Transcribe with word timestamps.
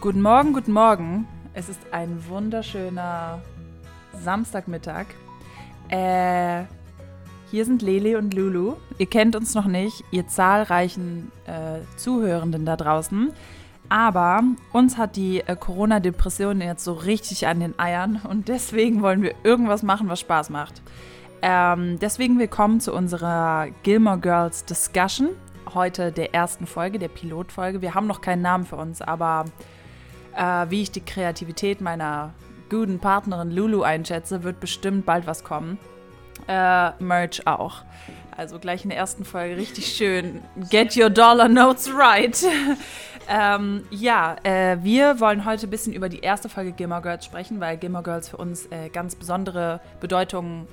Guten 0.00 0.22
Morgen, 0.22 0.54
guten 0.54 0.72
Morgen. 0.72 1.28
Es 1.52 1.68
ist 1.68 1.78
ein 1.90 2.24
wunderschöner 2.26 3.42
Samstagmittag. 4.18 5.08
Äh, 5.90 6.62
hier 7.50 7.66
sind 7.66 7.82
Lele 7.82 8.16
und 8.16 8.32
Lulu. 8.32 8.76
Ihr 8.96 9.04
kennt 9.04 9.36
uns 9.36 9.54
noch 9.54 9.66
nicht, 9.66 10.02
ihr 10.10 10.26
zahlreichen 10.26 11.30
äh, 11.44 11.80
Zuhörenden 11.98 12.64
da 12.64 12.78
draußen. 12.78 13.30
Aber 13.90 14.42
uns 14.72 14.96
hat 14.96 15.16
die 15.16 15.40
äh, 15.40 15.54
Corona-Depression 15.54 16.62
jetzt 16.62 16.84
so 16.84 16.94
richtig 16.94 17.46
an 17.46 17.60
den 17.60 17.78
Eiern 17.78 18.22
und 18.26 18.48
deswegen 18.48 19.02
wollen 19.02 19.20
wir 19.20 19.34
irgendwas 19.42 19.82
machen, 19.82 20.08
was 20.08 20.20
Spaß 20.20 20.48
macht. 20.48 20.80
Ähm, 21.42 21.98
deswegen 21.98 22.38
willkommen 22.38 22.80
zu 22.80 22.94
unserer 22.94 23.66
Gilmore 23.82 24.18
Girls 24.18 24.64
Discussion. 24.64 25.28
Heute 25.74 26.10
der 26.10 26.32
ersten 26.32 26.66
Folge, 26.66 26.98
der 26.98 27.08
Pilotfolge. 27.08 27.82
Wir 27.82 27.94
haben 27.94 28.06
noch 28.06 28.22
keinen 28.22 28.40
Namen 28.40 28.64
für 28.64 28.76
uns, 28.76 29.02
aber 29.02 29.44
äh, 30.36 30.66
wie 30.68 30.82
ich 30.82 30.90
die 30.90 31.00
Kreativität 31.00 31.80
meiner 31.80 32.32
guten 32.70 33.00
Partnerin 33.00 33.50
Lulu 33.50 33.82
einschätze, 33.82 34.42
wird 34.42 34.60
bestimmt 34.60 35.04
bald 35.06 35.26
was 35.26 35.44
kommen. 35.44 35.78
Äh, 36.48 36.92
Merch 37.02 37.46
auch. 37.46 37.82
Also 38.36 38.58
gleich 38.58 38.84
in 38.84 38.90
der 38.90 38.98
ersten 38.98 39.24
Folge 39.24 39.56
richtig 39.56 39.86
schön. 39.86 40.40
Get 40.70 40.96
your 40.96 41.10
dollar 41.10 41.48
notes 41.48 41.90
right. 41.94 42.42
ähm, 43.28 43.84
ja, 43.90 44.36
äh, 44.44 44.78
wir 44.82 45.20
wollen 45.20 45.44
heute 45.44 45.66
ein 45.66 45.70
bisschen 45.70 45.92
über 45.92 46.08
die 46.08 46.20
erste 46.20 46.48
Folge 46.48 46.72
Gilmore 46.72 47.02
Girls 47.02 47.24
sprechen, 47.24 47.60
weil 47.60 47.76
Gilmore 47.76 48.04
Girls 48.04 48.30
für 48.30 48.38
uns 48.38 48.66
äh, 48.66 48.88
ganz 48.88 49.14
besondere 49.14 49.80
Bedeutung 50.00 50.66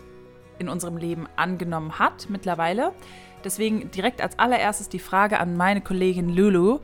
in 0.60 0.70
unserem 0.70 0.98
Leben 0.98 1.28
angenommen 1.36 2.00
hat 2.00 2.28
mittlerweile. 2.30 2.94
Deswegen 3.44 3.92
direkt 3.92 4.22
als 4.22 4.40
allererstes 4.40 4.90
die 4.90 5.00
Frage 5.00 5.40
an 5.40 5.58
meine 5.58 5.82
Kollegin 5.82 6.30
Lulu. 6.30 6.80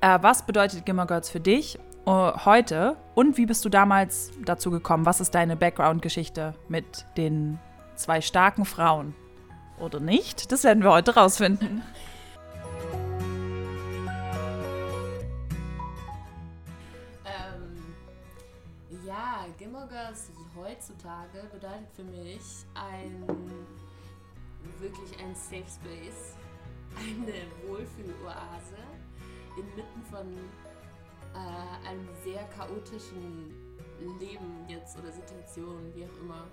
Äh, 0.00 0.18
was 0.20 0.44
bedeutet 0.44 0.84
Gilmore 0.84 1.06
Girls 1.06 1.30
für 1.30 1.40
dich 1.40 1.78
heute 2.06 2.96
und 3.14 3.36
wie 3.38 3.46
bist 3.46 3.64
du 3.64 3.68
damals 3.68 4.30
dazu 4.44 4.70
gekommen? 4.70 5.06
Was 5.06 5.20
ist 5.20 5.34
deine 5.34 5.56
Background-Geschichte 5.56 6.54
mit 6.68 7.06
den 7.16 7.58
zwei 7.96 8.20
starken 8.20 8.64
Frauen? 8.64 9.14
Oder 9.78 10.00
nicht? 10.00 10.52
Das 10.52 10.64
werden 10.64 10.82
wir 10.82 10.90
heute 10.90 11.14
rausfinden. 11.14 11.82
Ähm, 17.26 17.94
ja, 19.06 19.46
Gilmore 19.58 20.12
heutzutage 20.56 21.48
bedeutet 21.52 21.88
für 21.96 22.04
mich 22.04 22.66
ein 22.74 23.24
wirklich 24.80 25.18
ein 25.20 25.34
Safe 25.34 25.64
Space, 25.66 26.34
eine 26.96 27.46
Wohlfühloase 27.66 28.76
inmitten 29.56 30.02
von 30.10 30.26
äh, 31.34 31.88
einem 31.88 32.08
sehr 32.22 32.44
chaotischen 32.56 33.52
Leben 34.20 34.64
jetzt 34.68 34.98
oder 34.98 35.10
Situation, 35.10 35.92
wie 35.94 36.04
auch 36.04 36.20
immer. 36.22 36.46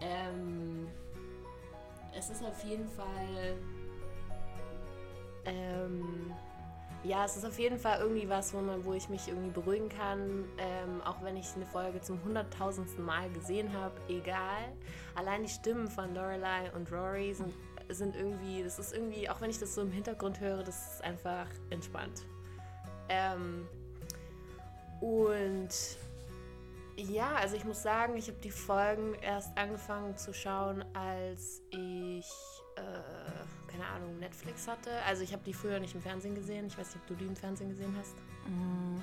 Ähm, 0.00 0.86
es 2.16 2.30
ist 2.30 2.44
auf 2.44 2.62
jeden 2.64 2.88
Fall. 2.88 3.56
Ähm, 5.44 6.32
ja, 7.02 7.26
es 7.26 7.36
ist 7.36 7.44
auf 7.44 7.58
jeden 7.58 7.78
Fall 7.78 8.00
irgendwie 8.00 8.28
was, 8.28 8.54
wo, 8.54 8.60
man, 8.60 8.82
wo 8.84 8.94
ich 8.94 9.10
mich 9.10 9.28
irgendwie 9.28 9.50
beruhigen 9.50 9.90
kann. 9.90 10.44
Ähm, 10.56 11.02
auch 11.04 11.22
wenn 11.22 11.36
ich 11.36 11.54
eine 11.54 11.66
Folge 11.66 12.00
zum 12.00 12.22
hunderttausendsten 12.24 13.04
Mal 13.04 13.30
gesehen 13.30 13.72
habe, 13.74 13.94
egal. 14.08 14.72
Allein 15.14 15.42
die 15.42 15.50
Stimmen 15.50 15.88
von 15.88 16.14
Lorelei 16.14 16.72
und 16.74 16.90
Rory 16.90 17.34
sind, 17.34 17.52
sind 17.90 18.16
irgendwie, 18.16 18.62
das 18.62 18.78
ist 18.78 18.94
irgendwie, 18.94 19.28
auch 19.28 19.40
wenn 19.42 19.50
ich 19.50 19.58
das 19.58 19.74
so 19.74 19.82
im 19.82 19.90
Hintergrund 19.90 20.40
höre, 20.40 20.62
das 20.62 20.94
ist 20.94 21.04
einfach 21.04 21.46
entspannt. 21.68 22.24
Ähm, 23.10 23.68
und 25.00 25.68
ja, 26.96 27.34
also 27.34 27.56
ich 27.56 27.64
muss 27.64 27.82
sagen, 27.82 28.16
ich 28.16 28.28
habe 28.28 28.38
die 28.42 28.50
Folgen 28.50 29.14
erst 29.20 29.56
angefangen 29.58 30.16
zu 30.16 30.32
schauen, 30.32 30.84
als 30.94 31.62
ich, 31.70 32.26
äh, 32.76 33.70
keine 33.70 33.86
Ahnung, 33.86 34.18
Netflix 34.20 34.68
hatte. 34.68 34.90
Also 35.06 35.22
ich 35.22 35.32
habe 35.32 35.42
die 35.44 35.52
früher 35.52 35.80
nicht 35.80 35.94
im 35.94 36.00
Fernsehen 36.00 36.34
gesehen. 36.34 36.66
Ich 36.66 36.78
weiß 36.78 36.94
nicht, 36.94 37.02
ob 37.02 37.06
du 37.08 37.14
die 37.14 37.26
im 37.26 37.36
Fernsehen 37.36 37.70
gesehen 37.70 37.94
hast. 37.98 38.14
Mm, 38.46 39.00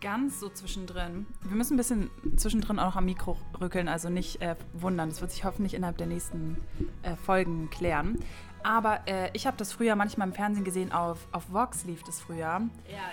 ganz 0.00 0.40
so 0.40 0.48
zwischendrin. 0.48 1.26
Wir 1.42 1.56
müssen 1.56 1.74
ein 1.74 1.76
bisschen 1.76 2.10
zwischendrin 2.36 2.78
auch 2.78 2.86
noch 2.86 2.96
am 2.96 3.04
Mikro 3.04 3.36
rückeln, 3.60 3.88
also 3.88 4.08
nicht 4.08 4.40
äh, 4.40 4.56
wundern. 4.72 5.10
Das 5.10 5.20
wird 5.20 5.32
sich 5.32 5.44
hoffentlich 5.44 5.74
innerhalb 5.74 5.98
der 5.98 6.06
nächsten 6.06 6.56
äh, 7.02 7.14
Folgen 7.16 7.68
klären. 7.68 8.18
Aber 8.64 9.00
äh, 9.06 9.30
ich 9.32 9.46
habe 9.46 9.56
das 9.56 9.72
früher 9.72 9.96
manchmal 9.96 10.28
im 10.28 10.34
Fernsehen 10.34 10.64
gesehen, 10.64 10.92
auf, 10.92 11.26
auf 11.32 11.52
Vox 11.52 11.84
lief 11.84 12.02
das 12.02 12.20
früher. 12.20 12.38
Ja, 12.38 12.68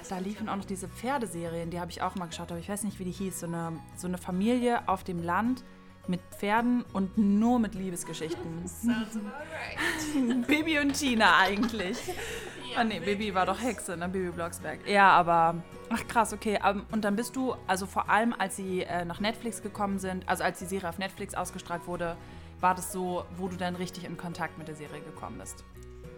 da 0.08 0.18
liefen 0.20 0.50
auch 0.50 0.56
noch 0.56 0.66
diese 0.66 0.88
Pferdeserien, 0.88 1.70
die 1.70 1.80
habe 1.80 1.92
ich 1.92 2.02
auch 2.02 2.16
mal 2.16 2.28
geschaut, 2.28 2.52
aber 2.52 2.60
ich 2.60 2.70
weiß 2.70 2.84
nicht, 2.84 3.00
wie 3.00 3.06
die 3.06 3.12
hieß. 3.12 3.42
So 3.42 3.48
eine, 3.48 3.80
so 3.96 4.08
eine 4.08 4.18
Familie 4.18 4.88
auf 4.88 5.04
dem 5.04 5.24
Land 5.24 5.64
mit 6.08 6.22
Pferden 6.38 6.84
und 6.94 7.18
nur 7.18 7.60
mit 7.60 7.76
Liebesgeschichten. 7.76 8.68
Sounds 8.68 9.16
about 9.16 9.28
right. 9.28 10.48
Bibi 10.48 10.80
und 10.80 10.94
Tina 10.94 11.38
eigentlich. 11.38 11.98
Ja, 12.72 12.80
ah 12.80 12.84
nee, 12.84 13.00
Bibi 13.00 13.34
war 13.34 13.46
doch 13.46 13.62
Hexe, 13.62 13.96
ne? 13.96 14.10
Bibi 14.10 14.32
Blocksberg. 14.32 14.88
Ja, 14.88 15.12
aber. 15.12 15.56
Ach 15.90 16.08
krass, 16.08 16.34
okay. 16.34 16.60
Ähm, 16.64 16.86
Und 16.92 17.04
dann 17.04 17.16
bist 17.16 17.36
du, 17.36 17.56
also 17.68 17.86
vor 17.86 18.10
allem 18.10 18.34
als 18.38 18.56
sie 18.56 18.84
äh, 18.84 19.06
nach 19.06 19.20
Netflix 19.20 19.62
gekommen 19.62 20.00
sind, 20.00 20.28
also 20.28 20.44
als 20.44 20.60
die 20.60 20.66
Serie 20.66 20.90
auf 20.90 20.98
Netflix 21.00 21.34
ausgestrahlt 21.34 21.88
wurde, 21.88 22.16
war 22.62 22.76
das 22.76 22.92
so, 22.92 23.26
wo 23.38 23.48
du 23.48 23.56
dann 23.56 23.76
richtig 23.76 24.04
in 24.06 24.18
Kontakt 24.18 24.58
mit 24.58 24.68
der 24.68 24.76
Serie 24.76 25.02
gekommen 25.02 25.38
bist. 25.40 25.64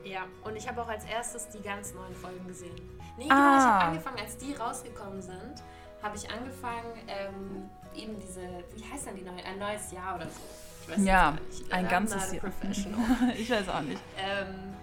Ja, 0.03 0.25
und 0.43 0.55
ich 0.55 0.67
habe 0.67 0.81
auch 0.81 0.87
als 0.87 1.05
erstes 1.05 1.49
die 1.49 1.61
ganz 1.61 1.93
neuen 1.93 2.15
Folgen 2.15 2.47
gesehen. 2.47 2.75
Nee, 3.17 3.27
Ah. 3.29 3.35
genau, 3.35 3.57
ich 3.57 3.63
habe 3.65 3.85
angefangen, 3.85 4.19
als 4.19 4.37
die 4.37 4.53
rausgekommen 4.53 5.21
sind, 5.21 5.61
habe 6.01 6.17
ich 6.17 6.29
angefangen, 6.31 6.93
ähm, 7.07 7.69
eben 7.93 8.19
diese, 8.19 8.41
wie 8.75 8.83
heißt 8.91 9.05
denn 9.07 9.15
die 9.15 9.21
neue, 9.21 9.43
ein 9.45 9.59
neues 9.59 9.91
Jahr 9.91 10.15
oder 10.15 10.25
so. 10.25 10.39
Ich 10.83 10.89
weiß 10.97 11.05
Ja, 11.05 11.31
nicht. 11.47 11.71
ein 11.71 11.87
ganzes 11.87 12.31
Jahr. 12.33 12.41
Professional. 12.41 12.99
ich 13.37 13.49
weiß 13.51 13.69
auch 13.69 13.81
nicht. 13.81 14.01
ähm, 14.17 14.73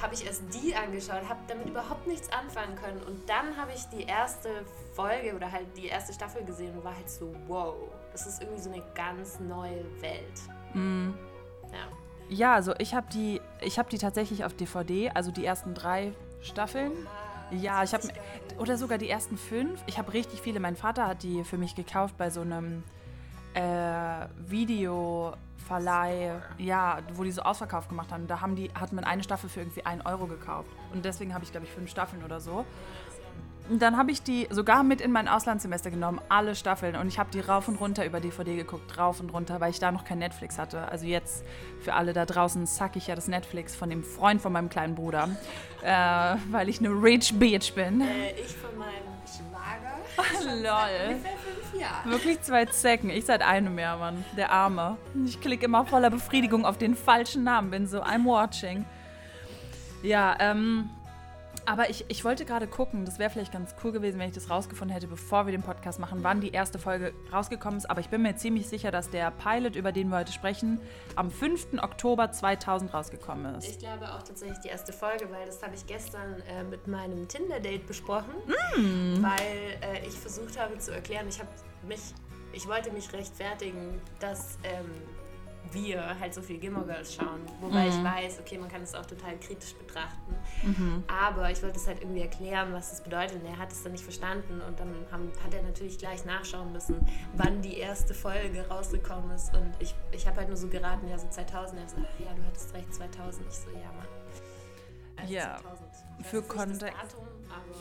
habe 0.00 0.14
ich 0.14 0.24
erst 0.26 0.42
die 0.52 0.74
angeschaut, 0.74 1.28
habe 1.28 1.38
damit 1.46 1.68
überhaupt 1.68 2.06
nichts 2.06 2.32
anfangen 2.32 2.74
können. 2.76 3.00
Und 3.02 3.28
dann 3.28 3.56
habe 3.56 3.72
ich 3.74 3.84
die 3.90 4.04
erste 4.04 4.48
Folge 4.94 5.34
oder 5.36 5.50
halt 5.52 5.66
die 5.76 5.86
erste 5.86 6.12
Staffel 6.14 6.42
gesehen 6.44 6.76
und 6.76 6.82
war 6.84 6.96
halt 6.96 7.08
so, 7.10 7.34
wow, 7.46 7.74
das 8.12 8.26
ist 8.26 8.40
irgendwie 8.42 8.60
so 8.62 8.72
eine 8.72 8.82
ganz 8.94 9.38
neue 9.40 9.84
Welt. 10.00 10.40
Mm. 10.74 11.10
Ja. 11.72 11.78
Ja, 12.28 12.54
also 12.54 12.74
ich 12.78 12.94
habe 12.94 13.06
die, 13.12 13.40
ich 13.60 13.78
habe 13.78 13.90
die 13.90 13.98
tatsächlich 13.98 14.44
auf 14.44 14.54
DVD, 14.54 15.10
also 15.10 15.30
die 15.30 15.44
ersten 15.44 15.74
drei 15.74 16.12
Staffeln. 16.40 16.92
Ja, 17.50 17.82
ich 17.84 17.92
habe 17.92 18.08
oder 18.58 18.76
sogar 18.76 18.98
die 18.98 19.08
ersten 19.08 19.36
fünf. 19.36 19.82
Ich 19.86 19.98
habe 19.98 20.12
richtig 20.12 20.40
viele. 20.40 20.60
Mein 20.60 20.76
Vater 20.76 21.06
hat 21.06 21.22
die 21.22 21.44
für 21.44 21.58
mich 21.58 21.74
gekauft 21.74 22.16
bei 22.16 22.30
so 22.30 22.40
einem 22.40 22.82
äh, 23.54 24.26
Videoverleih, 24.48 26.40
ja, 26.58 26.98
wo 27.14 27.24
die 27.24 27.30
so 27.30 27.42
Ausverkauf 27.42 27.88
gemacht 27.88 28.12
haben. 28.12 28.26
Da 28.26 28.40
haben 28.40 28.56
die, 28.56 28.70
hat 28.74 28.92
man 28.92 29.04
eine 29.04 29.22
Staffel 29.22 29.48
für 29.48 29.60
irgendwie 29.60 29.84
1 29.84 30.04
Euro 30.06 30.26
gekauft. 30.26 30.68
Und 30.92 31.04
deswegen 31.04 31.34
habe 31.34 31.44
ich, 31.44 31.50
glaube 31.50 31.66
ich, 31.66 31.72
fünf 31.72 31.90
Staffeln 31.90 32.24
oder 32.24 32.40
so. 32.40 32.64
Und 33.68 33.80
dann 33.80 33.96
habe 33.96 34.10
ich 34.10 34.22
die 34.22 34.46
sogar 34.50 34.82
mit 34.82 35.00
in 35.00 35.10
mein 35.10 35.26
Auslandssemester 35.26 35.90
genommen, 35.90 36.20
alle 36.28 36.54
Staffeln. 36.54 36.96
Und 36.96 37.08
ich 37.08 37.18
habe 37.18 37.30
die 37.30 37.40
rauf 37.40 37.66
und 37.66 37.76
runter 37.76 38.04
über 38.04 38.20
DVD 38.20 38.56
geguckt, 38.56 38.98
rauf 38.98 39.20
und 39.20 39.30
runter, 39.30 39.60
weil 39.60 39.70
ich 39.70 39.78
da 39.78 39.90
noch 39.90 40.04
kein 40.04 40.18
Netflix 40.18 40.58
hatte. 40.58 40.88
Also 40.88 41.06
jetzt 41.06 41.44
für 41.80 41.94
alle 41.94 42.12
da 42.12 42.26
draußen 42.26 42.66
sack 42.66 42.96
ich 42.96 43.06
ja 43.06 43.14
das 43.14 43.26
Netflix 43.26 43.74
von 43.74 43.88
dem 43.88 44.04
Freund 44.04 44.42
von 44.42 44.52
meinem 44.52 44.68
kleinen 44.68 44.94
Bruder, 44.94 45.30
äh, 45.82 46.36
weil 46.50 46.68
ich 46.68 46.78
eine 46.80 46.90
Rich 46.90 47.38
Bitch 47.38 47.74
bin. 47.74 48.02
Äh, 48.02 48.32
ich 48.32 48.54
von 48.54 48.76
meinem 48.76 48.92
Schwager. 49.26 50.62
Lol. 50.62 51.16
Jahre. 51.78 52.10
Wirklich 52.10 52.40
zwei 52.42 52.66
Zecken. 52.66 53.10
Ich 53.10 53.24
seit 53.24 53.42
einem 53.42 53.74
mehr, 53.74 53.96
Mann. 53.96 54.24
Der 54.36 54.50
Arme. 54.50 54.96
Ich 55.24 55.40
klicke 55.40 55.64
immer 55.64 55.84
voller 55.84 56.10
Befriedigung 56.10 56.64
auf 56.64 56.78
den 56.78 56.94
falschen 56.94 57.44
Namen, 57.44 57.70
bin 57.70 57.86
so, 57.86 58.02
I'm 58.02 58.24
watching. 58.24 58.84
Ja, 60.02 60.36
ähm. 60.38 60.90
Aber 61.66 61.88
ich, 61.88 62.04
ich 62.08 62.24
wollte 62.24 62.44
gerade 62.44 62.66
gucken, 62.66 63.04
das 63.04 63.18
wäre 63.18 63.30
vielleicht 63.30 63.52
ganz 63.52 63.74
cool 63.82 63.92
gewesen, 63.92 64.18
wenn 64.18 64.28
ich 64.28 64.34
das 64.34 64.50
rausgefunden 64.50 64.94
hätte, 64.94 65.06
bevor 65.06 65.46
wir 65.46 65.52
den 65.52 65.62
Podcast 65.62 65.98
machen, 65.98 66.18
wann 66.22 66.40
die 66.40 66.50
erste 66.50 66.78
Folge 66.78 67.12
rausgekommen 67.32 67.78
ist. 67.78 67.88
Aber 67.88 68.00
ich 68.00 68.08
bin 68.08 68.22
mir 68.22 68.36
ziemlich 68.36 68.68
sicher, 68.68 68.90
dass 68.90 69.10
der 69.10 69.30
Pilot, 69.30 69.76
über 69.76 69.92
den 69.92 70.08
wir 70.08 70.18
heute 70.18 70.32
sprechen, 70.32 70.80
am 71.16 71.30
5. 71.30 71.82
Oktober 71.82 72.30
2000 72.30 72.92
rausgekommen 72.92 73.54
ist. 73.56 73.68
Ich 73.68 73.78
glaube 73.78 74.12
auch 74.12 74.22
tatsächlich 74.22 74.58
die 74.58 74.68
erste 74.68 74.92
Folge, 74.92 75.30
weil 75.30 75.46
das 75.46 75.62
habe 75.62 75.74
ich 75.74 75.86
gestern 75.86 76.42
äh, 76.48 76.64
mit 76.64 76.86
meinem 76.86 77.26
Tinder-Date 77.28 77.86
besprochen, 77.86 78.34
weil 79.22 79.78
äh, 79.80 80.06
ich 80.06 80.14
versucht 80.14 80.58
habe 80.60 80.78
zu 80.78 80.92
erklären, 80.92 81.26
ich 81.28 81.38
habe 81.38 81.48
mich, 81.86 82.00
ich 82.52 82.66
wollte 82.68 82.90
mich 82.92 83.12
rechtfertigen, 83.12 84.00
dass 84.20 84.58
ähm, 84.64 84.90
wir 85.72 86.18
halt 86.20 86.34
so 86.34 86.42
viel 86.42 86.58
Gilmore 86.58 86.86
Girls 86.86 87.14
schauen, 87.14 87.40
wobei 87.60 87.88
ich 87.88 88.04
weiß, 88.04 88.38
okay, 88.40 88.58
man 88.58 88.68
kann 88.68 88.82
es 88.82 88.94
auch 88.94 89.06
total 89.06 89.38
kritisch 89.38 89.74
betrachten, 89.74 90.34
aber 91.08 91.50
ich 91.50 91.62
wollte 91.62 91.78
es 91.78 91.86
halt 91.86 92.00
irgendwie 92.00 92.20
erklären, 92.20 92.72
was 92.72 92.90
das 92.90 93.02
bedeutet 93.02 93.42
und 93.42 93.46
er 93.48 93.58
hat 93.58 93.72
es 93.72 93.82
dann 93.82 93.92
nicht 93.92 94.04
verstanden 94.04 94.60
und 94.60 94.78
dann 94.78 94.94
haben, 95.10 95.32
hat 95.44 95.54
er 95.54 95.62
natürlich 95.62 95.98
gleich 95.98 96.24
nachschauen 96.24 96.72
müssen, 96.72 96.96
wann 97.34 97.62
die 97.62 97.78
erste 97.78 98.14
Folge 98.14 98.66
rausgekommen 98.68 99.30
ist 99.32 99.54
und 99.54 99.72
ich, 99.80 99.94
ich 100.12 100.26
habe 100.26 100.36
halt 100.38 100.48
nur 100.48 100.56
so 100.56 100.68
geraten, 100.68 101.08
ja 101.08 101.18
so 101.18 101.28
2000, 101.28 101.80
er 101.80 101.88
so, 101.88 101.96
ach 101.98 102.20
ja, 102.20 102.32
du 102.34 102.42
hattest 102.44 102.72
recht, 102.74 102.94
2000, 102.94 103.46
ich 103.48 103.54
so, 103.54 103.70
ja 103.70 103.86
Mann. 103.96 104.06
Also 105.16 105.32
Ja. 105.32 105.56
2000. 105.56 105.88
Ich 106.18 106.24
weiß 106.24 106.30
Für 106.30 106.42
Kontext. 106.42 106.82
Datum, 106.82 107.24
aber 107.48 107.78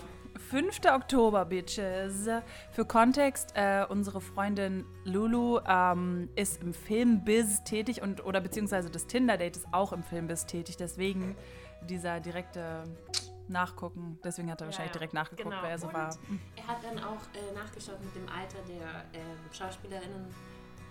5. 0.53 0.81
Oktober, 0.85 1.45
Bitches. 1.45 2.29
Für 2.69 2.85
Kontext, 2.85 3.53
äh, 3.55 3.88
unsere 3.89 4.21
Freundin 4.21 4.85
Lulu 5.03 5.59
ähm, 5.67 6.29
ist 6.35 6.61
im 6.61 6.75
Filmbiz 6.75 7.63
tätig 7.63 8.03
und 8.03 8.23
oder 8.23 8.39
beziehungsweise 8.39 8.91
das 8.91 9.07
Tinder-Date 9.07 9.57
ist 9.57 9.65
auch 9.71 9.94
im 9.94 10.03
Filmbiz 10.03 10.45
tätig. 10.45 10.77
Deswegen 10.77 11.35
dieser 11.89 12.19
direkte 12.19 12.83
Nachgucken. 13.47 14.19
Deswegen 14.23 14.51
hat 14.51 14.61
er 14.61 14.65
Ja, 14.65 14.67
wahrscheinlich 14.67 14.94
ja. 14.94 15.00
direkt 15.00 15.15
nachgeguckt, 15.15 15.50
Genau. 15.50 15.63
wer 15.63 15.71
er 15.71 15.79
so 15.79 15.88
Und 15.88 15.94
war. 15.95 16.15
Er 16.56 16.67
hat 16.67 16.83
dann 16.83 16.99
auch 17.03 17.23
äh, 17.33 17.56
nachgeschaut 17.56 17.99
mit 18.03 18.15
dem 18.15 18.29
Alter 18.29 18.59
der 18.69 19.06
ähm, 19.19 19.38
Schauspielerinnen, 19.51 20.27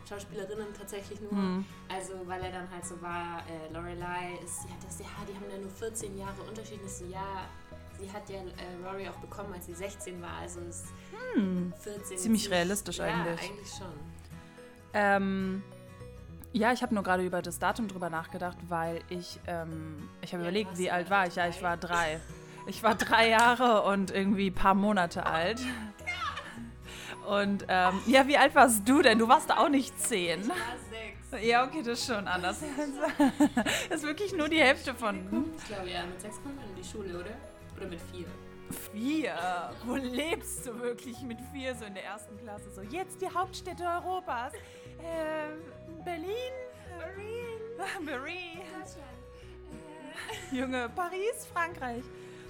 Schauspielerinnen 0.08 0.74
tatsächlich 0.76 1.20
nur. 1.20 1.30
Hm. 1.30 1.64
Also 1.88 2.14
weil 2.26 2.42
er 2.42 2.50
dann 2.50 2.68
halt 2.68 2.84
so 2.84 3.00
war, 3.00 3.44
äh, 3.48 3.72
Lorelei 3.72 4.40
ist, 4.44 4.64
ja, 4.64 4.74
das, 4.84 4.98
ja, 4.98 5.06
die 5.28 5.36
haben 5.36 5.48
ja 5.48 5.58
nur 5.58 5.70
14 5.70 6.18
Jahre 6.18 6.42
Unterschied. 6.48 6.80
Ich 6.84 6.92
so, 6.92 7.04
ja, 7.04 7.46
sie 8.02 8.12
hat 8.12 8.28
ja 8.28 8.36
äh, 8.38 8.86
Rory 8.88 9.08
auch 9.08 9.16
bekommen, 9.18 9.52
als 9.54 9.66
sie 9.66 9.74
16 9.74 10.20
war, 10.20 10.38
also 10.40 10.60
ist 10.60 10.86
14. 11.82 12.18
Ziemlich 12.18 12.50
realistisch 12.50 12.98
ja, 12.98 13.04
eigentlich. 13.06 13.50
eigentlich 13.50 13.70
schon. 13.70 13.92
Ähm, 14.94 15.62
ja, 16.52 16.72
ich 16.72 16.82
habe 16.82 16.94
nur 16.94 17.02
gerade 17.02 17.24
über 17.24 17.40
das 17.40 17.58
Datum 17.58 17.88
drüber 17.88 18.10
nachgedacht, 18.10 18.58
weil 18.68 19.00
ich, 19.08 19.40
ähm, 19.46 20.08
ich 20.20 20.32
habe 20.34 20.42
Ja, 20.42 20.48
überlegt, 20.50 20.76
wie 20.78 20.90
alt 20.90 21.08
war 21.08 21.26
ich? 21.26 21.36
Ja, 21.36 21.44
drei? 21.44 21.50
ich 21.56 21.62
war 21.62 21.76
drei. 21.76 22.20
Ich 22.66 22.82
war 22.82 22.94
drei 22.94 23.28
Jahre 23.30 23.82
und 23.82 24.10
irgendwie 24.10 24.50
ein 24.50 24.54
paar 24.54 24.74
Monate 24.74 25.26
alt. 25.26 25.60
Und 27.26 27.64
ähm, 27.68 28.00
ja, 28.06 28.26
wie 28.26 28.36
alt 28.36 28.54
warst 28.54 28.86
du 28.88 29.00
denn? 29.00 29.18
Du 29.18 29.28
warst 29.28 29.50
auch 29.56 29.68
nicht 29.68 29.98
zehn. 30.00 30.40
Ich 30.42 30.48
war 30.48 30.56
sechs. 30.90 31.44
Ja, 31.44 31.64
okay, 31.64 31.82
das 31.82 32.00
ist 32.00 32.06
schon 32.06 32.28
anders. 32.28 32.58
Das 33.88 34.00
ist 34.00 34.02
wirklich 34.06 34.32
nur 34.36 34.48
die 34.48 34.60
Hälfte 34.60 34.92
von 34.94 35.50
Ich 35.56 35.64
glaube 35.66 35.88
ja, 35.88 36.04
mit 36.04 36.20
sechs 36.20 36.36
kommt 36.42 36.56
man 36.56 36.68
in 36.68 36.74
die 36.76 36.84
Schule, 36.84 37.18
oder? 37.20 37.30
Oder 37.76 37.86
mit 37.86 38.00
vier. 38.00 38.26
vier. 38.92 39.34
Wo 39.84 39.96
lebst 39.96 40.66
du 40.66 40.78
wirklich 40.80 41.20
mit 41.22 41.38
vier 41.52 41.74
so 41.74 41.84
in 41.84 41.94
der 41.94 42.04
ersten 42.04 42.36
Klasse? 42.38 42.70
So, 42.70 42.82
jetzt 42.82 43.20
die 43.20 43.28
Hauptstädte 43.28 43.84
Europas. 43.84 44.52
Ähm, 45.02 45.60
Berlin, 46.04 46.52
Berlin, 46.98 48.04
Berlin. 48.04 48.52
Junge, 50.52 50.90
Paris, 50.94 51.46
Frankreich. 51.52 52.04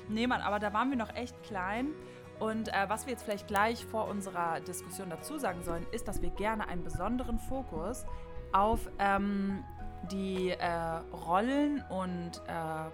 Nee, 0.09 0.27
Mann, 0.27 0.41
aber 0.41 0.59
da 0.59 0.73
waren 0.73 0.91
wir 0.91 0.97
noch 0.97 1.15
echt 1.15 1.41
klein. 1.45 1.93
Und 2.41 2.69
äh, 2.69 2.89
was 2.89 3.07
wir 3.07 3.13
jetzt 3.13 3.23
vielleicht 3.23 3.47
gleich 3.47 3.85
vor 3.87 4.09
unserer 4.09 4.61
Diskussion 4.61 5.11
dazu 5.11 5.39
sagen 5.39 5.63
sollen, 5.63 5.87
ist, 5.93 6.09
dass 6.09 6.21
wir 6.21 6.31
gerne 6.31 6.67
einen 6.67 6.83
besonderen 6.83 7.39
Fokus 7.39 8.05
auf 8.51 8.91
ähm, 8.99 9.63
die 10.11 10.51
äh, 10.51 10.71
Rollen 11.13 11.85
und 11.89 12.43
äh, 12.49 12.91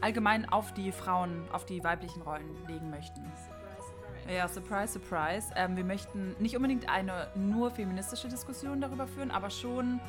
allgemein 0.00 0.48
auf 0.50 0.72
die 0.74 0.92
Frauen, 0.92 1.42
auf 1.52 1.66
die 1.66 1.82
weiblichen 1.84 2.22
Rollen 2.22 2.48
legen 2.66 2.90
möchten. 2.90 3.22
Surprise, 3.22 3.88
surprise. 3.88 4.34
Ja, 4.36 4.48
surprise, 4.48 4.92
surprise. 4.92 5.52
Ähm, 5.56 5.76
wir 5.76 5.84
möchten 5.84 6.34
nicht 6.38 6.56
unbedingt 6.56 6.88
eine 6.88 7.28
nur 7.34 7.70
feministische 7.70 8.28
Diskussion 8.28 8.80
darüber 8.80 9.06
führen, 9.06 9.30
aber 9.30 9.50
schon 9.50 10.00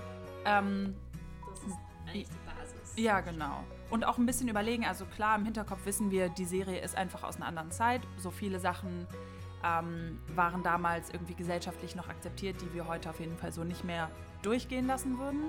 ähm, 0.45 0.95
Das 1.49 1.59
ist 1.59 1.77
eigentlich 2.07 2.27
die 2.27 2.49
Basis. 2.59 2.93
ja, 2.95 3.19
genau. 3.21 3.63
Und 3.89 4.05
auch 4.05 4.17
ein 4.17 4.25
bisschen 4.25 4.47
überlegen, 4.47 4.85
also 4.85 5.05
klar, 5.05 5.35
im 5.35 5.43
Hinterkopf 5.43 5.85
wissen 5.85 6.11
wir, 6.11 6.29
die 6.29 6.45
Serie 6.45 6.79
ist 6.79 6.95
einfach 6.95 7.23
aus 7.23 7.35
einer 7.35 7.47
anderen 7.47 7.71
Zeit. 7.71 8.01
So 8.17 8.31
viele 8.31 8.59
Sachen 8.59 9.05
ähm, 9.65 10.19
waren 10.33 10.63
damals 10.63 11.09
irgendwie 11.09 11.35
gesellschaftlich 11.35 11.95
noch 11.95 12.07
akzeptiert, 12.07 12.61
die 12.61 12.73
wir 12.73 12.88
heute 12.88 13.09
auf 13.09 13.19
jeden 13.19 13.38
Fall 13.38 13.51
so 13.51 13.63
nicht 13.63 13.83
mehr 13.83 14.09
durchgehen 14.43 14.88
lassen 14.88 15.19
würden. 15.19 15.41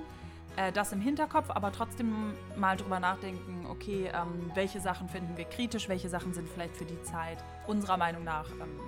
Äh, 0.57 0.73
das 0.73 0.93
im 0.93 1.01
Hinterkopf, 1.01 1.51
aber 1.51 1.73
trotzdem 1.73 2.35
mal 2.57 2.77
drüber 2.77 3.01
nachdenken, 3.01 3.67
okay, 3.69 4.11
ähm, 4.13 4.51
welche 4.55 4.81
Sachen 4.81 5.09
finden 5.09 5.37
wir 5.37 5.47
kritisch, 5.47 5.89
welche 5.89 6.09
Sachen 6.09 6.35
sind 6.35 6.49
vielleicht 6.49 6.77
für 6.77 6.85
die 6.85 7.03
Zeit 7.03 7.39
unserer 7.67 7.97
Meinung 7.97 8.25
nach 8.25 8.51
ähm, 8.51 8.81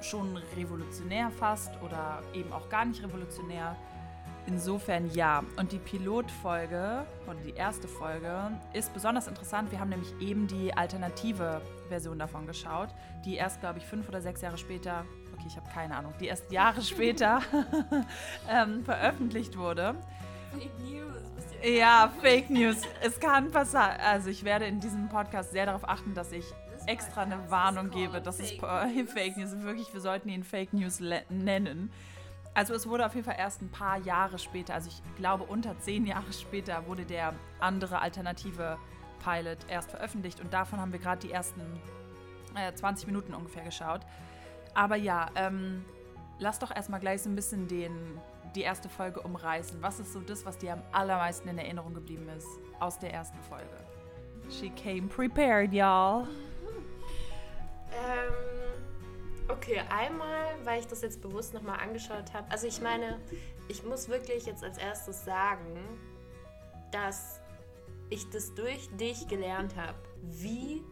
schon 0.00 0.36
revolutionär 0.56 1.30
fast 1.30 1.72
oder 1.82 2.22
eben 2.34 2.52
auch 2.52 2.68
gar 2.68 2.84
nicht 2.84 3.02
revolutionär. 3.02 3.74
Insofern 4.46 5.10
ja. 5.14 5.42
Und 5.56 5.72
die 5.72 5.78
Pilotfolge 5.78 7.06
oder 7.26 7.38
die 7.44 7.54
erste 7.54 7.88
Folge 7.88 8.52
ist 8.74 8.92
besonders 8.92 9.26
interessant. 9.26 9.72
Wir 9.72 9.80
haben 9.80 9.88
nämlich 9.88 10.12
eben 10.20 10.46
die 10.46 10.76
alternative 10.76 11.62
Version 11.88 12.18
davon 12.18 12.46
geschaut, 12.46 12.90
die 13.24 13.36
erst, 13.36 13.60
glaube 13.60 13.78
ich, 13.78 13.86
fünf 13.86 14.08
oder 14.08 14.20
sechs 14.20 14.42
Jahre 14.42 14.58
später, 14.58 15.06
okay, 15.32 15.46
ich 15.46 15.56
habe 15.56 15.68
keine 15.70 15.96
Ahnung, 15.96 16.12
die 16.20 16.26
erst 16.26 16.52
Jahre 16.52 16.82
später 16.82 17.40
ähm, 18.50 18.84
veröffentlicht 18.84 19.56
wurde. 19.56 19.96
Fake 20.54 20.78
News. 20.78 21.14
Ja, 21.62 22.12
Fake 22.20 22.50
News. 22.50 22.82
Es 23.02 23.18
kann 23.20 23.50
passieren. 23.50 24.00
Also 24.00 24.30
ich 24.30 24.44
werde 24.44 24.66
in 24.66 24.80
diesem 24.80 25.08
Podcast 25.08 25.52
sehr 25.52 25.66
darauf 25.66 25.88
achten, 25.88 26.14
dass 26.14 26.32
ich 26.32 26.44
extra 26.86 27.22
eine 27.22 27.50
Warnung 27.50 27.90
gebe, 27.90 28.20
dass 28.20 28.40
es 28.40 28.52
Fake 28.52 29.36
News. 29.36 29.52
Wirklich, 29.62 29.92
wir 29.92 30.00
sollten 30.00 30.28
ihn 30.28 30.44
Fake 30.44 30.72
News 30.72 31.00
nennen. 31.28 31.90
Also 32.54 32.72
es 32.72 32.88
wurde 32.88 33.04
auf 33.04 33.14
jeden 33.14 33.24
Fall 33.24 33.36
erst 33.36 33.62
ein 33.62 33.70
paar 33.70 33.98
Jahre 33.98 34.38
später, 34.38 34.74
also 34.74 34.88
ich 34.88 35.02
glaube 35.16 35.42
unter 35.42 35.76
zehn 35.80 36.06
Jahre 36.06 36.32
später, 36.32 36.86
wurde 36.86 37.04
der 37.04 37.34
andere 37.58 38.00
alternative 38.00 38.78
Pilot 39.24 39.58
erst 39.68 39.90
veröffentlicht 39.90 40.40
und 40.40 40.54
davon 40.54 40.80
haben 40.80 40.92
wir 40.92 41.00
gerade 41.00 41.26
die 41.26 41.32
ersten 41.32 41.60
äh, 42.54 42.72
20 42.72 43.08
Minuten 43.08 43.34
ungefähr 43.34 43.64
geschaut. 43.64 44.02
Aber 44.72 44.94
ja, 44.94 45.30
ähm, 45.34 45.84
lass 46.38 46.60
doch 46.60 46.74
erstmal 46.74 47.00
gleich 47.00 47.22
so 47.22 47.28
ein 47.28 47.34
bisschen 47.34 47.66
den, 47.66 48.20
die 48.54 48.62
erste 48.62 48.88
Folge 48.88 49.20
umreißen. 49.20 49.82
Was 49.82 50.00
ist 50.00 50.12
so 50.12 50.20
das, 50.20 50.44
was 50.46 50.58
dir 50.58 50.74
am 50.74 50.82
allermeisten 50.92 51.48
in 51.48 51.58
Erinnerung 51.58 51.94
geblieben 51.94 52.28
ist 52.36 52.46
aus 52.80 52.98
der 52.98 53.12
ersten 53.12 53.38
Folge? 53.42 53.76
She 54.50 54.70
came 54.70 55.08
prepared, 55.08 55.72
y'all. 55.72 56.26
Ähm, 57.92 59.48
okay, 59.48 59.80
einmal, 59.88 60.54
weil 60.64 60.80
ich 60.80 60.86
das 60.86 61.02
jetzt 61.02 61.20
bewusst 61.22 61.54
nochmal 61.54 61.80
angeschaut 61.80 62.32
habe. 62.32 62.50
Also 62.50 62.66
ich 62.66 62.80
meine, 62.80 63.18
ich 63.68 63.84
muss 63.84 64.08
wirklich 64.08 64.46
jetzt 64.46 64.62
als 64.62 64.78
erstes 64.78 65.24
sagen, 65.24 65.78
dass 66.90 67.40
ich 68.10 68.28
das 68.30 68.54
durch 68.54 68.88
dich 68.96 69.26
gelernt 69.28 69.74
habe, 69.76 69.98
wie 70.22 70.82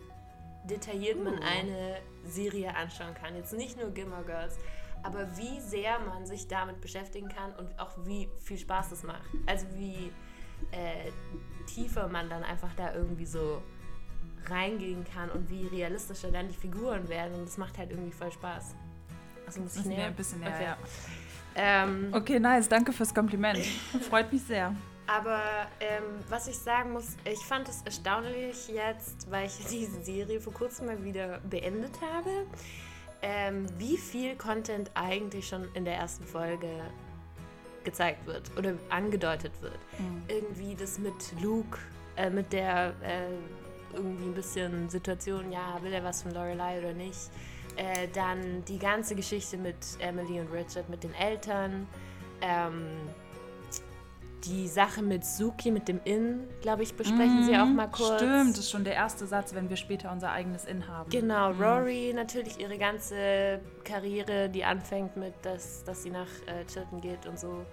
detailliert 0.65 1.23
man 1.23 1.35
Uh. 1.35 1.43
eine 1.43 1.99
Serie 2.25 2.75
anschauen 2.75 3.15
kann. 3.15 3.37
Jetzt 3.37 3.53
nicht 3.53 3.77
nur 3.77 3.91
Gilmore 3.91 4.25
Girls, 4.25 4.57
aber 5.03 5.37
wie 5.37 5.61
sehr 5.61 5.99
man 6.01 6.27
sich 6.27 6.49
damit 6.49 6.81
beschäftigen 6.81 7.29
kann 7.29 7.53
und 7.55 7.79
auch 7.79 7.91
wie 8.05 8.29
viel 8.41 8.59
Spaß 8.59 8.91
das 8.91 9.03
macht. 9.03 9.23
Also 9.47 9.67
wie 9.75 10.13
äh, 10.71 11.11
tiefer 11.67 12.09
man 12.09 12.29
dann 12.31 12.43
einfach 12.45 12.73
da 12.77 12.95
irgendwie 12.95 13.27
so 13.27 13.63
reingehen 14.49 15.05
kann 15.05 15.31
und 15.31 15.49
wie 15.51 15.67
realistischer 15.67 16.31
dann 16.31 16.49
die 16.49 16.55
Figuren 16.57 17.09
werden. 17.09 17.35
Und 17.35 17.47
das 17.47 17.59
macht 17.59 17.79
halt 17.79 17.91
irgendwie 17.91 18.13
voll 18.13 18.33
Spaß. 18.33 18.75
Also 19.47 19.61
muss 19.61 19.77
ich 19.77 19.85
näher? 19.85 20.07
ein 20.07 20.15
bisschen 20.15 20.41
näher, 20.41 20.53
Okay. 20.55 20.65
ja. 20.65 20.77
Ähm, 21.55 22.09
Okay, 22.13 22.41
nice, 22.41 22.69
danke 22.69 22.93
fürs 22.93 23.15
Kompliment. 23.15 23.59
Freut 24.09 24.33
mich 24.33 24.43
sehr. 24.43 24.75
Aber 25.07 25.41
ähm, 25.81 26.03
was 26.29 26.47
ich 26.49 26.57
sagen 26.59 26.93
muss, 26.93 27.17
ich 27.25 27.41
fand 27.41 27.69
es 27.69 27.83
erstaunlich 27.83 28.69
jetzt, 28.69 29.31
weil 29.31 29.47
ich 29.47 29.57
diese 29.71 30.03
Serie 30.03 30.41
vor 30.41 30.53
kurzem 30.55 30.87
mal 30.87 31.03
wieder 31.05 31.41
beendet 31.41 31.93
habe, 32.01 32.31
ähm, 33.23 33.67
wie 33.79 33.97
viel 33.97 34.37
Content 34.37 34.91
eigentlich 34.95 35.49
schon 35.49 35.69
in 35.75 35.85
der 35.85 35.95
ersten 35.95 36.25
Folge 36.25 36.69
gezeigt 37.85 38.27
wird 38.27 38.51
oder 38.57 38.75
angedeutet 38.91 39.53
wird. 39.61 39.79
Irgendwie 40.29 40.75
das 40.75 40.99
mit 40.99 41.15
Luke, 41.41 41.79
äh, 42.17 42.31
mit 42.31 42.53
der 42.53 42.95
äh, 43.03 43.97
irgendwie 43.97 44.25
ein 44.25 44.35
bisschen 44.35 44.89
Situation, 44.89 45.53
ja, 45.53 45.79
will 45.83 45.93
er 45.93 46.05
was 46.05 46.23
von 46.23 46.33
Lorelei 46.33 46.79
oder 46.79 46.93
nicht. 46.93 47.31
Äh, 47.77 48.09
dann 48.13 48.65
die 48.67 48.79
ganze 48.79 49.15
Geschichte 49.15 49.57
mit 49.57 49.77
Emily 49.99 50.41
und 50.41 50.53
Richard, 50.53 50.89
mit 50.89 51.03
den 51.03 51.15
Eltern. 51.15 51.87
Ähm, 52.41 52.87
die 54.45 54.67
Sache 54.67 55.03
mit 55.03 55.25
Suki, 55.25 55.71
mit 55.71 55.89
dem 55.89 56.01
Inn, 56.05 56.49
glaube 56.61 56.83
ich, 56.83 56.95
besprechen 56.95 57.45
sie 57.45 57.57
auch 57.57 57.67
mal 57.67 57.87
kurz. 57.87 58.21
Stimmt, 58.21 58.53
das 58.53 58.65
ist 58.65 58.71
schon 58.71 58.85
der 58.85 58.95
erste 58.95 59.27
Satz, 59.27 59.55
wenn 59.55 59.69
wir 59.69 59.77
später 59.77 60.11
unser 60.11 60.33
eigenes 60.33 60.65
In 60.65 60.89
haben. 60.89 61.11
Genau, 61.11 61.53
Rory 61.53 62.13
natürlich 62.15 62.59
ihre 62.59 62.77
ganze 62.77 63.61
Karriere, 63.85 64.49
die 64.49 64.65
anfängt 64.65 65.17
mit, 65.17 65.35
dass, 65.43 65.85
dass 65.85 66.03
sie 66.03 66.11
nach 66.11 66.29
äh, 66.47 66.65
Chilton 66.67 67.01
geht 67.01 67.27
und 67.27 67.39
so. 67.39 67.65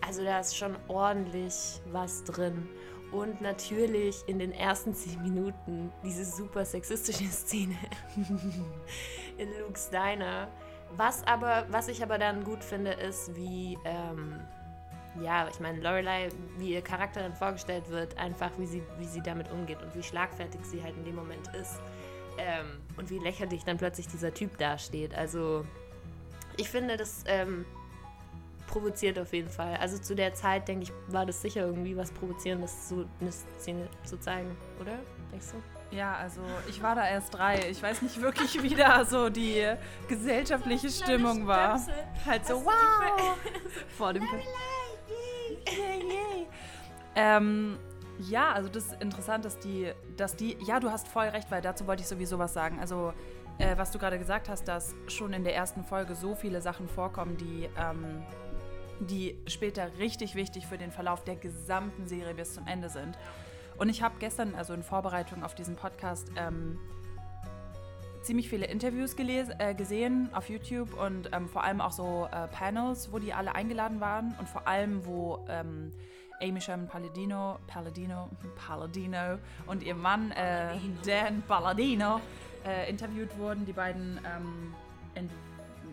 Also 0.00 0.24
da 0.24 0.40
ist 0.40 0.56
schon 0.56 0.76
ordentlich 0.88 1.80
was 1.92 2.24
drin. 2.24 2.68
Und 3.12 3.40
natürlich 3.40 4.16
in 4.26 4.38
den 4.38 4.52
ersten 4.52 4.92
zehn 4.92 5.22
Minuten 5.22 5.92
diese 6.02 6.24
super 6.24 6.64
sexistische 6.64 7.24
Szene 7.26 7.76
in 9.38 9.48
Luke's 9.60 9.88
Diner. 9.90 10.48
Was 10.96 11.24
aber, 11.26 11.66
was 11.70 11.88
ich 11.88 12.02
aber 12.02 12.18
dann 12.18 12.44
gut 12.44 12.64
finde, 12.64 12.92
ist, 12.92 13.34
wie, 13.36 13.78
ähm, 13.84 14.40
ja, 15.22 15.48
ich 15.48 15.60
meine, 15.60 15.80
Lorelei, 15.80 16.28
wie 16.58 16.74
ihr 16.74 16.82
Charakter 16.82 17.20
dann 17.20 17.34
vorgestellt 17.34 17.88
wird, 17.88 18.18
einfach 18.18 18.50
wie 18.58 18.66
sie, 18.66 18.82
wie 18.98 19.06
sie 19.06 19.22
damit 19.22 19.50
umgeht 19.50 19.82
und 19.82 19.94
wie 19.94 20.02
schlagfertig 20.02 20.60
sie 20.64 20.82
halt 20.82 20.96
in 20.96 21.04
dem 21.04 21.14
Moment 21.14 21.48
ist. 21.54 21.80
Ähm, 22.36 22.80
und 22.96 23.10
wie 23.10 23.18
lächerlich 23.18 23.64
dann 23.64 23.76
plötzlich 23.76 24.08
dieser 24.08 24.34
Typ 24.34 24.58
dasteht. 24.58 25.14
Also, 25.14 25.64
ich 26.56 26.68
finde, 26.68 26.96
das 26.96 27.22
ähm, 27.26 27.64
provoziert 28.66 29.18
auf 29.18 29.32
jeden 29.32 29.48
Fall. 29.48 29.76
Also 29.76 29.98
zu 29.98 30.16
der 30.16 30.34
Zeit, 30.34 30.66
denke 30.66 30.84
ich, 30.84 30.92
war 31.12 31.26
das 31.26 31.40
sicher 31.42 31.62
irgendwie 31.62 31.96
was 31.96 32.10
Provozierendes, 32.10 32.88
so 32.88 33.04
eine 33.20 33.30
Szene 33.30 33.88
zu 34.04 34.18
zeigen, 34.18 34.56
oder? 34.80 34.98
Denkst 35.30 35.46
du? 35.52 35.96
Ja, 35.96 36.16
also 36.16 36.40
ich 36.68 36.82
war 36.82 36.96
da 36.96 37.08
erst 37.08 37.34
drei. 37.34 37.70
Ich 37.70 37.80
weiß 37.80 38.02
nicht 38.02 38.20
wirklich, 38.20 38.60
wie 38.62 38.74
da 38.74 39.04
so 39.04 39.30
die 39.30 39.64
gesellschaftliche 40.08 40.90
Stimmung 40.90 41.46
war. 41.46 41.80
Halt 42.26 42.46
so, 42.46 42.64
wow! 42.64 43.36
Vor 43.96 44.12
dem 44.12 44.26
Film. 45.66 46.46
Ähm, 47.16 47.78
ja, 48.18 48.52
also 48.52 48.68
das 48.68 48.86
ist 48.86 49.02
interessant, 49.02 49.44
dass 49.44 49.58
die, 49.58 49.90
dass 50.16 50.36
die, 50.36 50.56
ja, 50.64 50.80
du 50.80 50.90
hast 50.90 51.08
voll 51.08 51.26
recht, 51.26 51.50
weil 51.50 51.62
dazu 51.62 51.86
wollte 51.86 52.02
ich 52.02 52.08
sowieso 52.08 52.38
was 52.38 52.52
sagen. 52.52 52.78
Also, 52.80 53.12
äh, 53.58 53.76
was 53.76 53.90
du 53.90 53.98
gerade 53.98 54.18
gesagt 54.18 54.48
hast, 54.48 54.66
dass 54.68 54.94
schon 55.08 55.32
in 55.32 55.44
der 55.44 55.54
ersten 55.54 55.84
Folge 55.84 56.14
so 56.14 56.34
viele 56.34 56.60
Sachen 56.60 56.88
vorkommen, 56.88 57.36
die, 57.36 57.68
ähm, 57.76 58.22
die 59.00 59.36
später 59.46 59.90
richtig 59.98 60.34
wichtig 60.34 60.66
für 60.66 60.78
den 60.78 60.92
Verlauf 60.92 61.24
der 61.24 61.36
gesamten 61.36 62.06
Serie 62.06 62.34
bis 62.34 62.54
zum 62.54 62.66
Ende 62.66 62.88
sind. 62.88 63.18
Und 63.76 63.88
ich 63.88 64.02
habe 64.02 64.14
gestern, 64.20 64.54
also 64.54 64.72
in 64.72 64.84
Vorbereitung 64.84 65.42
auf 65.42 65.54
diesen 65.54 65.74
Podcast, 65.74 66.30
ähm, 66.36 66.78
ziemlich 68.24 68.48
viele 68.48 68.66
Interviews 68.66 69.16
gelesen, 69.16 69.54
äh, 69.58 69.74
gesehen 69.74 70.30
auf 70.32 70.48
YouTube 70.48 70.94
und 70.98 71.28
ähm, 71.32 71.48
vor 71.48 71.62
allem 71.62 71.80
auch 71.80 71.92
so 71.92 72.26
äh, 72.32 72.48
Panels, 72.48 73.12
wo 73.12 73.18
die 73.18 73.32
alle 73.32 73.54
eingeladen 73.54 74.00
waren 74.00 74.34
und 74.38 74.48
vor 74.48 74.66
allem, 74.66 75.04
wo 75.06 75.44
ähm, 75.48 75.92
Amy 76.40 76.60
Sherman 76.60 76.88
Palladino, 76.88 77.58
Palladino, 77.66 78.28
Palladino 78.66 79.38
und 79.66 79.82
ihr 79.82 79.94
Mann 79.94 80.30
äh, 80.32 80.76
Dan 81.06 81.42
Palladino 81.46 82.20
äh, 82.66 82.88
interviewt 82.88 83.36
wurden. 83.38 83.66
Die 83.66 83.72
beiden 83.72 84.18
ähm, 84.24 84.74
ent, 85.14 85.30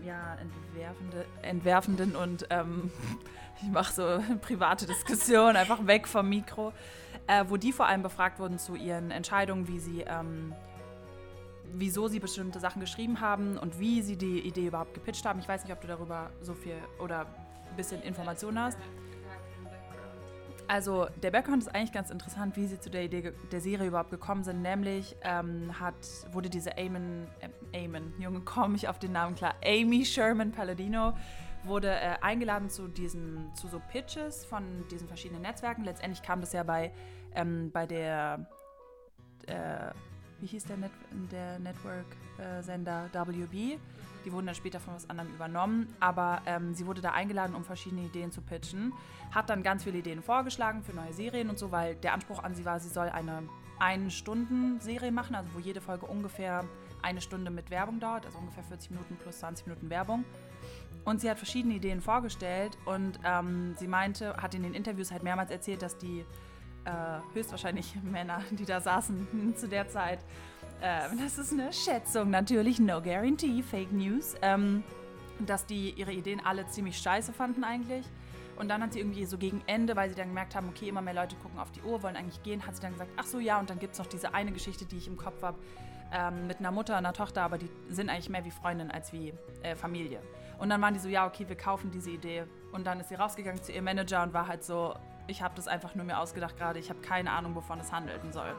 ja, 0.05 0.35
entwerfende, 0.35 1.25
entwerfenden 1.41 2.15
und 2.15 2.47
ähm, 2.49 2.91
ich 3.61 3.69
mache 3.69 3.93
so 3.93 4.23
private 4.41 4.85
Diskussion, 4.85 5.55
einfach 5.55 5.85
weg 5.85 6.07
vom 6.07 6.29
Mikro, 6.29 6.71
äh, 7.27 7.43
wo 7.47 7.57
die 7.57 7.73
vor 7.73 7.87
allem 7.87 8.01
befragt 8.03 8.39
wurden 8.39 8.57
zu 8.57 8.75
ihren 8.75 9.11
Entscheidungen, 9.11 9.67
wie 9.67 9.79
sie 9.79 10.01
ähm, 10.01 10.53
wieso 11.73 12.07
sie 12.07 12.19
bestimmte 12.19 12.59
Sachen 12.59 12.79
geschrieben 12.79 13.21
haben 13.21 13.57
und 13.57 13.79
wie 13.79 14.01
sie 14.01 14.17
die 14.17 14.39
Idee 14.39 14.67
überhaupt 14.67 14.93
gepitcht 14.93 15.25
haben. 15.25 15.39
Ich 15.39 15.47
weiß 15.47 15.63
nicht, 15.63 15.73
ob 15.73 15.81
du 15.81 15.87
darüber 15.87 16.29
so 16.41 16.53
viel 16.53 16.75
oder 16.99 17.21
ein 17.69 17.75
bisschen 17.75 18.01
Informationen 18.01 18.59
hast. 18.59 18.77
Also 20.71 21.07
der 21.21 21.31
Background 21.31 21.63
ist 21.63 21.75
eigentlich 21.75 21.91
ganz 21.91 22.11
interessant, 22.11 22.55
wie 22.55 22.65
sie 22.65 22.79
zu 22.79 22.89
der 22.89 23.03
Idee 23.03 23.33
der 23.51 23.59
Serie 23.59 23.87
überhaupt 23.87 24.09
gekommen 24.09 24.45
sind. 24.45 24.61
Nämlich 24.61 25.17
ähm, 25.21 25.77
hat, 25.77 25.95
wurde 26.31 26.49
diese 26.49 26.77
Eamon, 26.77 27.27
äh, 27.41 27.83
Eamon, 27.83 28.13
Junge, 28.19 28.39
komme 28.39 28.77
ich 28.77 28.87
auf 28.87 28.97
den 28.97 29.11
Namen 29.11 29.35
klar, 29.35 29.53
Amy 29.65 30.05
Sherman 30.05 30.53
Palladino, 30.53 31.13
wurde 31.63 31.89
äh, 31.89 32.15
eingeladen 32.21 32.69
zu 32.69 32.87
diesen, 32.87 33.53
zu 33.53 33.67
so 33.67 33.81
Pitches 33.91 34.45
von 34.45 34.63
diesen 34.89 35.09
verschiedenen 35.09 35.41
Netzwerken. 35.41 35.83
Letztendlich 35.83 36.23
kam 36.23 36.39
das 36.39 36.53
ja 36.53 36.63
bei, 36.63 36.93
ähm, 37.35 37.69
bei 37.73 37.85
der, 37.85 38.47
äh, 39.47 39.91
wie 40.41 40.47
hieß 40.47 40.65
der, 40.65 40.77
Net 40.77 40.91
der 41.31 41.59
Network-Sender 41.59 43.09
WB 43.13 43.77
die 44.25 44.31
wurden 44.31 44.45
dann 44.45 44.55
später 44.55 44.79
von 44.79 44.93
was 44.93 45.09
anderem 45.09 45.33
übernommen. 45.33 45.93
Aber 45.99 46.41
ähm, 46.45 46.73
sie 46.73 46.85
wurde 46.85 47.01
da 47.01 47.11
eingeladen, 47.11 47.55
um 47.55 47.63
verschiedene 47.63 48.03
Ideen 48.03 48.31
zu 48.31 48.41
pitchen. 48.41 48.93
Hat 49.31 49.49
dann 49.49 49.63
ganz 49.63 49.83
viele 49.83 49.99
Ideen 49.99 50.21
vorgeschlagen 50.21 50.83
für 50.83 50.93
neue 50.93 51.13
Serien 51.13 51.49
und 51.49 51.57
so, 51.57 51.71
weil 51.71 51.95
der 51.95 52.13
Anspruch 52.13 52.43
an 52.43 52.55
sie 52.55 52.65
war, 52.65 52.79
sie 52.79 52.89
soll 52.89 53.09
eine 53.09 53.43
Ein-Stunden-Serie 53.79 55.11
machen, 55.11 55.35
also 55.35 55.49
wo 55.53 55.59
jede 55.59 55.81
Folge 55.81 56.05
ungefähr 56.05 56.65
eine 57.01 57.21
Stunde 57.21 57.49
mit 57.49 57.71
Werbung 57.71 57.99
dauert, 57.99 58.25
also 58.25 58.37
ungefähr 58.37 58.63
40 58.63 58.91
Minuten 58.91 59.15
plus 59.15 59.39
20 59.39 59.65
Minuten 59.65 59.89
Werbung. 59.89 60.23
Und 61.03 61.19
sie 61.19 61.31
hat 61.31 61.37
verschiedene 61.37 61.73
Ideen 61.73 61.99
vorgestellt 61.99 62.77
und 62.85 63.19
ähm, 63.25 63.73
sie 63.79 63.87
meinte, 63.87 64.37
hat 64.37 64.53
in 64.53 64.61
den 64.61 64.75
Interviews 64.75 65.11
halt 65.11 65.23
mehrmals 65.23 65.49
erzählt, 65.49 65.81
dass 65.81 65.97
die 65.97 66.25
äh, 66.85 67.35
höchstwahrscheinlich 67.35 67.95
Männer, 68.03 68.41
die 68.51 68.65
da 68.65 68.81
saßen 68.81 69.53
zu 69.55 69.67
der 69.67 69.87
Zeit, 69.89 70.19
ähm, 70.81 71.19
das 71.19 71.37
ist 71.37 71.53
eine 71.53 71.71
Schätzung 71.71 72.29
natürlich, 72.29 72.79
no 72.79 73.01
guarantee, 73.01 73.61
Fake 73.61 73.91
News, 73.91 74.35
ähm, 74.41 74.83
dass 75.39 75.65
die 75.65 75.91
ihre 75.91 76.11
Ideen 76.11 76.41
alle 76.43 76.67
ziemlich 76.67 76.97
scheiße 76.97 77.33
fanden 77.33 77.63
eigentlich. 77.63 78.05
Und 78.57 78.67
dann 78.67 78.83
hat 78.83 78.93
sie 78.93 78.99
irgendwie 78.99 79.25
so 79.25 79.37
gegen 79.37 79.63
Ende, 79.65 79.95
weil 79.95 80.09
sie 80.09 80.15
dann 80.15 80.27
gemerkt 80.27 80.55
haben, 80.55 80.69
okay, 80.69 80.89
immer 80.89 81.01
mehr 81.01 81.13
Leute 81.15 81.35
gucken 81.37 81.59
auf 81.59 81.71
die 81.71 81.81
Uhr, 81.81 82.03
wollen 82.03 82.15
eigentlich 82.15 82.43
gehen, 82.43 82.65
hat 82.65 82.75
sie 82.75 82.81
dann 82.81 82.93
gesagt, 82.93 83.11
ach 83.17 83.25
so, 83.25 83.39
ja, 83.39 83.59
und 83.59 83.69
dann 83.69 83.79
gibt 83.79 83.93
es 83.93 83.99
noch 83.99 84.05
diese 84.05 84.33
eine 84.33 84.51
Geschichte, 84.51 84.85
die 84.85 84.97
ich 84.97 85.07
im 85.07 85.17
Kopf 85.17 85.41
habe, 85.41 85.57
ähm, 86.13 86.47
mit 86.47 86.59
einer 86.59 86.71
Mutter 86.71 86.93
und 86.93 86.99
einer 86.99 87.13
Tochter, 87.13 87.41
aber 87.41 87.57
die 87.57 87.69
sind 87.89 88.09
eigentlich 88.09 88.29
mehr 88.29 88.45
wie 88.45 88.51
Freundin 88.51 88.91
als 88.91 89.13
wie 89.13 89.33
äh, 89.63 89.75
Familie. 89.75 90.19
Und 90.59 90.69
dann 90.69 90.81
waren 90.81 90.93
die 90.93 90.99
so, 90.99 91.09
ja, 91.09 91.25
okay, 91.25 91.47
wir 91.47 91.55
kaufen 91.55 91.89
diese 91.89 92.11
Idee. 92.11 92.43
Und 92.71 92.85
dann 92.85 92.99
ist 92.99 93.09
sie 93.09 93.15
rausgegangen 93.15 93.63
zu 93.63 93.71
ihrem 93.71 93.85
Manager 93.85 94.21
und 94.21 94.33
war 94.33 94.47
halt 94.47 94.63
so, 94.63 94.93
ich 95.27 95.41
habe 95.41 95.53
das 95.55 95.67
einfach 95.67 95.95
nur 95.95 96.05
mir 96.05 96.19
ausgedacht 96.19 96.57
gerade, 96.57 96.79
ich 96.79 96.89
habe 96.89 97.01
keine 97.01 97.31
Ahnung, 97.31 97.55
wovon 97.55 97.79
es 97.79 97.91
handeln 97.91 98.31
soll. 98.31 98.53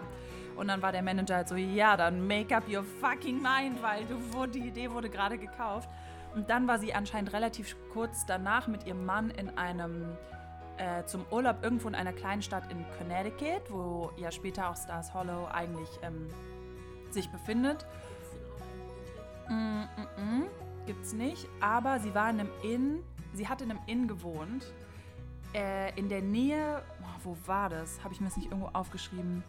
Und 0.56 0.68
dann 0.68 0.82
war 0.82 0.92
der 0.92 1.02
Manager 1.02 1.36
halt 1.36 1.48
so, 1.48 1.56
ja, 1.56 1.96
dann 1.96 2.26
make 2.26 2.54
up 2.54 2.64
your 2.68 2.84
fucking 3.00 3.40
mind, 3.40 3.82
weil 3.82 4.04
du, 4.04 4.46
die 4.46 4.68
Idee 4.68 4.90
wurde 4.90 5.08
gerade 5.08 5.38
gekauft. 5.38 5.88
Und 6.34 6.48
dann 6.48 6.66
war 6.66 6.78
sie 6.78 6.94
anscheinend 6.94 7.32
relativ 7.32 7.76
kurz 7.92 8.24
danach 8.26 8.66
mit 8.66 8.86
ihrem 8.86 9.04
Mann 9.04 9.30
in 9.30 9.56
einem 9.58 10.16
äh, 10.78 11.04
zum 11.04 11.24
Urlaub 11.30 11.62
irgendwo 11.62 11.88
in 11.88 11.94
einer 11.94 12.12
kleinen 12.12 12.42
Stadt 12.42 12.70
in 12.70 12.84
Connecticut, 12.98 13.70
wo 13.70 14.10
ja 14.16 14.30
später 14.30 14.70
auch 14.70 14.76
Stars 14.76 15.12
Hollow 15.12 15.46
eigentlich 15.46 15.88
ähm, 16.02 16.28
sich 17.10 17.30
befindet. 17.30 17.86
Mm 19.48 19.52
-mm 19.52 19.86
-mm, 20.16 20.46
gibt's 20.86 21.12
nicht. 21.12 21.46
Aber 21.60 22.00
sie 22.00 22.14
war 22.14 22.30
in 22.30 22.40
einem 22.40 22.50
Inn, 22.62 23.04
sie 23.34 23.48
hat 23.48 23.60
in 23.60 23.70
einem 23.70 23.80
Inn 23.86 24.08
gewohnt. 24.08 24.72
Äh, 25.54 25.98
in 25.98 26.08
der 26.08 26.22
Nähe, 26.22 26.82
oh, 27.02 27.20
wo 27.24 27.36
war 27.46 27.68
das? 27.68 28.02
Habe 28.02 28.14
ich 28.14 28.20
mir 28.20 28.28
das 28.28 28.36
nicht 28.36 28.50
irgendwo 28.50 28.70
aufgeschrieben? 28.72 29.44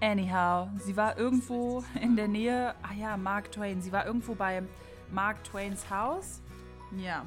Anyhow, 0.00 0.68
sie 0.78 0.96
war 0.96 1.16
irgendwo 1.16 1.84
in 2.00 2.16
der 2.16 2.28
Nähe, 2.28 2.74
ah 2.82 2.92
ja, 2.98 3.16
Mark 3.16 3.52
Twain. 3.52 3.80
Sie 3.80 3.92
war 3.92 4.06
irgendwo 4.06 4.34
bei 4.34 4.62
Mark 5.10 5.42
Twains 5.44 5.88
Haus. 5.88 6.42
Ja. 6.96 7.24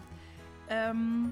Ähm, 0.69 1.31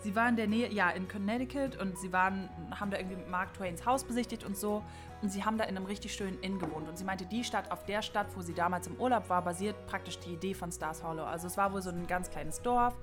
sie 0.00 0.14
war 0.14 0.28
in 0.28 0.36
der 0.36 0.46
Nähe, 0.46 0.70
ja, 0.72 0.90
in 0.90 1.08
Connecticut 1.08 1.76
und 1.76 1.98
sie 1.98 2.12
waren, 2.12 2.48
haben 2.70 2.90
da 2.90 2.98
irgendwie 2.98 3.18
Mark 3.30 3.54
Twains 3.54 3.84
Haus 3.86 4.04
besichtigt 4.04 4.44
und 4.44 4.56
so. 4.56 4.82
Und 5.22 5.30
sie 5.30 5.44
haben 5.44 5.56
da 5.56 5.64
in 5.64 5.76
einem 5.76 5.86
richtig 5.86 6.14
schönen 6.14 6.38
Inn 6.40 6.58
gewohnt. 6.58 6.88
Und 6.88 6.98
sie 6.98 7.04
meinte, 7.04 7.24
die 7.24 7.44
Stadt, 7.44 7.70
auf 7.70 7.84
der 7.84 8.02
Stadt, 8.02 8.26
wo 8.34 8.42
sie 8.42 8.54
damals 8.54 8.88
im 8.88 8.96
Urlaub 8.96 9.30
war, 9.30 9.42
basiert 9.42 9.86
praktisch 9.86 10.18
die 10.18 10.34
Idee 10.34 10.52
von 10.52 10.70
Stars 10.70 11.02
Hollow. 11.02 11.24
Also 11.24 11.46
es 11.46 11.56
war 11.56 11.72
wohl 11.72 11.80
so 11.80 11.90
ein 11.90 12.06
ganz 12.06 12.28
kleines 12.28 12.60
Dorf, 12.60 12.94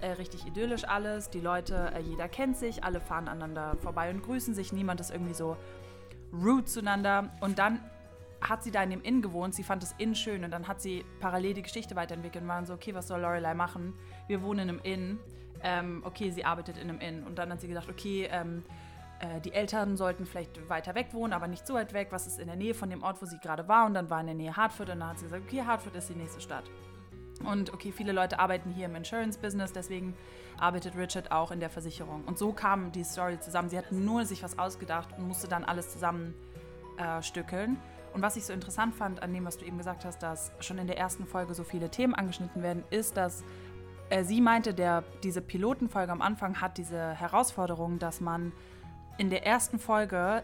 äh, 0.00 0.12
richtig 0.12 0.46
idyllisch 0.46 0.84
alles. 0.84 1.30
Die 1.30 1.40
Leute, 1.40 1.92
äh, 1.94 2.00
jeder 2.00 2.28
kennt 2.28 2.56
sich, 2.56 2.84
alle 2.84 3.00
fahren 3.00 3.28
aneinander 3.28 3.76
vorbei 3.82 4.10
und 4.10 4.22
grüßen 4.22 4.54
sich. 4.54 4.72
Niemand 4.72 5.00
ist 5.00 5.10
irgendwie 5.10 5.34
so 5.34 5.56
rude 6.32 6.64
zueinander. 6.64 7.30
Und 7.40 7.58
dann 7.58 7.80
hat 8.40 8.62
sie 8.62 8.70
da 8.70 8.82
in 8.82 8.90
dem 8.90 9.02
Inn 9.02 9.22
gewohnt. 9.22 9.54
Sie 9.54 9.62
fand 9.62 9.82
das 9.82 9.94
Inn 9.98 10.14
schön 10.14 10.44
und 10.44 10.50
dann 10.50 10.68
hat 10.68 10.80
sie 10.80 11.04
parallel 11.20 11.54
die 11.54 11.62
Geschichte 11.62 11.96
weiterentwickelt 11.96 12.42
und 12.42 12.48
war 12.48 12.64
so, 12.64 12.74
okay, 12.74 12.94
was 12.94 13.08
soll 13.08 13.20
Lorelei 13.20 13.54
machen? 13.54 13.94
Wir 14.26 14.42
wohnen 14.42 14.60
in 14.60 14.68
einem 14.68 14.80
Inn. 14.82 15.18
Ähm, 15.62 16.02
okay, 16.04 16.30
sie 16.30 16.44
arbeitet 16.44 16.76
in 16.78 16.88
einem 16.88 17.00
Inn. 17.00 17.24
Und 17.24 17.38
dann 17.38 17.50
hat 17.50 17.60
sie 17.60 17.68
gedacht, 17.68 17.88
okay, 17.88 18.28
ähm, 18.30 18.62
äh, 19.20 19.40
die 19.40 19.52
Eltern 19.52 19.96
sollten 19.96 20.24
vielleicht 20.24 20.68
weiter 20.68 20.94
weg 20.94 21.08
wohnen, 21.12 21.32
aber 21.32 21.48
nicht 21.48 21.66
so 21.66 21.74
weit 21.74 21.92
weg. 21.92 22.08
Was 22.10 22.26
ist 22.26 22.38
in 22.38 22.46
der 22.46 22.56
Nähe 22.56 22.74
von 22.74 22.90
dem 22.90 23.02
Ort, 23.02 23.20
wo 23.20 23.26
sie 23.26 23.38
gerade 23.38 23.66
war? 23.66 23.86
Und 23.86 23.94
dann 23.94 24.08
war 24.08 24.20
in 24.20 24.26
der 24.26 24.36
Nähe 24.36 24.56
Hartford 24.56 24.90
und 24.90 25.00
dann 25.00 25.10
hat 25.10 25.18
sie 25.18 25.24
gesagt, 25.24 25.44
okay, 25.46 25.62
Hartford 25.64 25.96
ist 25.96 26.08
die 26.08 26.14
nächste 26.14 26.40
Stadt. 26.40 26.64
Und 27.44 27.72
okay, 27.72 27.92
viele 27.92 28.12
Leute 28.12 28.38
arbeiten 28.38 28.70
hier 28.70 28.86
im 28.86 28.94
Insurance-Business, 28.96 29.72
deswegen 29.72 30.14
arbeitet 30.58 30.96
Richard 30.96 31.30
auch 31.30 31.50
in 31.50 31.60
der 31.60 31.70
Versicherung. 31.70 32.24
Und 32.24 32.38
so 32.38 32.52
kam 32.52 32.90
die 32.92 33.04
Story 33.04 33.38
zusammen. 33.38 33.68
Sie 33.68 33.78
hat 33.78 33.92
nur 33.92 34.24
sich 34.24 34.42
was 34.42 34.58
ausgedacht 34.58 35.10
und 35.16 35.28
musste 35.28 35.46
dann 35.48 35.64
alles 35.64 35.92
zusammenstückeln. 35.92 37.74
Äh, 37.74 38.14
und 38.14 38.22
was 38.22 38.36
ich 38.36 38.44
so 38.44 38.52
interessant 38.52 38.94
fand 38.94 39.22
an 39.22 39.32
dem, 39.32 39.44
was 39.44 39.58
du 39.58 39.64
eben 39.64 39.78
gesagt 39.78 40.04
hast, 40.04 40.22
dass 40.22 40.50
schon 40.60 40.78
in 40.78 40.86
der 40.86 40.98
ersten 40.98 41.26
Folge 41.26 41.54
so 41.54 41.62
viele 41.62 41.90
Themen 41.90 42.14
angeschnitten 42.14 42.62
werden, 42.62 42.82
ist, 42.90 43.16
dass 43.16 43.44
äh, 44.10 44.24
sie 44.24 44.40
meinte, 44.40 44.74
der, 44.74 45.04
diese 45.22 45.40
Pilotenfolge 45.40 46.10
am 46.10 46.22
Anfang 46.22 46.60
hat 46.60 46.78
diese 46.78 47.14
Herausforderung, 47.14 47.98
dass 47.98 48.20
man 48.20 48.52
in 49.18 49.30
der 49.30 49.46
ersten 49.46 49.78
Folge 49.78 50.42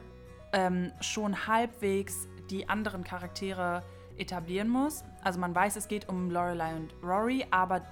ähm, 0.53 0.93
schon 1.01 1.47
halbwegs 1.47 2.29
die 2.51 2.69
anderen 2.69 3.05
Charaktere 3.05 3.83
etablieren 4.19 4.69
muss. 4.69 5.05
Also 5.23 5.39
man 5.39 5.55
weiß, 5.55 5.77
es 5.77 5.89
geht 5.89 6.09
um 6.09 6.31
Lorelei 6.31 6.75
und 6.75 6.95
Rory, 7.03 7.47
aber 7.51 7.83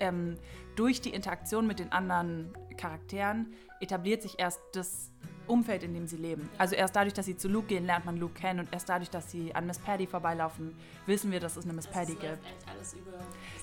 ähm, 0.00 0.36
durch 0.76 1.00
die 1.00 1.10
Interaktion 1.10 1.66
mit 1.66 1.78
den 1.78 1.92
anderen 1.92 2.52
Charakteren 2.76 3.52
etabliert 3.80 4.22
sich 4.22 4.38
erst 4.38 4.60
das 4.72 5.10
Umfeld, 5.46 5.82
in 5.82 5.92
dem 5.94 6.06
sie 6.06 6.16
leben. 6.16 6.48
Also 6.56 6.74
erst 6.74 6.94
dadurch, 6.96 7.14
dass 7.14 7.26
sie 7.26 7.36
zu 7.36 7.48
Luke 7.48 7.66
gehen, 7.66 7.84
lernt 7.84 8.06
man 8.06 8.16
Luke 8.16 8.34
kennen 8.34 8.60
und 8.60 8.72
erst 8.72 8.88
dadurch, 8.88 9.10
dass 9.10 9.30
sie 9.30 9.54
an 9.54 9.66
Miss 9.66 9.78
Paddy 9.78 10.06
vorbeilaufen, 10.06 10.74
wissen 11.06 11.30
wir, 11.30 11.40
dass 11.40 11.56
es 11.56 11.64
eine 11.64 11.72
Miss 11.72 11.86
das 11.86 11.94
Paddy 11.94 12.14
gibt. 12.14 12.38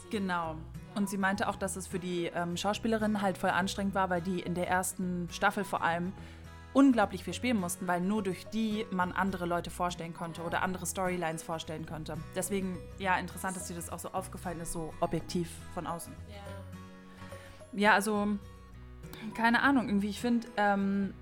Genau. 0.09 0.55
Und 0.95 1.09
sie 1.09 1.17
meinte 1.17 1.47
auch, 1.47 1.55
dass 1.55 1.75
es 1.75 1.87
für 1.87 1.99
die 1.99 2.25
ähm, 2.25 2.57
Schauspielerin 2.57 3.21
halt 3.21 3.37
voll 3.37 3.51
anstrengend 3.51 3.95
war, 3.95 4.09
weil 4.09 4.21
die 4.21 4.39
in 4.39 4.55
der 4.55 4.67
ersten 4.67 5.29
Staffel 5.31 5.63
vor 5.63 5.81
allem 5.81 6.13
unglaublich 6.73 7.23
viel 7.23 7.33
spielen 7.33 7.57
mussten, 7.57 7.87
weil 7.87 8.01
nur 8.01 8.23
durch 8.23 8.45
die 8.47 8.85
man 8.91 9.11
andere 9.11 9.45
Leute 9.45 9.69
vorstellen 9.69 10.13
konnte 10.13 10.43
oder 10.43 10.61
andere 10.61 10.85
Storylines 10.85 11.43
vorstellen 11.43 11.85
konnte. 11.85 12.17
Deswegen, 12.35 12.77
ja, 12.97 13.17
interessant, 13.17 13.55
dass 13.55 13.67
dir 13.67 13.75
das 13.75 13.89
auch 13.89 13.99
so 13.99 14.09
aufgefallen 14.09 14.59
ist, 14.61 14.73
so 14.73 14.93
objektiv 14.99 15.49
von 15.73 15.87
außen. 15.87 16.13
Ja, 17.73 17.79
ja 17.79 17.93
also, 17.93 18.27
keine 19.35 19.61
Ahnung, 19.61 19.87
irgendwie, 19.87 20.09
ich 20.09 20.21
finde, 20.21 20.47
ähm, 20.57 21.13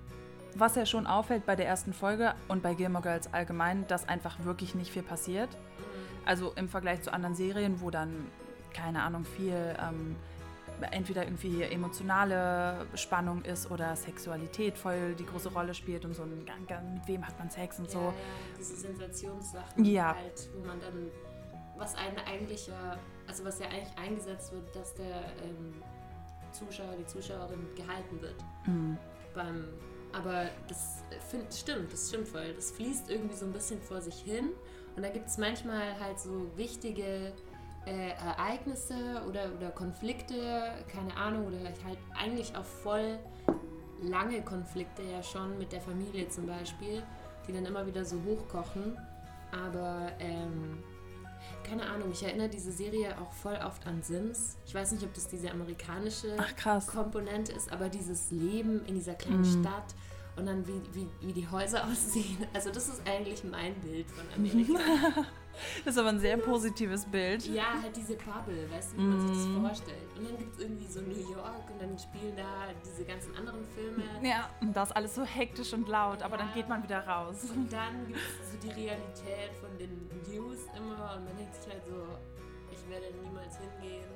was 0.54 0.74
ja 0.74 0.86
schon 0.86 1.06
auffällt 1.06 1.46
bei 1.46 1.56
der 1.56 1.66
ersten 1.66 1.92
Folge 1.92 2.34
und 2.48 2.62
bei 2.62 2.74
Gilmore 2.74 3.02
Girls 3.02 3.32
allgemein, 3.32 3.86
dass 3.86 4.08
einfach 4.08 4.44
wirklich 4.44 4.74
nicht 4.74 4.90
viel 4.90 5.02
passiert. 5.02 5.48
Also 6.24 6.52
im 6.56 6.68
Vergleich 6.68 7.02
zu 7.02 7.12
anderen 7.12 7.34
Serien, 7.34 7.80
wo 7.80 7.90
dann, 7.90 8.26
keine 8.74 9.02
Ahnung, 9.02 9.24
viel 9.24 9.76
ähm, 9.80 10.16
entweder 10.82 11.24
irgendwie 11.24 11.62
emotionale 11.62 12.86
Spannung 12.94 13.42
ist 13.42 13.70
oder 13.70 13.94
Sexualität 13.96 14.76
voll 14.76 15.14
die 15.14 15.26
große 15.26 15.52
Rolle 15.52 15.74
spielt 15.74 16.04
und 16.04 16.14
so 16.14 16.22
ein, 16.22 16.44
mit 16.94 17.08
wem 17.08 17.26
hat 17.26 17.38
man 17.38 17.50
Sex 17.50 17.78
und 17.78 17.90
so. 17.90 17.98
Ja, 17.98 18.14
diese 18.58 18.76
Sensationssachen 18.76 19.84
ja. 19.84 20.14
halt, 20.14 20.48
wo 20.54 20.66
man 20.66 20.80
dann, 20.80 21.10
was 21.76 21.94
einen 21.94 22.18
eigentlich 22.18 22.66
ja, 22.66 22.98
also 23.26 23.44
was 23.44 23.58
ja 23.58 23.66
eigentlich 23.66 23.96
eingesetzt 23.96 24.52
wird, 24.52 24.74
dass 24.74 24.94
der 24.94 25.32
ähm, 25.42 25.82
Zuschauer, 26.52 26.96
die 26.98 27.06
Zuschauerin 27.06 27.66
gehalten 27.76 28.20
wird. 28.20 28.36
Mhm. 28.66 28.96
Beim, 29.34 29.64
aber 30.12 30.46
das 30.68 31.02
find, 31.28 31.52
stimmt, 31.52 31.92
das 31.92 32.08
stimmt 32.08 32.28
voll. 32.28 32.54
Das 32.54 32.70
fließt 32.72 33.10
irgendwie 33.10 33.36
so 33.36 33.46
ein 33.46 33.52
bisschen 33.52 33.80
vor 33.82 34.00
sich 34.00 34.20
hin 34.20 34.50
und 34.96 35.02
da 35.02 35.10
gibt 35.10 35.28
es 35.28 35.38
manchmal 35.38 35.98
halt 36.00 36.18
so 36.18 36.50
wichtige 36.56 37.32
äh, 37.86 38.10
Ereignisse 38.10 39.22
oder, 39.28 39.50
oder 39.56 39.70
Konflikte, 39.70 40.72
keine 40.88 41.16
Ahnung, 41.16 41.46
oder 41.46 41.58
halt 41.58 41.98
eigentlich 42.18 42.54
auch 42.56 42.64
voll 42.64 43.18
lange 44.02 44.42
Konflikte 44.42 45.02
ja 45.02 45.22
schon 45.22 45.58
mit 45.58 45.72
der 45.72 45.80
Familie 45.80 46.28
zum 46.28 46.46
Beispiel, 46.46 47.02
die 47.46 47.52
dann 47.52 47.66
immer 47.66 47.86
wieder 47.86 48.04
so 48.04 48.16
hochkochen. 48.24 48.96
Aber 49.50 50.12
ähm, 50.18 50.82
keine 51.64 51.86
Ahnung, 51.86 52.10
ich 52.12 52.22
erinnere 52.22 52.48
diese 52.48 52.72
Serie 52.72 53.16
auch 53.18 53.32
voll 53.32 53.58
oft 53.66 53.86
an 53.86 54.02
Sims. 54.02 54.56
Ich 54.66 54.74
weiß 54.74 54.92
nicht, 54.92 55.04
ob 55.04 55.14
das 55.14 55.28
diese 55.28 55.50
amerikanische 55.50 56.36
Ach, 56.38 56.86
Komponente 56.86 57.52
ist, 57.52 57.72
aber 57.72 57.88
dieses 57.88 58.30
Leben 58.30 58.84
in 58.86 58.94
dieser 58.94 59.14
kleinen 59.14 59.42
mm. 59.42 59.60
Stadt 59.60 59.94
und 60.36 60.46
dann 60.46 60.66
wie, 60.66 60.80
wie, 60.92 61.08
wie 61.20 61.32
die 61.32 61.48
Häuser 61.48 61.84
aussehen. 61.90 62.46
Also 62.54 62.70
das 62.70 62.88
ist 62.88 63.02
eigentlich 63.06 63.44
mein 63.44 63.74
Bild 63.80 64.10
von 64.10 64.24
Amerika. 64.36 64.78
Das 65.84 65.94
ist 65.94 65.98
aber 65.98 66.10
ein 66.10 66.18
sehr 66.18 66.36
positives 66.36 67.04
Bild. 67.04 67.46
Ja, 67.46 67.80
halt 67.82 67.96
diese 67.96 68.14
Bubble, 68.14 68.70
weißt 68.70 68.92
du, 68.92 68.98
wie 68.98 69.02
man 69.02 69.20
sich 69.20 69.36
das 69.36 69.46
mhm. 69.46 69.60
vorstellt. 69.60 70.08
Und 70.16 70.28
dann 70.28 70.38
gibt 70.38 70.54
es 70.54 70.60
irgendwie 70.60 70.86
so 70.86 71.00
New 71.00 71.32
York 71.32 71.70
und 71.72 71.82
dann 71.82 71.98
spielen 71.98 72.36
da 72.36 72.68
diese 72.84 73.04
ganzen 73.04 73.36
anderen 73.36 73.64
Filme. 73.74 74.02
Ja, 74.22 74.50
und 74.60 74.76
da 74.76 74.82
ist 74.82 74.92
alles 74.92 75.14
so 75.14 75.24
hektisch 75.24 75.72
und 75.72 75.88
laut, 75.88 76.20
ja. 76.20 76.26
aber 76.26 76.36
dann 76.36 76.52
geht 76.54 76.68
man 76.68 76.82
wieder 76.82 77.06
raus. 77.06 77.44
Und 77.54 77.72
dann 77.72 78.06
gibt 78.06 78.18
es 78.18 78.52
so 78.52 78.58
die 78.58 78.72
Realität 78.72 79.54
von 79.60 79.76
den 79.78 80.08
News 80.30 80.58
immer 80.76 81.16
und 81.16 81.24
man 81.24 81.36
denkt 81.36 81.54
sich 81.54 81.72
halt 81.72 81.82
so, 81.86 82.18
ich 82.70 82.90
werde 82.90 83.06
niemals 83.22 83.56
hingehen. 83.58 84.08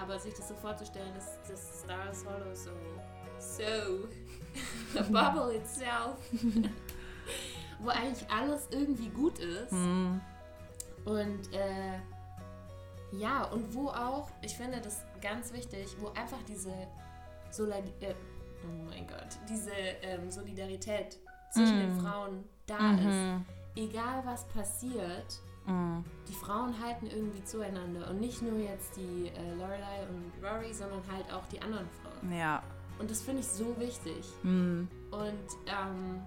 Aber 0.00 0.18
sich 0.18 0.34
das 0.34 0.48
so 0.48 0.54
vorzustellen, 0.54 1.14
dass 1.14 1.38
das 1.48 1.84
Stars 1.84 2.24
Hollow 2.26 2.52
so, 2.52 2.70
so, 3.38 4.08
the 4.92 5.12
bubble 5.12 5.54
itself, 5.54 6.18
wo 7.78 7.90
eigentlich 7.90 8.28
alles 8.28 8.66
irgendwie 8.72 9.08
gut 9.10 9.38
ist. 9.38 9.70
Mhm 9.70 10.20
und 11.04 11.52
äh, 11.52 11.98
ja, 13.12 13.44
und 13.44 13.74
wo 13.74 13.88
auch, 13.88 14.28
ich 14.42 14.56
finde 14.56 14.80
das 14.80 15.04
ganz 15.20 15.52
wichtig, 15.52 15.96
wo 16.00 16.08
einfach 16.08 16.42
diese 16.48 16.72
Solid 17.50 17.84
äh, 18.00 18.14
oh 18.64 18.88
mein 18.88 19.06
Gott, 19.06 19.38
diese 19.48 19.72
ähm, 20.02 20.30
Solidarität 20.30 21.18
zwischen 21.50 21.76
mm. 21.76 21.80
den 21.80 22.00
Frauen 22.00 22.44
da 22.66 22.78
mhm. 22.78 23.08
ist. 23.08 23.46
Egal 23.76 24.22
was 24.24 24.46
passiert, 24.48 25.40
mm. 25.66 25.98
die 26.28 26.34
Frauen 26.34 26.74
halten 26.80 27.06
irgendwie 27.06 27.44
zueinander. 27.44 28.10
Und 28.10 28.20
nicht 28.20 28.42
nur 28.42 28.58
jetzt 28.58 28.96
die 28.96 29.28
äh, 29.28 29.54
Lorelei 29.54 30.06
und 30.08 30.32
Rory, 30.44 30.72
sondern 30.72 31.02
halt 31.12 31.32
auch 31.32 31.46
die 31.48 31.60
anderen 31.60 31.88
Frauen. 32.02 32.32
Ja. 32.32 32.62
Und 32.98 33.10
das 33.10 33.22
finde 33.22 33.40
ich 33.40 33.48
so 33.48 33.78
wichtig. 33.78 34.24
Mm. 34.42 34.84
Und 35.10 35.48
ähm, 35.66 36.22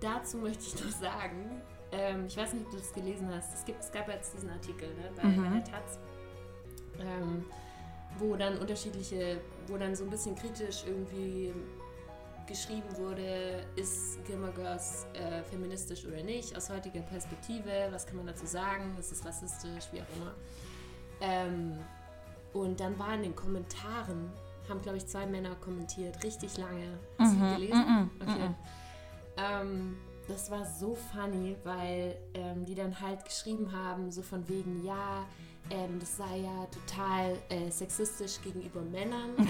dazu 0.00 0.38
möchte 0.38 0.64
ich 0.64 0.82
nur 0.82 0.92
sagen, 0.92 1.62
ähm, 1.94 2.26
ich 2.26 2.36
weiß 2.36 2.52
nicht, 2.52 2.66
ob 2.66 2.72
du 2.72 2.78
das 2.78 2.92
gelesen 2.92 3.28
hast. 3.32 3.54
Es, 3.54 3.64
gibt, 3.64 3.80
es 3.80 3.92
gab 3.92 4.08
jetzt 4.08 4.34
diesen 4.34 4.50
Artikel 4.50 4.88
ne, 4.88 5.10
bei, 5.16 5.24
mhm. 5.24 5.44
bei 5.44 5.50
der 5.58 5.64
Taz, 5.64 5.98
ähm, 6.98 7.44
wo 8.18 8.34
dann 8.36 8.58
unterschiedliche, 8.58 9.40
wo 9.68 9.76
dann 9.76 9.94
so 9.94 10.04
ein 10.04 10.10
bisschen 10.10 10.34
kritisch 10.34 10.84
irgendwie 10.86 11.52
geschrieben 12.46 12.96
wurde, 12.96 13.64
ist 13.76 14.22
Gilmore 14.26 14.52
Girls 14.52 15.06
äh, 15.14 15.42
feministisch 15.44 16.04
oder 16.04 16.22
nicht, 16.22 16.54
aus 16.56 16.68
heutiger 16.68 17.00
Perspektive, 17.00 17.88
was 17.90 18.06
kann 18.06 18.16
man 18.16 18.26
dazu 18.26 18.44
sagen, 18.44 18.94
ist 18.98 19.12
es 19.12 19.24
rassistisch, 19.24 19.84
wie 19.92 20.00
auch 20.00 20.16
immer. 20.16 20.34
Ähm, 21.20 21.78
und 22.52 22.80
dann 22.80 22.98
war 22.98 23.14
in 23.14 23.22
den 23.22 23.34
Kommentaren, 23.34 24.30
haben 24.68 24.82
glaube 24.82 24.98
ich 24.98 25.06
zwei 25.06 25.26
Männer 25.26 25.54
kommentiert, 25.56 26.22
richtig 26.22 26.58
lange. 26.58 26.98
Hast 27.18 27.34
mhm. 27.34 27.40
du 27.40 27.54
gelesen? 27.54 27.78
Mhm. 27.78 28.10
Okay. 28.20 28.48
Mhm. 28.48 28.54
Ähm, 29.36 29.96
das 30.28 30.50
war 30.50 30.64
so 30.64 30.96
funny, 31.12 31.56
weil 31.64 32.16
ähm, 32.34 32.64
die 32.64 32.74
dann 32.74 32.98
halt 33.00 33.24
geschrieben 33.24 33.70
haben, 33.72 34.10
so 34.10 34.22
von 34.22 34.48
wegen, 34.48 34.84
ja, 34.84 35.24
ähm, 35.70 35.98
das 35.98 36.16
sei 36.16 36.38
ja 36.38 36.66
total 36.66 37.36
äh, 37.48 37.70
sexistisch 37.70 38.40
gegenüber 38.42 38.82
Männern. 38.82 39.30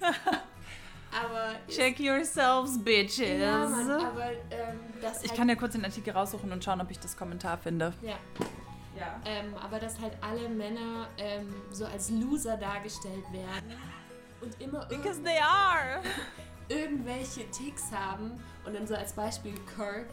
Also, 0.00 1.26
aber 1.26 1.54
Check 1.68 2.00
yourselves, 2.00 2.76
bitches. 2.82 3.40
Ja, 3.40 3.68
Mann, 3.68 3.88
aber 3.88 4.32
ähm, 4.50 4.80
Ich 5.00 5.06
halt 5.06 5.36
kann 5.36 5.48
ja 5.48 5.54
kurz 5.54 5.72
den 5.74 5.84
Artikel 5.84 6.12
raussuchen 6.12 6.50
und 6.50 6.64
schauen, 6.64 6.80
ob 6.80 6.90
ich 6.90 6.98
das 6.98 7.16
Kommentar 7.16 7.56
finde. 7.56 7.92
Ja. 8.02 8.16
Ja. 8.98 9.20
Ähm, 9.24 9.54
aber 9.62 9.78
dass 9.78 10.00
halt 10.00 10.12
alle 10.20 10.48
Männer 10.48 11.08
ähm, 11.18 11.54
so 11.70 11.84
als 11.84 12.10
Loser 12.10 12.56
dargestellt 12.56 13.24
werden 13.32 13.74
und 14.40 14.60
immer 14.60 14.86
Because 14.86 15.22
they 15.22 15.38
are! 15.38 16.00
Irgendwelche 16.68 17.48
Ticks 17.50 17.90
haben 17.92 18.32
und 18.64 18.74
dann 18.74 18.86
so 18.86 18.94
als 18.94 19.12
Beispiel 19.12 19.54
Kirk 19.76 20.08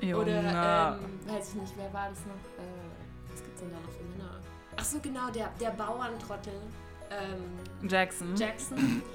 Junge. 0.00 0.16
oder 0.16 0.98
ähm, 1.02 1.20
weiß 1.26 1.50
ich 1.50 1.54
nicht, 1.60 1.72
wer 1.76 1.92
war 1.92 2.08
das 2.08 2.20
noch? 2.20 2.34
Äh, 2.34 3.30
was 3.30 3.42
gibt's 3.42 3.60
denn 3.60 3.70
da 3.70 3.76
noch 3.80 3.90
für 3.90 4.04
Männer? 4.04 4.40
Ach 4.76 4.84
so, 4.84 4.98
genau, 5.00 5.30
der, 5.30 5.50
der 5.60 5.70
Bauerntrottel. 5.70 6.60
Ähm, 7.10 7.88
Jackson. 7.88 8.34
Jackson. 8.36 9.02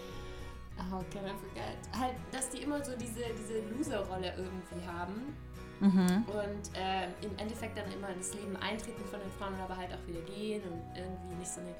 Oh, 0.92 1.04
can 1.12 1.26
I 1.26 1.36
forget. 1.36 1.78
Halt, 2.00 2.16
dass 2.32 2.50
die 2.50 2.60
immer 2.60 2.84
so 2.84 2.94
diese, 2.96 3.20
diese 3.38 3.60
Loser-Rolle 3.68 4.34
irgendwie 4.38 4.88
haben. 4.88 5.36
Mhm. 5.82 6.26
Und 6.28 6.78
äh, 6.78 7.08
im 7.22 7.38
Endeffekt 7.38 7.78
dann 7.78 7.92
immer 7.92 8.10
in 8.10 8.18
das 8.18 8.34
Leben 8.34 8.56
eintreten 8.58 9.04
von 9.10 9.20
den 9.20 9.32
Frauen, 9.38 9.56
aber 9.64 9.78
halt 9.78 9.90
auch 9.94 10.08
wieder 10.08 10.22
gehen 10.22 10.62
und 10.64 10.82
irgendwie 10.96 11.36
nicht 11.36 11.52
so 11.52 11.62
eine 11.62 11.74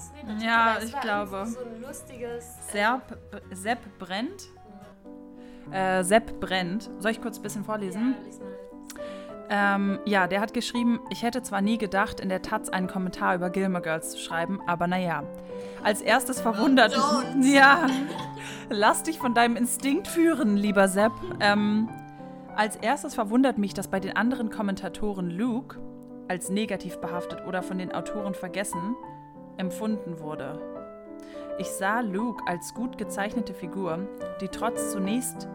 Hast 0.00 0.12
du 0.22 0.26
den 0.26 0.40
Ja, 0.40 0.78
ich 0.82 0.98
glaube. 1.00 1.44
So 1.46 1.60
ein 1.60 1.82
lustiges. 1.82 2.56
Äh, 2.68 2.72
Sepp, 2.72 3.18
Sepp 3.52 3.98
brennt. 3.98 4.48
Äh, 5.70 6.02
Sepp 6.04 6.40
brennt. 6.40 6.90
Soll 6.98 7.10
ich 7.10 7.20
kurz 7.20 7.38
ein 7.38 7.42
bisschen 7.42 7.64
vorlesen? 7.64 8.14
Ja, 8.18 8.24
lies 8.24 8.38
mal. 8.40 8.46
Ähm, 9.52 9.98
ja, 10.06 10.26
der 10.26 10.40
hat 10.40 10.54
geschrieben, 10.54 11.00
ich 11.10 11.22
hätte 11.22 11.42
zwar 11.42 11.60
nie 11.60 11.76
gedacht, 11.76 12.20
in 12.20 12.28
der 12.28 12.40
Taz 12.40 12.68
einen 12.68 12.86
Kommentar 12.86 13.34
über 13.34 13.50
Gilmore 13.50 13.82
Girls 13.82 14.12
zu 14.12 14.18
schreiben, 14.18 14.60
aber 14.66 14.86
naja. 14.86 15.24
Als 15.82 16.00
erstes 16.00 16.40
verwundert. 16.40 16.94
Don't. 16.94 17.44
Ja. 17.52 17.86
Lass 18.70 19.02
dich 19.02 19.18
von 19.18 19.34
deinem 19.34 19.56
Instinkt 19.56 20.06
führen, 20.08 20.56
lieber 20.56 20.88
Sepp. 20.88 21.12
Ähm, 21.40 21.90
als 22.56 22.76
erstes 22.76 23.14
verwundert 23.14 23.58
mich, 23.58 23.74
dass 23.74 23.88
bei 23.88 24.00
den 24.00 24.16
anderen 24.16 24.50
Kommentatoren 24.50 25.30
Luke 25.30 25.78
als 26.28 26.48
negativ 26.48 26.98
behaftet 26.98 27.44
oder 27.46 27.62
von 27.62 27.76
den 27.76 27.92
Autoren 27.92 28.34
vergessen 28.34 28.96
empfunden 29.56 30.20
wurde. 30.20 30.58
Ich 31.58 31.68
sah 31.68 32.00
Luke 32.00 32.42
als 32.46 32.72
gut 32.74 32.96
gezeichnete 32.96 33.54
Figur, 33.54 34.08
die 34.40 34.48
trotz 34.48 34.92
zunächst 34.92 35.48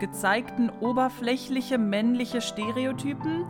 gezeigten 0.00 0.70
oberflächliche 0.80 1.78
männliche 1.78 2.40
Stereotypen 2.40 3.46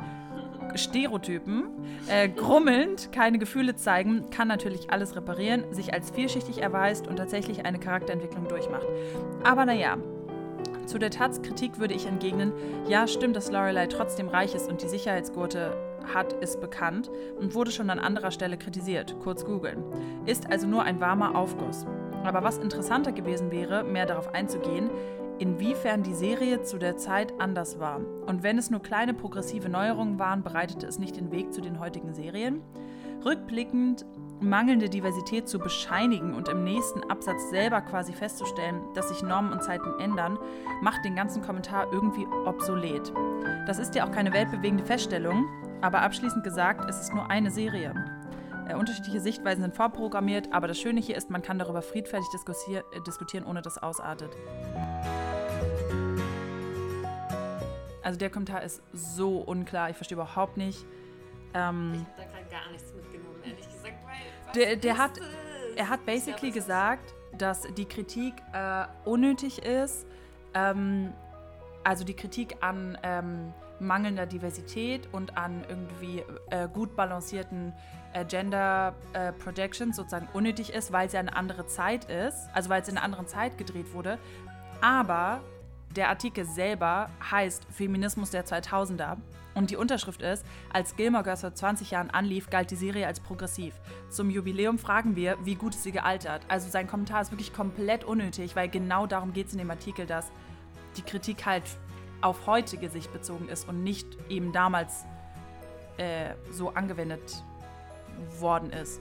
Stereotypen, 0.77 1.69
äh, 2.09 2.29
grummelnd, 2.29 3.13
keine 3.13 3.39
Gefühle 3.39 3.77
zeigen, 3.77 4.31
kann 4.31 4.49
natürlich 4.49 4.91
alles 4.91 5.15
reparieren, 5.15 5.73
sich 5.73 5.93
als 5.93 6.11
vielschichtig 6.11 6.63
erweist 6.63 7.07
und 7.07 7.17
tatsächlich 7.17 7.65
eine 7.65 7.79
Charakterentwicklung 7.79 8.49
durchmacht. 8.49 8.87
Aber 9.45 9.67
naja, 9.67 9.99
zu 10.87 10.99
der 10.99 11.11
Taz-Kritik 11.11 11.79
würde 11.79 11.95
ich 11.95 12.07
entgegnen, 12.07 12.53
ja, 12.89 13.07
stimmt, 13.07 13.37
dass 13.37 13.51
Lorelei 13.51 13.87
trotzdem 13.87 14.29
reich 14.29 14.55
ist 14.55 14.69
und 14.69 14.83
die 14.83 14.89
Sicherheitsgurte 14.89 15.77
hat, 16.13 16.33
ist 16.35 16.61
bekannt 16.61 17.11
und 17.39 17.55
wurde 17.55 17.71
schon 17.71 17.91
an 17.91 17.99
anderer 17.99 18.31
Stelle 18.31 18.57
kritisiert, 18.57 19.17
kurz 19.23 19.45
googeln. 19.45 19.83
Ist 20.27 20.51
also 20.51 20.67
nur 20.67 20.83
ein 20.83 21.01
warmer 21.01 21.37
Aufguss. 21.37 21.87
Aber 22.25 22.43
was 22.43 22.59
interessanter 22.59 23.13
gewesen 23.13 23.51
wäre, 23.51 23.85
mehr 23.85 24.07
darauf 24.07 24.35
einzugehen, 24.35 24.91
inwiefern 25.39 26.03
die 26.03 26.15
Serie 26.15 26.63
zu 26.63 26.79
der 26.79 26.97
Zeit 26.97 27.33
anders 27.41 27.79
war. 27.79 28.01
Und 28.27 28.43
wenn 28.43 28.59
es 28.59 28.71
nur 28.71 28.81
kleine 28.81 29.15
progressive 29.15 29.69
Neuerungen 29.69 30.19
waren, 30.19 30.43
bereitete 30.43 30.87
es 30.87 30.99
nicht 30.99 31.17
den 31.17 31.33
Weg 31.33 31.53
zu 31.53 31.61
den 31.61 31.81
heutigen 31.81 32.15
Serien. 32.15 32.61
Rückblickend 33.25 34.05
mangelnde 34.41 34.89
Diversität 34.89 35.49
zu 35.49 35.59
bescheinigen 35.59 36.35
und 36.35 36.49
im 36.49 36.65
nächsten 36.65 37.03
Absatz 37.11 37.51
selber 37.51 37.81
quasi 37.81 38.13
festzustellen, 38.13 38.81
dass 38.95 39.09
sich 39.09 39.23
Normen 39.23 39.53
und 39.53 39.63
Zeiten 39.63 39.99
ändern, 39.99 40.39
macht 40.83 41.05
den 41.05 41.17
ganzen 41.17 41.43
Kommentar 41.43 41.87
irgendwie 41.93 42.27
obsolet. 42.45 43.13
Das 43.67 43.79
ist 43.79 43.95
ja 43.95 44.07
auch 44.07 44.13
keine 44.13 44.33
weltbewegende 44.33 44.85
Feststellung, 44.85 45.47
aber 45.85 46.01
abschließend 46.01 46.43
gesagt, 46.43 46.89
es 46.89 46.99
ist 46.99 47.13
nur 47.13 47.29
eine 47.29 47.51
Serie. 47.51 47.93
Äh, 48.67 48.75
unterschiedliche 48.75 49.21
Sichtweisen 49.21 49.61
sind 49.61 49.75
vorprogrammiert, 49.75 50.51
aber 50.51 50.67
das 50.67 50.81
Schöne 50.81 50.99
hier 50.99 51.15
ist, 51.15 51.29
man 51.29 51.43
kann 51.43 51.59
darüber 51.59 51.83
friedfertig 51.83 52.27
diskutieren, 53.07 53.45
ohne 53.45 53.61
dass 53.61 53.77
ausartet. 53.77 54.31
Also 58.03 58.19
der 58.19 58.31
Kommentar 58.31 58.63
ist 58.63 58.81
so 58.95 59.41
unklar. 59.41 59.91
Ich 59.91 59.97
verstehe 59.97 60.17
überhaupt 60.17 60.57
nicht. 60.57 60.87
Ähm, 61.53 61.93
ich 61.93 62.01
habe 62.01 62.09
da 62.17 62.25
gerade 62.25 62.51
gar 62.51 62.73
nichts 62.73 62.95
mitgenommen, 62.95 63.37
ehrlich 63.45 63.69
gesagt. 63.69 63.95
Weil, 64.07 64.55
der, 64.55 64.77
der 64.77 64.97
hat, 64.97 65.13
er 65.77 65.91
hat 65.91 66.07
basically 66.07 66.51
glaub, 66.51 66.55
gesagt, 66.55 67.15
dass 67.37 67.63
die 67.75 67.85
Kritik 67.85 68.33
äh, 68.55 68.87
unnötig 69.05 69.63
ist. 69.63 70.07
Ähm, 70.55 71.13
also 71.83 72.05
die 72.05 72.15
Kritik 72.15 72.57
an 72.63 72.97
ähm, 73.03 73.53
mangelnder 73.87 74.27
Diversität 74.27 75.09
und 75.13 75.37
an 75.37 75.65
irgendwie 75.69 76.23
äh, 76.51 76.69
gut 76.69 76.97
balancierten 76.97 77.73
äh, 78.13 78.25
Gender 78.25 78.95
äh, 79.13 79.33
Projections 79.33 79.97
sozusagen 79.97 80.29
unnötig 80.33 80.73
ist, 80.73 80.93
weil 80.93 81.07
es 81.07 81.13
ja 81.13 81.21
eine 81.21 81.37
andere 81.37 81.67
Zeit 81.67 82.07
ist, 82.07 82.49
also 82.53 82.71
weil 82.71 82.83
es 82.83 82.89
in 82.89 82.97
einer 82.97 83.05
anderen 83.05 83.27
Zeit 83.27 83.59
gedreht 83.59 83.93
wurde. 83.93 84.19
Aber 84.81 85.41
der 85.95 86.09
Artikel 86.09 86.45
selber 86.45 87.09
heißt 87.31 87.67
Feminismus 87.71 88.31
der 88.31 88.45
2000er 88.45 89.17
und 89.55 89.71
die 89.71 89.77
Unterschrift 89.77 90.23
ist, 90.23 90.45
als 90.73 90.97
Gilmore 90.97 91.23
Girls 91.23 91.43
vor 91.43 91.55
20 91.55 91.93
Jahren 91.93 92.11
anlief, 92.11 92.51
galt 92.51 92.71
die 92.71 92.77
Serie 92.77 93.07
als 93.07 93.21
progressiv. 93.21 93.75
Zum 94.11 94.31
Jubiläum 94.31 94.79
fragen 94.79 95.17
wir, 95.17 95.37
wie 95.45 95.55
gut 95.55 95.75
ist 95.75 95.85
sie 95.85 95.93
gealtert. 95.93 96.43
Also 96.49 96.69
sein 96.69 96.89
Kommentar 96.89 97.23
ist 97.23 97.31
wirklich 97.31 97.53
komplett 97.53 98.05
unnötig, 98.05 98.57
weil 98.57 98.69
genau 98.69 99.07
darum 99.07 99.33
geht 99.33 99.47
es 99.47 99.53
in 99.53 99.59
dem 99.59 99.71
Artikel, 99.71 100.07
dass 100.07 100.31
die 100.97 101.03
Kritik 101.03 101.47
halt 101.47 101.65
auf 102.25 102.47
heutige 102.47 102.89
Sicht 102.89 103.13
bezogen 103.13 103.49
ist 103.49 103.69
und 103.69 103.83
nicht 103.85 104.07
eben 104.31 104.51
damals 104.53 105.05
äh, 105.99 106.35
so 106.51 106.71
angewendet 106.71 107.45
worden 108.41 108.71
ist. 108.71 109.01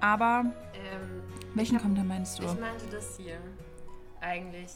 Aber 0.00 0.44
Ähm, 0.74 1.22
welchen 1.54 1.76
hab- 1.76 1.82
Kommentar 1.82 2.04
meinst 2.04 2.38
du? 2.38 2.42
Ich 2.44 2.58
meinte 2.58 2.86
das 2.90 3.16
hier 3.16 3.38
eigentlich. 4.20 4.70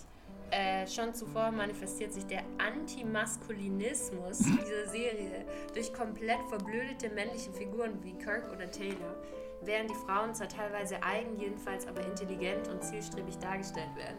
Äh, 0.50 0.86
schon 0.86 1.12
zuvor 1.14 1.50
manifestiert 1.50 2.12
sich 2.12 2.26
der 2.26 2.42
Antimaskulinismus 2.58 4.38
dieser 4.38 4.86
Serie 4.88 5.44
durch 5.74 5.92
komplett 5.92 6.38
verblödete 6.48 7.08
männliche 7.08 7.50
Figuren 7.50 7.98
wie 8.04 8.12
Kirk 8.14 8.52
oder 8.52 8.70
Taylor, 8.70 9.16
während 9.62 9.90
die 9.90 9.94
Frauen 10.06 10.32
zwar 10.34 10.48
teilweise 10.48 11.02
eigen, 11.02 11.36
jedenfalls 11.40 11.88
aber 11.88 12.02
intelligent 12.06 12.68
und 12.68 12.84
zielstrebig 12.84 13.36
dargestellt 13.38 13.96
werden. 13.96 14.18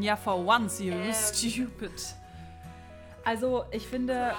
Ja, 0.00 0.16
for 0.16 0.44
once 0.46 0.80
you 0.80 0.92
Ähm. 0.92 1.12
stupid. 1.12 1.92
Also 3.24 3.64
ich 3.70 3.86
finde, 3.86 4.32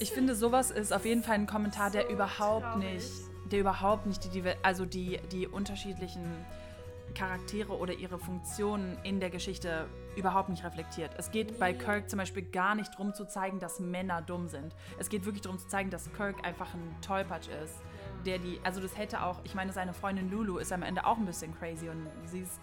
ich 0.00 0.10
finde 0.10 0.34
sowas 0.34 0.70
ist 0.72 0.92
auf 0.92 1.04
jeden 1.04 1.22
Fall 1.22 1.36
ein 1.36 1.46
Kommentar, 1.46 1.90
der 1.90 2.02
So 2.06 2.08
überhaupt 2.10 2.64
traurig. 2.64 2.94
nicht, 2.94 3.12
der 3.52 3.60
überhaupt 3.60 4.06
nicht 4.06 4.24
die, 4.24 4.28
Diver- 4.40 4.56
also 4.62 4.84
die, 4.86 5.20
die 5.30 5.46
unterschiedlichen 5.46 6.24
Charaktere 7.14 7.76
oder 7.76 7.92
ihre 7.92 8.18
Funktionen 8.18 8.98
in 9.04 9.20
der 9.20 9.30
Geschichte 9.30 9.86
überhaupt 10.16 10.48
nicht 10.48 10.64
reflektiert. 10.64 11.12
Es 11.16 11.30
geht 11.30 11.58
bei 11.60 11.72
Nee. 11.72 11.78
Kirk 11.78 12.10
zum 12.10 12.18
Beispiel 12.18 12.42
gar 12.42 12.74
nicht 12.74 12.92
darum 12.94 13.14
zu 13.14 13.24
zeigen, 13.24 13.60
dass 13.60 13.78
Männer 13.78 14.20
dumm 14.22 14.48
sind. 14.48 14.74
Es 14.98 15.08
geht 15.08 15.24
wirklich 15.24 15.42
darum 15.42 15.58
zu 15.58 15.68
zeigen, 15.68 15.90
dass 15.90 16.12
Kirk 16.12 16.44
einfach 16.44 16.74
ein 16.74 16.96
Tollpatsch 17.02 17.48
ist. 17.64 17.74
Der 18.26 18.38
die, 18.38 18.60
also 18.64 18.80
das 18.80 18.98
hätte 18.98 19.22
auch, 19.22 19.38
ich 19.44 19.54
meine, 19.54 19.72
seine 19.72 19.92
Freundin 19.94 20.30
Lulu 20.30 20.58
ist 20.58 20.72
am 20.72 20.82
Ende 20.82 21.06
auch 21.06 21.16
ein 21.16 21.24
bisschen 21.24 21.56
crazy 21.58 21.88
und 21.88 22.06
sie 22.26 22.40
ist 22.40 22.60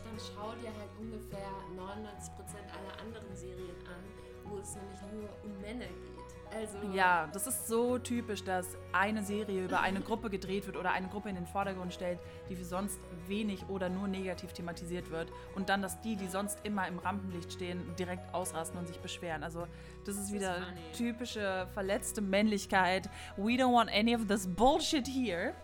dann 0.00 0.18
schau 0.18 0.52
dir 0.60 0.70
halt 0.78 0.90
ungefähr 0.98 1.50
99% 1.76 1.76
aller 1.76 3.00
anderen 3.00 3.36
Serien 3.36 3.76
an, 3.86 4.50
wo 4.50 4.58
es 4.58 4.74
nämlich 4.74 5.00
nur 5.12 5.28
um 5.44 5.60
Männer 5.60 5.86
geht. 5.86 6.22
Also, 6.54 6.76
Ja, 6.92 7.28
das 7.32 7.46
ist 7.46 7.66
so 7.66 7.98
typisch, 7.98 8.44
dass 8.44 8.76
eine 8.92 9.22
Serie 9.22 9.64
über 9.64 9.80
eine 9.80 10.00
Gruppe 10.00 10.28
gedreht 10.28 10.66
wird 10.66 10.76
oder 10.76 10.90
eine 10.92 11.08
Gruppe 11.08 11.30
in 11.30 11.34
den 11.34 11.46
Vordergrund 11.46 11.94
stellt, 11.94 12.18
die 12.50 12.56
für 12.56 12.64
sonst 12.64 13.00
wenig 13.26 13.64
oder 13.68 13.88
nur 13.88 14.06
negativ 14.06 14.52
thematisiert 14.52 15.10
wird. 15.10 15.32
Und 15.54 15.70
dann, 15.70 15.80
dass 15.80 16.00
die, 16.02 16.14
die 16.14 16.28
sonst 16.28 16.58
immer 16.64 16.86
im 16.88 16.98
Rampenlicht 16.98 17.52
stehen, 17.54 17.94
direkt 17.98 18.34
ausrasten 18.34 18.78
und 18.78 18.86
sich 18.86 18.98
beschweren. 19.00 19.42
Also, 19.42 19.66
das 20.04 20.16
ist 20.16 20.32
wieder 20.32 20.54
funny. 20.56 20.80
typische 20.94 21.66
verletzte 21.72 22.20
Männlichkeit. 22.20 23.08
We 23.36 23.52
don't 23.52 23.72
want 23.72 23.90
any 23.90 24.14
of 24.14 24.26
this 24.26 24.46
bullshit 24.46 25.06
here. 25.06 25.54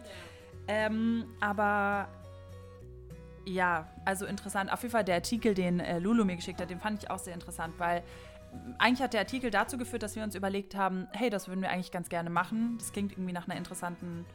Ähm, 0.68 1.26
aber 1.40 2.08
ja, 3.48 3.86
also 4.04 4.26
interessant. 4.26 4.70
Auf 4.72 4.82
jeden 4.82 4.92
Fall 4.92 5.04
der 5.04 5.16
Artikel, 5.16 5.54
den 5.54 5.80
äh, 5.80 5.98
Lulu 5.98 6.24
mir 6.24 6.36
geschickt 6.36 6.60
hat, 6.60 6.70
den 6.70 6.80
fand 6.80 7.02
ich 7.02 7.10
auch 7.10 7.18
sehr 7.18 7.34
interessant, 7.34 7.74
weil 7.78 8.02
m, 8.52 8.74
eigentlich 8.78 9.02
hat 9.02 9.14
der 9.14 9.20
Artikel 9.20 9.50
dazu 9.50 9.78
geführt, 9.78 10.02
dass 10.02 10.16
wir 10.16 10.22
uns 10.22 10.34
überlegt 10.34 10.74
haben, 10.74 11.08
hey, 11.12 11.30
das 11.30 11.48
würden 11.48 11.62
wir 11.62 11.70
eigentlich 11.70 11.90
ganz 11.90 12.08
gerne 12.08 12.30
machen. 12.30 12.76
Das 12.78 12.92
klingt 12.92 13.12
irgendwie 13.12 13.32
nach 13.32 13.48
einer 13.48 13.56
interessanten 13.56 14.26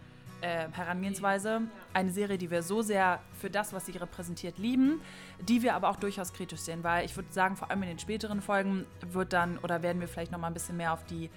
äh, 0.41 0.67
Herangehensweise. 0.71 1.61
Eine 1.93 2.11
Serie, 2.11 2.37
die 2.37 2.49
wir 2.49 2.63
so 2.63 2.81
sehr 2.81 3.19
für 3.39 3.49
das, 3.49 3.71
was 3.71 3.85
sie 3.85 3.91
repräsentiert, 3.93 4.57
lieben, 4.57 4.99
die 5.39 5.61
wir 5.61 5.75
aber 5.75 5.89
auch 5.89 5.95
durchaus 5.97 6.33
kritisch 6.33 6.61
sehen, 6.61 6.83
weil 6.83 7.05
ich 7.05 7.15
würde 7.15 7.31
sagen, 7.31 7.55
vor 7.55 7.69
allem 7.69 7.83
in 7.83 7.89
den 7.89 7.99
späteren 7.99 8.41
Folgen 8.41 8.85
wird 9.11 9.31
dann 9.31 9.57
oder 9.59 9.83
werden 9.83 10.01
wir 10.01 10.07
vielleicht 10.07 10.31
noch 10.31 10.39
mal 10.39 10.47
ein 10.47 10.53
bisschen 10.53 10.77
mehr 10.77 10.93
auf 10.93 11.05
die 11.05 11.29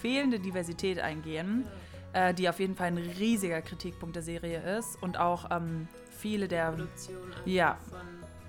fehlende 0.00 0.38
Diversität 0.38 1.00
eingehen, 1.00 1.66
äh, 2.12 2.32
die 2.32 2.48
auf 2.48 2.60
jeden 2.60 2.76
Fall 2.76 2.86
ein 2.86 2.98
riesiger 2.98 3.60
Kritikpunkt 3.60 4.14
der 4.16 4.22
Serie 4.22 4.78
ist 4.78 5.02
und 5.02 5.18
auch 5.18 5.50
ähm, 5.50 5.88
viele 6.24 6.48
der 6.48 6.70
Produktion 6.70 7.18
Ja. 7.44 7.76
von 7.90 8.00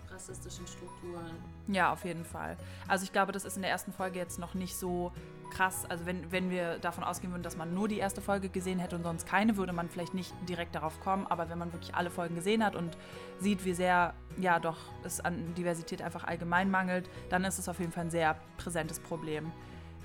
rassistischen 0.09 0.65
Strukturen. 0.65 1.29
Ja, 1.67 1.91
auf 1.91 2.05
jeden 2.05 2.23
Fall. 2.23 2.55
Also 2.87 3.03
ich 3.03 3.11
glaube, 3.11 3.33
das 3.33 3.43
ist 3.43 3.57
in 3.57 3.63
der 3.63 3.71
ersten 3.71 3.91
Folge 3.91 4.17
jetzt 4.17 4.39
noch 4.39 4.53
nicht 4.53 4.77
so 4.77 5.11
krass. 5.51 5.83
Also 5.89 6.05
wenn, 6.05 6.31
wenn 6.31 6.49
wir 6.49 6.77
davon 6.79 7.03
ausgehen 7.03 7.33
würden, 7.33 7.43
dass 7.43 7.57
man 7.57 7.73
nur 7.73 7.89
die 7.89 7.97
erste 7.97 8.21
Folge 8.21 8.47
gesehen 8.47 8.79
hätte 8.79 8.95
und 8.95 9.03
sonst 9.03 9.27
keine, 9.27 9.57
würde 9.57 9.73
man 9.73 9.89
vielleicht 9.89 10.13
nicht 10.13 10.33
direkt 10.47 10.73
darauf 10.73 11.01
kommen. 11.01 11.27
Aber 11.27 11.49
wenn 11.49 11.57
man 11.57 11.73
wirklich 11.73 11.93
alle 11.95 12.09
Folgen 12.09 12.35
gesehen 12.35 12.63
hat 12.63 12.77
und 12.77 12.95
sieht, 13.41 13.65
wie 13.65 13.73
sehr, 13.73 14.13
ja 14.39 14.59
doch, 14.61 14.77
es 15.03 15.19
an 15.19 15.53
Diversität 15.55 16.01
einfach 16.01 16.23
allgemein 16.23 16.71
mangelt, 16.71 17.09
dann 17.29 17.43
ist 17.43 17.59
es 17.59 17.67
auf 17.67 17.79
jeden 17.81 17.91
Fall 17.91 18.05
ein 18.05 18.09
sehr 18.09 18.37
präsentes 18.57 19.01
Problem. 19.01 19.51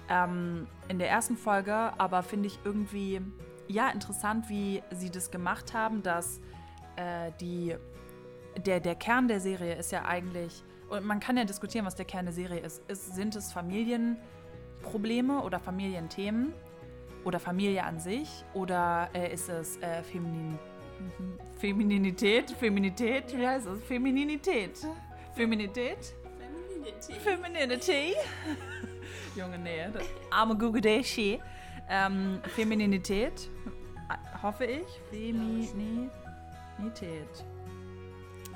Ähm, 0.09 0.67
in 0.89 0.99
der 0.99 1.09
ersten 1.09 1.37
Folge 1.37 1.73
aber 1.99 2.25
finde 2.25 2.49
ich 2.49 2.59
irgendwie, 2.65 3.21
ja, 3.69 3.91
interessant, 3.91 4.49
wie 4.49 4.83
sie 4.91 5.11
das 5.11 5.31
gemacht 5.31 5.73
haben, 5.73 6.03
dass 6.03 6.41
äh, 7.01 7.33
die 7.41 7.75
der, 8.67 8.81
der 8.81 8.95
Kern 8.97 9.29
der 9.29 9.41
Serie 9.41 9.75
ist 9.77 9.93
ja 9.93 10.05
eigentlich, 10.05 10.63
und 10.89 11.05
man 11.05 11.21
kann 11.21 11.37
ja 11.37 11.45
diskutieren, 11.45 11.87
was 11.87 11.95
der 11.95 12.05
Kern 12.05 12.25
der 12.27 12.35
Serie 12.35 12.59
ist. 12.61 12.83
ist 12.91 13.15
sind 13.15 13.37
es 13.37 13.53
Familienprobleme 13.53 15.41
oder 15.43 15.61
Familienthemen 15.61 16.53
oder 17.25 17.39
Familie 17.39 17.85
an 17.85 18.01
sich 18.01 18.45
oder 18.55 19.09
äh, 19.15 19.33
ist 19.33 19.49
es 19.49 19.77
äh, 19.79 20.03
Feminin. 20.03 20.59
Femininität? 21.61 22.51
Feminität? 22.51 23.37
Wie 23.37 23.47
heißt 23.47 23.67
es? 23.67 23.83
Femininität. 23.85 24.79
Feminität? 25.35 26.15
Femininity. 26.39 27.13
Femininity. 27.21 28.15
Junge, 29.37 29.59
nee. 29.59 29.87
das- 29.93 30.03
Arme 30.31 30.57
Gugudeshi. 30.57 31.41
Ähm, 31.89 32.41
Femininität. 32.55 33.49
Hoffe 34.43 34.65
ich. 34.65 34.87
Feminität. 35.11 36.11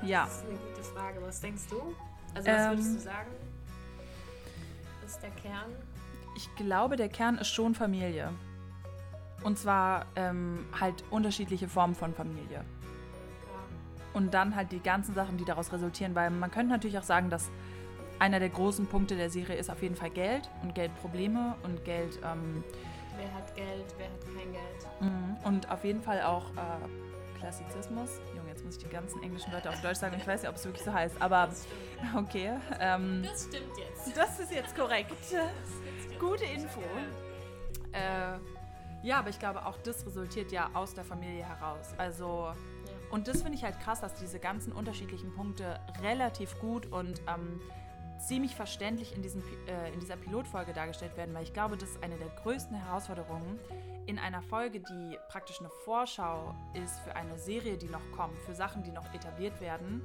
Ja. 0.03 0.25
Das 0.25 0.37
ist 0.37 0.45
eine 0.49 0.57
gute 0.57 0.83
Frage. 0.83 1.21
Was 1.21 1.41
denkst 1.41 1.63
du? 1.69 1.77
Also, 2.35 2.47
was 2.49 2.61
Ähm, 2.61 2.69
würdest 2.71 2.95
du 2.95 2.99
sagen? 2.99 3.31
Ist 5.05 5.21
der 5.23 5.29
Kern? 5.31 5.71
Ich 6.35 6.53
glaube, 6.55 6.95
der 6.95 7.09
Kern 7.09 7.37
ist 7.37 7.47
schon 7.49 7.75
Familie. 7.75 8.31
Und 9.43 9.57
zwar 9.59 10.05
ähm, 10.15 10.65
halt 10.79 11.03
unterschiedliche 11.11 11.67
Formen 11.67 11.95
von 11.95 12.13
Familie. 12.13 12.57
Ja. 12.57 12.63
Und 14.13 14.33
dann 14.33 14.55
halt 14.55 14.71
die 14.71 14.79
ganzen 14.79 15.13
Sachen, 15.13 15.37
die 15.37 15.45
daraus 15.45 15.71
resultieren. 15.71 16.15
Weil 16.15 16.31
man 16.31 16.49
könnte 16.51 16.71
natürlich 16.73 16.97
auch 16.97 17.03
sagen, 17.03 17.29
dass 17.29 17.49
einer 18.19 18.39
der 18.39 18.49
großen 18.49 18.87
Punkte 18.87 19.15
der 19.15 19.29
Serie 19.29 19.55
ist 19.55 19.69
auf 19.69 19.81
jeden 19.81 19.95
Fall 19.95 20.09
Geld 20.09 20.49
und 20.63 20.73
Geldprobleme 20.73 21.55
und 21.63 21.83
Geld 21.85 22.17
ähm, 22.23 22.63
Wer 23.17 23.33
hat 23.33 23.55
Geld, 23.55 23.85
wer 23.97 24.07
hat 24.07 24.21
kein 24.25 24.51
Geld? 24.51 24.87
mhm. 25.01 25.37
und 25.45 25.71
auf 25.71 25.83
jeden 25.85 26.01
Fall 26.01 26.21
auch 26.23 26.49
äh, 26.51 27.04
Klassizismus. 27.45 28.09
Junge, 28.35 28.49
jetzt 28.49 28.65
muss 28.65 28.77
ich 28.77 28.83
die 28.83 28.89
ganzen 28.89 29.21
englischen 29.21 29.51
Wörter 29.53 29.69
auf 29.69 29.79
Deutsch 29.79 29.99
sagen. 29.99 30.15
Ich 30.17 30.25
weiß 30.25 30.41
ja, 30.41 30.49
ob 30.49 30.55
es 30.55 30.65
wirklich 30.65 30.83
so 30.83 30.91
heißt, 30.91 31.21
aber 31.21 31.49
okay. 32.17 32.53
Ähm, 32.79 33.21
Das 33.23 33.43
stimmt 33.43 33.77
jetzt. 33.77 34.17
das 34.17 34.39
ist 34.39 34.51
jetzt 34.51 34.75
korrekt. 34.75 35.11
Gute 36.19 36.45
Info. 36.45 36.81
Äh, 37.91 38.39
ja, 39.03 39.19
aber 39.19 39.29
ich 39.29 39.37
glaube, 39.37 39.63
auch 39.63 39.77
das 39.77 40.03
resultiert 40.07 40.51
ja 40.51 40.71
aus 40.73 40.95
der 40.95 41.03
Familie 41.03 41.47
heraus. 41.47 41.93
Also, 41.99 42.51
und 43.11 43.27
das 43.27 43.43
finde 43.43 43.59
ich 43.59 43.63
halt 43.63 43.79
krass, 43.79 44.01
dass 44.01 44.15
diese 44.15 44.39
ganzen 44.39 44.73
unterschiedlichen 44.73 45.31
Punkte 45.35 45.79
relativ 46.01 46.59
gut 46.59 46.91
und 46.91 47.21
ähm, 47.27 47.61
ziemlich 48.19 48.55
verständlich 48.55 49.15
in, 49.15 49.21
diesem, 49.21 49.41
äh, 49.67 49.93
in 49.93 49.99
dieser 49.99 50.15
Pilotfolge 50.15 50.73
dargestellt 50.73 51.15
werden, 51.17 51.33
weil 51.33 51.43
ich 51.43 51.53
glaube, 51.53 51.77
das 51.77 51.89
ist 51.89 52.03
eine 52.03 52.17
der 52.17 52.29
größten 52.43 52.75
Herausforderungen 52.75 53.59
in 54.07 54.19
einer 54.19 54.41
Folge, 54.41 54.79
die 54.79 55.17
praktisch 55.29 55.59
eine 55.59 55.69
Vorschau 55.69 56.53
ist 56.73 56.99
für 56.99 57.15
eine 57.15 57.37
Serie, 57.37 57.77
die 57.77 57.87
noch 57.87 58.11
kommt, 58.15 58.39
für 58.41 58.53
Sachen, 58.53 58.83
die 58.83 58.91
noch 58.91 59.11
etabliert 59.13 59.59
werden, 59.59 60.01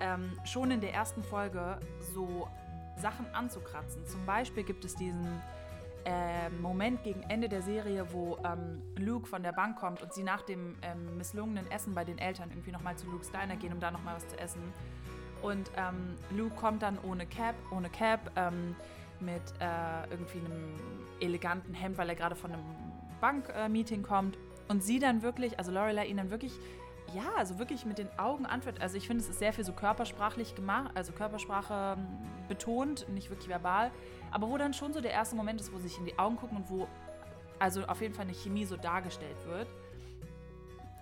ähm, 0.00 0.38
schon 0.44 0.70
in 0.70 0.80
der 0.80 0.92
ersten 0.92 1.22
Folge 1.22 1.80
so 2.14 2.48
Sachen 2.96 3.26
anzukratzen. 3.34 4.06
Zum 4.06 4.24
Beispiel 4.26 4.62
gibt 4.62 4.84
es 4.84 4.94
diesen 4.94 5.26
äh, 6.04 6.48
Moment 6.60 7.02
gegen 7.02 7.22
Ende 7.24 7.48
der 7.48 7.62
Serie, 7.62 8.06
wo 8.12 8.38
ähm, 8.44 8.82
Luke 8.96 9.26
von 9.26 9.42
der 9.42 9.52
Bank 9.52 9.78
kommt 9.78 10.02
und 10.02 10.12
sie 10.12 10.22
nach 10.22 10.42
dem 10.42 10.76
ähm, 10.82 11.16
misslungenen 11.16 11.70
Essen 11.70 11.94
bei 11.94 12.04
den 12.04 12.18
Eltern 12.18 12.50
irgendwie 12.50 12.72
nochmal 12.72 12.96
zu 12.96 13.06
Luke's 13.10 13.30
Diner 13.30 13.56
gehen, 13.56 13.72
um 13.72 13.80
da 13.80 13.90
nochmal 13.90 14.16
was 14.16 14.26
zu 14.28 14.38
essen. 14.38 14.62
Und 15.42 15.70
ähm, 15.76 16.16
Luke 16.36 16.54
kommt 16.56 16.82
dann 16.82 16.98
ohne 17.02 17.26
Cap, 17.26 17.54
ohne 17.70 17.88
Cap, 17.88 18.30
ähm, 18.36 18.76
mit 19.20 19.42
äh, 19.60 20.10
irgendwie 20.10 20.38
einem 20.38 20.74
eleganten 21.20 21.74
Hemd, 21.74 21.98
weil 21.98 22.08
er 22.08 22.14
gerade 22.14 22.34
von 22.34 22.52
einem 22.52 22.64
Bankmeeting 23.20 24.00
äh, 24.00 24.06
kommt. 24.06 24.38
Und 24.68 24.82
sie 24.82 24.98
dann 24.98 25.22
wirklich, 25.22 25.58
also 25.58 25.72
Lorelei 25.72 26.06
ihn 26.06 26.16
dann 26.16 26.30
wirklich 26.30 26.52
ja, 27.14 27.28
also 27.36 27.58
wirklich 27.58 27.84
mit 27.84 27.98
den 27.98 28.08
Augen 28.18 28.46
antwortet. 28.46 28.82
Also 28.82 28.96
ich 28.96 29.06
finde, 29.06 29.22
es 29.22 29.28
ist 29.28 29.38
sehr 29.38 29.52
viel 29.52 29.64
so 29.64 29.72
körpersprachlich 29.72 30.54
gemacht, 30.54 30.92
also 30.94 31.12
Körpersprache 31.12 31.96
ähm, 31.98 32.06
betont, 32.48 33.08
nicht 33.08 33.30
wirklich 33.30 33.48
verbal, 33.48 33.90
aber 34.30 34.48
wo 34.48 34.56
dann 34.56 34.74
schon 34.74 34.92
so 34.92 35.00
der 35.00 35.12
erste 35.12 35.36
Moment 35.36 35.60
ist, 35.60 35.72
wo 35.72 35.78
sie 35.78 35.88
sich 35.88 35.98
in 35.98 36.04
die 36.04 36.18
Augen 36.18 36.36
gucken 36.36 36.58
und 36.58 36.70
wo 36.70 36.86
also 37.58 37.84
auf 37.84 38.00
jeden 38.00 38.14
Fall 38.14 38.24
eine 38.24 38.34
Chemie 38.34 38.64
so 38.64 38.76
dargestellt 38.76 39.36
wird. 39.46 39.68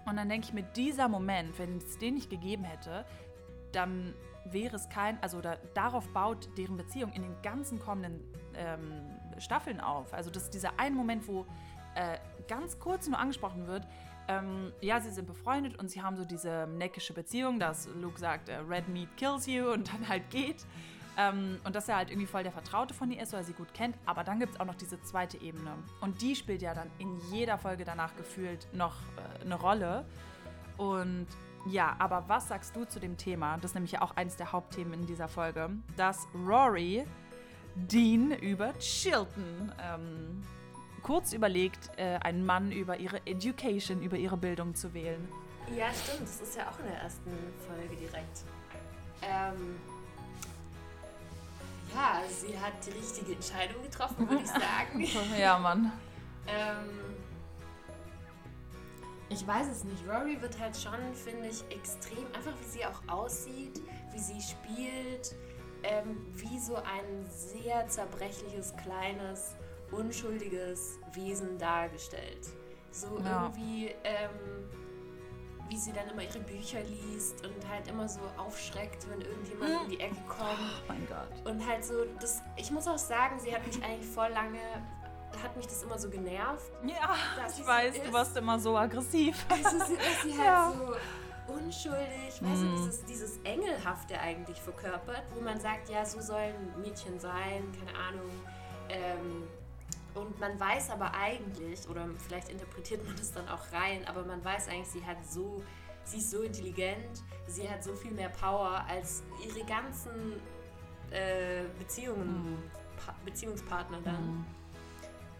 Und 0.06 0.16
dann 0.16 0.28
denke 0.28 0.46
ich 0.46 0.52
mir, 0.54 0.62
dieser 0.62 1.08
Moment, 1.08 1.58
wenn 1.58 1.76
es 1.76 1.98
den 1.98 2.14
nicht 2.14 2.30
gegeben 2.30 2.64
hätte, 2.64 3.04
dann 3.72 4.14
wäre 4.44 4.76
es 4.76 4.88
kein, 4.88 5.22
also 5.22 5.40
da, 5.40 5.56
darauf 5.74 6.08
baut 6.08 6.48
deren 6.56 6.76
Beziehung 6.76 7.12
in 7.12 7.22
den 7.22 7.42
ganzen 7.42 7.78
kommenden 7.78 8.20
ähm, 8.54 8.92
Staffeln 9.38 9.80
auf. 9.80 10.12
Also 10.14 10.30
das 10.30 10.44
ist 10.44 10.54
dieser 10.54 10.78
eine 10.78 10.94
Moment, 10.94 11.28
wo 11.28 11.46
äh, 11.94 12.18
ganz 12.46 12.78
kurz 12.78 13.08
nur 13.08 13.18
angesprochen 13.18 13.66
wird, 13.66 13.86
ähm, 14.28 14.72
ja, 14.82 15.00
sie 15.00 15.10
sind 15.10 15.26
befreundet 15.26 15.78
und 15.78 15.90
sie 15.90 16.02
haben 16.02 16.16
so 16.16 16.24
diese 16.24 16.68
neckische 16.76 17.14
Beziehung, 17.14 17.58
dass 17.58 17.88
Luke 18.00 18.18
sagt, 18.18 18.50
äh, 18.50 18.56
Red 18.56 18.88
Meat 18.88 19.08
kills 19.16 19.46
you 19.46 19.72
und 19.72 19.92
dann 19.92 20.08
halt 20.08 20.28
geht. 20.30 20.66
Ähm, 21.16 21.58
und 21.64 21.74
dass 21.74 21.88
er 21.88 21.96
halt 21.96 22.10
irgendwie 22.10 22.28
voll 22.28 22.44
der 22.44 22.52
Vertraute 22.52 22.94
von 22.94 23.10
ihr 23.10 23.20
ist, 23.20 23.32
weil 23.32 23.40
er 23.40 23.44
sie 23.44 23.54
gut 23.54 23.72
kennt. 23.74 23.96
Aber 24.06 24.22
dann 24.22 24.38
gibt 24.38 24.54
es 24.54 24.60
auch 24.60 24.66
noch 24.66 24.76
diese 24.76 25.00
zweite 25.02 25.38
Ebene. 25.38 25.72
Und 26.00 26.20
die 26.22 26.36
spielt 26.36 26.62
ja 26.62 26.74
dann 26.74 26.90
in 26.98 27.18
jeder 27.32 27.58
Folge 27.58 27.84
danach 27.84 28.14
gefühlt 28.16 28.68
noch 28.72 28.94
äh, 29.16 29.44
eine 29.44 29.56
Rolle. 29.56 30.04
Und 30.76 31.26
ja, 31.66 31.96
aber 31.98 32.24
was 32.28 32.48
sagst 32.48 32.74
du 32.76 32.84
zu 32.84 33.00
dem 33.00 33.16
Thema? 33.16 33.56
Das 33.56 33.70
ist 33.72 33.74
nämlich 33.74 33.92
ja 33.92 34.02
auch 34.02 34.16
eines 34.16 34.36
der 34.36 34.52
Hauptthemen 34.52 34.94
in 34.94 35.06
dieser 35.06 35.28
Folge, 35.28 35.70
dass 35.96 36.26
Rory 36.46 37.04
Dean 37.74 38.32
über 38.32 38.76
Chilton 38.78 39.72
ähm, 39.82 40.42
kurz 41.02 41.32
überlegt, 41.32 41.90
äh, 41.96 42.16
einen 42.22 42.44
Mann 42.44 42.72
über 42.72 42.98
ihre 42.98 43.24
Education, 43.26 44.02
über 44.02 44.16
ihre 44.16 44.36
Bildung 44.36 44.74
zu 44.74 44.92
wählen. 44.94 45.28
Ja, 45.76 45.86
stimmt. 45.92 46.22
Das 46.22 46.40
ist 46.40 46.56
ja 46.56 46.68
auch 46.68 46.78
in 46.80 46.86
der 46.86 47.02
ersten 47.02 47.30
Folge 47.66 47.94
direkt. 47.96 48.44
Ähm, 49.22 49.76
ja, 51.94 52.20
sie 52.28 52.58
hat 52.58 52.72
die 52.86 52.90
richtige 52.90 53.32
Entscheidung 53.32 53.82
getroffen, 53.82 54.28
würde 54.28 54.42
ich 54.42 54.48
sagen. 54.50 55.38
ja, 55.38 55.58
Mann. 55.58 55.92
ähm, 56.46 57.07
ich 59.28 59.46
weiß 59.46 59.68
es 59.68 59.84
nicht. 59.84 60.02
Rory 60.08 60.40
wird 60.40 60.58
halt 60.58 60.76
schon, 60.76 61.14
finde 61.14 61.48
ich, 61.48 61.64
extrem, 61.70 62.26
einfach 62.34 62.52
wie 62.60 62.68
sie 62.68 62.84
auch 62.84 63.02
aussieht, 63.08 63.80
wie 64.12 64.18
sie 64.18 64.40
spielt, 64.40 65.34
ähm, 65.82 66.26
wie 66.34 66.58
so 66.58 66.76
ein 66.76 67.26
sehr 67.28 67.86
zerbrechliches, 67.88 68.74
kleines 68.76 69.54
unschuldiges 69.92 70.98
Wesen 71.12 71.58
dargestellt. 71.58 72.48
So 72.90 73.18
ja. 73.18 73.44
irgendwie, 73.44 73.94
ähm, 74.04 74.30
wie 75.68 75.76
sie 75.76 75.92
dann 75.92 76.08
immer 76.08 76.22
ihre 76.22 76.40
Bücher 76.40 76.80
liest 76.80 77.46
und 77.46 77.68
halt 77.68 77.88
immer 77.88 78.08
so 78.08 78.20
aufschreckt, 78.38 79.08
wenn 79.10 79.20
irgendjemand 79.20 79.70
hm. 79.70 79.80
um 79.82 79.88
die 79.90 80.00
Ecke 80.00 80.22
kommt. 80.26 80.58
Oh 80.58 80.84
mein 80.88 81.06
Gott. 81.06 81.46
Und 81.46 81.66
halt 81.66 81.84
so, 81.84 82.04
das, 82.20 82.42
ich 82.56 82.70
muss 82.70 82.88
auch 82.88 82.98
sagen, 82.98 83.38
sie 83.38 83.54
hat 83.54 83.66
mich 83.66 83.82
eigentlich 83.82 84.06
voll 84.06 84.30
lange 84.30 84.58
hat 85.42 85.56
mich 85.56 85.66
das 85.66 85.82
immer 85.82 85.98
so 85.98 86.08
genervt. 86.08 86.70
Ja, 86.84 87.14
ich 87.48 87.66
weiß, 87.66 87.96
so 87.96 88.02
du 88.02 88.12
warst 88.12 88.36
immer 88.36 88.58
so 88.58 88.76
aggressiv. 88.76 89.44
Also, 89.48 89.84
sie, 89.84 89.96
dass 89.96 90.22
sie 90.22 90.38
halt 90.38 90.46
ja. 90.46 90.72
so 90.72 91.52
unschuldig, 91.52 92.42
weißt 92.42 92.62
mm. 92.62 92.76
du, 92.76 92.76
dieses, 92.76 93.04
dieses 93.04 93.38
Engelhafte 93.44 94.18
eigentlich 94.20 94.60
verkörpert, 94.60 95.22
wo 95.34 95.40
man 95.40 95.58
sagt, 95.60 95.88
ja, 95.88 96.04
so 96.04 96.20
sollen 96.20 96.54
Mädchen 96.80 97.18
sein, 97.18 97.72
keine 97.78 97.98
Ahnung. 97.98 98.30
Ähm, 98.88 99.48
und 100.14 100.38
man 100.40 100.58
weiß 100.58 100.90
aber 100.90 101.14
eigentlich, 101.14 101.88
oder 101.88 102.08
vielleicht 102.26 102.48
interpretiert 102.48 103.04
man 103.06 103.16
das 103.16 103.32
dann 103.32 103.48
auch 103.48 103.72
rein, 103.72 104.06
aber 104.06 104.24
man 104.24 104.44
weiß 104.44 104.68
eigentlich, 104.68 104.88
sie 104.88 105.06
hat 105.06 105.24
so, 105.24 105.62
sie 106.04 106.18
ist 106.18 106.30
so 106.30 106.42
intelligent, 106.42 107.22
sie 107.46 107.68
hat 107.68 107.84
so 107.84 107.94
viel 107.94 108.12
mehr 108.12 108.30
Power 108.30 108.84
als 108.88 109.22
ihre 109.46 109.64
ganzen 109.64 110.40
äh, 111.10 111.64
Beziehungen, 111.78 112.56
mhm. 112.56 112.70
Beziehungspartner 113.24 114.00
dann. 114.02 114.38
Mhm. 114.38 114.46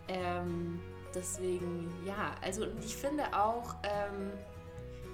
Ähm, 0.08 0.80
deswegen, 1.14 1.92
ja, 2.04 2.34
also 2.42 2.64
und 2.64 2.84
ich 2.84 2.96
finde 2.96 3.24
auch, 3.32 3.76
ähm, 3.82 4.32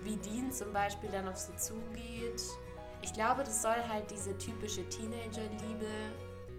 wie 0.02 0.16
Dean 0.16 0.52
zum 0.52 0.72
Beispiel 0.72 1.10
dann 1.10 1.28
auf 1.28 1.36
sie 1.36 1.56
zugeht. 1.56 2.42
Ich 3.02 3.12
glaube, 3.12 3.42
das 3.42 3.62
soll 3.62 3.82
halt 3.88 4.10
diese 4.10 4.36
typische 4.38 4.88
Teenager-Liebe 4.88 5.86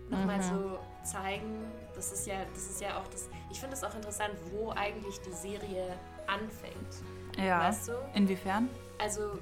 nochmal 0.10 0.38
mhm. 0.38 0.43
so 0.43 0.80
zeigen. 1.04 1.65
Das 1.95 2.12
ist 2.12 2.28
ja, 2.28 2.45
das 2.54 2.69
ist 2.69 2.82
ja 2.82 3.00
auch 3.00 3.08
das. 3.08 3.30
Ich 3.52 3.60
finde 3.60 3.76
es 3.76 3.84
auch 3.84 3.95
interessant, 3.95 4.36
wo 4.52 4.71
eigentlich 4.71 5.19
die 5.21 5.32
Serie 5.32 5.98
anfängt. 6.28 7.04
Ja. 7.38 7.62
Weißt 7.62 7.88
du? 7.88 7.93
Inwiefern? 8.13 8.69
Also, 9.00 9.39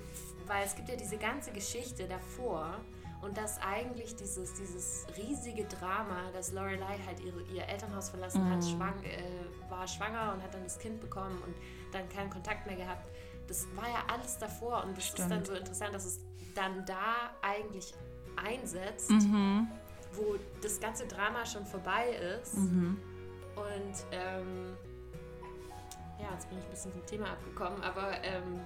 weil 0.47 0.65
es 0.65 0.75
gibt 0.75 0.89
ja 0.89 0.95
diese 0.95 1.17
ganze 1.17 1.51
Geschichte 1.51 2.07
davor 2.07 2.79
und 3.23 3.37
dass 3.37 3.59
eigentlich 3.61 4.15
dieses, 4.15 4.53
dieses 4.53 5.05
riesige 5.17 5.65
Drama, 5.65 6.31
dass 6.33 6.51
Lorelei 6.51 6.99
halt 7.05 7.19
ihre, 7.21 7.41
ihr 7.43 7.67
Elternhaus 7.67 8.09
verlassen 8.09 8.43
mhm. 8.43 8.51
hat, 8.51 8.63
schwang, 8.63 9.03
äh, 9.03 9.69
war 9.69 9.87
schwanger 9.87 10.33
und 10.33 10.43
hat 10.43 10.53
dann 10.53 10.63
das 10.63 10.77
Kind 10.77 10.99
bekommen 10.99 11.41
und 11.45 11.55
dann 11.91 12.07
keinen 12.09 12.29
Kontakt 12.29 12.67
mehr 12.67 12.75
gehabt. 12.75 13.09
Das 13.47 13.65
war 13.75 13.87
ja 13.87 14.03
alles 14.07 14.37
davor 14.37 14.83
und 14.83 14.97
das 14.97 15.05
Stimmt. 15.07 15.19
ist 15.19 15.31
dann 15.31 15.45
so 15.45 15.53
interessant, 15.53 15.95
dass 15.95 16.05
es 16.05 16.19
dann 16.53 16.85
da 16.85 17.31
eigentlich 17.41 17.93
einsetzt. 18.35 19.11
Mhm 19.11 19.67
wo 20.15 20.35
das 20.61 20.79
ganze 20.79 21.07
Drama 21.07 21.45
schon 21.45 21.65
vorbei 21.65 22.09
ist. 22.39 22.57
Mhm. 22.57 22.99
Und 23.55 24.05
ähm, 24.11 24.75
ja, 26.19 26.31
jetzt 26.33 26.49
bin 26.49 26.57
ich 26.57 26.65
ein 26.65 26.71
bisschen 26.71 26.91
vom 26.91 27.05
Thema 27.05 27.31
abgekommen, 27.31 27.81
aber 27.83 28.11
ähm, 28.23 28.61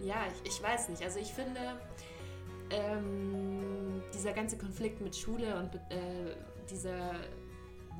ja, 0.00 0.16
ich, 0.26 0.50
ich, 0.50 0.62
weiß 0.62 0.88
nicht. 0.88 1.02
Also 1.02 1.18
ich 1.18 1.32
finde, 1.32 1.60
ähm, 2.72 4.02
dieser 4.12 4.32
ganze 4.32 4.58
Konflikt 4.58 5.00
mit 5.00 5.14
Schule 5.14 5.56
und 5.56 5.74
äh, 5.90 6.34
dieser 6.70 7.12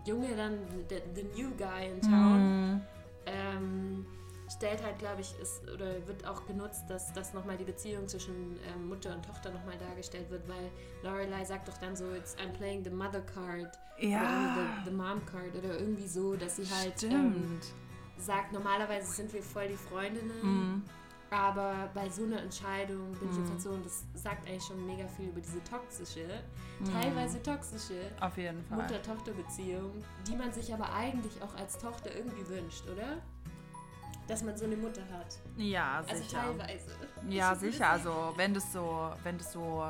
Junge 0.04 0.34
dann, 0.36 0.58
the, 0.88 0.96
the 1.14 1.24
new 1.40 1.50
guy 1.56 1.88
in 1.88 2.00
town, 2.00 2.74
mhm. 2.74 2.80
ähm, 3.26 4.06
stellt 4.50 4.82
halt, 4.82 4.98
glaube 4.98 5.20
ich, 5.20 5.34
ist 5.40 5.62
oder 5.70 6.06
wird 6.06 6.26
auch 6.26 6.46
genutzt, 6.46 6.84
dass, 6.88 7.12
dass 7.12 7.32
nochmal 7.32 7.56
die 7.56 7.64
Beziehung 7.64 8.08
zwischen 8.08 8.58
ähm, 8.66 8.88
Mutter 8.88 9.14
und 9.14 9.24
Tochter 9.24 9.50
nochmal 9.50 9.78
dargestellt 9.78 10.30
wird, 10.30 10.46
weil 10.48 10.70
Lorelei 11.02 11.44
sagt 11.44 11.68
doch 11.68 11.78
dann 11.78 11.96
so, 11.96 12.04
it's, 12.14 12.36
I'm 12.36 12.52
playing 12.52 12.84
the 12.84 12.90
mother 12.90 13.20
card 13.20 13.70
ja. 13.98 14.20
oder 14.20 14.66
the, 14.84 14.90
the 14.90 14.96
mom 14.96 15.24
card 15.26 15.54
oder 15.56 15.78
irgendwie 15.78 16.06
so, 16.06 16.34
dass 16.34 16.56
sie 16.56 16.66
halt 16.68 17.02
ähm, 17.04 17.60
sagt, 18.18 18.52
normalerweise 18.52 19.10
sind 19.10 19.32
wir 19.32 19.42
voll 19.42 19.68
die 19.68 19.76
Freundinnen, 19.76 20.42
mm. 20.42 20.82
Aber 21.32 21.90
bei 21.94 22.08
so 22.08 22.24
einer 22.24 22.42
Entscheidung 22.42 23.12
bin 23.12 23.30
ich 23.30 23.50
jetzt 23.50 23.62
so 23.62 23.70
und 23.70 23.84
das 23.84 24.04
sagt 24.14 24.46
eigentlich 24.46 24.64
schon 24.64 24.86
mega 24.86 25.06
viel 25.08 25.28
über 25.28 25.40
diese 25.40 25.62
toxische, 25.64 26.26
mm. 26.80 26.84
teilweise 26.84 27.42
toxische 27.42 28.10
Mutter-Tochter-Beziehung, 28.70 30.04
die 30.26 30.36
man 30.36 30.52
sich 30.52 30.72
aber 30.72 30.92
eigentlich 30.92 31.40
auch 31.42 31.54
als 31.56 31.78
Tochter 31.78 32.14
irgendwie 32.14 32.46
wünscht, 32.48 32.84
oder? 32.88 33.18
dass 34.28 34.42
man 34.42 34.56
so 34.56 34.64
eine 34.64 34.76
Mutter 34.76 35.02
hat. 35.12 35.38
Ja, 35.56 35.96
also 35.96 36.22
sicher. 36.22 36.38
Also 36.40 36.58
teilweise. 36.58 36.90
Ja, 37.28 37.54
sicher. 37.54 37.90
Also 37.90 38.32
wenn 38.36 38.54
das 38.54 38.72
so, 38.72 39.10
wenn 39.24 39.36
das 39.36 39.52
so 39.52 39.84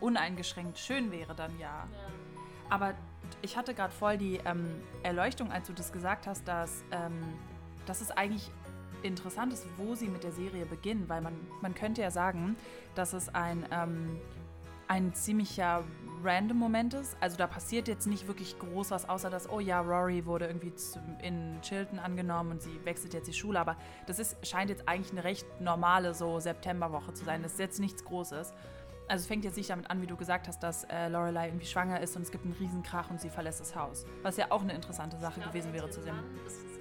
uneingeschränkt 0.00 0.78
schön 0.78 1.10
wäre, 1.10 1.34
dann 1.34 1.56
ja. 1.58 1.68
ja. 1.68 1.86
Aber 2.68 2.94
ich 3.42 3.56
hatte 3.56 3.74
gerade 3.74 3.92
voll 3.92 4.18
die 4.18 4.36
ähm, 4.44 4.68
Erleuchtung, 5.02 5.52
als 5.52 5.66
du 5.66 5.72
das 5.72 5.92
gesagt 5.92 6.26
hast, 6.26 6.46
dass, 6.46 6.82
ähm, 6.90 7.22
dass 7.86 8.00
es 8.00 8.10
eigentlich 8.10 8.50
interessant 9.02 9.52
ist, 9.52 9.66
wo 9.76 9.94
sie 9.94 10.08
mit 10.08 10.24
der 10.24 10.32
Serie 10.32 10.66
beginnen, 10.66 11.08
weil 11.08 11.20
man, 11.20 11.34
man 11.60 11.74
könnte 11.74 12.02
ja 12.02 12.10
sagen, 12.10 12.56
dass 12.94 13.12
es 13.12 13.34
ein, 13.34 13.64
ähm, 13.70 14.18
ein 14.88 15.14
ziemlicher 15.14 15.84
random 16.22 16.58
Moment 16.58 16.94
ist. 16.94 17.16
Also 17.20 17.36
da 17.36 17.46
passiert 17.46 17.88
jetzt 17.88 18.06
nicht 18.06 18.26
wirklich 18.26 18.58
groß 18.58 18.90
was, 18.90 19.08
außer 19.08 19.30
dass, 19.30 19.48
oh 19.48 19.60
ja, 19.60 19.80
Rory 19.80 20.26
wurde 20.26 20.46
irgendwie 20.46 20.72
in 21.22 21.58
Chilton 21.62 21.98
angenommen 21.98 22.52
und 22.52 22.62
sie 22.62 22.84
wechselt 22.84 23.14
jetzt 23.14 23.26
die 23.26 23.32
Schule. 23.32 23.58
Aber 23.58 23.76
das 24.06 24.18
ist, 24.18 24.36
scheint 24.46 24.70
jetzt 24.70 24.88
eigentlich 24.88 25.12
eine 25.12 25.24
recht 25.24 25.46
normale 25.60 26.14
so 26.14 26.40
Septemberwoche 26.40 27.14
zu 27.14 27.24
sein. 27.24 27.42
Das 27.42 27.52
ist 27.52 27.58
jetzt 27.58 27.80
nichts 27.80 28.04
Großes. 28.04 28.52
Also 29.08 29.22
es 29.22 29.26
fängt 29.26 29.44
jetzt 29.44 29.56
nicht 29.56 29.70
damit 29.70 29.90
an, 29.90 30.02
wie 30.02 30.06
du 30.06 30.16
gesagt 30.16 30.46
hast, 30.46 30.62
dass 30.62 30.84
äh, 30.84 31.08
Lorelei 31.08 31.48
irgendwie 31.48 31.66
schwanger 31.66 32.00
ist 32.00 32.16
und 32.16 32.22
es 32.22 32.30
gibt 32.30 32.44
einen 32.44 32.54
Riesenkrach 32.54 33.10
und 33.10 33.20
sie 33.20 33.28
verlässt 33.28 33.60
das 33.60 33.74
Haus. 33.74 34.06
Was 34.22 34.36
ja 34.36 34.46
auch 34.50 34.62
eine 34.62 34.72
interessante 34.72 35.18
Sache 35.18 35.40
glaube, 35.40 35.50
gewesen 35.50 35.72
wäre 35.72 35.90
zu 35.90 36.00
sehen. 36.00 36.14
Das 36.44 36.54
ist 36.54 36.80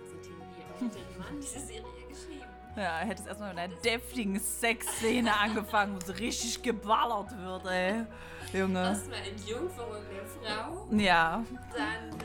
Mann 1.20 1.40
diese 1.42 1.60
Serie 1.60 1.82
geschrieben. 1.82 1.99
Ja, 2.76 3.00
er 3.00 3.06
hätte 3.08 3.22
es 3.24 3.28
erstmal 3.28 3.50
mit 3.50 3.60
einer 3.60 3.76
deftigen 3.76 4.40
Sexszene 4.40 5.36
angefangen, 5.36 5.96
wo 5.96 6.06
so 6.06 6.14
richtig 6.14 6.62
geballert 6.62 7.32
wird, 7.38 7.66
ey. 7.66 8.06
Junge. 8.54 8.80
Erstmal 8.80 9.20
Entjungferung 9.20 10.04
der 10.12 10.26
Frau. 10.26 10.88
Ja. 10.92 11.44
Dann 11.76 12.20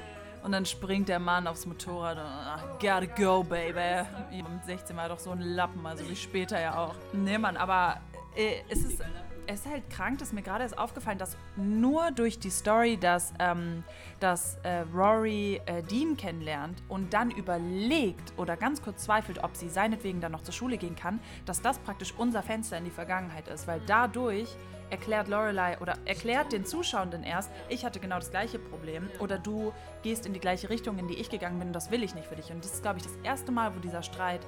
Und 0.44 0.52
dann 0.52 0.66
springt 0.66 1.08
der 1.08 1.18
Mann 1.18 1.46
aufs 1.46 1.66
Motorrad 1.66 2.18
und 2.18 2.24
ach, 2.24 2.62
gotta 2.78 3.06
go, 3.06 3.42
baby. 3.42 4.06
Mit 4.30 4.64
16 4.64 4.96
war 4.96 5.08
doch 5.08 5.18
so 5.18 5.30
ein 5.30 5.40
Lappen, 5.40 5.84
also 5.86 6.08
wie 6.08 6.16
später 6.16 6.60
ja 6.60 6.76
auch. 6.78 6.94
Nee, 7.12 7.38
Mann, 7.38 7.56
aber 7.56 8.00
äh, 8.36 8.60
es 8.68 8.84
ist 8.84 9.02
es 9.46 9.60
ist 9.60 9.70
halt 9.70 9.88
krank, 9.90 10.18
dass 10.18 10.32
mir 10.32 10.42
gerade 10.42 10.62
erst 10.62 10.78
aufgefallen, 10.78 11.18
dass 11.18 11.36
nur 11.56 12.10
durch 12.10 12.38
die 12.38 12.50
Story, 12.50 12.96
dass, 12.96 13.32
ähm, 13.38 13.84
dass 14.20 14.56
äh, 14.62 14.84
Rory 14.94 15.60
äh, 15.66 15.82
Dean 15.82 16.16
kennenlernt 16.16 16.82
und 16.88 17.12
dann 17.12 17.30
überlegt 17.30 18.32
oder 18.36 18.56
ganz 18.56 18.82
kurz 18.82 19.04
zweifelt, 19.04 19.42
ob 19.42 19.56
sie 19.56 19.68
seinetwegen 19.68 20.20
dann 20.20 20.32
noch 20.32 20.42
zur 20.42 20.54
Schule 20.54 20.76
gehen 20.76 20.96
kann, 20.96 21.20
dass 21.46 21.60
das 21.60 21.78
praktisch 21.78 22.14
unser 22.16 22.42
Fenster 22.42 22.78
in 22.78 22.84
die 22.84 22.90
Vergangenheit 22.90 23.48
ist, 23.48 23.66
weil 23.66 23.80
dadurch 23.86 24.48
erklärt 24.90 25.28
Lorelei 25.28 25.78
oder 25.80 25.98
erklärt 26.04 26.52
den 26.52 26.64
Zuschauenden 26.64 27.24
erst, 27.24 27.50
ich 27.68 27.84
hatte 27.84 28.00
genau 28.00 28.16
das 28.16 28.30
gleiche 28.30 28.58
Problem 28.58 29.08
oder 29.18 29.38
du 29.38 29.72
gehst 30.02 30.26
in 30.26 30.32
die 30.32 30.40
gleiche 30.40 30.70
Richtung, 30.70 30.98
in 30.98 31.08
die 31.08 31.14
ich 31.14 31.30
gegangen 31.30 31.58
bin, 31.58 31.72
das 31.72 31.90
will 31.90 32.02
ich 32.02 32.14
nicht 32.14 32.28
für 32.28 32.36
dich. 32.36 32.50
Und 32.50 32.64
das 32.64 32.74
ist, 32.74 32.82
glaube 32.82 32.98
ich, 32.98 33.04
das 33.04 33.16
erste 33.22 33.50
Mal, 33.50 33.74
wo 33.74 33.80
dieser 33.80 34.02
Streit 34.02 34.40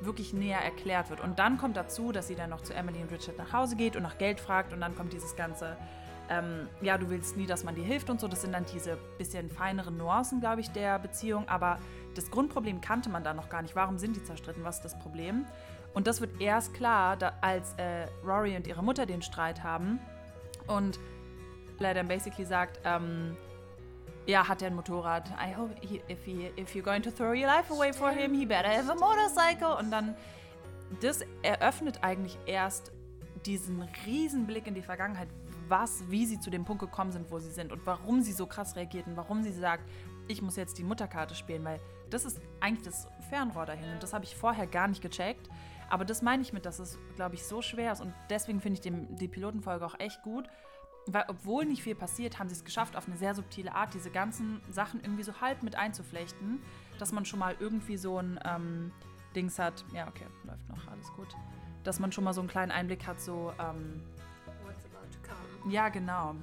wirklich 0.00 0.32
näher 0.32 0.60
erklärt 0.60 1.10
wird. 1.10 1.20
Und 1.20 1.38
dann 1.38 1.58
kommt 1.58 1.76
dazu, 1.76 2.12
dass 2.12 2.28
sie 2.28 2.34
dann 2.34 2.50
noch 2.50 2.62
zu 2.62 2.74
Emily 2.74 3.00
und 3.02 3.10
Richard 3.12 3.38
nach 3.38 3.52
Hause 3.52 3.76
geht 3.76 3.96
und 3.96 4.02
nach 4.02 4.18
Geld 4.18 4.40
fragt 4.40 4.72
und 4.72 4.80
dann 4.80 4.96
kommt 4.96 5.12
dieses 5.12 5.36
ganze, 5.36 5.76
ähm, 6.28 6.68
ja, 6.80 6.96
du 6.98 7.10
willst 7.10 7.36
nie, 7.36 7.46
dass 7.46 7.64
man 7.64 7.74
dir 7.74 7.84
hilft 7.84 8.10
und 8.10 8.20
so. 8.20 8.28
Das 8.28 8.42
sind 8.42 8.52
dann 8.52 8.64
diese 8.72 8.96
bisschen 9.18 9.50
feineren 9.50 9.96
Nuancen, 9.96 10.40
glaube 10.40 10.60
ich, 10.60 10.70
der 10.70 10.98
Beziehung. 10.98 11.48
Aber 11.48 11.78
das 12.14 12.30
Grundproblem 12.30 12.80
kannte 12.80 13.10
man 13.10 13.24
da 13.24 13.34
noch 13.34 13.48
gar 13.48 13.62
nicht. 13.62 13.76
Warum 13.76 13.98
sind 13.98 14.16
die 14.16 14.24
zerstritten? 14.24 14.64
Was 14.64 14.76
ist 14.76 14.84
das 14.84 14.98
Problem? 14.98 15.44
Und 15.92 16.06
das 16.06 16.20
wird 16.20 16.40
erst 16.40 16.72
klar, 16.74 17.16
da, 17.16 17.32
als 17.40 17.74
äh, 17.74 18.06
Rory 18.24 18.56
und 18.56 18.66
ihre 18.66 18.82
Mutter 18.82 19.06
den 19.06 19.22
Streit 19.22 19.62
haben 19.62 19.98
und 20.66 21.00
leider 21.78 22.04
basically 22.04 22.44
sagt, 22.44 22.78
ähm, 22.84 23.36
ja, 24.26 24.46
hat 24.46 24.62
er 24.62 24.68
ein 24.68 24.74
Motorrad. 24.74 25.28
I 25.30 25.54
hope 25.56 25.74
he, 25.80 26.00
if, 26.08 26.24
he, 26.24 26.50
if 26.56 26.74
you're 26.74 26.84
going 26.84 27.02
to 27.02 27.10
throw 27.10 27.32
your 27.32 27.46
life 27.46 27.72
away 27.72 27.92
for 27.92 28.10
him, 28.10 28.34
he 28.34 28.44
better 28.44 28.68
have 28.68 28.90
a 28.90 28.94
motorcycle. 28.94 29.76
Und 29.78 29.90
dann, 29.90 30.14
das 31.00 31.24
eröffnet 31.42 32.02
eigentlich 32.02 32.38
erst 32.46 32.92
diesen 33.46 33.82
riesen 34.06 34.46
Blick 34.46 34.66
in 34.66 34.74
die 34.74 34.82
Vergangenheit, 34.82 35.28
was, 35.68 36.04
wie 36.10 36.26
sie 36.26 36.40
zu 36.40 36.50
dem 36.50 36.64
Punkt 36.64 36.80
gekommen 36.80 37.12
sind, 37.12 37.30
wo 37.30 37.38
sie 37.38 37.50
sind 37.50 37.72
und 37.72 37.86
warum 37.86 38.22
sie 38.22 38.32
so 38.32 38.46
krass 38.46 38.76
reagiert 38.76 39.06
und 39.06 39.16
warum 39.16 39.42
sie 39.42 39.52
sagt, 39.52 39.88
ich 40.28 40.42
muss 40.42 40.56
jetzt 40.56 40.78
die 40.78 40.84
Mutterkarte 40.84 41.34
spielen, 41.34 41.64
weil 41.64 41.80
das 42.10 42.24
ist 42.24 42.40
eigentlich 42.60 42.84
das 42.84 43.08
Fernrohr 43.28 43.66
dahin 43.66 43.92
und 43.92 44.02
das 44.02 44.12
habe 44.12 44.24
ich 44.24 44.36
vorher 44.36 44.66
gar 44.66 44.88
nicht 44.88 45.00
gecheckt. 45.00 45.48
Aber 45.88 46.04
das 46.04 46.22
meine 46.22 46.42
ich 46.42 46.52
mit, 46.52 46.66
dass 46.66 46.78
es, 46.78 46.98
glaube 47.16 47.34
ich, 47.34 47.44
so 47.44 47.62
schwer 47.62 47.92
ist 47.92 48.00
und 48.00 48.12
deswegen 48.28 48.60
finde 48.60 48.74
ich 48.74 48.80
die, 48.80 48.92
die 49.16 49.28
Pilotenfolge 49.28 49.84
auch 49.84 49.98
echt 49.98 50.22
gut, 50.22 50.48
weil 51.06 51.24
obwohl 51.28 51.64
nicht 51.64 51.82
viel 51.82 51.94
passiert, 51.94 52.38
haben 52.38 52.48
sie 52.48 52.54
es 52.54 52.64
geschafft, 52.64 52.96
auf 52.96 53.06
eine 53.06 53.16
sehr 53.16 53.34
subtile 53.34 53.74
Art 53.74 53.94
diese 53.94 54.10
ganzen 54.10 54.60
Sachen 54.70 55.00
irgendwie 55.00 55.22
so 55.22 55.40
halb 55.40 55.62
mit 55.62 55.76
einzuflechten, 55.76 56.62
dass 56.98 57.12
man 57.12 57.24
schon 57.24 57.38
mal 57.38 57.56
irgendwie 57.58 57.96
so 57.96 58.18
ein 58.18 58.38
ähm, 58.44 58.92
Dings 59.34 59.58
hat. 59.58 59.84
Ja, 59.94 60.08
okay, 60.08 60.26
läuft 60.44 60.68
noch, 60.68 60.86
alles 60.88 61.08
gut. 61.14 61.28
Dass 61.84 61.98
man 61.98 62.12
schon 62.12 62.24
mal 62.24 62.34
so 62.34 62.40
einen 62.40 62.48
kleinen 62.48 62.70
Einblick 62.70 63.06
hat, 63.06 63.20
so. 63.20 63.52
Ähm, 63.58 64.02
What's 64.64 64.84
about 64.84 65.06
to 65.10 65.18
come? 65.22 65.72
Ja, 65.72 65.88
genau. 65.88 66.34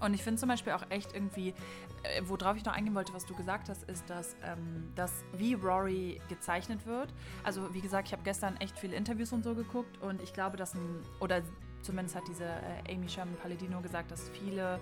Und 0.00 0.14
ich 0.14 0.22
finde 0.22 0.38
zum 0.38 0.48
Beispiel 0.48 0.72
auch 0.72 0.84
echt 0.90 1.14
irgendwie, 1.14 1.54
äh, 2.02 2.22
worauf 2.24 2.56
ich 2.56 2.64
noch 2.64 2.74
eingehen 2.74 2.94
wollte, 2.94 3.14
was 3.14 3.24
du 3.24 3.34
gesagt 3.34 3.68
hast, 3.68 3.84
ist, 3.84 4.08
dass, 4.10 4.36
ähm, 4.44 4.92
dass 4.94 5.24
wie 5.32 5.54
Rory 5.54 6.20
gezeichnet 6.28 6.86
wird. 6.86 7.12
Also 7.44 7.72
wie 7.72 7.80
gesagt, 7.80 8.08
ich 8.08 8.12
habe 8.12 8.22
gestern 8.22 8.56
echt 8.58 8.78
viele 8.78 8.96
Interviews 8.96 9.32
und 9.32 9.42
so 9.42 9.54
geguckt 9.54 10.02
und 10.02 10.20
ich 10.20 10.32
glaube, 10.32 10.56
dass 10.56 10.74
ein, 10.74 11.00
oder 11.20 11.42
zumindest 11.86 12.16
hat 12.16 12.24
diese 12.28 12.44
äh, 12.44 12.92
Amy 12.92 13.08
Sherman 13.08 13.36
Palladino 13.36 13.80
gesagt, 13.80 14.10
dass 14.10 14.28
viele 14.30 14.80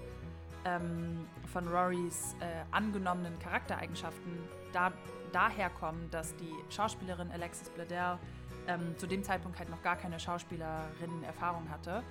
ähm, 0.64 1.27
von 1.53 1.69
Rorys 1.69 2.35
äh, 2.40 2.64
angenommenen 2.71 3.38
Charaktereigenschaften 3.38 4.33
da, 4.73 4.93
daher 5.33 5.71
dass 6.11 6.35
die 6.37 6.53
Schauspielerin 6.71 7.31
Alexis 7.31 7.69
Bledel 7.69 8.19
ähm, 8.67 8.97
zu 8.97 9.07
dem 9.07 9.23
Zeitpunkt 9.23 9.59
halt 9.59 9.69
noch 9.69 9.83
gar 9.83 9.97
keine 9.97 10.19
Schauspielerinnen-Erfahrung 10.19 11.69
hatte 11.71 12.03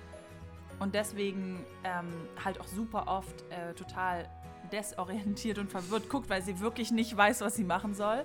und 0.78 0.94
deswegen 0.94 1.64
ähm, 1.82 2.12
halt 2.42 2.60
auch 2.60 2.66
super 2.66 3.08
oft 3.08 3.44
äh, 3.50 3.74
total 3.74 4.28
desorientiert 4.72 5.58
und 5.58 5.70
verwirrt 5.70 6.08
guckt, 6.08 6.30
weil 6.30 6.42
sie 6.42 6.60
wirklich 6.60 6.90
nicht 6.90 7.16
weiß, 7.16 7.40
was 7.40 7.56
sie 7.56 7.64
machen 7.64 7.94
soll. 7.94 8.24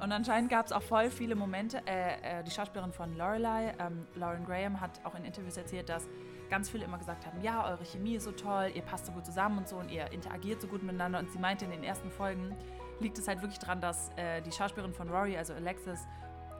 Und 0.00 0.12
anscheinend 0.12 0.50
gab 0.50 0.66
es 0.66 0.72
auch 0.72 0.82
voll 0.82 1.10
viele 1.10 1.34
Momente. 1.34 1.82
Äh, 1.86 2.40
äh, 2.40 2.44
die 2.44 2.50
Schauspielerin 2.50 2.92
von 2.92 3.16
Lorelei, 3.16 3.74
ähm, 3.78 4.06
Lauren 4.14 4.44
Graham, 4.44 4.80
hat 4.80 5.00
auch 5.04 5.14
in 5.14 5.24
Interviews 5.24 5.56
erzählt, 5.56 5.88
dass 5.88 6.06
ganz 6.48 6.70
viele 6.70 6.84
immer 6.84 6.98
gesagt 6.98 7.26
haben, 7.26 7.42
ja, 7.42 7.68
eure 7.68 7.84
Chemie 7.84 8.16
ist 8.16 8.24
so 8.24 8.32
toll, 8.32 8.70
ihr 8.74 8.82
passt 8.82 9.06
so 9.06 9.12
gut 9.12 9.26
zusammen 9.26 9.58
und 9.58 9.68
so 9.68 9.76
und 9.76 9.90
ihr 9.90 10.10
interagiert 10.12 10.60
so 10.60 10.68
gut 10.68 10.82
miteinander. 10.82 11.18
Und 11.18 11.30
sie 11.30 11.38
meinte, 11.38 11.64
in 11.64 11.72
den 11.72 11.82
ersten 11.82 12.10
Folgen 12.10 12.56
liegt 13.00 13.18
es 13.18 13.28
halt 13.28 13.42
wirklich 13.42 13.58
daran, 13.58 13.80
dass 13.80 14.10
äh, 14.16 14.40
die 14.42 14.52
Schauspielerin 14.52 14.94
von 14.94 15.08
Rory, 15.08 15.36
also 15.36 15.52
Alexis, 15.54 16.06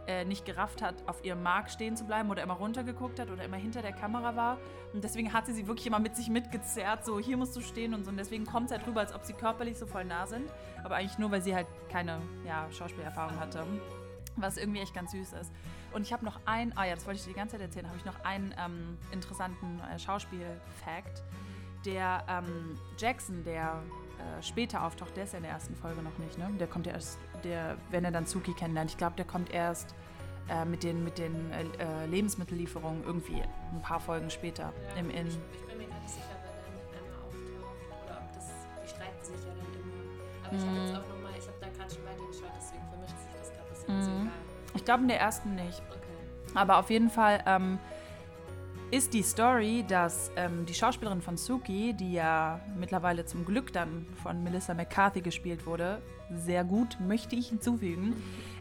äh, 0.09 0.25
nicht 0.25 0.47
gerafft 0.47 0.81
hat, 0.81 0.95
auf 1.07 1.23
ihrem 1.23 1.43
Mark 1.43 1.71
stehen 1.71 1.95
zu 1.95 2.05
bleiben 2.05 2.31
oder 2.31 2.43
immer 2.43 2.55
runtergeguckt 2.55 3.21
hat 3.21 3.31
oder 3.31 3.45
immer 3.45 3.59
hinter 3.59 3.83
der 3.83 3.93
Kamera 3.93 4.35
war. 4.35 4.59
Und 4.95 5.05
deswegen 5.05 5.35
hat 5.35 5.47
sie 5.47 5.53
sie 5.53 5.67
wirklich 5.67 5.87
immer 5.87 5.99
mit 5.99 6.17
sich 6.17 6.31
mitgezerrt, 6.31 7.05
so 7.05 7.21
hier 7.21 7.37
musst 7.37 7.55
du 7.55 7.61
stehen 7.61 7.93
und 7.93 8.05
so. 8.05 8.11
Und 8.11 8.17
deswegen 8.17 8.47
kommt 8.47 8.71
es 8.71 8.77
halt 8.77 8.87
rüber, 8.87 9.01
als 9.01 9.15
ob 9.15 9.25
sie 9.25 9.35
körperlich 9.35 9.77
so 9.77 9.87
voll 9.87 10.05
nah 10.05 10.27
sind. 10.27 10.51
Aber 10.83 10.97
eigentlich 10.97 11.19
nur, 11.19 11.31
weil 11.31 11.43
sie 11.43 11.55
halt 11.55 11.67
keine 11.91 12.23
ja, 12.47 12.67
Schauspielerfahrung 12.73 13.39
hatte. 13.39 13.65
Was 14.37 14.57
irgendwie 14.57 14.81
echt 14.81 14.95
ganz 14.95 15.13
süß 15.13 15.35
ist. 15.35 15.53
Und 15.93 16.03
ich 16.03 16.13
habe 16.13 16.25
noch 16.25 16.41
einen, 16.47 16.73
ah 16.77 16.87
ja, 16.87 16.95
das 16.95 17.05
wollte 17.07 17.19
ich 17.19 17.25
dir 17.25 17.33
die 17.33 17.39
ganze 17.39 17.57
Zeit 17.57 17.63
erzählen, 17.63 17.87
habe 17.87 17.99
ich 17.99 18.05
noch 18.05 18.25
einen 18.25 18.55
ähm, 18.59 18.97
interessanten 19.13 19.81
äh, 19.81 19.99
Schauspiel-Fact. 19.99 21.23
Der 21.85 22.25
ähm, 22.29 22.79
Jackson, 22.99 23.45
der 23.45 23.83
äh, 24.19 24.43
später 24.43 24.85
auftaucht, 24.85 25.17
der 25.17 25.25
ist 25.25 25.33
ja 25.33 25.39
in 25.39 25.45
der 25.45 25.53
ersten 25.53 25.75
Folge 25.77 26.03
noch 26.03 26.17
nicht, 26.19 26.39
ne? 26.39 26.49
Der 26.59 26.67
kommt 26.67 26.87
ja 26.87 26.93
erst, 26.93 27.19
der, 27.45 27.77
wenn 27.91 28.05
er 28.05 28.11
dann 28.11 28.27
Suki 28.27 28.53
kennenlernt, 28.53 28.91
ich 28.91 28.97
glaube, 28.99 29.17
der 29.17 29.25
kommt 29.25 29.51
erst 29.53 29.95
äh, 30.49 30.65
mit 30.65 30.83
den, 30.83 31.05
mit 31.05 31.19
den 31.19 31.35
äh, 31.53 32.07
Lebensmittellieferungen 32.07 33.05
irgendwie 33.05 33.43
ein 33.73 33.83
paar 33.83 34.01
Folgen 34.01 34.31
später 34.31 34.73
Ja, 34.95 35.01
im 35.01 35.11
Inn. 35.11 35.27
Ich, 35.27 35.39
ich 35.61 35.67
bin 35.67 35.79
mir 35.79 35.87
gar 35.87 36.01
nicht 36.01 36.11
sicher, 36.11 36.25
wer 36.43 36.53
dann 36.65 37.05
einmal 37.05 37.19
auftaucht 37.27 38.05
oder 38.05 38.19
ob 38.23 38.33
das, 38.35 38.47
die 38.83 38.89
streiten 38.89 39.25
sich 39.25 39.45
ja 39.45 39.53
dann 39.55 39.75
immer. 39.81 40.47
Aber 40.47 40.57
ich 40.57 40.67
habe 40.67 40.79
jetzt 40.79 40.95
auch 40.97 41.09
nochmal, 41.15 41.33
ich 41.39 41.47
habe 41.47 41.59
da 41.61 41.69
gerade 41.69 41.95
schon 41.95 42.05
weitergeschaut, 42.05 42.53
deswegen 42.57 42.85
vermischt 42.89 43.19
sich 43.19 43.33
das 43.39 43.53
gerade, 43.53 43.71
ist 43.73 43.89
jetzt 43.89 44.09
Mhm. 44.09 44.31
Ich 44.75 44.85
glaube 44.85 45.03
in 45.03 45.09
der 45.09 45.21
ersten 45.21 45.55
nicht. 45.55 45.83
Okay. 45.91 46.55
Aber 46.55 46.79
auf 46.79 46.91
jeden 46.91 47.11
Fall 47.11 47.43
ähm, 47.47 47.79
ist 48.91 49.13
die 49.13 49.23
Story, 49.23 49.85
dass 49.87 50.31
ähm, 50.37 50.65
die 50.67 50.75
Schauspielerin 50.75 51.21
von 51.21 51.37
Suki, 51.37 51.93
die 51.93 52.15
ja 52.15 52.61
mittlerweile 52.79 53.27
zum 53.27 53.45
Glück 53.45 53.73
dann 53.73 54.07
von 54.23 54.43
Melissa 54.43 54.73
McCarthy 54.75 55.21
gespielt 55.21 55.67
wurde, 55.67 56.01
sehr 56.35 56.65
gut, 56.65 56.99
möchte 57.01 57.37
ich 57.37 57.49
hinzufügen, 57.49 58.15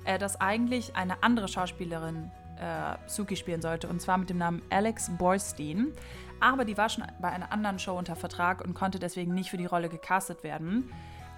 äh, 0.03 0.17
dass 0.17 0.39
eigentlich 0.41 0.95
eine 0.95 1.23
andere 1.23 1.47
Schauspielerin 1.47 2.31
äh, 2.59 2.95
Suki 3.07 3.35
spielen 3.35 3.61
sollte, 3.61 3.87
und 3.87 4.01
zwar 4.01 4.17
mit 4.17 4.29
dem 4.29 4.37
Namen 4.37 4.61
Alex 4.69 5.09
Borstein. 5.17 5.93
Aber 6.39 6.65
die 6.65 6.77
war 6.77 6.89
schon 6.89 7.03
bei 7.19 7.29
einer 7.29 7.51
anderen 7.51 7.79
Show 7.79 7.97
unter 7.97 8.15
Vertrag 8.15 8.63
und 8.63 8.73
konnte 8.73 8.99
deswegen 8.99 9.33
nicht 9.33 9.49
für 9.49 9.57
die 9.57 9.65
Rolle 9.65 9.89
gecastet 9.89 10.43
werden. 10.43 10.89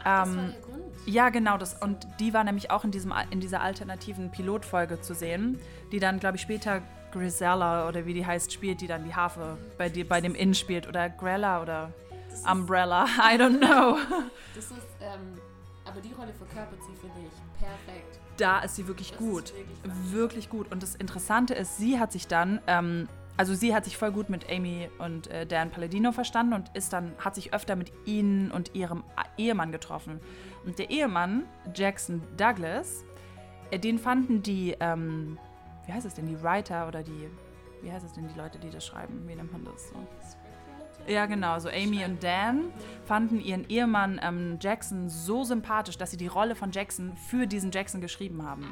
Das 0.04 0.30
Ähm, 0.30 0.36
war 0.36 0.43
der 0.47 0.62
Grund. 0.62 0.84
ja, 1.06 1.30
genau, 1.30 1.58
das, 1.58 1.75
und 1.75 2.08
die 2.19 2.34
war 2.34 2.43
nämlich 2.43 2.71
auch 2.71 2.84
in, 2.84 2.91
diesem, 2.91 3.13
in 3.30 3.39
dieser 3.39 3.62
alternativen 3.62 4.32
Pilotfolge 4.32 4.99
zu 5.02 5.13
sehen, 5.13 5.60
die 5.91 5.99
dann, 5.99 6.19
glaube 6.19 6.38
ich, 6.38 6.41
später 6.41 6.82
Grisella 7.12 7.88
oder 7.88 8.06
wie 8.06 8.13
die 8.13 8.26
heißt, 8.26 8.52
spielt, 8.52 8.82
die 8.82 8.88
dann 8.88 9.04
die 9.04 9.13
Harfe 9.15 9.58
bei, 9.78 9.89
die, 9.89 10.04
bei 10.04 10.22
dem 10.22 10.36
Inn 10.36 10.54
spielt. 10.54 10.88
Oder 10.88 11.10
Grella 11.10 11.62
oder 11.62 11.91
Das 12.30 12.39
ist, 12.39 12.50
Umbrella, 12.50 13.06
I 13.06 13.36
don't 13.38 13.58
know. 13.60 13.98
das 14.56 14.65
ist 14.65 14.74
ähm, 15.02 15.38
aber 15.86 16.02
die 16.02 16.13
Rolle 16.13 16.34
verkörpert 16.34 16.80
sie, 16.84 16.95
finde 17.00 17.15
ich, 17.28 17.60
perfekt. 17.60 18.19
Da 18.38 18.60
ist 18.60 18.76
sie 18.76 18.88
wirklich 18.88 19.10
Das 19.12 19.17
gut. 19.19 19.43
Ist 19.45 19.56
wirklich. 19.56 20.12
Wirklich 20.13 20.50
gut. 20.50 20.72
Und 20.72 20.84
das 20.84 20.95
Interessante 20.95 21.54
ist, 21.56 21.78
sie 21.78 22.00
hat 22.00 22.12
sich 22.12 22.28
dann, 22.28 22.62
ähm, 22.67 23.08
also 23.38 23.54
sie 23.56 23.74
hat 23.74 23.86
sich 23.86 23.98
voll 23.98 24.12
gut 24.12 24.30
mit 24.30 24.50
Amy 24.52 24.89
und 25.00 25.28
äh, 25.28 25.45
Dan 25.45 25.72
Palladino 25.72 26.12
verstanden 26.12 26.54
und 26.54 26.69
ist 26.76 26.93
dann, 26.93 27.12
hat 27.19 27.36
sich 27.36 27.54
öfter 27.54 27.76
mit 27.76 27.91
ihnen 28.06 28.52
und 28.52 28.76
ihrem 28.76 29.04
Ehemann 29.38 29.72
getroffen. 29.72 30.20
Und 30.66 30.78
der 30.78 30.89
Ehemann, 30.89 31.43
Jackson 31.74 32.22
Douglas, 32.38 33.03
äh, 33.72 33.80
den 33.80 33.97
fanden 33.97 34.43
die, 34.43 34.76
ähm, 34.80 35.38
wie 35.90 35.94
heißt 35.94 36.06
es 36.06 36.14
denn, 36.14 36.28
die 36.28 36.40
Writer 36.44 36.88
oder 36.88 37.02
die, 37.02 37.28
wie 37.82 37.92
heißt 37.92 38.06
es 38.06 38.14
denn, 38.14 38.28
die 38.28 38.38
Leute, 38.38 38.60
die 38.60 38.70
das 38.70 38.86
schreiben? 38.86 39.28
Wie 39.28 39.34
nennt 39.34 39.52
man 39.52 39.66
das 39.66 39.90
so? 39.90 39.96
Ja, 41.08 41.26
genau. 41.26 41.58
So 41.58 41.68
Amy 41.68 42.06
und 42.06 42.24
Dan 42.24 42.66
fanden 43.06 43.40
ihren 43.40 43.68
Ehemann 43.68 44.20
ähm, 44.22 44.60
Jackson 44.62 45.10
so 45.10 45.44
sympathisch, 45.44 45.98
dass 45.98 46.12
sie 46.12 46.18
die 46.18 46.28
Rolle 46.28 46.54
von 46.54 46.72
Jackson 46.72 47.18
für 47.18 47.48
diesen 47.48 47.72
Jackson 47.72 48.02
geschrieben 48.02 48.44
haben. 48.44 48.72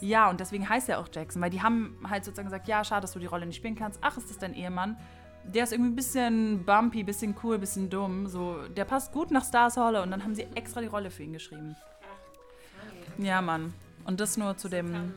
Ja, 0.00 0.30
und 0.30 0.38
deswegen 0.38 0.68
heißt 0.68 0.88
er 0.88 1.00
auch 1.00 1.08
Jackson, 1.12 1.42
weil 1.42 1.50
die 1.50 1.62
haben 1.62 1.98
halt 2.08 2.24
sozusagen 2.24 2.46
gesagt, 2.46 2.68
ja, 2.68 2.84
schade, 2.84 3.00
dass 3.00 3.12
du 3.12 3.18
die 3.18 3.26
Rolle 3.26 3.44
nicht 3.44 3.56
spielen 3.56 3.74
kannst. 3.74 3.98
Ach, 4.00 4.16
ist 4.16 4.30
das 4.30 4.38
dein 4.38 4.54
Ehemann? 4.54 4.96
Der 5.42 5.64
ist 5.64 5.72
irgendwie 5.72 5.90
ein 5.90 5.96
bisschen 5.96 6.64
bumpy, 6.64 7.02
bisschen 7.02 7.34
cool, 7.42 7.58
bisschen 7.58 7.90
dumm. 7.90 8.28
So, 8.28 8.68
der 8.68 8.84
passt 8.84 9.10
gut 9.10 9.32
nach 9.32 9.44
Stars 9.44 9.76
Holle 9.76 10.00
und 10.00 10.12
dann 10.12 10.22
haben 10.22 10.36
sie 10.36 10.46
extra 10.54 10.80
die 10.80 10.86
Rolle 10.86 11.10
für 11.10 11.24
ihn 11.24 11.32
geschrieben. 11.32 11.74
Ja, 13.18 13.42
Mann. 13.42 13.74
Und 14.04 14.20
das 14.20 14.36
nur 14.36 14.56
zu 14.56 14.68
dem. 14.68 15.12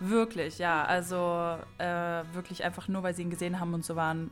Wirklich, 0.00 0.58
ja. 0.58 0.84
Also 0.84 1.56
äh, 1.78 2.22
wirklich 2.32 2.64
einfach 2.64 2.88
nur, 2.88 3.02
weil 3.02 3.14
sie 3.14 3.22
ihn 3.22 3.30
gesehen 3.30 3.60
haben 3.60 3.72
und 3.74 3.84
so 3.84 3.96
waren, 3.96 4.30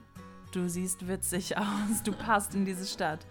du 0.52 0.68
siehst 0.68 1.08
witzig 1.08 1.56
aus, 1.58 2.02
du 2.04 2.12
passt 2.12 2.54
in 2.54 2.64
diese 2.64 2.86
Stadt. 2.86 3.26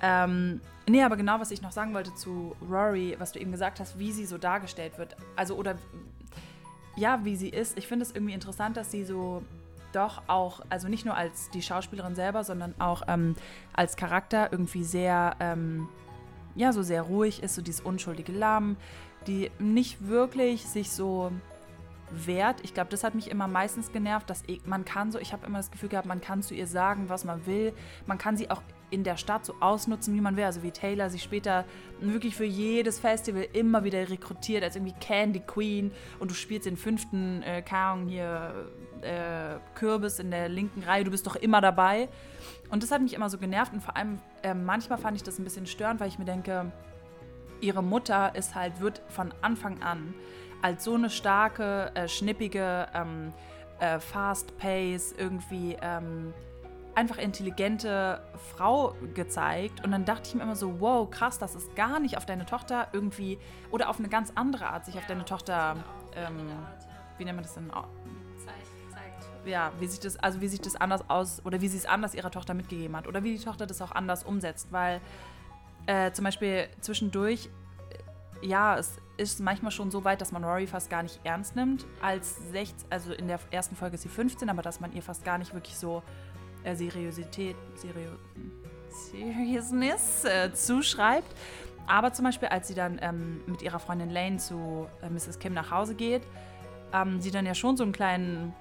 Ähm, 0.00 0.60
nee, 0.88 1.02
aber 1.02 1.16
genau, 1.16 1.38
was 1.38 1.50
ich 1.50 1.62
noch 1.62 1.72
sagen 1.72 1.94
wollte 1.94 2.14
zu 2.14 2.56
Rory, 2.68 3.14
was 3.18 3.32
du 3.32 3.38
eben 3.38 3.52
gesagt 3.52 3.78
hast, 3.78 3.98
wie 3.98 4.12
sie 4.12 4.26
so 4.26 4.38
dargestellt 4.38 4.98
wird. 4.98 5.16
Also, 5.36 5.54
oder 5.54 5.76
ja, 6.96 7.24
wie 7.24 7.36
sie 7.36 7.48
ist. 7.48 7.78
Ich 7.78 7.86
finde 7.86 8.04
es 8.04 8.12
irgendwie 8.12 8.34
interessant, 8.34 8.76
dass 8.76 8.90
sie 8.90 9.04
so 9.04 9.42
doch 9.92 10.22
auch, 10.26 10.60
also 10.70 10.88
nicht 10.88 11.04
nur 11.04 11.16
als 11.16 11.50
die 11.50 11.62
Schauspielerin 11.62 12.14
selber, 12.14 12.44
sondern 12.44 12.74
auch 12.78 13.02
ähm, 13.08 13.34
als 13.72 13.96
Charakter 13.96 14.50
irgendwie 14.50 14.84
sehr, 14.84 15.36
ähm, 15.38 15.88
ja, 16.54 16.72
so 16.72 16.82
sehr 16.82 17.02
ruhig 17.02 17.42
ist, 17.42 17.54
so 17.54 17.62
dieses 17.62 17.80
unschuldige 17.80 18.32
Lamm, 18.32 18.76
die 19.26 19.50
nicht 19.58 20.08
wirklich 20.08 20.66
sich 20.66 20.90
so 20.90 21.32
wert. 22.10 22.60
Ich 22.62 22.74
glaube, 22.74 22.90
das 22.90 23.04
hat 23.04 23.14
mich 23.14 23.30
immer 23.30 23.48
meistens 23.48 23.92
genervt, 23.92 24.28
dass 24.28 24.42
ich, 24.46 24.66
man 24.66 24.84
kann 24.84 25.10
so, 25.12 25.18
ich 25.18 25.32
habe 25.32 25.46
immer 25.46 25.58
das 25.58 25.70
Gefühl 25.70 25.88
gehabt, 25.88 26.06
man 26.06 26.20
kann 26.20 26.42
zu 26.42 26.54
ihr 26.54 26.66
sagen, 26.66 27.08
was 27.08 27.24
man 27.24 27.46
will. 27.46 27.72
Man 28.06 28.18
kann 28.18 28.36
sie 28.36 28.50
auch 28.50 28.62
in 28.90 29.04
der 29.04 29.16
Stadt 29.16 29.46
so 29.46 29.54
ausnutzen, 29.60 30.14
wie 30.14 30.20
man 30.20 30.36
will. 30.36 30.44
Also 30.44 30.62
wie 30.62 30.70
Taylor 30.70 31.08
sich 31.08 31.22
später 31.22 31.64
wirklich 32.00 32.36
für 32.36 32.44
jedes 32.44 32.98
Festival 32.98 33.46
immer 33.54 33.84
wieder 33.84 34.10
rekrutiert 34.10 34.62
als 34.62 34.76
irgendwie 34.76 34.94
Candy 35.00 35.40
Queen 35.40 35.90
und 36.18 36.30
du 36.30 36.34
spielst 36.34 36.66
den 36.66 36.76
fünften, 36.76 37.42
äh, 37.42 37.64
Ahnung, 37.70 38.08
hier 38.08 38.68
äh, 39.00 39.58
Kürbis 39.74 40.18
in 40.18 40.30
der 40.30 40.48
linken 40.48 40.82
Reihe, 40.82 41.04
du 41.04 41.10
bist 41.10 41.26
doch 41.26 41.36
immer 41.36 41.60
dabei. 41.60 42.08
Und 42.70 42.82
das 42.82 42.90
hat 42.90 43.00
mich 43.00 43.14
immer 43.14 43.30
so 43.30 43.38
genervt 43.38 43.72
und 43.72 43.82
vor 43.82 43.96
allem 43.96 44.18
äh, 44.42 44.54
manchmal 44.54 44.98
fand 44.98 45.16
ich 45.16 45.22
das 45.22 45.38
ein 45.38 45.44
bisschen 45.44 45.66
störend, 45.66 45.98
weil 46.00 46.08
ich 46.08 46.18
mir 46.18 46.24
denke, 46.26 46.70
ihre 47.62 47.82
Mutter 47.82 48.34
ist 48.34 48.54
halt, 48.54 48.80
wird 48.80 49.02
von 49.08 49.32
Anfang 49.40 49.82
an 49.82 50.14
als 50.62 50.84
so 50.84 50.94
eine 50.94 51.10
starke, 51.10 51.90
äh, 51.94 52.08
schnippige, 52.08 52.86
ähm, 52.94 53.32
äh, 53.80 53.98
fast 53.98 54.56
pace, 54.58 55.12
irgendwie 55.16 55.76
ähm, 55.82 56.32
einfach 56.94 57.18
intelligente 57.18 58.22
Frau 58.54 58.94
gezeigt. 59.14 59.84
Und 59.84 59.90
dann 59.92 60.04
dachte 60.04 60.28
ich 60.28 60.34
mir 60.34 60.42
immer 60.42 60.56
so, 60.56 60.80
wow, 60.80 61.10
krass, 61.10 61.38
das 61.38 61.54
ist 61.54 61.74
gar 61.74 61.98
nicht 61.98 62.16
auf 62.16 62.26
deine 62.26 62.46
Tochter 62.46 62.88
irgendwie 62.92 63.38
oder 63.70 63.88
auf 63.88 63.98
eine 63.98 64.08
ganz 64.08 64.32
andere 64.34 64.68
Art 64.68 64.84
sich 64.84 64.96
auf 64.96 65.06
deine 65.06 65.24
Tochter, 65.24 65.76
ähm, 66.14 66.50
wie 67.18 67.24
nennt 67.24 67.36
man 67.36 67.44
das 67.44 67.54
denn? 67.54 67.70
Ja, 69.44 69.72
wie 69.80 69.86
sich 69.88 69.98
das, 69.98 70.16
also 70.18 70.40
wie 70.40 70.46
sich 70.46 70.60
das 70.60 70.76
anders 70.76 71.08
aus 71.10 71.44
oder 71.44 71.60
wie 71.60 71.66
sie 71.66 71.78
es 71.78 71.86
anders 71.86 72.14
ihrer 72.14 72.30
Tochter 72.30 72.54
mitgegeben 72.54 72.94
hat 72.94 73.08
oder 73.08 73.24
wie 73.24 73.36
die 73.36 73.42
Tochter 73.42 73.66
das 73.66 73.82
auch 73.82 73.90
anders 73.90 74.22
umsetzt, 74.22 74.68
weil 74.70 75.00
äh, 75.86 76.12
zum 76.12 76.24
Beispiel 76.24 76.68
zwischendurch, 76.80 77.48
äh, 78.40 78.46
ja, 78.46 78.78
es 78.78 78.96
ist 79.16 79.40
manchmal 79.40 79.70
schon 79.70 79.90
so 79.90 80.04
weit, 80.04 80.20
dass 80.20 80.32
man 80.32 80.44
Rory 80.44 80.66
fast 80.66 80.90
gar 80.90 81.02
nicht 81.02 81.20
ernst 81.24 81.56
nimmt. 81.56 81.86
Als 82.00 82.36
16, 82.50 82.90
also 82.90 83.12
in 83.12 83.28
der 83.28 83.38
ersten 83.50 83.76
Folge 83.76 83.94
ist 83.94 84.02
sie 84.02 84.08
15, 84.08 84.48
aber 84.48 84.62
dass 84.62 84.80
man 84.80 84.92
ihr 84.92 85.02
fast 85.02 85.24
gar 85.24 85.38
nicht 85.38 85.54
wirklich 85.54 85.76
so 85.76 86.02
äh, 86.64 86.74
Seriosität, 86.74 87.56
Serio, 87.74 88.10
Seriousness 88.90 90.24
äh, 90.24 90.52
zuschreibt. 90.52 91.34
Aber 91.86 92.12
zum 92.12 92.24
Beispiel, 92.24 92.48
als 92.48 92.68
sie 92.68 92.74
dann 92.74 92.98
ähm, 93.02 93.40
mit 93.46 93.62
ihrer 93.62 93.78
Freundin 93.78 94.10
Lane 94.10 94.36
zu 94.36 94.86
äh, 95.02 95.10
Mrs. 95.10 95.38
Kim 95.38 95.52
nach 95.52 95.70
Hause 95.70 95.94
geht, 95.94 96.22
ähm, 96.92 97.20
sie 97.20 97.30
dann 97.30 97.44
ja 97.44 97.54
schon 97.54 97.76
so 97.76 97.82
einen 97.82 97.92
kleinen 97.92 98.54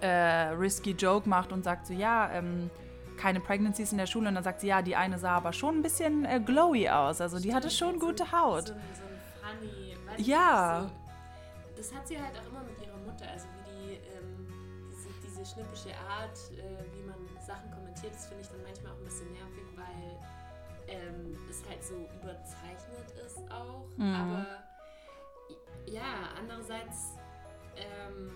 äh, 0.00 0.06
risky 0.56 0.92
Joke 0.92 1.28
macht 1.28 1.52
und 1.52 1.64
sagt 1.64 1.86
so, 1.86 1.92
ja, 1.92 2.30
ähm, 2.32 2.70
keine 3.16 3.40
Pregnancies 3.40 3.92
in 3.92 3.98
der 3.98 4.06
Schule. 4.06 4.28
Und 4.28 4.34
dann 4.34 4.44
sagt 4.44 4.60
sie, 4.60 4.68
ja, 4.68 4.82
die 4.82 4.96
eine 4.96 5.18
sah 5.18 5.36
aber 5.36 5.52
schon 5.52 5.78
ein 5.78 5.82
bisschen 5.82 6.24
äh, 6.24 6.40
glowy 6.40 6.88
aus. 6.88 7.20
Also 7.20 7.38
die 7.38 7.54
hatte 7.54 7.70
schon 7.70 7.98
gute 7.98 8.30
Haut. 8.32 8.68
So, 8.68 8.74
so 8.74 8.78
ein 8.78 9.60
funny, 9.60 9.96
ja. 10.18 10.82
So, 10.82 11.76
das 11.76 11.94
hat 11.94 12.06
sie 12.08 12.20
halt 12.20 12.32
auch 12.38 12.50
immer 12.50 12.62
mit 12.64 12.80
ihrer 12.80 12.98
Mutter. 12.98 13.26
Also 13.30 13.46
wie 13.66 13.70
die, 13.70 13.92
ähm, 13.94 14.46
diese, 14.90 15.08
diese 15.22 15.44
schnippische 15.44 15.90
Art, 16.08 16.38
äh, 16.52 16.84
wie 16.94 17.02
man 17.02 17.16
Sachen 17.44 17.70
kommentiert, 17.70 18.14
das 18.14 18.26
finde 18.26 18.42
ich 18.42 18.48
dann 18.48 18.62
manchmal 18.62 18.92
auch 18.92 18.98
ein 18.98 19.04
bisschen 19.04 19.32
nervig, 19.32 19.64
weil 19.76 20.18
ähm, 20.88 21.36
es 21.50 21.62
halt 21.68 21.82
so 21.82 21.94
überzeichnet 22.22 23.10
ist 23.24 23.38
auch. 23.50 23.86
Mhm. 23.96 24.14
Aber 24.14 24.46
ja, 25.86 26.30
andererseits 26.38 27.14
ähm, 27.76 28.30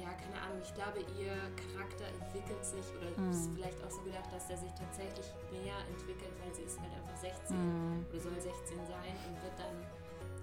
ja, 0.00 0.10
keine 0.16 0.40
Ahnung, 0.40 0.58
ich 0.62 0.74
glaube, 0.74 1.04
ihr 1.20 1.36
Charakter 1.54 2.08
entwickelt 2.08 2.64
sich 2.64 2.84
oder 2.96 3.12
mm. 3.12 3.30
ist 3.30 3.50
vielleicht 3.54 3.78
auch 3.84 3.90
so 3.90 4.00
gedacht, 4.02 4.32
dass 4.32 4.48
der 4.48 4.56
sich 4.56 4.72
tatsächlich 4.72 5.28
mehr 5.52 5.76
entwickelt, 5.88 6.32
weil 6.40 6.54
sie 6.54 6.62
ist 6.62 6.80
halt 6.80 6.92
einfach 6.96 7.16
16 7.16 7.56
mm. 7.56 8.06
oder 8.08 8.20
soll 8.20 8.40
16 8.40 8.76
sein 8.88 9.14
und 9.28 9.36
wird 9.44 9.56
dann 9.60 9.76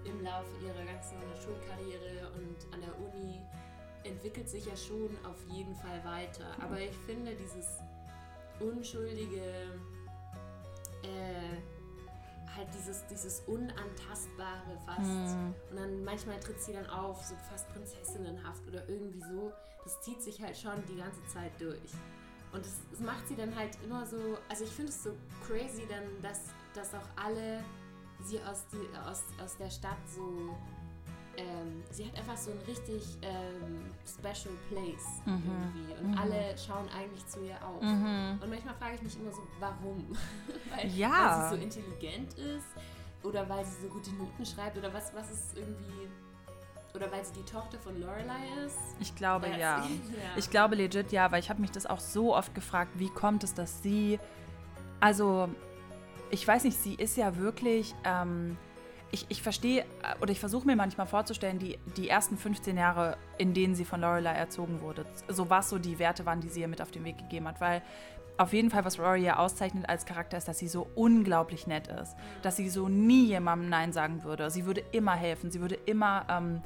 im 0.06 0.22
Laufe 0.22 0.50
ihrer 0.62 0.84
ganzen 0.86 1.18
Schulkarriere 1.36 2.30
und 2.38 2.58
an 2.72 2.80
der 2.80 2.94
Uni 3.02 3.42
entwickelt 4.04 4.48
sich 4.48 4.66
ja 4.66 4.76
schon 4.76 5.10
auf 5.26 5.42
jeden 5.50 5.74
Fall 5.74 6.02
weiter. 6.04 6.46
Aber 6.62 6.80
ich 6.80 6.96
finde 7.06 7.34
dieses 7.34 7.78
unschuldige 8.60 9.42
äh, 11.02 11.58
halt 12.58 12.68
dieses, 12.74 13.06
dieses 13.06 13.42
Unantastbare 13.46 14.76
fast. 14.84 15.08
Mhm. 15.08 15.54
Und 15.70 15.76
dann 15.76 16.04
manchmal 16.04 16.38
tritt 16.40 16.60
sie 16.60 16.72
dann 16.72 16.86
auf, 16.90 17.24
so 17.24 17.34
fast 17.50 17.68
prinzessinnenhaft 17.70 18.66
oder 18.66 18.86
irgendwie 18.88 19.20
so. 19.20 19.52
Das 19.84 20.00
zieht 20.02 20.20
sich 20.20 20.42
halt 20.42 20.56
schon 20.56 20.84
die 20.86 20.96
ganze 20.96 21.24
Zeit 21.32 21.52
durch. 21.58 21.92
Und 22.52 22.64
das, 22.64 22.76
das 22.90 23.00
macht 23.00 23.26
sie 23.28 23.36
dann 23.36 23.54
halt 23.54 23.78
immer 23.84 24.04
so, 24.04 24.38
also 24.48 24.64
ich 24.64 24.70
finde 24.70 24.90
es 24.90 25.02
so 25.02 25.14
crazy 25.46 25.86
dann, 25.88 26.04
dass, 26.22 26.40
dass 26.74 26.94
auch 26.94 27.08
alle 27.16 27.62
sie 28.24 28.40
aus, 28.42 28.66
die, 28.72 28.98
aus, 29.06 29.22
aus 29.42 29.56
der 29.56 29.70
Stadt 29.70 29.98
so 30.14 30.56
ähm, 31.38 31.84
sie 31.90 32.06
hat 32.06 32.18
einfach 32.18 32.36
so 32.36 32.50
ein 32.50 32.58
richtig 32.66 33.16
ähm, 33.22 33.90
special 34.04 34.54
place 34.68 35.22
mhm. 35.24 35.42
irgendwie. 35.46 35.94
Und 35.94 36.10
mhm. 36.10 36.18
alle 36.18 36.58
schauen 36.58 36.88
eigentlich 36.88 37.26
zu 37.26 37.44
ihr 37.44 37.56
auf. 37.64 37.80
Mhm. 37.80 38.38
Und 38.42 38.50
manchmal 38.50 38.74
frage 38.74 38.96
ich 38.96 39.02
mich 39.02 39.16
immer 39.16 39.30
so, 39.30 39.42
warum? 39.60 40.04
weil, 40.74 40.88
ja. 40.90 41.10
weil 41.10 41.50
sie 41.50 41.56
so 41.56 41.62
intelligent 41.62 42.34
ist 42.34 42.66
oder 43.22 43.48
weil 43.48 43.64
sie 43.64 43.82
so 43.82 43.88
gute 43.88 44.10
Noten 44.12 44.44
schreibt 44.44 44.76
oder 44.76 44.92
was, 44.92 45.14
was 45.14 45.30
ist 45.30 45.56
irgendwie. 45.56 46.08
Oder 46.94 47.12
weil 47.12 47.24
sie 47.24 47.34
die 47.34 47.44
Tochter 47.44 47.78
von 47.78 48.00
Lorelei 48.00 48.64
ist? 48.66 48.78
Ich 48.98 49.14
glaube 49.14 49.46
ja. 49.48 49.56
ja. 49.58 49.84
Ich 50.36 50.50
glaube 50.50 50.74
legit 50.74 51.12
ja, 51.12 51.30
weil 51.30 51.40
ich 51.40 51.50
habe 51.50 51.60
mich 51.60 51.70
das 51.70 51.86
auch 51.86 52.00
so 52.00 52.34
oft 52.34 52.54
gefragt, 52.54 52.92
wie 52.96 53.10
kommt 53.10 53.44
es, 53.44 53.54
dass 53.54 53.82
sie. 53.82 54.18
Also, 54.98 55.48
ich 56.30 56.48
weiß 56.48 56.64
nicht, 56.64 56.76
sie 56.76 56.94
ist 56.94 57.16
ja 57.16 57.36
wirklich. 57.36 57.94
Ähm, 58.04 58.56
ich, 59.10 59.26
ich 59.28 59.42
verstehe 59.42 59.82
äh, 59.82 59.84
oder 60.20 60.32
ich 60.32 60.40
versuche 60.40 60.66
mir 60.66 60.76
manchmal 60.76 61.06
vorzustellen, 61.06 61.58
die, 61.58 61.78
die 61.96 62.08
ersten 62.08 62.36
15 62.36 62.76
Jahre, 62.76 63.16
in 63.38 63.54
denen 63.54 63.74
sie 63.74 63.84
von 63.84 64.00
Lorelei 64.00 64.32
erzogen 64.32 64.80
wurde, 64.80 65.06
so 65.28 65.50
was 65.50 65.70
so 65.70 65.78
die 65.78 65.98
Werte 65.98 66.26
waren, 66.26 66.40
die 66.40 66.48
sie 66.48 66.60
ihr 66.60 66.68
mit 66.68 66.82
auf 66.82 66.90
den 66.90 67.04
Weg 67.04 67.18
gegeben 67.18 67.48
hat. 67.48 67.60
Weil 67.60 67.82
auf 68.38 68.52
jeden 68.52 68.70
Fall, 68.70 68.84
was 68.84 69.00
Rory 69.00 69.24
ja 69.24 69.36
auszeichnet 69.36 69.88
als 69.88 70.06
Charakter, 70.06 70.38
ist, 70.38 70.46
dass 70.46 70.58
sie 70.58 70.68
so 70.68 70.88
unglaublich 70.94 71.66
nett 71.66 71.88
ist. 71.88 72.14
Dass 72.42 72.56
sie 72.56 72.68
so 72.68 72.88
nie 72.88 73.26
jemandem 73.26 73.68
Nein 73.68 73.92
sagen 73.92 74.22
würde. 74.22 74.48
Sie 74.50 74.64
würde 74.64 74.82
immer 74.92 75.16
helfen. 75.16 75.50
Sie 75.50 75.60
würde 75.60 75.74
immer 75.86 76.24
ähm, 76.30 76.62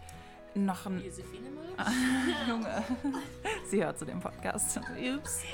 noch 0.55 0.85
ein. 0.85 1.03
Junge. 2.49 2.85
sie 3.71 3.83
hört 3.83 3.99
zu 3.99 4.05
dem 4.05 4.21
Podcast. 4.21 4.81
Ups. 5.17 5.45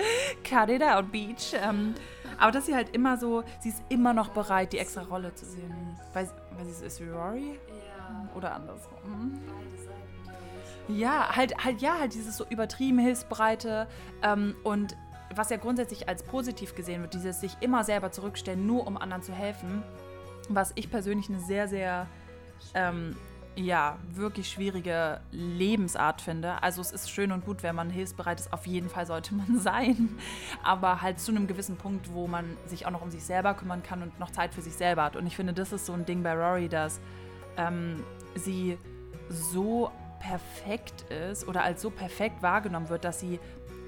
Cut 0.42 0.70
it 0.70 0.82
out, 0.82 1.12
Beach. 1.12 1.54
Ähm, 1.54 1.94
aber 2.36 2.50
dass 2.50 2.66
sie 2.66 2.74
halt 2.74 2.94
immer 2.96 3.16
so, 3.16 3.44
sie 3.60 3.68
ist 3.68 3.82
immer 3.88 4.12
noch 4.12 4.30
bereit, 4.30 4.72
die 4.72 4.78
extra 4.78 5.02
Rolle 5.02 5.32
zu 5.36 5.46
sehen. 5.46 5.96
Weil, 6.14 6.28
weil 6.58 6.66
sie 6.66 6.72
so 6.72 6.84
ist 6.84 7.00
wie 7.00 7.08
Rory? 7.08 7.58
Ja. 7.68 8.28
Oder 8.34 8.54
andersrum. 8.54 9.40
Ja, 10.88 11.34
halt, 11.34 11.56
halt, 11.62 11.80
ja, 11.80 11.98
halt 12.00 12.14
dieses 12.14 12.36
so 12.36 12.44
übertrieben 12.48 12.98
Hilfsbreite 12.98 13.86
ähm, 14.22 14.56
und 14.64 14.96
was 15.34 15.50
ja 15.50 15.56
grundsätzlich 15.58 16.08
als 16.08 16.22
positiv 16.22 16.74
gesehen 16.74 17.02
wird, 17.02 17.14
dieses 17.14 17.40
sich 17.40 17.56
immer 17.60 17.84
selber 17.84 18.10
zurückstellen, 18.10 18.66
nur 18.66 18.86
um 18.86 18.96
anderen 18.96 19.22
zu 19.22 19.32
helfen, 19.32 19.82
was 20.48 20.72
ich 20.74 20.90
persönlich 20.90 21.28
eine 21.28 21.40
sehr, 21.40 21.68
sehr 21.68 22.06
ähm, 22.74 23.14
ja, 23.58 23.98
wirklich 24.12 24.48
schwierige 24.48 25.20
Lebensart 25.32 26.20
finde. 26.20 26.62
Also 26.62 26.80
es 26.80 26.92
ist 26.92 27.10
schön 27.10 27.32
und 27.32 27.44
gut, 27.44 27.64
wenn 27.64 27.74
man 27.74 27.90
hilfsbereit 27.90 28.38
ist, 28.38 28.52
auf 28.52 28.66
jeden 28.66 28.88
Fall 28.88 29.04
sollte 29.04 29.34
man 29.34 29.58
sein. 29.60 30.16
Aber 30.62 31.02
halt 31.02 31.18
zu 31.18 31.32
einem 31.32 31.46
gewissen 31.48 31.76
Punkt, 31.76 32.12
wo 32.12 32.28
man 32.28 32.56
sich 32.66 32.86
auch 32.86 32.90
noch 32.90 33.02
um 33.02 33.10
sich 33.10 33.24
selber 33.24 33.54
kümmern 33.54 33.82
kann 33.82 34.02
und 34.02 34.18
noch 34.20 34.30
Zeit 34.30 34.54
für 34.54 34.62
sich 34.62 34.74
selber 34.74 35.02
hat. 35.02 35.16
Und 35.16 35.26
ich 35.26 35.34
finde, 35.34 35.52
das 35.52 35.72
ist 35.72 35.86
so 35.86 35.92
ein 35.92 36.06
Ding 36.06 36.22
bei 36.22 36.34
Rory, 36.34 36.68
dass 36.68 37.00
ähm, 37.56 38.04
sie 38.36 38.78
so 39.28 39.90
perfekt 40.20 41.02
ist 41.10 41.46
oder 41.46 41.62
als 41.62 41.82
so 41.82 41.90
perfekt 41.90 42.42
wahrgenommen 42.42 42.88
wird, 42.88 43.04
dass 43.04 43.20
sie 43.20 43.40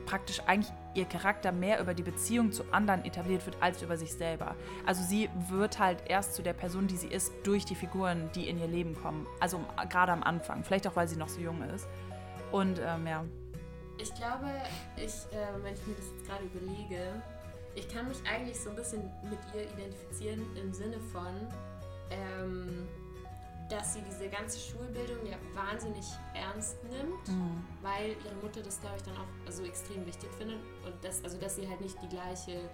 praktisch 0.05 0.41
eigentlich 0.47 0.73
ihr 0.95 1.05
Charakter 1.05 1.53
mehr 1.53 1.80
über 1.80 1.95
die 1.95 2.03
Beziehung 2.03 2.53
zu 2.53 2.64
anderen 2.72 3.05
etabliert 3.05 3.45
wird 3.47 3.57
als 3.61 3.82
über 3.82 3.97
sich 3.97 4.12
selber. 4.12 4.57
Also 4.86 5.03
sie 5.03 5.28
wird 5.49 5.78
halt 5.78 6.03
erst 6.09 6.34
zu 6.34 6.43
der 6.43 6.53
Person, 6.53 6.86
die 6.86 6.97
sie 6.97 7.09
ist, 7.09 7.32
durch 7.45 7.64
die 7.64 7.74
Figuren, 7.74 8.30
die 8.34 8.49
in 8.49 8.59
ihr 8.59 8.66
Leben 8.66 8.95
kommen. 8.95 9.26
Also 9.38 9.61
gerade 9.88 10.12
am 10.12 10.22
Anfang, 10.22 10.64
vielleicht 10.64 10.86
auch, 10.86 10.97
weil 10.97 11.09
sie 11.09 11.16
noch 11.16 11.28
so 11.28 11.41
jung 11.41 11.62
ist. 11.62 11.86
Und 12.51 12.80
ähm, 12.84 13.07
ja. 13.07 13.24
Ich 13.99 14.14
glaube, 14.14 14.51
ich, 14.97 15.12
äh, 15.36 15.62
wenn 15.62 15.74
ich 15.74 15.86
mir 15.86 15.95
das 15.95 16.07
jetzt 16.16 16.26
gerade 16.26 16.45
überlege, 16.45 17.22
ich 17.74 17.88
kann 17.88 18.09
mich 18.09 18.18
eigentlich 18.28 18.59
so 18.59 18.70
ein 18.70 18.76
bisschen 18.76 19.03
mit 19.22 19.38
ihr 19.55 19.70
identifizieren 19.70 20.45
im 20.57 20.72
Sinne 20.72 20.99
von, 21.12 21.34
ähm, 22.11 22.88
dass 23.71 23.95
sie 23.95 24.03
diese 24.03 24.29
ganze 24.29 24.59
Schulbildung 24.59 25.25
ja 25.25 25.37
wahnsinnig 25.55 26.05
ernst 26.35 26.83
nimmt, 26.85 27.29
mhm. 27.29 27.64
weil 27.83 28.11
ihre 28.25 28.35
Mutter 28.43 28.61
das, 28.62 28.81
glaube 28.81 28.97
ich, 28.97 29.03
dann 29.05 29.16
auch 29.16 29.47
also 29.47 29.64
extrem 29.64 30.05
wichtig 30.07 30.29
findet. 30.37 30.59
Und 30.85 30.95
das, 31.03 31.23
also 31.25 31.39
dass 31.39 31.57
sie 31.57 31.68
halt 31.68 31.81
nicht 31.81 31.97
die 32.03 32.09
gleiche 32.09 32.68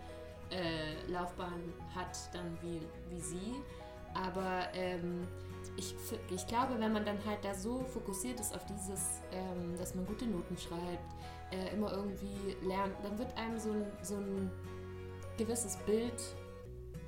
äh, 0.51 1.11
Laufbahn 1.11 1.73
hat 1.95 2.17
dann 2.33 2.57
wie, 2.63 2.81
wie 3.11 3.21
sie. 3.21 3.55
Aber 4.15 4.69
ähm, 4.73 5.27
ich, 5.77 5.95
ich 6.31 6.47
glaube, 6.47 6.79
wenn 6.79 6.93
man 6.93 7.05
dann 7.05 7.19
halt 7.27 7.45
da 7.45 7.55
so 7.55 7.85
fokussiert 7.85 8.41
ist 8.41 8.55
auf 8.55 8.65
dieses, 8.65 9.21
ähm, 9.33 9.77
dass 9.77 9.95
man 9.95 10.07
gute 10.07 10.27
Noten 10.27 10.57
schreibt, 10.57 11.15
äh, 11.51 11.75
immer 11.75 11.93
irgendwie 11.93 12.57
lernt, 12.67 12.95
dann 13.03 13.19
wird 13.19 13.37
einem 13.37 13.59
so 13.59 13.73
ein, 13.73 13.87
so 14.03 14.17
ein 14.17 14.51
gewisses 15.37 15.77
Bild 15.79 16.21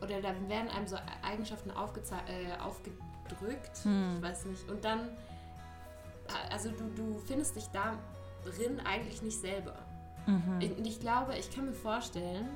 oder 0.03 0.21
dann 0.21 0.49
werden 0.49 0.69
einem 0.69 0.87
so 0.87 0.97
Eigenschaften 1.23 1.71
äh, 1.71 2.53
aufgedrückt, 3.29 3.85
hm. 3.85 4.17
ich 4.17 4.23
weiß 4.23 4.45
nicht, 4.47 4.69
und 4.69 4.85
dann, 4.85 5.11
also 6.51 6.71
du, 6.71 6.89
du 6.97 7.19
findest 7.27 7.57
dich 7.57 7.67
darin 7.69 8.81
eigentlich 8.85 9.23
nicht 9.23 9.41
selber. 9.41 9.77
Mhm. 10.27 10.61
Und 10.61 10.87
ich 10.87 11.01
glaube, 11.01 11.37
ich 11.39 11.51
kann 11.51 11.65
mir 11.65 11.73
vorstellen, 11.73 12.49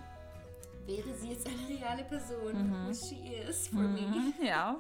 wäre 0.85 1.15
sie 1.15 1.31
jetzt 1.31 1.47
eine 1.47 1.81
reale 1.81 2.05
Person, 2.05 2.53
mhm. 2.53 2.87
who 2.87 2.93
she 2.93 3.35
is 3.49 3.69
for 3.69 3.81
mhm. 3.81 3.95
me. 3.95 4.47
Ja, 4.47 4.77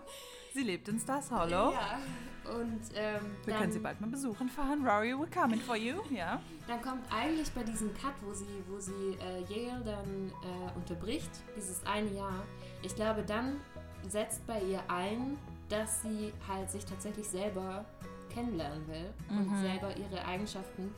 sie 0.52 0.62
lebt 0.62 0.88
in 0.88 0.98
Stars 0.98 1.30
Hollow. 1.30 1.72
Ja, 1.72 1.98
und 2.44 2.80
ähm, 2.94 3.36
Wir 3.44 3.54
dann, 3.54 3.62
können 3.62 3.72
sie 3.72 3.78
bald 3.78 4.00
mal 4.00 4.10
besuchen 4.10 4.48
fahren. 4.50 4.84
Rory, 4.86 5.14
we're 5.14 5.32
coming 5.32 5.60
for 5.60 5.76
you. 5.76 6.02
Ja. 6.10 6.42
Dann 6.66 6.82
kommt 6.82 7.04
eigentlich 7.10 7.50
bei 7.52 7.62
diesem 7.62 7.94
Cut, 7.94 8.14
wo 8.20 8.34
sie, 8.34 8.62
wo 8.68 8.78
sie 8.78 9.16
äh, 9.20 9.40
Yale 9.48 9.82
dann 9.84 10.32
äh, 10.42 10.76
unterbricht, 10.76 11.30
dieses 11.56 11.86
eine 11.86 12.10
Jahr, 12.10 12.44
ich 12.82 12.94
glaube, 12.94 13.22
dann 13.22 13.60
setzt 14.08 14.46
bei 14.46 14.60
ihr 14.60 14.82
ein, 14.88 15.38
dass 15.72 16.02
sie 16.02 16.32
halt 16.46 16.70
sich 16.70 16.84
tatsächlich 16.84 17.26
selber 17.26 17.84
kennenlernen 18.32 18.86
will 18.86 19.12
und 19.30 19.50
mhm. 19.50 19.60
selber 19.60 19.96
ihre 19.96 20.24
Eigenschaften 20.24 20.94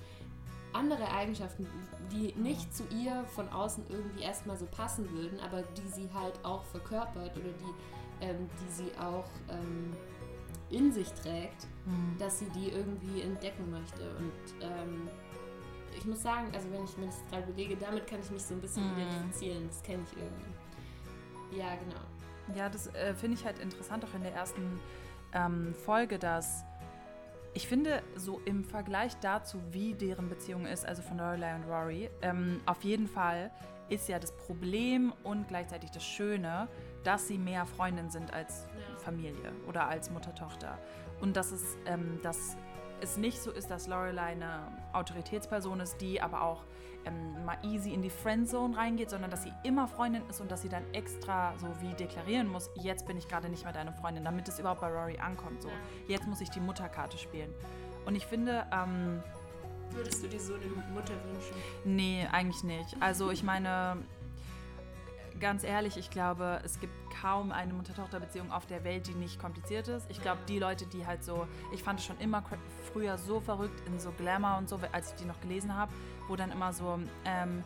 andere 0.73 1.09
Eigenschaften, 1.09 1.67
die 2.11 2.35
nicht 2.35 2.75
zu 2.75 2.83
ihr 2.89 3.25
von 3.35 3.49
außen 3.49 3.85
irgendwie 3.89 4.23
erstmal 4.23 4.57
so 4.57 4.67
passen 4.67 5.09
würden, 5.13 5.39
aber 5.41 5.63
die 5.63 5.89
sie 5.89 6.09
halt 6.13 6.35
auch 6.45 6.65
verkörpert 6.65 7.37
oder 7.37 7.53
die, 7.53 8.25
ähm, 8.25 8.49
die 8.61 8.73
sie 8.73 8.91
auch 8.99 9.29
ähm, 9.49 9.93
in 10.71 10.93
sich 10.93 11.09
trägt, 11.13 11.69
mhm. 11.87 12.19
dass 12.19 12.41
sie 12.41 12.49
die 12.51 12.71
irgendwie 12.71 13.23
entdecken 13.23 13.71
möchte. 13.71 14.03
Und 14.17 14.63
ähm, 14.63 15.09
ich 15.97 16.05
muss 16.05 16.23
sagen, 16.23 16.49
also 16.53 16.71
wenn 16.73 16.85
ich 16.85 16.97
mir 16.99 17.07
das 17.07 17.23
gerade 17.31 17.45
überlege, 17.45 17.77
damit 17.77 18.07
kann 18.09 18.19
ich 18.21 18.31
mich 18.31 18.43
so 18.43 18.55
ein 18.55 18.61
bisschen 18.61 18.85
mhm. 18.85 18.99
identifizieren. 18.99 19.69
Das 19.69 19.83
kenne 19.83 20.03
ich 20.03 20.19
irgendwie. 20.19 21.59
Ja, 21.61 21.77
genau. 21.77 22.01
Ja, 22.55 22.69
das 22.69 22.89
äh, 22.95 23.15
finde 23.15 23.39
ich 23.39 23.45
halt 23.45 23.59
interessant 23.59 24.05
auch 24.05 24.15
in 24.15 24.23
der 24.23 24.35
ersten 24.35 24.81
ähm, 25.33 25.75
Folge, 25.75 26.19
dass 26.19 26.65
ich 27.55 27.69
finde, 27.69 28.03
so 28.17 28.41
im 28.45 28.65
Vergleich 28.65 29.17
dazu, 29.21 29.61
wie 29.71 29.95
deren 29.95 30.29
Beziehung 30.29 30.67
ist, 30.67 30.85
also 30.85 31.03
von 31.03 31.19
Lorelei 31.19 31.55
und 31.55 31.65
Rory, 31.65 32.11
ähm, 32.21 32.61
auf 32.67 32.83
jeden 32.83 33.07
Fall 33.07 33.51
ist 33.89 34.09
ja 34.09 34.19
das 34.19 34.33
Problem 34.33 35.13
und 35.23 35.47
gleichzeitig 35.47 35.91
das 35.91 36.05
Schöne, 36.05 36.69
dass 37.05 37.29
sie 37.29 37.39
mehr 37.39 37.65
Freundinnen 37.67 38.11
sind 38.11 38.33
als 38.33 38.67
ja. 38.73 38.97
Familie 38.99 39.53
oder 39.69 39.87
als 39.87 40.11
Mutter-Tochter. 40.11 40.79
Und 41.21 41.37
dass 41.37 41.53
es, 41.53 41.77
ähm, 41.87 42.19
dass 42.23 42.57
es 43.01 43.17
nicht 43.19 43.41
so 43.41 43.53
ist, 43.53 43.71
dass 43.71 43.87
Lorelei 43.87 44.33
eine 44.33 44.61
Autoritätsperson 44.93 45.81
ist, 45.81 46.01
die 46.01 46.21
aber 46.21 46.43
auch 46.43 46.65
ähm, 47.05 47.45
mal 47.45 47.59
easy 47.63 47.93
in 47.93 48.03
die 48.03 48.11
Friendzone 48.11 48.77
reingeht, 48.77 49.11
sondern 49.11 49.31
dass 49.31 49.43
sie 49.43 49.53
immer 49.63 49.89
Freundin 49.89 50.23
ist 50.29 50.41
und 50.41 50.51
dass 50.51 50.63
sie 50.63 50.69
dann 50.69 50.83
extra 50.93 51.55
so 51.59 51.69
wie 51.81 51.95
deklarieren 51.95 52.49
muss, 52.49 52.71
jetzt 52.75 53.07
bin 53.07 53.17
ich 53.17 53.29
gerade 53.29 53.49
nicht 53.49 53.65
mehr 53.65 53.73
deine 53.73 53.93
Freundin, 53.93 54.25
damit 54.25 54.49
es 54.49 54.59
überhaupt 54.59 54.81
bei 54.81 54.89
Rory 54.89 55.19
ankommt. 55.19 55.63
So, 55.63 55.71
jetzt 56.09 56.27
muss 56.27 56.41
ich 56.41 56.51
die 56.51 56.61
Mutterkarte 56.61 57.19
spielen. 57.19 57.53
Und 58.07 58.15
ich 58.15 58.27
finde, 58.27 58.67
ähm, 58.73 59.23
Würdest 59.91 60.25
du 60.25 60.29
dir 60.29 60.41
so 60.41 60.55
eine 60.55 60.67
Mutter 60.93 61.15
wünschen? 61.25 61.55
Nee, 61.85 62.27
eigentlich 62.33 62.65
nicht. 62.65 62.97
Also 63.01 63.31
ich 63.31 63.45
meine, 63.45 63.99
ganz 65.39 65.63
ehrlich, 65.63 65.97
ich 65.97 66.11
glaube, 66.11 66.61
es 66.65 66.81
gibt 66.81 66.93
kaum 67.21 67.53
eine 67.53 67.73
Mutter-Tochter-Beziehung 67.73 68.51
auf 68.51 68.67
der 68.67 68.85
Welt, 68.85 69.07
die 69.07 69.15
nicht 69.15 69.39
kompliziert 69.39 69.89
ist. 69.89 70.07
Ich 70.11 70.21
glaube, 70.21 70.41
die 70.49 70.59
Leute, 70.59 70.87
die 70.87 71.07
halt 71.07 71.25
so, 71.25 71.47
ich 71.73 71.83
fand 71.83 72.01
es 72.01 72.07
schon 72.07 72.19
immer 72.19 72.43
früher 72.93 73.19
so 73.19 73.41
verrückt 73.41 73.83
in 73.87 74.01
so 74.01 74.11
Glamour 74.13 74.59
und 74.59 74.69
so, 74.69 74.79
als 74.93 75.11
ich 75.11 75.17
die 75.17 75.25
noch 75.25 75.41
gelesen 75.41 75.75
habe, 75.75 75.93
wo 76.29 76.37
dann 76.37 76.51
immer 76.51 76.73
so 76.73 76.99
ähm, 77.25 77.65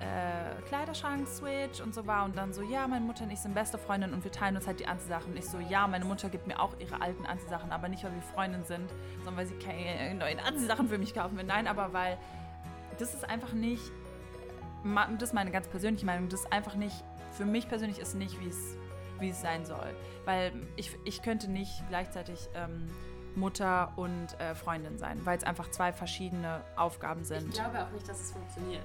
äh, 0.00 0.62
Kleiderschrank-Switch 0.68 1.80
und 1.80 1.94
so 1.94 2.06
war 2.06 2.24
und 2.24 2.36
dann 2.36 2.52
so, 2.52 2.62
ja, 2.62 2.86
meine 2.86 3.04
Mutter 3.04 3.24
und 3.24 3.30
ich 3.30 3.40
sind 3.40 3.54
beste 3.54 3.78
Freundinnen 3.78 4.14
und 4.14 4.24
wir 4.24 4.30
teilen 4.30 4.56
uns 4.56 4.66
halt 4.66 4.80
die 4.80 4.86
Anziehsachen. 4.86 5.32
Und 5.32 5.38
ich 5.38 5.46
so, 5.46 5.58
ja, 5.58 5.86
meine 5.86 6.04
Mutter 6.04 6.28
gibt 6.28 6.46
mir 6.46 6.60
auch 6.60 6.78
ihre 6.78 7.00
alten 7.00 7.26
Anziehsachen, 7.26 7.72
aber 7.72 7.88
nicht, 7.88 8.04
weil 8.04 8.14
wir 8.14 8.22
Freundinnen 8.22 8.64
sind, 8.64 8.90
sondern 9.18 9.36
weil 9.36 9.46
sie 9.46 9.54
keine 9.54 10.14
neuen 10.14 10.38
Anziehsachen 10.40 10.88
für 10.88 10.98
mich 10.98 11.14
kaufen 11.14 11.36
will. 11.36 11.44
Nein, 11.44 11.66
aber 11.66 11.92
weil 11.92 12.18
das 12.98 13.14
ist 13.14 13.28
einfach 13.28 13.52
nicht, 13.52 13.82
das 15.18 15.28
ist 15.30 15.34
meine 15.34 15.50
ganz 15.50 15.68
persönliche 15.68 16.06
Meinung, 16.06 16.28
das 16.28 16.40
ist 16.40 16.52
einfach 16.52 16.74
nicht, 16.74 17.04
für 17.32 17.44
mich 17.44 17.68
persönlich 17.68 17.98
ist 17.98 18.14
nicht, 18.14 18.40
wie 18.40 18.48
es 18.48 18.76
wie 19.20 19.30
es 19.30 19.40
sein 19.40 19.64
soll. 19.64 19.94
Weil 20.24 20.52
ich, 20.76 20.96
ich 21.04 21.22
könnte 21.22 21.50
nicht 21.50 21.82
gleichzeitig 21.88 22.48
ähm, 22.54 22.88
Mutter 23.38 23.92
und 23.96 24.38
äh, 24.40 24.54
Freundin 24.54 24.98
sein, 24.98 25.24
weil 25.24 25.38
es 25.38 25.44
einfach 25.44 25.70
zwei 25.70 25.92
verschiedene 25.92 26.60
Aufgaben 26.76 27.24
sind. 27.24 27.48
Ich 27.48 27.54
glaube 27.54 27.84
auch 27.84 27.90
nicht, 27.90 28.08
dass 28.08 28.20
es 28.20 28.32
funktioniert. 28.32 28.84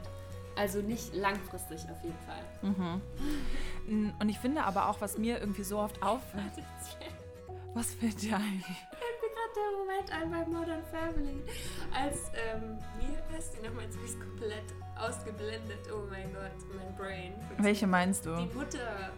Also 0.56 0.82
nicht 0.82 1.16
langfristig 1.16 1.82
auf 1.90 2.04
jeden 2.04 2.20
Fall. 2.20 3.02
Mhm. 3.88 4.14
Und 4.20 4.30
ich 4.30 4.38
finde 4.38 4.64
aber 4.64 4.88
auch, 4.88 5.02
was 5.02 5.18
mir 5.18 5.40
irgendwie 5.40 5.64
so 5.64 5.80
oft 5.80 6.02
auffällt. 6.04 6.52
was 7.74 7.94
fällt 7.96 8.22
dir 8.22 8.36
ein? 8.36 8.58
Mir 8.58 8.76
der 9.56 9.78
Moment 9.78 10.12
ein 10.12 10.32
bei 10.32 10.60
Modern 10.60 10.84
Family. 10.86 11.44
Als, 11.94 12.32
ähm, 12.34 12.80
wie 13.00 13.36
heißt 13.36 13.56
die 13.56 13.68
nochmal? 13.68 13.86
Jetzt 13.86 14.20
komplett 14.20 14.64
ausgeblendet. 15.00 15.80
Oh 15.92 16.08
mein 16.10 16.34
Gott, 16.34 16.52
mein 16.76 16.96
Brain. 16.96 17.34
Welche 17.58 17.86
meinst 17.86 18.26
du? 18.26 18.36
Die 18.36 18.54
Mutter 18.56 19.12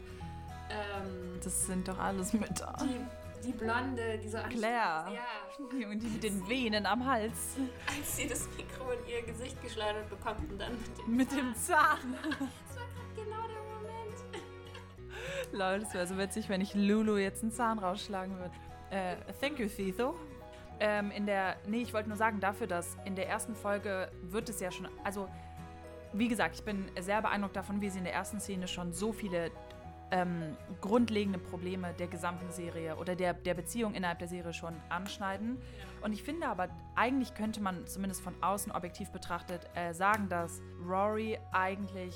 ähm, 0.69 1.39
das 1.43 1.65
sind 1.65 1.87
doch 1.87 1.99
alles 1.99 2.33
Mütter. 2.33 2.73
Die, 2.81 2.99
die 3.45 3.51
Blonde, 3.51 4.17
die 4.17 4.29
so 4.29 4.37
Claire. 4.49 5.11
Ja. 5.13 5.25
Und 5.89 6.01
die 6.01 6.07
mit 6.07 6.23
den 6.23 6.47
Venen 6.47 6.85
am 6.85 7.05
Hals. 7.05 7.57
Als 7.87 8.17
sie 8.17 8.27
das 8.27 8.47
Mikro 8.57 8.91
in 8.91 9.07
ihr 9.07 9.21
Gesicht 9.21 9.61
geschleudert 9.61 10.09
bekommt 10.09 10.51
und 10.51 10.59
dann 10.59 10.73
mit 11.07 11.31
dem 11.31 11.47
mit 11.47 11.57
Zahn. 11.57 11.97
Dem 12.01 12.15
Zahn. 12.15 12.15
Das 12.67 12.77
war 12.77 12.87
gerade 12.87 13.15
genau 13.15 13.47
der 13.47 13.61
Moment. 13.73 14.23
Lol, 15.53 15.79
das 15.79 15.93
wäre 15.93 16.07
so 16.07 16.17
witzig, 16.17 16.49
wenn 16.49 16.61
ich 16.61 16.73
Lulu 16.75 17.17
jetzt 17.17 17.41
einen 17.43 17.51
Zahn 17.51 17.79
rausschlagen 17.79 18.37
würde. 18.37 18.51
Äh, 18.89 19.15
thank 19.39 19.59
you, 19.59 19.67
Thetho. 19.67 20.15
Ähm, 20.79 21.11
in 21.11 21.25
der, 21.25 21.55
nee, 21.67 21.81
ich 21.81 21.93
wollte 21.93 22.09
nur 22.09 22.17
sagen, 22.17 22.39
dafür, 22.39 22.67
dass 22.67 22.97
in 23.05 23.15
der 23.15 23.29
ersten 23.29 23.55
Folge 23.55 24.11
wird 24.23 24.49
es 24.49 24.59
ja 24.59 24.71
schon, 24.71 24.89
also 25.03 25.29
wie 26.11 26.27
gesagt, 26.27 26.55
ich 26.55 26.63
bin 26.63 26.85
sehr 26.99 27.21
beeindruckt 27.21 27.55
davon, 27.55 27.81
wie 27.81 27.89
sie 27.89 27.99
in 27.99 28.05
der 28.05 28.13
ersten 28.13 28.39
Szene 28.39 28.67
schon 28.67 28.93
so 28.93 29.13
viele 29.13 29.51
ähm, 30.11 30.55
grundlegende 30.81 31.39
Probleme 31.39 31.93
der 31.93 32.07
gesamten 32.07 32.51
Serie 32.51 32.95
oder 32.97 33.15
der, 33.15 33.33
der 33.33 33.53
Beziehung 33.53 33.93
innerhalb 33.93 34.19
der 34.19 34.27
Serie 34.27 34.53
schon 34.53 34.75
anschneiden. 34.89 35.57
Und 36.01 36.13
ich 36.13 36.23
finde 36.23 36.47
aber, 36.47 36.69
eigentlich 36.95 37.33
könnte 37.33 37.61
man 37.61 37.87
zumindest 37.87 38.21
von 38.21 38.35
außen 38.41 38.71
objektiv 38.71 39.11
betrachtet 39.11 39.67
äh, 39.75 39.93
sagen, 39.93 40.29
dass 40.29 40.61
Rory 40.87 41.39
eigentlich 41.51 42.15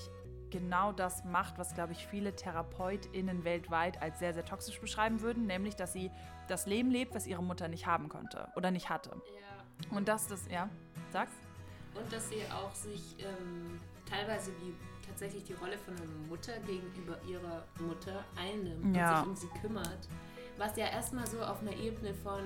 genau 0.49 0.91
das 0.91 1.23
macht, 1.25 1.57
was, 1.57 1.73
glaube 1.73 1.93
ich, 1.93 2.07
viele 2.07 2.35
TherapeutInnen 2.35 3.43
weltweit 3.43 4.01
als 4.01 4.19
sehr, 4.19 4.33
sehr 4.33 4.45
toxisch 4.45 4.79
beschreiben 4.79 5.21
würden, 5.21 5.45
nämlich, 5.45 5.75
dass 5.75 5.93
sie 5.93 6.11
das 6.47 6.65
Leben 6.65 6.89
lebt, 6.89 7.13
was 7.13 7.27
ihre 7.27 7.43
Mutter 7.43 7.67
nicht 7.67 7.85
haben 7.85 8.09
konnte 8.09 8.47
oder 8.55 8.71
nicht 8.71 8.89
hatte. 8.89 9.11
Ja. 9.11 9.95
Und 9.95 10.07
dass 10.07 10.27
das, 10.27 10.47
ja, 10.49 10.69
sag's? 11.11 11.33
Und 11.93 12.11
dass 12.11 12.29
sie 12.29 12.41
auch 12.51 12.73
sich 12.73 13.15
ähm, 13.19 13.79
teilweise 14.09 14.51
die 14.61 14.75
tatsächlich 15.19 15.43
die 15.43 15.53
Rolle 15.53 15.77
von 15.77 15.93
einer 15.95 16.29
Mutter 16.29 16.53
gegenüber 16.59 17.17
ihrer 17.27 17.65
Mutter 17.79 18.23
einnimmt 18.37 18.95
ja. 18.95 19.21
und 19.21 19.37
sich 19.37 19.49
um 19.49 19.53
sie 19.53 19.59
kümmert. 19.61 20.07
Was 20.57 20.77
ja 20.77 20.87
erstmal 20.87 21.27
so 21.27 21.41
auf 21.41 21.59
einer 21.61 21.75
Ebene 21.75 22.13
von 22.13 22.41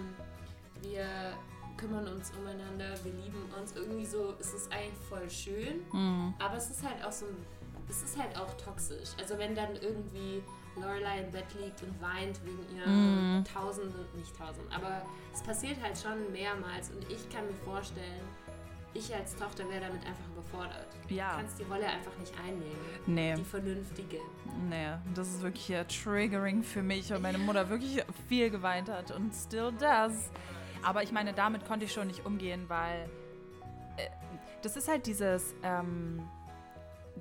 wir 0.82 1.05
kümmern 1.78 2.07
uns 2.07 2.32
umeinander, 2.32 2.93
wir 3.03 3.13
lieben 3.13 3.45
uns, 3.59 3.76
irgendwie 3.76 4.05
so, 4.05 4.34
es 4.39 4.53
ist 4.53 4.71
eigentlich 4.71 4.97
voll 5.07 5.30
schön, 5.30 5.82
mhm. 5.91 6.34
aber 6.39 6.57
es 6.57 6.69
ist 6.69 6.84
halt 6.84 7.03
auch 7.05 7.11
so, 7.11 7.26
es 7.89 8.03
ist 8.03 8.19
halt 8.19 8.38
auch 8.38 8.51
toxisch. 8.57 9.09
Also 9.19 9.38
wenn 9.38 9.55
dann 9.55 9.76
irgendwie 9.76 10.43
Lorelei 10.76 11.21
im 11.21 11.32
Bett 11.32 11.45
liegt 11.59 11.82
und 11.84 12.01
weint 12.01 12.43
wegen 12.43 12.76
ihren 12.76 13.38
mhm. 13.39 13.45
Tausenden, 13.45 14.05
nicht 14.15 14.36
Tausend, 14.36 14.65
aber 14.76 15.03
es 15.34 15.41
passiert 15.43 15.82
halt 15.82 15.97
schon 15.97 16.32
mehrmals 16.32 16.89
und 16.89 17.03
ich 17.09 17.30
kann 17.30 17.45
mir 17.45 17.55
vorstellen, 17.65 18.21
ich 18.93 19.13
als 19.13 19.35
Tochter 19.35 19.67
wäre 19.69 19.81
damit 19.81 20.05
einfach 20.05 20.27
überfordert. 20.31 20.87
Ja. 21.09 21.31
Du 21.31 21.37
kannst 21.37 21.59
die 21.59 21.63
Rolle 21.63 21.87
einfach 21.87 22.15
nicht 22.19 22.33
einnehmen. 22.39 22.77
Nee. 23.05 23.33
Die 23.35 23.43
vernünftige. 23.43 24.17
Nee, 24.69 24.89
das 25.15 25.29
ist 25.29 25.41
wirklich 25.41 25.67
ja 25.67 25.83
triggering 25.83 26.63
für 26.63 26.83
mich, 26.83 27.09
weil 27.09 27.19
meine 27.19 27.37
Mutter 27.37 27.69
wirklich 27.69 28.03
viel 28.27 28.49
geweint 28.49 28.89
hat 28.89 29.11
und 29.11 29.33
still 29.33 29.71
does. 29.71 30.29
Aber 30.83 31.03
ich 31.03 31.11
meine, 31.11 31.33
damit 31.33 31.65
konnte 31.65 31.85
ich 31.85 31.93
schon 31.93 32.07
nicht 32.07 32.25
umgehen, 32.25 32.65
weil 32.67 33.09
äh, 33.97 34.09
das 34.61 34.77
ist 34.77 34.87
halt 34.87 35.07
dieses, 35.07 35.55
ähm, 35.63 36.21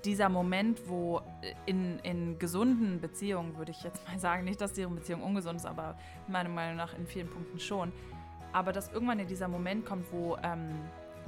dieser 0.05 0.29
Moment, 0.29 0.89
wo 0.89 1.23
in, 1.67 1.99
in 2.01 2.39
gesunden 2.39 3.01
Beziehungen, 3.01 3.57
würde 3.57 3.71
ich 3.71 3.83
jetzt 3.83 4.07
mal 4.09 4.19
sagen, 4.19 4.45
nicht, 4.45 4.61
dass 4.61 4.73
deren 4.73 4.95
Beziehung 4.95 5.23
ungesund 5.23 5.57
ist, 5.57 5.67
aber 5.67 5.97
meiner 6.29 6.49
Meinung 6.49 6.77
nach 6.77 6.97
in 6.97 7.07
vielen 7.07 7.29
Punkten 7.29 7.59
schon. 7.61 7.93
Aber 8.53 8.73
dass 8.73 8.93
irgendwann 8.93 9.19
in 9.19 9.29
dieser 9.29 9.49
Moment 9.49 9.87
kommt, 9.87 10.13
wo 10.13 10.37
ähm, 10.43 10.71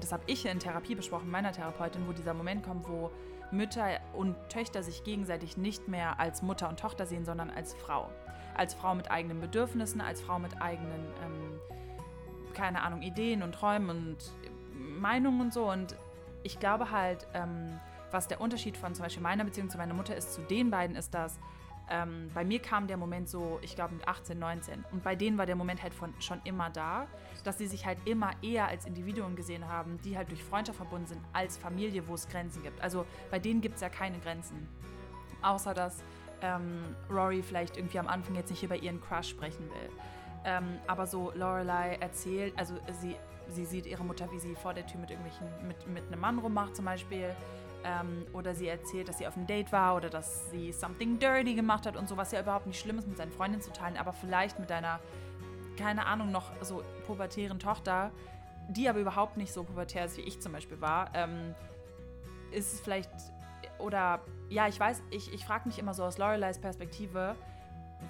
das 0.01 0.12
habe 0.12 0.22
ich 0.26 0.47
in 0.47 0.59
Therapie 0.59 0.95
besprochen, 0.95 1.30
meiner 1.30 1.53
Therapeutin, 1.53 2.07
wo 2.07 2.12
dieser 2.12 2.34
Moment 2.34 2.64
kommt, 2.64 2.88
wo 2.88 3.11
Mütter 3.51 4.01
und 4.12 4.36
Töchter 4.49 4.82
sich 4.82 5.05
gegenseitig 5.05 5.57
nicht 5.57 5.88
mehr 5.88 6.18
als 6.18 6.42
Mutter 6.42 6.68
und 6.68 6.78
Tochter 6.78 7.07
sehen, 7.07 7.24
sondern 7.24 7.51
als 7.51 7.74
Frau. 7.74 8.11
Als 8.57 8.74
Frau 8.74 8.95
mit 8.95 9.11
eigenen 9.11 9.40
Bedürfnissen, 9.40 10.01
als 10.01 10.20
Frau 10.20 10.38
mit 10.38 10.61
eigenen, 10.61 11.07
ähm, 11.24 11.61
keine 12.55 12.82
Ahnung, 12.82 13.03
Ideen 13.03 13.42
und 13.42 13.53
Träumen 13.53 13.90
und 13.90 14.32
Meinungen 14.74 15.40
und 15.40 15.53
so. 15.53 15.70
Und 15.70 15.97
ich 16.42 16.59
glaube 16.59 16.90
halt, 16.90 17.26
ähm, 17.34 17.80
was 18.11 18.28
der 18.28 18.40
Unterschied 18.40 18.76
von 18.76 18.95
zum 18.95 19.05
Beispiel 19.05 19.22
meiner 19.22 19.45
Beziehung 19.45 19.70
zu 19.70 19.78
meiner 19.78 19.95
Mutter 19.95 20.14
ist 20.14 20.34
zu 20.34 20.42
den 20.42 20.70
beiden, 20.70 20.97
ist, 20.97 21.14
dass 21.14 21.38
ähm, 21.91 22.30
bei 22.32 22.45
mir 22.45 22.61
kam 22.61 22.87
der 22.87 22.97
Moment 22.97 23.28
so, 23.28 23.59
ich 23.62 23.74
glaube 23.74 23.95
mit 23.95 24.09
18, 24.09 24.39
19. 24.39 24.85
Und 24.93 25.03
bei 25.03 25.14
denen 25.14 25.37
war 25.37 25.47
der 25.47 25.57
Moment 25.57 25.82
halt 25.82 25.93
von, 25.93 26.14
schon 26.20 26.41
immer 26.45 26.70
da, 26.70 27.07
dass 27.45 27.59
sie 27.59 27.66
sich 27.66 27.85
halt 27.85 27.99
immer 28.07 28.30
eher 28.43 28.68
als 28.68 28.87
Individuen 28.87 29.37
gesehen 29.37 29.68
haben, 29.68 29.99
die 30.03 30.16
halt 30.16 30.30
durch 30.30 30.43
Freundschaft 30.43 30.78
verbunden 30.78 31.07
sind, 31.07 31.20
als 31.32 31.59
Familie, 31.59 32.09
wo 32.09 32.14
es 32.14 32.28
Grenzen 32.28 32.62
gibt. 32.62 32.80
Also 32.80 33.05
bei 33.30 33.39
denen 33.39 33.61
gibt 33.61 33.76
es 33.76 33.80
ja 33.82 33.91
keine 33.91 34.18
Grenzen. 34.18 34.66
Außer 35.43 35.74
dass 35.74 36.03
ähm, 36.41 36.97
Rory 37.11 37.43
vielleicht 37.43 37.76
irgendwie 37.76 37.99
am 37.99 38.09
Anfang 38.09 38.35
jetzt 38.35 38.51
nicht 38.51 38.62
über 38.62 38.76
ihren 38.76 39.01
Crush 39.01 39.28
sprechen 39.28 39.68
will. 39.68 39.91
Ähm, 40.45 40.78
aber 40.87 41.07
so 41.07 41.32
Lorelei 41.35 41.97
erzählt, 41.97 42.53
also 42.57 42.74
sie, 43.01 43.16
sie 43.49 43.64
sieht 43.64 43.87
ihre 43.87 44.05
Mutter, 44.05 44.30
wie 44.30 44.39
sie 44.39 44.55
vor 44.55 44.74
der 44.74 44.87
Tür 44.87 45.01
mit 45.01 45.11
irgendwelchen, 45.11 45.47
mit, 45.66 45.87
mit 45.87 46.07
einem 46.07 46.20
Mann 46.20 46.39
rummacht 46.39 46.76
zum 46.76 46.85
Beispiel. 46.85 47.35
Ähm, 47.85 48.26
oder 48.32 48.55
sie 48.55 48.66
erzählt, 48.66 49.09
dass 49.09 49.18
sie 49.18 49.26
auf 49.26 49.37
einem 49.37 49.47
Date 49.47 49.70
war 49.70 49.95
oder 49.97 50.09
dass 50.09 50.51
sie 50.51 50.72
something 50.72 51.18
dirty 51.18 51.55
gemacht 51.55 51.87
hat 51.87 51.97
und 51.97 52.09
so, 52.09 52.16
was 52.16 52.32
ja 52.32 52.41
überhaupt 52.41 52.66
nicht 52.66 52.80
schlimm 52.80 52.99
ist, 52.99 53.07
mit 53.07 53.18
seinen 53.18 53.30
Freundinnen 53.30 53.62
zu 53.62 53.72
teilen, 53.72 53.99
aber 53.99 54.14
vielleicht 54.14 54.59
mit 54.59 54.70
deiner, 54.70 55.01
keine 55.76 56.07
Ahnung, 56.07 56.32
noch 56.32 56.51
so 56.62 56.82
pubertären 57.07 57.59
Tochter, 57.59 58.11
die 58.68 58.89
aber 58.89 59.01
überhaupt 59.01 59.37
nicht 59.37 59.53
so 59.53 59.64
pubertär 59.64 60.07
ist, 60.07 60.16
wie 60.16 60.22
ich 60.22 60.41
zum 60.41 60.53
Beispiel 60.53 60.80
war, 60.80 61.11
ähm, 61.14 61.55
ist 62.53 62.72
es 62.72 62.80
vielleicht, 62.80 63.11
oder 63.78 64.20
ja, 64.49 64.68
ich 64.68 64.80
weiß, 64.80 65.03
ich, 65.11 65.32
ich 65.32 65.45
frage 65.45 65.68
mich 65.68 65.78
immer 65.78 65.93
so 65.93 66.05
aus 66.05 66.16
Loreleis 66.16 66.59
Perspektive, 66.59 67.35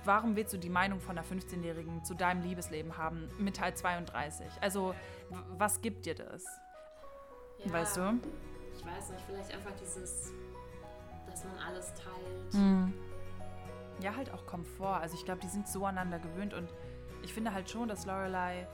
warum 0.04 0.36
willst 0.36 0.52
du 0.52 0.58
die 0.58 0.70
Meinung 0.70 1.00
von 1.00 1.18
einer 1.18 1.26
15-Jährigen 1.26 2.04
zu 2.04 2.14
deinem 2.14 2.42
Liebesleben 2.42 2.96
haben 2.96 3.28
mit 3.38 3.56
Teil 3.56 3.74
32? 3.74 4.46
Also, 4.60 4.94
was 5.56 5.80
gibt 5.80 6.06
dir 6.06 6.14
das? 6.14 6.44
Ja. 7.64 7.72
Weißt 7.72 7.96
du? 7.96 8.20
Ich 8.84 8.92
weiß 8.92 9.10
nicht, 9.10 9.24
vielleicht 9.26 9.54
einfach 9.54 9.72
dieses, 9.80 10.32
dass 11.26 11.44
man 11.44 11.58
alles 11.66 11.92
teilt. 11.94 12.54
Mhm. 12.54 12.92
Ja, 14.00 14.14
halt 14.14 14.32
auch 14.32 14.44
Komfort. 14.46 15.00
Also 15.00 15.16
ich 15.16 15.24
glaube, 15.24 15.40
die 15.40 15.48
sind 15.48 15.68
so 15.68 15.86
aneinander 15.86 16.18
gewöhnt 16.18 16.54
und 16.54 16.68
ich 17.22 17.32
finde 17.32 17.54
halt 17.54 17.70
schon, 17.70 17.88
dass 17.88 18.06
Lorelei 18.06 18.66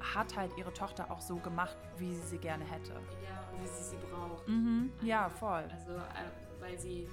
hat 0.00 0.36
halt 0.36 0.56
ihre 0.56 0.72
Tochter 0.72 1.10
auch 1.10 1.20
so 1.20 1.36
gemacht, 1.36 1.76
wie 1.96 2.14
sie 2.14 2.26
sie 2.26 2.38
gerne 2.38 2.64
hätte. 2.64 2.92
Ja, 2.92 3.48
und 3.52 3.62
wie 3.62 3.66
sie 3.66 3.82
sie 3.82 3.96
braucht. 3.96 4.46
Mhm. 4.46 4.92
Ja, 5.02 5.28
voll. 5.28 5.66
Also, 5.72 5.92
äh, 5.92 6.60
weil 6.60 6.78
sie, 6.78 7.08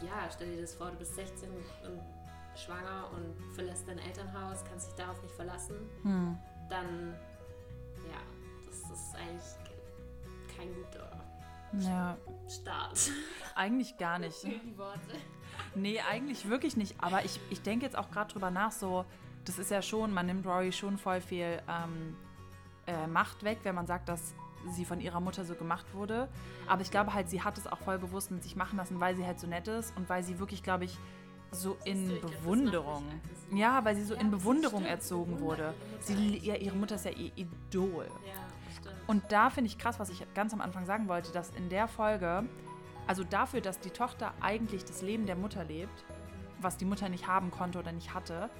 ja, 0.00 0.28
stell 0.30 0.54
dir 0.54 0.60
das 0.60 0.74
vor, 0.74 0.90
du 0.90 0.98
bist 0.98 1.14
16 1.14 1.48
und 1.50 2.00
schwanger 2.54 3.08
und 3.14 3.54
verlässt 3.54 3.88
dein 3.88 3.98
Elternhaus, 3.98 4.62
kannst 4.68 4.88
dich 4.88 4.94
darauf 4.94 5.20
nicht 5.22 5.34
verlassen, 5.34 5.76
mhm. 6.02 6.38
dann, 6.68 7.14
ja, 8.06 8.20
das 8.66 8.90
ist 8.90 9.14
eigentlich 9.16 9.62
kein 10.56 10.74
guter 10.74 11.11
ja. 11.78 12.16
Start. 12.48 13.10
Eigentlich 13.54 13.96
gar 13.96 14.18
nicht. 14.18 14.42
Die 14.42 14.76
Worte. 14.76 15.00
Nee, 15.74 16.00
eigentlich 16.00 16.48
wirklich 16.48 16.76
nicht. 16.76 16.96
Aber 16.98 17.24
ich, 17.24 17.40
ich 17.50 17.62
denke 17.62 17.84
jetzt 17.84 17.96
auch 17.96 18.10
gerade 18.10 18.32
drüber 18.32 18.50
nach, 18.50 18.72
so, 18.72 19.04
das 19.44 19.58
ist 19.58 19.70
ja 19.70 19.82
schon, 19.82 20.12
man 20.12 20.26
nimmt 20.26 20.46
Rory 20.46 20.72
schon 20.72 20.98
voll 20.98 21.20
viel 21.20 21.62
ähm, 21.68 22.16
äh, 22.86 23.06
Macht 23.06 23.42
weg, 23.42 23.58
wenn 23.62 23.74
man 23.74 23.86
sagt, 23.86 24.08
dass 24.08 24.34
sie 24.70 24.84
von 24.84 25.00
ihrer 25.00 25.20
Mutter 25.20 25.44
so 25.44 25.54
gemacht 25.54 25.86
wurde. 25.94 26.28
Aber 26.66 26.82
ich 26.82 26.90
glaube 26.90 27.14
halt, 27.14 27.28
sie 27.28 27.42
hat 27.42 27.58
es 27.58 27.66
auch 27.66 27.78
voll 27.78 27.98
bewusst 27.98 28.30
mit 28.30 28.42
sich 28.42 28.56
machen 28.56 28.76
lassen, 28.76 29.00
weil 29.00 29.16
sie 29.16 29.26
halt 29.26 29.40
so 29.40 29.46
nett 29.46 29.66
ist 29.68 29.96
und 29.96 30.08
weil 30.08 30.22
sie 30.22 30.38
wirklich, 30.38 30.62
glaube 30.62 30.84
ich, 30.84 30.98
so 31.50 31.76
in 31.84 32.08
du, 32.08 32.20
Bewunderung. 32.20 33.04
Ja, 33.52 33.84
weil 33.84 33.96
sie 33.96 34.04
so 34.04 34.14
ja, 34.14 34.20
in 34.20 34.30
Bewunderung 34.30 34.84
erzogen 34.84 35.40
wurde. 35.40 35.74
Sie, 36.00 36.38
ja, 36.38 36.54
ihre 36.54 36.76
Mutter 36.76 36.94
ist 36.94 37.04
ja 37.04 37.10
ihr 37.10 37.30
Idol. 37.36 38.06
Ja. 38.26 38.32
Und 39.06 39.30
da 39.30 39.50
finde 39.50 39.68
ich 39.68 39.78
krass, 39.78 39.98
was 39.98 40.10
ich 40.10 40.26
ganz 40.34 40.52
am 40.52 40.60
Anfang 40.60 40.86
sagen 40.86 41.08
wollte, 41.08 41.32
dass 41.32 41.50
in 41.50 41.68
der 41.68 41.88
Folge, 41.88 42.44
also 43.06 43.24
dafür, 43.24 43.60
dass 43.60 43.80
die 43.80 43.90
Tochter 43.90 44.32
eigentlich 44.40 44.84
das 44.84 45.02
Leben 45.02 45.26
der 45.26 45.36
Mutter 45.36 45.64
lebt, 45.64 46.04
was 46.60 46.76
die 46.76 46.84
Mutter 46.84 47.08
nicht 47.08 47.26
haben 47.26 47.50
konnte 47.50 47.78
oder 47.78 47.92
nicht 47.92 48.14
hatte, 48.14 48.50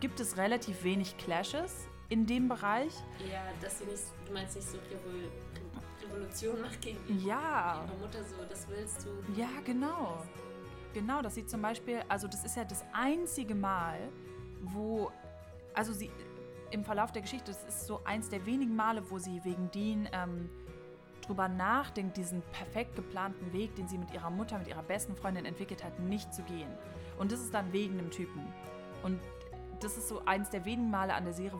gibt 0.00 0.20
es 0.20 0.36
relativ 0.36 0.84
wenig 0.84 1.16
Clashes 1.16 1.88
in 2.08 2.26
dem 2.26 2.48
Bereich. 2.48 2.92
Ja, 3.30 3.42
dass 3.60 3.78
sie 3.78 3.86
nicht, 3.86 4.02
du 4.26 4.32
meinst 4.32 4.56
nicht 4.56 4.68
so 4.68 4.78
Revol 4.78 5.30
Revolution 6.02 6.60
macht 6.60 6.80
gegen 6.80 6.98
ja. 7.24 7.84
ihre 7.84 7.98
Mutter 7.98 8.24
so, 8.24 8.36
das 8.48 8.68
willst 8.68 9.04
du. 9.04 9.40
Ja, 9.40 9.48
genau. 9.64 10.22
Genau, 10.94 11.20
dass 11.22 11.34
sie 11.34 11.46
zum 11.46 11.62
Beispiel, 11.62 12.02
also 12.08 12.28
das 12.28 12.44
ist 12.44 12.56
ja 12.56 12.64
das 12.64 12.84
einzige 12.92 13.54
Mal, 13.54 13.98
wo, 14.62 15.10
also 15.74 15.92
sie, 15.92 16.10
im 16.70 16.84
Verlauf 16.84 17.12
der 17.12 17.22
Geschichte, 17.22 17.52
das 17.52 17.64
ist 17.64 17.86
so 17.86 18.00
eins 18.04 18.28
der 18.28 18.44
wenigen 18.46 18.76
Male, 18.76 19.02
wo 19.10 19.18
sie 19.18 19.42
wegen 19.44 19.70
Dean 19.70 20.08
ähm, 20.12 20.50
drüber 21.26 21.48
nachdenkt, 21.48 22.16
diesen 22.16 22.42
perfekt 22.52 22.96
geplanten 22.96 23.52
Weg, 23.52 23.74
den 23.76 23.88
sie 23.88 23.98
mit 23.98 24.12
ihrer 24.12 24.30
Mutter, 24.30 24.58
mit 24.58 24.68
ihrer 24.68 24.82
besten 24.82 25.14
Freundin 25.16 25.44
entwickelt 25.44 25.84
hat, 25.84 25.98
nicht 26.00 26.32
zu 26.34 26.42
gehen. 26.42 26.70
Und 27.18 27.32
das 27.32 27.40
ist 27.40 27.52
dann 27.52 27.72
wegen 27.72 27.98
einem 27.98 28.10
Typen. 28.10 28.46
Und 29.02 29.20
das 29.80 29.96
ist 29.96 30.08
so 30.08 30.22
eins 30.24 30.50
der 30.50 30.64
wenigen 30.64 30.90
Male 30.90 31.14
an 31.14 31.24
der 31.24 31.32
Serie, 31.32 31.58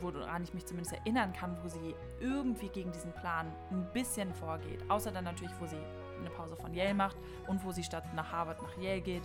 woran 0.00 0.42
ich 0.42 0.54
mich 0.54 0.66
zumindest 0.66 0.94
erinnern 0.94 1.32
kann, 1.32 1.56
wo 1.62 1.68
sie 1.68 1.94
irgendwie 2.20 2.68
gegen 2.68 2.92
diesen 2.92 3.12
Plan 3.12 3.46
ein 3.70 3.86
bisschen 3.92 4.32
vorgeht. 4.34 4.82
Außer 4.88 5.10
dann 5.10 5.24
natürlich, 5.24 5.52
wo 5.60 5.66
sie 5.66 5.76
eine 6.18 6.30
Pause 6.30 6.56
von 6.56 6.72
Yale 6.74 6.94
macht 6.94 7.16
und 7.46 7.64
wo 7.64 7.72
sie 7.72 7.82
statt 7.82 8.04
nach 8.14 8.32
Harvard 8.32 8.62
nach 8.62 8.76
Yale 8.78 9.00
geht. 9.00 9.22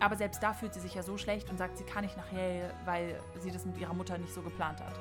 Aber 0.00 0.16
selbst 0.16 0.42
da 0.42 0.52
fühlt 0.52 0.74
sie 0.74 0.80
sich 0.80 0.94
ja 0.94 1.02
so 1.02 1.16
schlecht 1.16 1.48
und 1.50 1.58
sagt, 1.58 1.78
sie 1.78 1.84
kann 1.84 2.04
nicht 2.04 2.16
nach 2.16 2.30
Yale, 2.32 2.70
weil 2.84 3.20
sie 3.40 3.50
das 3.50 3.64
mit 3.64 3.78
ihrer 3.78 3.94
Mutter 3.94 4.18
nicht 4.18 4.34
so 4.34 4.42
geplant 4.42 4.80
hat. 4.80 4.98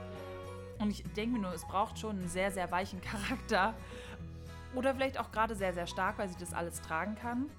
Und 0.80 0.92
ich 0.92 1.04
denke 1.16 1.36
mir 1.36 1.42
nur, 1.42 1.54
es 1.54 1.66
braucht 1.66 1.98
schon 2.00 2.18
einen 2.18 2.30
sehr, 2.30 2.52
sehr 2.52 2.72
weichen 2.72 3.02
Charakter. 3.02 3.74
Oder 4.76 4.96
vielleicht 4.96 5.20
auch 5.20 5.32
gerade 5.32 5.56
sehr, 5.56 5.74
sehr 5.74 5.88
stark, 5.88 6.18
weil 6.18 6.30
sie 6.30 6.38
das 6.40 6.54
alles 6.54 6.82
tragen 6.82 7.16
kann, 7.16 7.50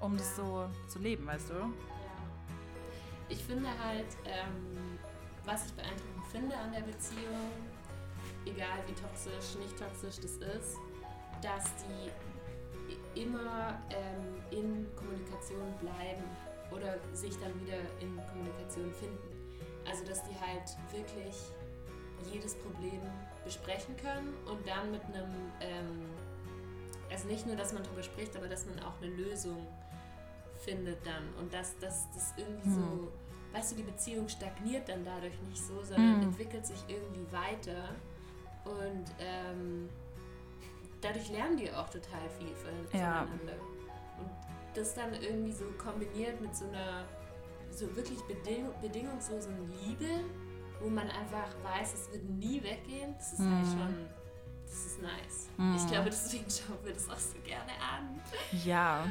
um 0.00 0.12
ja. 0.12 0.18
das 0.18 0.36
so 0.36 0.68
zu 0.88 0.98
leben, 0.98 1.26
weißt 1.26 1.50
du? 1.50 1.54
Ja. 1.54 1.70
Ich 3.28 3.44
finde 3.44 3.68
halt, 3.82 4.06
ähm, 4.24 4.98
was 5.44 5.66
ich 5.66 5.72
beeindruckend 5.74 6.26
finde 6.30 6.56
an 6.56 6.72
der 6.72 6.80
Beziehung, 6.80 7.50
egal 8.44 8.78
wie 8.86 8.94
toxisch, 8.94 9.56
nicht 9.60 9.78
toxisch 9.78 10.16
das 10.16 10.32
ist, 10.32 10.76
dass 11.40 11.64
die 11.84 12.10
immer 13.16 13.80
ähm, 13.90 14.36
in 14.50 14.86
Kommunikation 14.94 15.72
bleiben 15.80 16.24
oder 16.70 16.98
sich 17.12 17.34
dann 17.38 17.58
wieder 17.60 17.78
in 18.00 18.16
Kommunikation 18.32 18.92
finden. 18.92 19.36
Also 19.88 20.04
dass 20.04 20.22
die 20.24 20.34
halt 20.38 20.76
wirklich 20.92 21.36
jedes 22.32 22.54
Problem 22.54 23.00
besprechen 23.44 23.96
können 23.96 24.34
und 24.46 24.66
dann 24.66 24.90
mit 24.90 25.02
einem, 25.04 25.30
ähm, 25.60 26.06
also 27.10 27.28
nicht 27.28 27.46
nur, 27.46 27.56
dass 27.56 27.72
man 27.72 27.82
darüber 27.84 28.02
spricht, 28.02 28.36
aber 28.36 28.48
dass 28.48 28.66
man 28.66 28.80
auch 28.80 29.00
eine 29.00 29.14
Lösung 29.14 29.66
findet 30.64 30.98
dann 31.06 31.22
und 31.38 31.52
dass 31.52 31.78
das 31.78 32.06
irgendwie 32.36 32.68
mhm. 32.68 32.74
so, 32.74 33.12
weißt 33.52 33.72
du, 33.72 33.76
die 33.76 33.82
Beziehung 33.84 34.28
stagniert 34.28 34.88
dann 34.88 35.04
dadurch 35.04 35.40
nicht 35.48 35.62
so, 35.62 35.82
sondern 35.82 36.16
mhm. 36.16 36.22
entwickelt 36.24 36.66
sich 36.66 36.82
irgendwie 36.88 37.30
weiter 37.32 37.94
und 38.64 39.04
ähm, 39.20 39.88
dadurch 41.06 41.30
lernen 41.30 41.56
die 41.56 41.70
auch 41.70 41.88
total 41.88 42.28
viel 42.38 42.54
voneinander. 42.54 42.98
Ja. 42.98 43.22
Und 44.18 44.30
das 44.74 44.94
dann 44.94 45.14
irgendwie 45.14 45.52
so 45.52 45.64
kombiniert 45.78 46.40
mit 46.40 46.54
so 46.54 46.66
einer 46.68 47.04
so 47.70 47.94
wirklich 47.96 48.20
beding 48.22 48.66
bedingungslosen 48.80 49.54
Liebe, 49.70 50.24
wo 50.80 50.88
man 50.88 51.08
einfach 51.08 51.48
weiß, 51.62 51.94
es 51.94 52.12
wird 52.12 52.24
nie 52.24 52.62
weggehen, 52.62 53.14
das 53.16 53.34
ist 53.34 53.40
halt 53.40 53.50
mhm. 53.50 53.56
halt 53.56 53.66
schon, 53.66 54.06
das 54.64 54.86
ist 54.86 55.02
nice. 55.02 55.48
Mhm. 55.56 55.76
Ich 55.76 55.86
glaube, 55.86 56.10
deswegen 56.10 56.44
schauen 56.50 56.78
wir 56.84 56.92
das 56.92 57.08
auch 57.08 57.18
so 57.18 57.38
gerne 57.44 57.72
an. 57.72 58.20
Ja. 58.64 59.06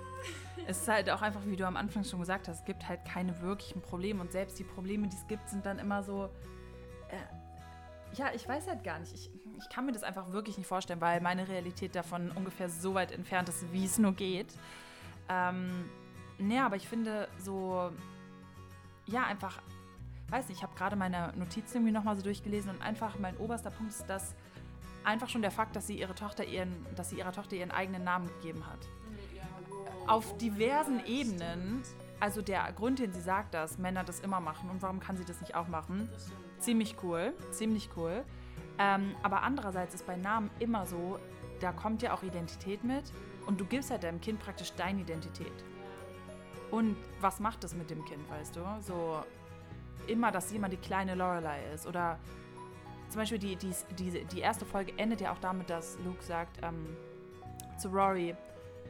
es 0.66 0.82
ist 0.82 0.88
halt 0.88 1.10
auch 1.10 1.22
einfach, 1.22 1.42
wie 1.44 1.56
du 1.56 1.66
am 1.66 1.76
Anfang 1.76 2.04
schon 2.04 2.20
gesagt 2.20 2.48
hast, 2.48 2.60
es 2.60 2.64
gibt 2.64 2.88
halt 2.88 3.04
keine 3.04 3.40
wirklichen 3.40 3.80
Probleme 3.80 4.20
und 4.20 4.32
selbst 4.32 4.58
die 4.58 4.64
Probleme, 4.64 5.08
die 5.08 5.16
es 5.16 5.26
gibt, 5.26 5.48
sind 5.48 5.64
dann 5.66 5.78
immer 5.78 6.02
so, 6.02 6.30
ja, 8.16 8.32
ich 8.34 8.48
weiß 8.48 8.68
halt 8.68 8.84
gar 8.84 8.98
nicht. 8.98 9.12
Ich, 9.14 9.30
ich 9.58 9.68
kann 9.68 9.86
mir 9.86 9.92
das 9.92 10.02
einfach 10.02 10.32
wirklich 10.32 10.58
nicht 10.58 10.66
vorstellen, 10.66 11.00
weil 11.00 11.20
meine 11.20 11.48
Realität 11.48 11.94
davon 11.94 12.30
ungefähr 12.32 12.68
so 12.68 12.94
weit 12.94 13.12
entfernt 13.12 13.48
ist, 13.48 13.72
wie 13.72 13.84
es 13.84 13.98
nur 13.98 14.12
geht. 14.12 14.54
Ähm, 15.28 15.88
nee, 16.38 16.58
aber 16.58 16.76
ich 16.76 16.88
finde 16.88 17.28
so, 17.38 17.90
ja, 19.06 19.24
einfach, 19.24 19.60
weiß 20.28 20.48
nicht, 20.48 20.58
ich 20.58 20.62
habe 20.62 20.74
gerade 20.74 20.96
meine 20.96 21.32
Notizen 21.36 21.78
irgendwie 21.78 21.92
nochmal 21.92 22.16
so 22.16 22.22
durchgelesen 22.22 22.70
und 22.70 22.82
einfach 22.82 23.18
mein 23.18 23.36
oberster 23.36 23.70
Punkt 23.70 23.92
ist, 23.92 24.08
dass 24.08 24.34
einfach 25.04 25.28
schon 25.28 25.42
der 25.42 25.50
Fakt, 25.50 25.76
dass 25.76 25.86
sie 25.86 25.98
ihre 25.98 26.14
Tochter 26.14 26.44
ihren, 26.44 26.86
dass 26.96 27.10
sie 27.10 27.18
ihrer 27.18 27.32
Tochter 27.32 27.56
ihren 27.56 27.70
eigenen 27.70 28.04
Namen 28.04 28.28
gegeben 28.28 28.66
hat. 28.66 28.88
Auf 30.06 30.36
diversen 30.36 31.04
Ebenen 31.06 31.82
also 32.20 32.40
der 32.40 32.72
Grund, 32.72 33.00
den 33.00 33.12
sie 33.12 33.20
sagt, 33.20 33.54
dass 33.54 33.78
Männer 33.78 34.04
das 34.04 34.20
immer 34.20 34.40
machen 34.40 34.70
und 34.70 34.80
warum 34.80 35.00
kann 35.00 35.16
sie 35.16 35.24
das 35.24 35.40
nicht 35.40 35.54
auch 35.54 35.68
machen, 35.68 36.08
ziemlich 36.64 36.96
cool, 37.02 37.34
ziemlich 37.50 37.90
cool. 37.96 38.24
Ähm, 38.78 39.14
aber 39.22 39.42
andererseits 39.42 39.94
ist 39.94 40.06
bei 40.06 40.16
Namen 40.16 40.50
immer 40.58 40.86
so, 40.86 41.18
da 41.60 41.72
kommt 41.72 42.02
ja 42.02 42.12
auch 42.12 42.22
Identität 42.22 42.82
mit 42.82 43.04
und 43.46 43.60
du 43.60 43.64
gibst 43.64 43.90
halt 43.90 44.02
deinem 44.02 44.20
Kind 44.20 44.40
praktisch 44.40 44.72
deine 44.72 45.00
Identität. 45.00 45.52
Und 46.70 46.96
was 47.20 47.38
macht 47.38 47.62
das 47.62 47.74
mit 47.74 47.90
dem 47.90 48.04
Kind, 48.04 48.28
weißt 48.30 48.56
du? 48.56 48.60
So 48.80 49.22
immer, 50.06 50.32
dass 50.32 50.50
jemand 50.50 50.72
die 50.72 50.78
kleine 50.78 51.14
Lorelei 51.14 51.60
ist. 51.72 51.86
Oder 51.86 52.18
zum 53.08 53.20
Beispiel 53.20 53.38
die, 53.38 53.56
die, 53.56 53.72
die, 53.96 54.24
die 54.24 54.40
erste 54.40 54.64
Folge 54.64 54.92
endet 54.96 55.20
ja 55.20 55.32
auch 55.32 55.38
damit, 55.38 55.70
dass 55.70 55.98
Luke 56.04 56.22
sagt 56.22 56.58
ähm, 56.62 56.96
zu 57.78 57.88
Rory, 57.88 58.34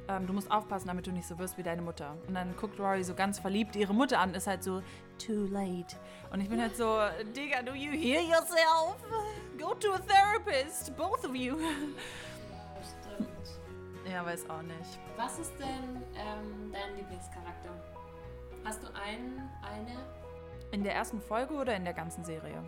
ähm, 0.08 0.26
du 0.26 0.32
musst 0.32 0.50
aufpassen, 0.50 0.88
damit 0.88 1.06
du 1.06 1.12
nicht 1.12 1.26
so 1.26 1.38
wirst 1.38 1.58
wie 1.58 1.62
deine 1.62 1.82
Mutter. 1.82 2.16
Und 2.26 2.34
dann 2.34 2.56
guckt 2.56 2.78
Rory 2.78 3.04
so 3.04 3.14
ganz 3.14 3.38
verliebt 3.38 3.76
ihre 3.76 3.94
Mutter 3.94 4.18
an, 4.18 4.34
ist 4.34 4.46
halt 4.46 4.62
so, 4.62 4.82
too 5.18 5.46
late. 5.50 5.96
Und 6.32 6.40
ich 6.40 6.48
bin 6.48 6.60
halt 6.60 6.76
so, 6.76 6.98
Digga, 7.36 7.62
do 7.62 7.72
you 7.72 7.92
hear 7.92 8.20
yourself? 8.20 8.96
Go 9.58 9.74
to 9.74 9.94
a 9.94 9.98
therapist, 9.98 10.96
both 10.96 11.24
of 11.24 11.34
you. 11.34 11.56
Stimmt. 12.82 14.10
Ja, 14.10 14.24
weiß 14.24 14.48
auch 14.50 14.62
nicht. 14.62 14.98
Was 15.16 15.38
ist 15.38 15.52
denn 15.58 16.02
ähm, 16.16 16.72
dein 16.72 16.96
Lieblingscharakter? 16.96 17.70
Hast 18.64 18.82
du 18.82 18.88
einen, 18.94 19.48
eine 19.62 19.96
In 20.72 20.82
der 20.82 20.94
ersten 20.94 21.20
Folge 21.20 21.54
oder 21.54 21.76
in 21.76 21.84
der 21.84 21.94
ganzen 21.94 22.24
Serie? 22.24 22.64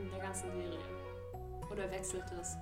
in 0.00 0.10
der 0.10 0.20
ganzen 0.20 0.50
Serie? 0.52 0.78
Oder 1.70 1.90
wechselt 1.90 2.24
es? 2.40 2.56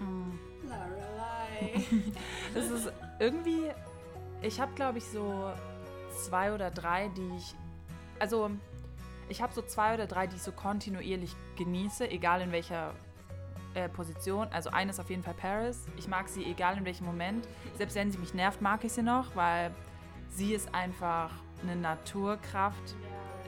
Mm. 0.00 0.38
Lorelei. 0.62 1.84
Das 2.54 2.70
ist 2.70 2.92
irgendwie, 3.18 3.70
ich 4.42 4.60
habe 4.60 4.72
glaube 4.74 4.98
ich 4.98 5.04
so 5.04 5.52
zwei 6.14 6.52
oder 6.52 6.70
drei, 6.70 7.08
die 7.08 7.36
ich, 7.36 7.54
also 8.18 8.50
ich 9.28 9.42
habe 9.42 9.52
so 9.54 9.62
zwei 9.62 9.94
oder 9.94 10.06
drei, 10.06 10.26
die 10.26 10.36
ich 10.36 10.42
so 10.42 10.52
kontinuierlich 10.52 11.34
genieße, 11.56 12.10
egal 12.10 12.40
in 12.42 12.52
welcher 12.52 12.92
äh, 13.74 13.88
Position. 13.88 14.48
Also 14.52 14.70
eine 14.70 14.90
ist 14.90 15.00
auf 15.00 15.10
jeden 15.10 15.22
Fall 15.22 15.34
Paris. 15.34 15.86
Ich 15.96 16.08
mag 16.08 16.28
sie 16.28 16.44
egal 16.44 16.76
in 16.76 16.84
welchem 16.84 17.06
Moment. 17.06 17.48
Selbst 17.76 17.94
wenn 17.96 18.10
sie 18.10 18.18
mich 18.18 18.34
nervt, 18.34 18.60
mag 18.60 18.84
ich 18.84 18.92
sie 18.92 19.02
noch, 19.02 19.34
weil 19.34 19.70
sie 20.30 20.52
ist 20.54 20.74
einfach 20.74 21.30
eine 21.62 21.76
Naturkraft, 21.76 22.94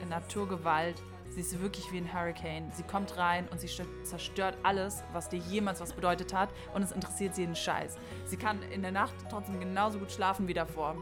eine 0.01 0.09
Naturgewalt. 0.09 1.01
Sie 1.29 1.41
ist 1.41 1.59
wirklich 1.61 1.91
wie 1.91 1.97
ein 1.97 2.11
Hurricane. 2.11 2.71
Sie 2.71 2.81
kommt 2.83 3.15
rein 3.17 3.47
und 3.49 3.59
sie 3.59 3.67
stö- 3.67 4.03
zerstört 4.03 4.57
alles, 4.63 5.03
was 5.13 5.29
dir 5.29 5.37
jemals 5.37 5.79
was 5.79 5.93
bedeutet 5.93 6.33
hat 6.33 6.49
und 6.73 6.81
es 6.81 6.91
interessiert 6.91 7.35
sie 7.35 7.41
jeden 7.41 7.55
Scheiß. 7.55 7.97
Sie 8.25 8.37
kann 8.37 8.63
in 8.71 8.81
der 8.81 8.91
Nacht 8.91 9.13
trotzdem 9.29 9.59
genauso 9.59 9.99
gut 9.99 10.11
schlafen 10.11 10.47
wie 10.47 10.53
davor. 10.55 10.95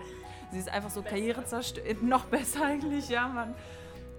Sie 0.55 0.61
ist 0.61 0.69
einfach 0.69 0.89
so 0.89 1.01
Karriere 1.01 1.43
zerstört. 1.43 1.85
Noch 2.01 2.23
besser 2.25 2.63
eigentlich, 2.63 3.09
ja, 3.09 3.27
Mann. 3.27 3.53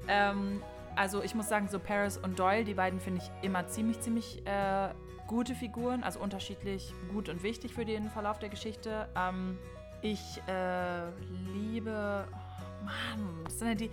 Ähm, 0.07 0.63
also 0.95 1.23
ich 1.23 1.35
muss 1.35 1.49
sagen, 1.49 1.67
so 1.69 1.79
Paris 1.79 2.19
und 2.19 2.39
Doyle, 2.39 2.63
die 2.63 2.75
beiden 2.75 3.01
finde 3.01 3.23
ich 3.23 3.45
immer 3.47 3.67
ziemlich, 3.69 4.01
ziemlich 4.01 4.47
äh, 4.47 4.91
gute 5.27 5.55
Figuren, 5.55 6.05
also 6.05 6.21
unterschiedlich 6.21 6.93
gut 7.11 7.31
und 7.31 7.43
wichtig 7.43 7.73
für 7.73 7.87
den 7.87 8.11
Verlauf 8.11 8.39
der 8.39 8.51
Geschichte. 8.51 9.09
Ähm, 9.17 9.57
ich 10.03 10.43
äh, 10.47 11.09
liebe, 11.55 12.29
oh 12.31 12.85
Mann, 12.85 13.45
das 13.45 13.59
sind 13.59 13.69
ja 13.69 13.75
die, 13.75 13.91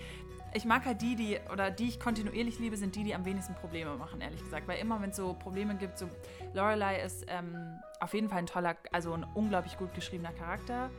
ich 0.54 0.66
mag 0.66 0.84
halt 0.84 1.02
die, 1.02 1.16
die, 1.16 1.40
oder 1.50 1.72
die 1.72 1.88
ich 1.88 2.00
kontinuierlich 2.00 2.60
liebe, 2.60 2.76
sind 2.76 2.94
die, 2.98 3.06
die 3.06 3.16
am 3.16 3.24
wenigsten 3.24 3.56
Probleme 3.56 3.96
machen, 3.96 4.20
ehrlich 4.20 4.44
gesagt. 4.44 4.68
Weil 4.68 4.80
immer, 4.80 5.02
wenn 5.02 5.12
es 5.12 5.16
so 5.16 5.34
Probleme 5.34 5.76
gibt, 5.76 5.98
so 5.98 6.10
Lorelei 6.54 7.02
ist 7.02 7.26
ähm, 7.30 7.80
auf 8.02 8.14
jeden 8.14 8.28
Fall 8.28 8.40
ein 8.40 8.48
toller, 8.48 8.76
also 8.92 9.14
ein 9.14 9.26
unglaublich 9.34 9.78
gut 9.78 9.94
geschriebener 9.94 10.34
Charakter. 10.34 10.90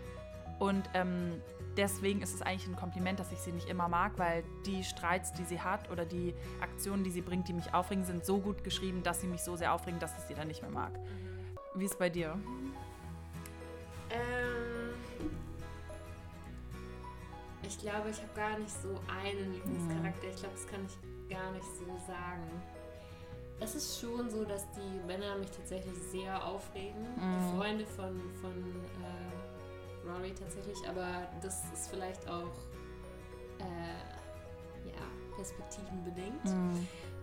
Und 0.64 0.88
ähm, 0.94 1.42
deswegen 1.76 2.22
ist 2.22 2.32
es 2.34 2.40
eigentlich 2.40 2.66
ein 2.66 2.76
Kompliment, 2.76 3.20
dass 3.20 3.30
ich 3.32 3.38
sie 3.38 3.52
nicht 3.52 3.68
immer 3.68 3.86
mag, 3.86 4.12
weil 4.16 4.42
die 4.64 4.82
Streits, 4.82 5.30
die 5.34 5.44
sie 5.44 5.60
hat 5.60 5.90
oder 5.90 6.06
die 6.06 6.34
Aktionen, 6.62 7.04
die 7.04 7.10
sie 7.10 7.20
bringt, 7.20 7.48
die 7.48 7.52
mich 7.52 7.74
aufregen, 7.74 8.02
sind 8.02 8.24
so 8.24 8.38
gut 8.38 8.64
geschrieben, 8.64 9.02
dass 9.02 9.20
sie 9.20 9.26
mich 9.26 9.42
so 9.42 9.56
sehr 9.56 9.74
aufregen, 9.74 10.00
dass 10.00 10.16
ich 10.16 10.24
sie 10.24 10.34
dann 10.34 10.48
nicht 10.48 10.62
mehr 10.62 10.70
mag. 10.70 10.92
Wie 11.74 11.84
ist 11.84 11.92
es 11.92 11.98
bei 11.98 12.08
dir? 12.08 12.38
Ähm, 14.08 14.94
ich 17.62 17.78
glaube, 17.78 18.08
ich 18.08 18.16
habe 18.22 18.32
gar 18.34 18.58
nicht 18.58 18.70
so 18.70 18.98
einen 19.06 19.52
Lieblingscharakter. 19.52 20.28
Ich 20.28 20.36
glaube, 20.36 20.54
das 20.54 20.66
kann 20.66 20.80
ich 20.86 21.28
gar 21.28 21.52
nicht 21.52 21.66
so 21.78 21.84
sagen. 22.06 22.48
Es 23.60 23.74
ist 23.74 24.00
schon 24.00 24.30
so, 24.30 24.46
dass 24.46 24.66
die 24.70 25.06
Männer 25.06 25.36
mich 25.36 25.50
tatsächlich 25.50 25.96
sehr 26.10 26.42
aufregen. 26.42 27.06
Die 27.16 27.56
Freunde 27.58 27.84
von, 27.84 28.18
von 28.40 28.50
äh, 28.50 29.43
Rory 30.06 30.32
tatsächlich, 30.32 30.78
aber 30.88 31.28
das 31.42 31.62
ist 31.72 31.88
vielleicht 31.90 32.28
auch 32.28 32.52
äh, 33.58 34.88
ja, 34.88 35.36
perspektivenbedingt. 35.36 36.44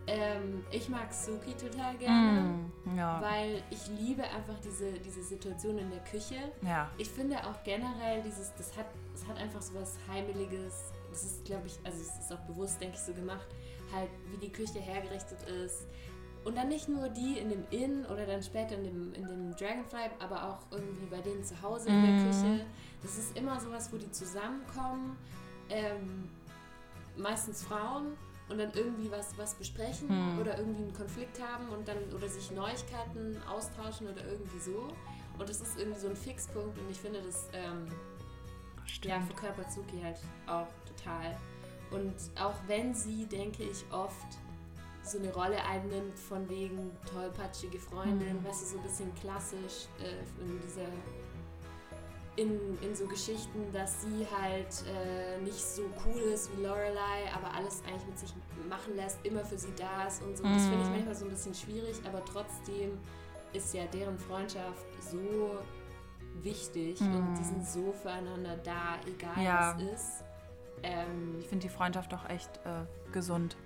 Ähm, 0.07 0.65
ich 0.71 0.89
mag 0.89 1.13
Suki 1.13 1.53
total 1.53 1.95
gerne. 1.97 2.41
Mm, 2.85 2.97
ja. 2.97 3.21
Weil 3.21 3.63
ich 3.69 3.87
liebe 3.99 4.23
einfach 4.23 4.59
diese, 4.63 4.93
diese 4.93 5.21
Situation 5.21 5.77
in 5.77 5.91
der 5.91 5.99
Küche. 5.99 6.51
Ja. 6.63 6.89
Ich 6.97 7.07
finde 7.07 7.37
auch 7.37 7.63
generell 7.63 8.21
dieses, 8.23 8.53
das 8.55 8.75
hat, 8.75 8.87
das 9.13 9.27
hat 9.27 9.37
einfach 9.37 9.61
so 9.61 9.75
was 9.75 9.97
Heimeliges. 10.09 10.91
Das 11.11 11.23
ist, 11.23 11.45
glaube 11.45 11.67
ich, 11.67 11.77
also 11.83 11.99
es 11.99 12.17
ist 12.17 12.33
auch 12.33 12.39
bewusst, 12.47 12.81
denke 12.81 12.95
ich, 12.95 13.01
so 13.01 13.13
gemacht, 13.13 13.47
halt 13.93 14.09
wie 14.31 14.37
die 14.37 14.51
Küche 14.51 14.79
hergerichtet 14.79 15.37
ist. 15.43 15.85
Und 16.43 16.57
dann 16.57 16.69
nicht 16.69 16.89
nur 16.89 17.09
die 17.09 17.37
in 17.37 17.49
dem 17.49 17.63
Inn 17.69 18.05
oder 18.05 18.25
dann 18.25 18.41
später 18.41 18.75
in 18.75 18.83
dem, 18.83 19.13
in 19.13 19.27
dem 19.27 19.55
Dragonfly, 19.55 20.09
aber 20.19 20.49
auch 20.49 20.59
irgendwie 20.71 21.05
bei 21.05 21.21
denen 21.21 21.43
zu 21.43 21.61
Hause 21.61 21.89
in 21.89 22.01
der 22.01 22.25
Küche. 22.25 22.65
Das 23.03 23.17
ist 23.17 23.37
immer 23.37 23.59
sowas, 23.59 23.91
wo 23.93 23.97
die 23.97 24.09
zusammenkommen, 24.11 25.17
ähm, 25.69 26.29
meistens 27.15 27.63
Frauen, 27.63 28.17
und 28.51 28.57
dann 28.57 28.71
irgendwie 28.73 29.09
was, 29.09 29.37
was 29.37 29.55
besprechen 29.55 30.09
oder 30.39 30.57
irgendwie 30.57 30.83
einen 30.83 30.93
Konflikt 30.93 31.41
haben 31.41 31.69
und 31.69 31.87
dann 31.87 31.97
oder 32.13 32.27
sich 32.27 32.51
Neuigkeiten 32.51 33.41
austauschen 33.49 34.09
oder 34.09 34.25
irgendwie 34.25 34.59
so. 34.59 34.89
Und 35.39 35.49
das 35.49 35.61
ist 35.61 35.79
irgendwie 35.79 35.99
so 35.99 36.09
ein 36.09 36.15
Fixpunkt 36.15 36.77
und 36.77 36.91
ich 36.91 36.99
finde, 36.99 37.21
das 37.21 37.47
ähm, 37.53 37.87
ja, 39.03 39.21
verkörpert 39.21 39.71
Suki 39.71 40.01
halt 40.03 40.17
auch 40.47 40.67
total. 40.85 41.37
Und 41.91 42.13
auch 42.39 42.55
wenn 42.67 42.93
sie, 42.93 43.25
denke 43.25 43.63
ich, 43.63 43.83
oft 43.91 44.37
so 45.11 45.19
eine 45.19 45.33
Rolle 45.33 45.57
einnimmt 45.65 46.17
von 46.17 46.47
wegen 46.49 46.91
tollpatschige 47.11 47.79
Freundin, 47.79 48.43
weißt 48.45 48.61
du, 48.61 48.65
so 48.65 48.77
ein 48.77 48.83
bisschen 48.83 49.13
klassisch 49.15 49.87
äh, 49.99 50.19
in 50.41 50.61
dieser 50.61 50.87
in, 52.37 52.57
in 52.81 52.95
so 52.95 53.05
Geschichten, 53.07 53.71
dass 53.73 54.01
sie 54.03 54.25
halt 54.35 54.67
äh, 54.87 55.37
nicht 55.41 55.59
so 55.61 55.81
cool 56.05 56.21
ist 56.21 56.49
wie 56.57 56.63
Lorelei, 56.63 57.29
aber 57.35 57.53
alles 57.53 57.83
eigentlich 57.85 58.05
mit 58.07 58.19
sich 58.19 58.33
machen 58.69 58.95
lässt, 58.95 59.19
immer 59.25 59.43
für 59.43 59.57
sie 59.57 59.73
da 59.75 60.05
ist 60.07 60.21
und 60.23 60.37
so. 60.37 60.43
Das 60.43 60.65
finde 60.67 60.83
ich 60.85 60.89
manchmal 60.89 61.15
so 61.15 61.25
ein 61.25 61.31
bisschen 61.31 61.53
schwierig, 61.53 61.97
aber 62.07 62.23
trotzdem 62.23 62.97
ist 63.51 63.73
ja 63.73 63.83
deren 63.87 64.17
Freundschaft 64.17 64.85
so 65.01 65.59
wichtig 66.41 67.01
und 67.01 67.35
die 67.37 67.43
sind 67.43 67.67
so 67.67 67.91
füreinander 67.91 68.55
da, 68.63 68.95
egal 69.05 69.43
Ja. 69.43 69.75
was 69.75 69.83
ist. 69.93 70.23
Ähm, 70.83 71.35
Ich 71.41 71.47
finde 71.47 71.67
die 71.67 71.73
Freundschaft 71.73 72.13
auch 72.13 72.27
echt 72.29 72.49
äh, 72.65 72.85
gesund 73.11 73.57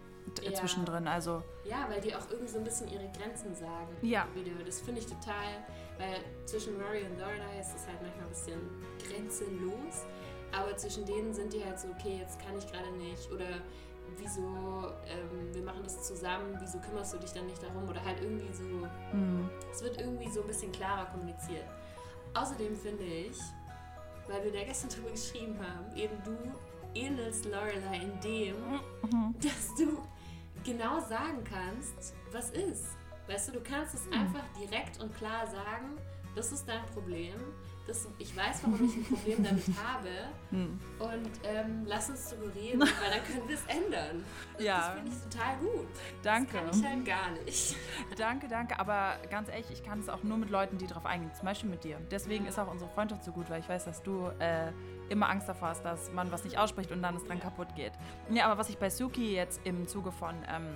Ja. 0.41 0.53
zwischendrin. 0.53 1.07
Also 1.07 1.43
Ja, 1.63 1.87
weil 1.89 2.01
die 2.01 2.15
auch 2.15 2.29
irgendwie 2.29 2.51
so 2.51 2.57
ein 2.57 2.63
bisschen 2.63 2.87
ihre 2.89 3.09
Grenzen 3.17 3.55
sagen. 3.55 3.95
Ja. 4.01 4.27
Wieder. 4.33 4.51
Das 4.65 4.81
finde 4.81 5.01
ich 5.01 5.07
total, 5.07 5.63
weil 5.97 6.17
zwischen 6.45 6.79
Rory 6.81 7.03
und 7.03 7.17
Lorelei 7.19 7.59
ist 7.59 7.75
es 7.75 7.87
halt 7.87 8.01
manchmal 8.01 8.25
ein 8.25 8.29
bisschen 8.29 8.59
grenzenlos. 9.07 10.05
Aber 10.51 10.75
zwischen 10.77 11.05
denen 11.05 11.33
sind 11.33 11.51
die 11.53 11.63
halt 11.63 11.79
so, 11.79 11.87
okay, 11.89 12.19
jetzt 12.21 12.39
kann 12.39 12.57
ich 12.57 12.65
gerade 12.71 12.91
nicht. 12.97 13.31
Oder 13.31 13.61
wieso, 14.17 14.91
ähm, 15.07 15.53
wir 15.53 15.63
machen 15.63 15.81
das 15.83 16.03
zusammen, 16.03 16.57
wieso 16.59 16.79
kümmerst 16.79 17.13
du 17.13 17.17
dich 17.17 17.31
dann 17.31 17.45
nicht 17.47 17.61
darum? 17.61 17.89
Oder 17.89 18.03
halt 18.03 18.21
irgendwie 18.21 18.53
so, 18.53 18.63
es 19.71 19.81
wird 19.83 19.99
irgendwie 19.99 20.29
so 20.29 20.41
ein 20.41 20.47
bisschen 20.47 20.71
klarer 20.71 21.05
kommuniziert. 21.07 21.65
Außerdem 22.33 22.75
finde 22.75 23.03
ich, 23.03 23.37
weil 24.27 24.43
wir 24.43 24.51
da 24.51 24.63
gestern 24.63 24.89
drüber 24.95 25.11
geschrieben 25.11 25.57
haben, 25.59 25.95
eben 25.95 26.15
du 26.23 26.35
ähnelst 26.93 27.45
Lorelei 27.45 28.01
in 28.01 28.19
dem, 28.21 28.55
dass 29.41 29.75
du 29.77 29.97
genau 30.65 30.99
sagen 30.99 31.43
kannst, 31.43 32.13
was 32.31 32.49
ist. 32.49 32.85
Weißt 33.27 33.49
du, 33.49 33.53
du 33.53 33.61
kannst 33.61 33.95
es 33.95 34.11
einfach 34.11 34.43
direkt 34.59 35.01
und 35.01 35.15
klar 35.15 35.47
sagen, 35.47 35.97
das 36.35 36.51
ist 36.51 36.67
dein 36.67 36.85
Problem. 36.87 37.33
Das, 37.87 38.07
ich 38.17 38.35
weiß, 38.35 38.63
warum 38.63 38.83
ich 38.83 38.95
ein 38.95 39.03
Problem 39.03 39.43
damit 39.43 39.63
habe. 39.83 40.09
Und 40.99 41.29
ähm, 41.43 41.83
lass 41.85 42.09
uns 42.09 42.29
darüber 42.29 42.53
reden, 42.55 42.79
weil 42.81 42.87
dann 43.11 43.23
können 43.23 43.47
wir 43.47 43.55
es 43.55 43.65
ändern. 43.67 44.23
Ja. 44.57 44.77
Das 44.77 44.93
finde 44.95 45.11
ich 45.11 45.33
total 45.33 45.57
gut. 45.57 45.87
Danke. 46.23 46.57
Das 46.65 46.81
kann 46.81 46.81
ich 46.81 46.85
halt 46.85 47.05
gar 47.05 47.31
nicht. 47.45 47.75
Danke, 48.17 48.47
danke. 48.47 48.79
Aber 48.79 49.17
ganz 49.29 49.49
ehrlich, 49.49 49.67
ich 49.71 49.83
kann 49.83 49.99
es 49.99 50.09
auch 50.09 50.23
nur 50.23 50.37
mit 50.37 50.49
Leuten, 50.49 50.77
die 50.79 50.87
darauf 50.87 51.05
eingehen. 51.05 51.31
Zum 51.35 51.45
Beispiel 51.45 51.69
mit 51.69 51.83
dir. 51.83 51.97
Deswegen 52.09 52.47
ist 52.47 52.57
auch 52.57 52.71
unsere 52.71 52.89
Freundschaft 52.89 53.23
so 53.23 53.31
gut, 53.31 53.49
weil 53.49 53.59
ich 53.59 53.69
weiß, 53.69 53.85
dass 53.85 54.01
du 54.01 54.31
äh, 54.39 54.71
immer 55.09 55.29
Angst 55.29 55.47
davor 55.49 55.69
hast, 55.69 55.83
dass 55.85 56.11
man 56.11 56.31
was 56.31 56.43
nicht 56.43 56.57
ausspricht 56.57 56.91
und 56.91 57.01
dann 57.01 57.15
es 57.15 57.23
dran 57.23 57.39
kaputt 57.39 57.75
geht. 57.75 57.93
Ja, 58.29 58.45
aber 58.45 58.57
was 58.57 58.69
ich 58.69 58.77
bei 58.77 58.89
Suki 58.89 59.35
jetzt 59.35 59.61
im 59.65 59.87
Zuge 59.87 60.11
von 60.11 60.35
ähm, 60.53 60.67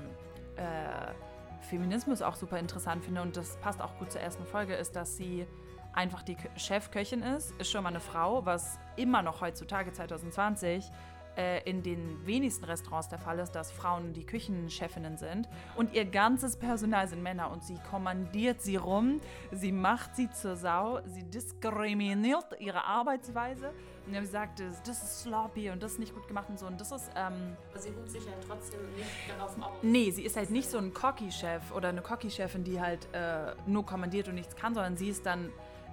äh, 0.55 1.13
Feminismus 1.61 2.21
auch 2.21 2.35
super 2.35 2.57
interessant 2.59 3.03
finde 3.03 3.21
und 3.21 3.35
das 3.35 3.57
passt 3.57 3.81
auch 3.81 3.97
gut 3.97 4.11
zur 4.11 4.21
ersten 4.21 4.45
Folge, 4.45 4.75
ist, 4.75 4.95
dass 4.95 5.17
sie 5.17 5.45
einfach 5.93 6.21
die 6.23 6.35
Kö- 6.35 6.57
Chefköchin 6.57 7.21
ist, 7.23 7.51
ist 7.59 7.69
schon 7.71 7.83
mal 7.83 7.89
eine 7.89 7.99
Frau, 7.99 8.45
was 8.45 8.79
immer 8.95 9.21
noch 9.21 9.41
heutzutage 9.41 9.91
2020 9.91 10.89
äh, 11.35 11.61
in 11.69 11.83
den 11.83 12.25
wenigsten 12.25 12.63
Restaurants 12.65 13.09
der 13.09 13.17
Fall 13.19 13.39
ist, 13.39 13.51
dass 13.51 13.71
Frauen 13.71 14.13
die 14.13 14.25
Küchenchefinnen 14.25 15.17
sind 15.17 15.49
und 15.75 15.93
ihr 15.93 16.05
ganzes 16.05 16.55
Personal 16.57 17.07
sind 17.07 17.21
Männer 17.23 17.51
und 17.51 17.63
sie 17.63 17.77
kommandiert 17.89 18.61
sie 18.61 18.75
rum, 18.77 19.19
sie 19.51 19.71
macht 19.71 20.15
sie 20.15 20.29
zur 20.29 20.55
Sau, 20.55 20.99
sie 21.05 21.23
diskriminiert 21.23 22.45
ihre 22.59 22.85
Arbeitsweise 22.85 23.71
und 24.17 24.25
sie 24.25 24.31
sagt, 24.31 24.59
das, 24.59 25.03
ist 25.03 25.21
sloppy 25.21 25.69
und 25.69 25.83
das 25.83 25.93
ist 25.93 25.99
nicht 25.99 26.13
gut 26.13 26.27
gemacht 26.27 26.49
und 26.49 26.59
so 26.59 26.67
und 26.67 26.79
das 26.79 26.91
ist... 26.91 27.09
Ähm, 27.15 27.55
Aber 27.71 27.79
sie 27.79 27.89
ruht 27.89 28.09
sich 28.09 28.25
ja 28.25 28.33
trotzdem 28.45 28.79
nicht 28.95 29.09
darauf 29.27 29.61
auf. 29.61 29.83
Nee, 29.83 30.11
sie 30.11 30.23
ist 30.23 30.35
halt 30.35 30.49
nicht 30.51 30.69
so 30.69 30.77
ein 30.77 30.93
Cocky-Chef 30.93 31.71
oder 31.71 31.89
eine 31.89 32.01
Cocky-Chefin, 32.01 32.63
die 32.63 32.81
halt 32.81 33.07
äh, 33.13 33.53
nur 33.65 33.85
kommandiert 33.85 34.27
und 34.27 34.35
nichts 34.35 34.55
kann, 34.55 34.73
sondern 34.73 34.97
sie 34.97 35.09
ist 35.09 35.25
dann 35.25 35.51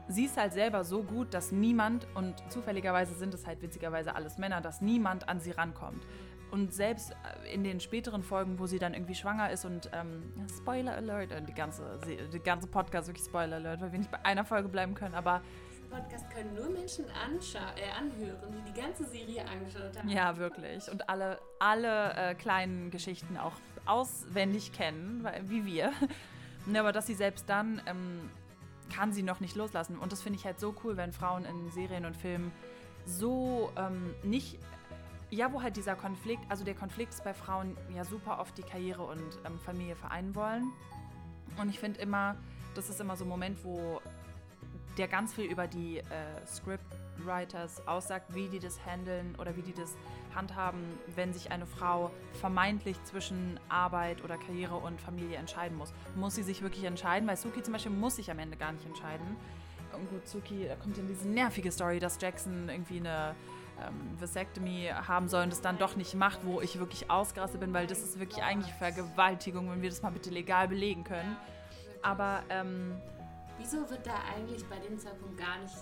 sie 0.08 0.24
ist 0.24 0.36
halt 0.36 0.52
selber 0.52 0.84
so 0.84 1.02
gut, 1.02 1.34
dass 1.34 1.52
niemand, 1.52 2.06
und 2.14 2.34
zufälligerweise 2.50 3.14
sind 3.14 3.34
es 3.34 3.46
halt 3.46 3.62
witzigerweise 3.62 4.14
alles 4.14 4.38
Männer, 4.38 4.60
dass 4.60 4.80
niemand 4.80 5.28
an 5.28 5.40
sie 5.40 5.50
rankommt. 5.50 6.06
Und 6.50 6.72
selbst 6.72 7.10
äh, 7.10 7.52
in 7.52 7.64
den 7.64 7.80
späteren 7.80 8.22
Folgen, 8.22 8.58
wo 8.58 8.66
sie 8.66 8.78
dann 8.78 8.94
irgendwie 8.94 9.16
schwanger 9.16 9.50
ist 9.50 9.64
und 9.64 9.90
ähm, 9.92 10.32
Spoiler 10.56 10.94
Alert, 10.94 11.32
äh, 11.32 11.42
die 11.42 11.52
ganze, 11.52 11.98
die 12.32 12.38
ganze 12.38 12.68
Podcast 12.68 13.08
wirklich 13.08 13.26
Spoiler 13.26 13.56
Alert, 13.56 13.80
weil 13.80 13.92
wir 13.92 13.98
nicht 13.98 14.10
bei 14.10 14.24
einer 14.24 14.44
Folge 14.44 14.68
bleiben 14.68 14.94
können, 14.94 15.14
aber 15.14 15.42
Podcast 15.88 16.30
können 16.30 16.54
nur 16.54 16.68
Menschen 16.68 17.04
äh, 17.06 17.90
anhören, 17.98 18.52
die 18.52 18.72
die 18.72 18.80
ganze 18.80 19.04
Serie 19.04 19.46
angeschaut 19.46 19.96
haben. 19.96 20.08
Ja, 20.08 20.36
wirklich. 20.36 20.90
Und 20.90 21.08
alle, 21.08 21.38
alle 21.58 22.14
äh, 22.14 22.34
kleinen 22.34 22.90
Geschichten 22.90 23.36
auch 23.36 23.54
auswendig 23.86 24.72
kennen, 24.72 25.22
weil, 25.22 25.48
wie 25.48 25.64
wir. 25.64 25.92
Ja, 26.72 26.80
aber 26.80 26.90
dass 26.90 27.06
sie 27.06 27.14
selbst 27.14 27.48
dann 27.48 27.80
ähm, 27.86 28.28
kann 28.92 29.12
sie 29.12 29.22
noch 29.22 29.38
nicht 29.38 29.54
loslassen. 29.54 29.96
Und 29.98 30.10
das 30.10 30.20
finde 30.20 30.38
ich 30.38 30.44
halt 30.44 30.58
so 30.58 30.74
cool, 30.82 30.96
wenn 30.96 31.12
Frauen 31.12 31.44
in 31.44 31.70
Serien 31.70 32.04
und 32.04 32.16
Filmen 32.16 32.50
so 33.04 33.70
ähm, 33.76 34.14
nicht. 34.24 34.58
Ja, 35.30 35.52
wo 35.52 35.62
halt 35.62 35.76
dieser 35.76 35.94
Konflikt, 35.94 36.42
also 36.48 36.64
der 36.64 36.74
Konflikt 36.74 37.12
ist 37.12 37.22
bei 37.22 37.34
Frauen 37.34 37.76
ja 37.94 38.04
super 38.04 38.40
oft 38.40 38.58
die 38.58 38.62
Karriere 38.62 39.04
und 39.04 39.38
ähm, 39.44 39.60
Familie 39.60 39.94
vereinen 39.94 40.34
wollen. 40.34 40.72
Und 41.56 41.68
ich 41.68 41.78
finde 41.78 42.00
immer, 42.00 42.36
das 42.74 42.90
ist 42.90 43.00
immer 43.00 43.16
so 43.16 43.24
ein 43.24 43.28
Moment, 43.28 43.64
wo 43.64 44.00
der 44.96 45.08
ganz 45.08 45.34
viel 45.34 45.44
über 45.44 45.66
die 45.66 45.98
äh, 45.98 46.02
Scriptwriters 46.46 47.86
aussagt, 47.86 48.34
wie 48.34 48.48
die 48.48 48.58
das 48.58 48.78
handeln 48.84 49.34
oder 49.38 49.56
wie 49.56 49.62
die 49.62 49.72
das 49.72 49.94
handhaben, 50.34 50.80
wenn 51.14 51.32
sich 51.32 51.50
eine 51.50 51.66
Frau 51.66 52.10
vermeintlich 52.34 53.02
zwischen 53.04 53.58
Arbeit 53.68 54.22
oder 54.22 54.36
Karriere 54.36 54.76
und 54.76 55.00
Familie 55.00 55.36
entscheiden 55.36 55.76
muss. 55.76 55.92
Muss 56.14 56.34
sie 56.34 56.42
sich 56.42 56.62
wirklich 56.62 56.84
entscheiden? 56.84 57.28
Weil 57.28 57.36
Suki 57.36 57.62
zum 57.62 57.72
Beispiel 57.72 57.92
muss 57.92 58.16
sich 58.16 58.30
am 58.30 58.38
Ende 58.38 58.56
gar 58.56 58.72
nicht 58.72 58.86
entscheiden. 58.86 59.36
Und 59.92 60.10
gut, 60.10 60.26
Suki 60.28 60.68
kommt 60.82 60.98
in 60.98 61.06
diese 61.08 61.28
nervige 61.28 61.72
Story, 61.72 61.98
dass 61.98 62.20
Jackson 62.20 62.68
irgendwie 62.68 62.98
eine 62.98 63.34
ähm, 63.80 64.20
Vasectomy 64.20 64.90
haben 64.92 65.28
soll 65.28 65.44
und 65.44 65.52
das 65.52 65.60
dann 65.60 65.78
doch 65.78 65.96
nicht 65.96 66.14
macht, 66.14 66.40
wo 66.44 66.60
ich 66.60 66.78
wirklich 66.78 67.10
ausgerastet 67.10 67.60
bin, 67.60 67.72
weil 67.72 67.86
das 67.86 68.00
ist 68.00 68.18
wirklich 68.18 68.42
eigentlich 68.42 68.72
Vergewaltigung, 68.74 69.70
wenn 69.70 69.82
wir 69.82 69.90
das 69.90 70.02
mal 70.02 70.10
bitte 70.10 70.30
legal 70.30 70.68
belegen 70.68 71.04
können. 71.04 71.36
Aber 72.02 72.42
ähm, 72.50 73.00
Wieso 73.58 73.88
wird 73.88 74.06
da 74.06 74.14
eigentlich 74.34 74.64
bei 74.66 74.78
dem 74.78 74.98
Zeitpunkt 74.98 75.38
gar 75.38 75.58
nicht 75.58 75.74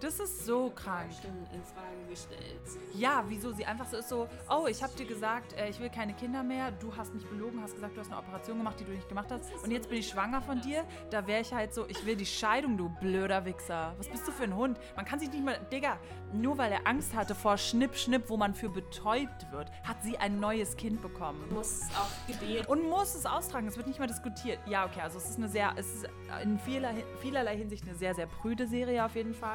Das 0.00 0.20
ist 0.20 0.44
so 0.44 0.70
krank. 0.70 1.10
in 1.24 1.62
Frage 1.62 2.04
gestellt? 2.08 2.60
Ja, 2.94 3.24
wieso 3.28 3.52
sie 3.52 3.64
einfach 3.64 3.86
so 3.86 3.96
ist 3.96 4.08
so, 4.08 4.28
oh, 4.50 4.66
ich 4.68 4.82
habe 4.82 4.92
dir 4.94 5.06
gesagt, 5.06 5.54
äh, 5.54 5.68
ich 5.68 5.80
will 5.80 5.90
keine 5.90 6.14
Kinder 6.14 6.42
mehr, 6.42 6.70
du 6.72 6.94
hast 6.96 7.14
mich 7.14 7.24
belogen, 7.26 7.60
hast 7.62 7.74
gesagt, 7.74 7.96
du 7.96 8.00
hast 8.00 8.10
eine 8.10 8.18
Operation 8.18 8.58
gemacht, 8.58 8.78
die 8.80 8.84
du 8.84 8.92
nicht 8.92 9.08
gemacht 9.08 9.28
hast 9.30 9.52
und 9.64 9.70
jetzt 9.70 9.88
bin 9.88 9.98
ich 9.98 10.08
schwanger 10.08 10.42
von 10.42 10.60
dir, 10.60 10.84
da 11.10 11.26
wäre 11.26 11.40
ich 11.40 11.52
halt 11.52 11.74
so, 11.74 11.86
ich 11.88 12.04
will 12.04 12.16
die 12.16 12.26
Scheidung, 12.26 12.76
du 12.76 12.88
blöder 13.00 13.44
Wichser. 13.44 13.94
Was 13.98 14.08
bist 14.08 14.26
du 14.26 14.32
für 14.32 14.44
ein 14.44 14.54
Hund? 14.54 14.78
Man 14.96 15.04
kann 15.04 15.18
sich 15.18 15.30
nicht 15.30 15.44
mal, 15.44 15.58
Digga, 15.72 15.98
nur 16.32 16.58
weil 16.58 16.72
er 16.72 16.86
Angst 16.86 17.14
hatte 17.14 17.34
vor 17.34 17.56
Schnipp, 17.56 17.96
Schnipp, 17.96 18.28
wo 18.28 18.36
man 18.36 18.54
für 18.54 18.68
betäubt 18.68 19.50
wird, 19.52 19.70
hat 19.82 20.02
sie 20.02 20.18
ein 20.18 20.40
neues 20.40 20.76
Kind 20.76 21.00
bekommen. 21.00 21.42
Muss 21.52 21.82
es 21.82 21.90
auch 21.96 22.26
gebären. 22.26 22.66
Und 22.66 22.88
muss 22.88 23.14
es 23.14 23.26
austragen, 23.26 23.66
es 23.68 23.76
wird 23.76 23.86
nicht 23.86 23.98
mal 23.98 24.06
diskutiert. 24.06 24.58
Ja, 24.66 24.84
okay, 24.84 25.00
also 25.00 25.18
es 25.18 25.30
ist 25.30 25.38
eine 25.38 25.48
sehr, 25.48 25.72
es 25.76 25.86
ist 25.94 26.08
in 26.42 26.58
vieler, 26.58 26.92
vielerlei 27.20 27.56
Hinsicht 27.56 27.84
eine 27.84 27.94
sehr, 27.94 28.14
sehr 28.14 28.26
prüde 28.26 28.66
Serie 28.66 29.04
auf 29.04 29.14
jeden 29.14 29.34
Fall, 29.34 29.53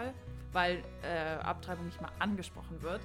weil 0.52 0.84
äh, 1.04 1.42
Abtreibung 1.44 1.86
nicht 1.86 2.02
mal 2.02 2.12
angesprochen 2.20 2.82
wird. 2.82 3.02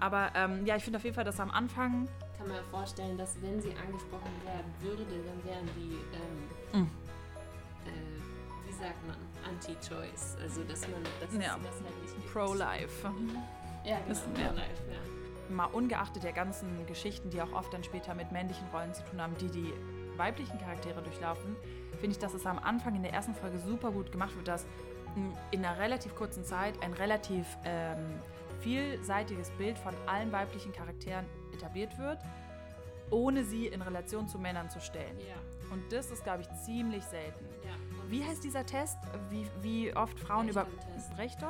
Aber 0.00 0.30
ähm, 0.34 0.66
ja, 0.66 0.76
ich 0.76 0.84
finde 0.84 0.98
auf 0.98 1.04
jeden 1.04 1.14
Fall, 1.14 1.24
dass 1.24 1.38
am 1.38 1.50
Anfang. 1.50 2.08
Kann 2.38 2.48
mir 2.48 2.62
vorstellen, 2.70 3.16
dass 3.16 3.40
wenn 3.40 3.60
sie 3.60 3.74
angesprochen 3.76 4.32
werden 4.44 4.72
würde, 4.80 5.04
dann 5.04 5.44
wären 5.44 5.68
die, 5.76 5.98
ähm, 6.74 6.82
mm. 6.82 6.90
äh, 7.86 8.68
wie 8.68 8.72
sagt 8.72 9.06
man, 9.06 9.16
Anti-Choice. 9.48 10.38
Also, 10.42 10.64
dass 10.64 10.82
man 10.88 11.02
dass 11.20 11.34
ja. 11.34 11.58
das 11.62 11.74
halt 11.84 12.02
nicht 12.02 12.32
Pro-Life. 12.32 13.10
Ja, 13.84 13.98
genau, 14.00 14.20
Pro-Life, 14.34 14.82
ja. 14.90 15.54
Mal 15.54 15.66
ungeachtet 15.66 16.24
der 16.24 16.32
ganzen 16.32 16.86
Geschichten, 16.86 17.30
die 17.30 17.42
auch 17.42 17.52
oft 17.52 17.72
dann 17.74 17.84
später 17.84 18.14
mit 18.14 18.32
männlichen 18.32 18.66
Rollen 18.72 18.94
zu 18.94 19.04
tun 19.04 19.20
haben, 19.20 19.36
die 19.38 19.48
die 19.48 19.72
weiblichen 20.16 20.58
Charaktere 20.58 21.02
durchlaufen, 21.02 21.56
finde 21.98 22.16
ich, 22.16 22.18
dass 22.18 22.34
es 22.34 22.46
am 22.46 22.58
Anfang 22.58 22.94
in 22.94 23.02
der 23.02 23.12
ersten 23.12 23.34
Folge 23.34 23.58
super 23.58 23.90
gut 23.90 24.12
gemacht 24.12 24.34
wird, 24.36 24.48
dass 24.48 24.66
in 25.50 25.64
einer 25.64 25.78
relativ 25.78 26.14
kurzen 26.14 26.44
Zeit 26.44 26.74
ein 26.82 26.92
relativ 26.94 27.46
ähm, 27.64 28.20
vielseitiges 28.60 29.50
Bild 29.50 29.78
von 29.78 29.94
allen 30.06 30.32
weiblichen 30.32 30.72
Charakteren 30.72 31.26
etabliert 31.52 31.98
wird, 31.98 32.18
ohne 33.10 33.44
sie 33.44 33.66
in 33.66 33.82
Relation 33.82 34.28
zu 34.28 34.38
Männern 34.38 34.70
zu 34.70 34.80
stellen. 34.80 35.18
Ja. 35.18 35.34
Und 35.72 35.90
das 35.92 36.10
ist, 36.10 36.24
glaube 36.24 36.42
ich, 36.42 36.48
ziemlich 36.64 37.02
selten. 37.04 37.44
Ja. 37.64 37.74
Wie 38.08 38.24
heißt 38.24 38.44
dieser 38.44 38.64
Test? 38.64 38.98
Wie, 39.30 39.46
wie 39.62 39.96
oft 39.96 40.18
Frauen 40.20 40.48
über 40.48 40.66
Brechtel? 41.16 41.48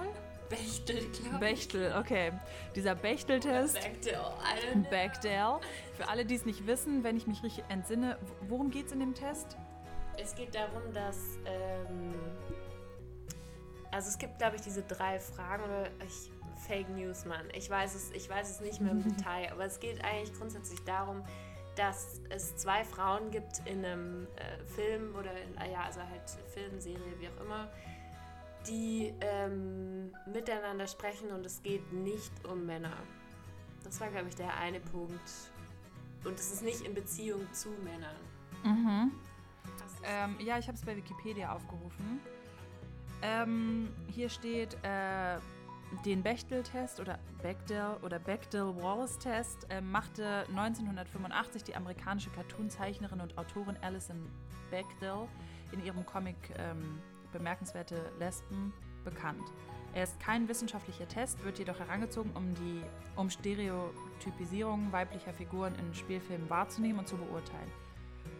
Bechtel, 0.48 1.08
glaube 1.12 1.38
Bechtel, 1.38 1.94
okay. 1.98 2.30
Dieser 2.76 2.94
Bechtel-Test. 2.94 3.74
Bechdel. 3.74 4.20
Bechdel. 4.90 5.60
Für 5.94 6.08
alle, 6.08 6.26
die 6.26 6.34
es 6.34 6.44
nicht 6.44 6.66
wissen, 6.66 7.02
wenn 7.04 7.16
ich 7.16 7.26
mich 7.26 7.42
richtig 7.42 7.64
entsinne, 7.70 8.18
worum 8.48 8.70
geht 8.70 8.86
es 8.86 8.92
in 8.92 9.00
dem 9.00 9.14
Test? 9.14 9.56
Es 10.18 10.34
geht 10.34 10.54
darum, 10.54 10.92
dass. 10.92 11.38
Ähm, 11.46 12.14
also 13.92 14.08
es 14.08 14.18
gibt, 14.18 14.38
glaube 14.38 14.56
ich, 14.56 14.62
diese 14.62 14.82
drei 14.82 15.20
Fragen 15.20 15.62
oder 15.64 15.86
ich, 16.04 16.30
Fake 16.66 16.88
News, 16.90 17.24
Mann. 17.24 17.46
Ich 17.54 17.68
weiß 17.68 17.94
es, 17.94 18.10
ich 18.12 18.28
weiß 18.28 18.50
es 18.50 18.60
nicht 18.60 18.80
mehr 18.80 18.92
im 18.92 19.02
Detail, 19.16 19.52
aber 19.52 19.64
es 19.64 19.78
geht 19.80 20.02
eigentlich 20.04 20.32
grundsätzlich 20.34 20.82
darum, 20.84 21.22
dass 21.76 22.20
es 22.28 22.56
zwei 22.56 22.84
Frauen 22.84 23.30
gibt 23.30 23.60
in 23.66 23.84
einem 23.84 24.26
äh, 24.36 24.64
Film 24.64 25.14
oder 25.14 25.32
in, 25.32 25.58
ah 25.58 25.66
ja, 25.66 25.82
also 25.84 26.00
halt 26.00 26.22
Filmserie, 26.52 27.18
wie 27.18 27.28
auch 27.28 27.40
immer, 27.44 27.68
die 28.66 29.12
ähm, 29.20 30.14
miteinander 30.26 30.86
sprechen 30.86 31.30
und 31.30 31.44
es 31.44 31.62
geht 31.62 31.92
nicht 31.92 32.32
um 32.46 32.66
Männer. 32.66 32.96
Das 33.84 34.00
war, 34.00 34.08
glaube 34.08 34.28
ich, 34.28 34.36
der 34.36 34.56
eine 34.56 34.80
Punkt. 34.80 35.30
Und 36.24 36.34
es 36.38 36.52
ist 36.52 36.62
nicht 36.62 36.82
in 36.82 36.94
Beziehung 36.94 37.52
zu 37.52 37.70
Männern. 37.82 38.16
Mhm. 38.62 39.12
Ähm, 40.04 40.36
ja, 40.40 40.58
ich 40.58 40.68
habe 40.68 40.76
es 40.76 40.84
bei 40.84 40.96
Wikipedia 40.96 41.52
aufgerufen. 41.52 42.20
Ähm, 43.22 43.88
hier 44.08 44.28
steht, 44.28 44.74
äh, 44.82 45.38
den 46.04 46.22
Bechtel-Test 46.22 47.00
oder 47.00 47.18
Bechdel 47.42 47.96
oder 48.02 48.18
Bechdel-Wallace-Test 48.18 49.66
äh, 49.70 49.80
machte 49.80 50.44
1985 50.48 51.64
die 51.64 51.76
amerikanische 51.76 52.30
Cartoonzeichnerin 52.30 53.20
und 53.20 53.36
Autorin 53.38 53.76
Alison 53.82 54.28
Bechdel 54.70 55.28
in 55.72 55.84
ihrem 55.84 56.04
Comic 56.06 56.36
ähm, 56.58 56.98
Bemerkenswerte 57.32 57.96
Lesben 58.18 58.72
bekannt. 59.04 59.52
Er 59.94 60.04
ist 60.04 60.18
kein 60.20 60.48
wissenschaftlicher 60.48 61.06
Test, 61.06 61.44
wird 61.44 61.58
jedoch 61.58 61.78
herangezogen, 61.78 62.32
um 62.34 62.54
die 62.54 62.82
um 63.14 63.28
Stereotypisierung 63.28 64.90
weiblicher 64.90 65.32
Figuren 65.34 65.74
in 65.74 65.94
Spielfilmen 65.94 66.48
wahrzunehmen 66.48 67.00
und 67.00 67.08
zu 67.08 67.16
beurteilen. 67.16 67.70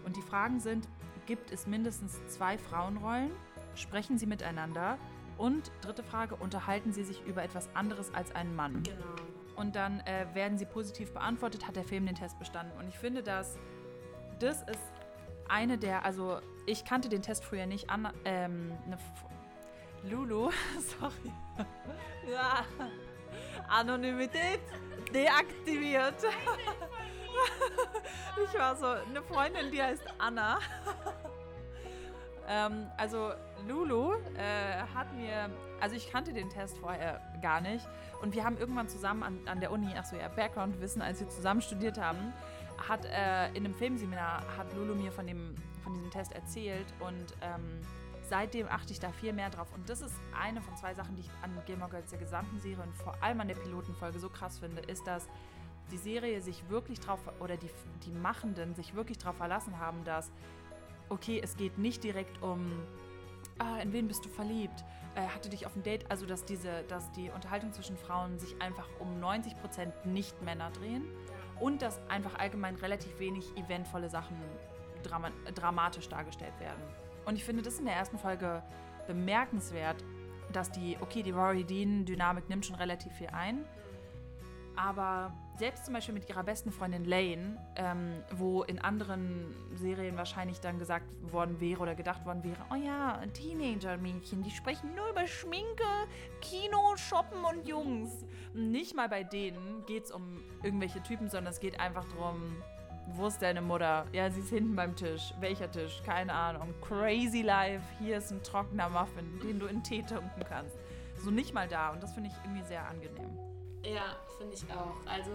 Und 0.05 0.17
die 0.17 0.23
Fragen 0.23 0.61
sind, 0.61 0.89
gibt 1.27 1.51
es 1.51 1.67
mindestens 1.67 2.19
zwei 2.29 2.57
Frauenrollen? 2.57 3.31
Sprechen 3.75 4.19
sie 4.19 4.27
miteinander? 4.27 4.99
Und 5.39 5.73
dritte 5.81 6.03
Frage, 6.03 6.37
unterhalten 6.37 6.93
sie 6.93 7.05
sich 7.05 7.25
über 7.27 7.43
etwas 7.43 7.69
anderes 7.75 8.13
als 8.15 8.35
einen 8.35 8.55
Mann? 8.55 8.83
Genau. 8.83 9.05
Und 9.57 9.77
dann 9.77 10.01
äh, 10.01 10.27
werden 10.35 10.59
sie 10.59 10.67
positiv 10.67 11.13
beantwortet, 11.13 11.67
hat 11.67 11.77
der 11.77 11.85
Film 11.85 12.07
den 12.07 12.15
Test 12.15 12.39
bestanden. 12.39 12.79
Und 12.79 12.89
ich 12.89 12.99
finde, 12.99 13.23
dass 13.23 13.59
das 14.39 14.63
ist 14.63 14.93
eine 15.49 15.79
der, 15.79 16.05
also 16.05 16.41
ich 16.67 16.85
kannte 16.85 17.09
den 17.09 17.23
Test 17.23 17.45
früher 17.45 17.67
nicht 17.67 17.91
an. 17.91 18.13
Ähm, 18.25 18.73
eine, 18.87 18.99
Lulu, 20.05 20.51
sorry. 21.01 21.33
ja. 22.31 22.65
Anonymität 23.69 24.61
deaktiviert. 25.15 26.15
ich 28.45 28.59
war 28.59 28.77
so, 28.77 28.87
eine 28.87 29.23
Freundin, 29.23 29.71
die 29.71 29.83
heißt 29.83 30.03
Anna. 30.19 30.59
Ähm, 32.53 32.87
also 32.97 33.33
Lulu 33.67 34.13
äh, 34.37 34.83
hat 34.95 35.13
mir, 35.15 35.49
also 35.81 35.97
ich 35.97 36.11
kannte 36.11 36.33
den 36.33 36.51
Test 36.51 36.77
vorher 36.79 37.21
gar 37.41 37.61
nicht 37.61 37.87
und 38.21 38.35
wir 38.35 38.45
haben 38.45 38.59
irgendwann 38.59 38.89
zusammen 38.89 39.23
an, 39.23 39.39
an 39.47 39.61
der 39.61 39.71
Uni, 39.71 39.89
ach 39.97 40.05
so 40.05 40.17
ja, 40.17 40.29
Background-Wissen, 40.29 41.01
als 41.01 41.21
wir 41.21 41.29
zusammen 41.29 41.63
studiert 41.63 41.99
haben, 41.99 42.33
hat 42.89 43.07
äh, 43.07 43.49
in 43.51 43.65
einem 43.65 43.75
Filmseminar 43.75 44.43
hat 44.57 44.73
Lulu 44.75 44.95
mir 44.95 45.13
von, 45.13 45.27
dem, 45.27 45.55
von 45.83 45.95
diesem 45.95 46.11
Test 46.11 46.33
erzählt 46.33 46.87
und 47.01 47.35
ähm, 47.41 47.81
seitdem 48.29 48.69
achte 48.69 48.93
ich 48.93 49.01
da 49.01 49.13
viel 49.13 49.33
mehr 49.33 49.51
drauf. 49.51 49.69
Und 49.75 49.89
das 49.89 50.01
ist 50.01 50.15
eine 50.39 50.61
von 50.61 50.77
zwei 50.77 50.95
Sachen, 50.95 51.17
die 51.17 51.23
ich 51.23 51.31
an 51.43 51.51
Gilmore 51.67 51.91
Girls 51.91 52.11
der 52.11 52.19
gesamten 52.19 52.61
Serie 52.61 52.83
und 52.83 52.95
vor 52.97 53.15
allem 53.23 53.41
an 53.41 53.49
der 53.49 53.55
Pilotenfolge 53.55 54.19
so 54.19 54.29
krass 54.29 54.59
finde, 54.59 54.83
ist, 54.83 55.07
dass 55.07 55.29
die 55.91 55.99
Serie 55.99 56.41
sich 56.41 56.69
wirklich 56.69 57.01
drauf, 57.01 57.21
oder 57.41 57.57
die, 57.57 57.71
die 58.05 58.11
Machenden 58.11 58.75
sich 58.75 58.95
wirklich 58.95 59.19
darauf 59.19 59.37
verlassen 59.37 59.79
haben, 59.79 60.05
dass, 60.05 60.31
okay, 61.13 61.41
es 61.43 61.57
geht 61.57 61.79
nicht 61.79 62.03
direkt 62.03 62.43
um, 62.43 62.67
ah, 63.59 63.79
in 63.79 63.93
wen 63.93 64.09
bist 64.09 64.25
du 64.25 64.29
verliebt, 64.29 64.85
äh, 65.15 65.21
hatte 65.21 65.51
dich 65.51 65.67
auf 65.67 65.77
ein 65.77 65.83
Date, 65.83 66.11
also 66.11 66.27
dass 66.27 66.45
diese, 66.45 66.83
dass 66.89 67.13
die 67.13 67.31
Unterhaltung 67.31 67.73
zwischen 67.73 67.97
Frauen 67.97 68.39
sich 68.39 68.61
einfach 68.61 68.89
um 68.99 69.23
90% 69.23 70.07
nicht 70.07 70.41
Männer 70.43 70.71
drehen 70.71 71.05
und 71.61 71.83
dass 71.83 72.01
einfach 72.09 72.39
allgemein 72.39 72.77
relativ 72.77 73.19
wenig 73.19 73.57
eventvolle 73.57 74.09
Sachen 74.09 74.37
drama 75.03 75.31
dramatisch 75.55 76.09
dargestellt 76.09 76.59
werden. 76.61 76.83
Und 77.27 77.37
ich 77.37 77.45
finde 77.45 77.63
das 77.63 77.79
in 77.79 77.85
der 77.85 77.95
ersten 77.95 78.19
Folge 78.19 78.63
bemerkenswert, 79.07 80.03
dass 80.53 80.71
die, 80.71 80.97
okay, 81.01 81.23
die 81.23 81.31
Rory 81.31 81.65
Dean-Dynamik 81.65 82.49
nimmt 82.49 82.67
schon 82.67 82.77
relativ 82.77 83.13
viel 83.13 83.29
ein, 83.29 83.65
aber 84.77 85.33
selbst 85.59 85.85
zum 85.85 85.95
Beispiel 85.95 86.15
mit 86.15 86.29
ihrer 86.29 86.43
besten 86.43 86.73
Freundin 86.73 87.05
Lane, 87.05 87.59
ähm, 87.77 88.23
wo 88.33 88.63
in 88.63 88.79
anderen 88.79 89.55
Serien 89.75 90.17
wahrscheinlich 90.17 90.61
dann 90.61 90.79
gesagt 90.79 91.07
worden 91.31 91.61
wäre 91.61 91.81
oder 91.81 91.95
gedacht 91.95 92.25
worden 92.25 92.43
wäre, 92.43 92.59
oh 92.73 92.75
ja, 92.75 93.23
Teenager-Mädchen, 93.35 94.43
die 94.43 94.51
sprechen 94.51 94.95
nur 94.95 95.11
über 95.11 95.27
Schminke, 95.27 95.85
Kino, 96.41 96.97
Shoppen 96.97 97.45
und 97.45 97.69
Jungs. 97.69 98.25
Nicht 98.55 98.97
mal 98.97 99.09
bei 99.09 99.23
denen 99.23 99.85
geht 99.87 100.05
es 100.05 100.11
um 100.11 100.43
irgendwelche 100.63 101.03
Typen, 101.03 101.29
sondern 101.29 101.53
es 101.53 101.61
geht 101.61 101.79
einfach 101.79 102.05
darum, 102.07 102.57
wo 103.15 103.27
ist 103.27 103.43
deine 103.43 103.61
Mutter? 103.61 104.07
Ja, 104.13 104.31
sie 104.31 104.41
ist 104.41 104.51
hinten 104.51 104.75
beim 104.75 104.97
Tisch. 104.97 105.35
Welcher 105.41 105.71
Tisch? 105.71 106.03
Keine 106.05 106.33
Ahnung. 106.33 106.73
Crazy 106.81 107.43
Life. 107.43 107.85
Hier 107.99 108.19
ist 108.19 108.31
ein 108.31 108.43
trockener 108.43 108.89
Muffin, 108.89 109.41
den 109.43 109.59
du 109.59 109.67
in 109.67 109.83
Tee 109.83 110.03
tunken 110.03 110.45
kannst. 110.49 110.77
So 111.19 111.31
nicht 111.31 111.53
mal 111.53 111.69
da. 111.69 111.91
Und 111.91 112.03
das 112.03 112.13
finde 112.15 112.31
ich 112.31 112.37
irgendwie 112.45 112.67
sehr 112.67 112.87
angenehm. 112.89 113.52
Ja, 113.85 114.17
finde 114.39 114.55
ich 114.55 114.63
auch. 114.73 114.95
Also 115.07 115.31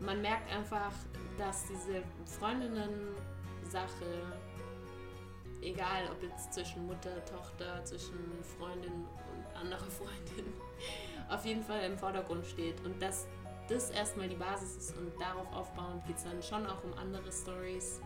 man 0.00 0.20
merkt 0.20 0.52
einfach, 0.52 0.92
dass 1.38 1.66
diese 1.66 2.02
Freundinnen-Sache, 2.38 3.88
egal 5.62 6.08
ob 6.10 6.22
jetzt 6.22 6.52
zwischen 6.52 6.86
Mutter, 6.86 7.24
Tochter, 7.24 7.84
zwischen 7.84 8.18
Freundin 8.58 8.92
und 8.92 9.56
anderer 9.56 9.90
Freundin, 9.90 10.52
auf 11.28 11.44
jeden 11.44 11.62
Fall 11.62 11.82
im 11.84 11.98
Vordergrund 11.98 12.44
steht. 12.46 12.80
Und 12.84 13.00
dass 13.00 13.26
das 13.68 13.90
erstmal 13.90 14.28
die 14.28 14.36
Basis 14.36 14.76
ist 14.76 14.96
und 14.98 15.12
darauf 15.20 15.46
aufbauend 15.54 16.04
geht 16.06 16.16
es 16.16 16.24
dann 16.24 16.42
schon 16.42 16.66
auch 16.66 16.82
um 16.82 16.92
andere 16.94 17.30
Stories 17.30 18.00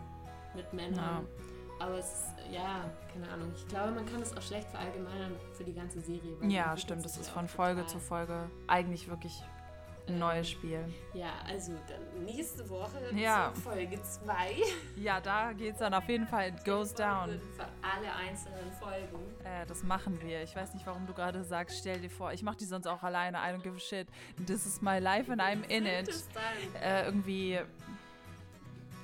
mit 0.53 0.71
Männern. 0.73 1.25
Ja. 1.25 1.54
Aber 1.79 1.97
es 1.97 2.05
ist, 2.05 2.33
ja, 2.51 2.89
keine 3.11 3.29
Ahnung. 3.29 3.51
Ich 3.55 3.67
glaube, 3.67 3.91
man 3.91 4.05
kann 4.05 4.21
es 4.21 4.35
auch 4.35 4.41
schlecht 4.41 4.69
verallgemeinern 4.69 5.35
für 5.53 5.63
die 5.63 5.73
ganze 5.73 5.99
Serie. 5.99 6.37
Ja, 6.47 6.75
stimmt. 6.77 7.03
Das 7.03 7.17
ist 7.17 7.29
von 7.29 7.47
Folge 7.47 7.85
zu 7.85 7.99
Folge 7.99 8.49
eigentlich 8.67 9.09
wirklich 9.09 9.43
ein 10.07 10.19
neues 10.19 10.49
Spiel. 10.49 10.85
Ja, 11.13 11.33
also 11.47 11.73
dann 11.87 12.25
nächste 12.25 12.67
Woche 12.69 12.99
ja. 13.15 13.51
Folge 13.63 14.01
2. 14.01 14.55
Ja, 14.97 15.19
da 15.19 15.53
geht 15.53 15.73
es 15.73 15.79
dann 15.79 15.93
auf 15.93 16.07
jeden 16.07 16.27
Fall, 16.27 16.49
it 16.49 16.63
goes 16.63 16.93
down. 16.93 17.39
Für 17.55 17.65
alle 17.81 18.13
einzelnen 18.13 18.71
Folgen. 18.79 19.19
Äh, 19.43 19.65
das 19.65 19.83
machen 19.83 20.19
wir. 20.21 20.43
Ich 20.43 20.55
weiß 20.55 20.73
nicht, 20.73 20.85
warum 20.85 21.05
du 21.07 21.13
gerade 21.13 21.43
sagst, 21.43 21.79
stell 21.79 21.99
dir 21.99 22.09
vor, 22.09 22.33
ich 22.33 22.43
mache 22.43 22.57
die 22.57 22.65
sonst 22.65 22.87
auch 22.87 23.03
alleine. 23.03 23.37
I 23.37 23.53
don't 23.53 23.63
give 23.63 23.75
a 23.75 23.79
shit. 23.79 24.07
This 24.45 24.65
is 24.65 24.81
my 24.81 24.99
life 24.99 25.31
and 25.31 25.41
I'm 25.41 25.63
in 25.67 25.85
it. 25.85 26.09
Äh, 26.81 27.05
irgendwie 27.05 27.59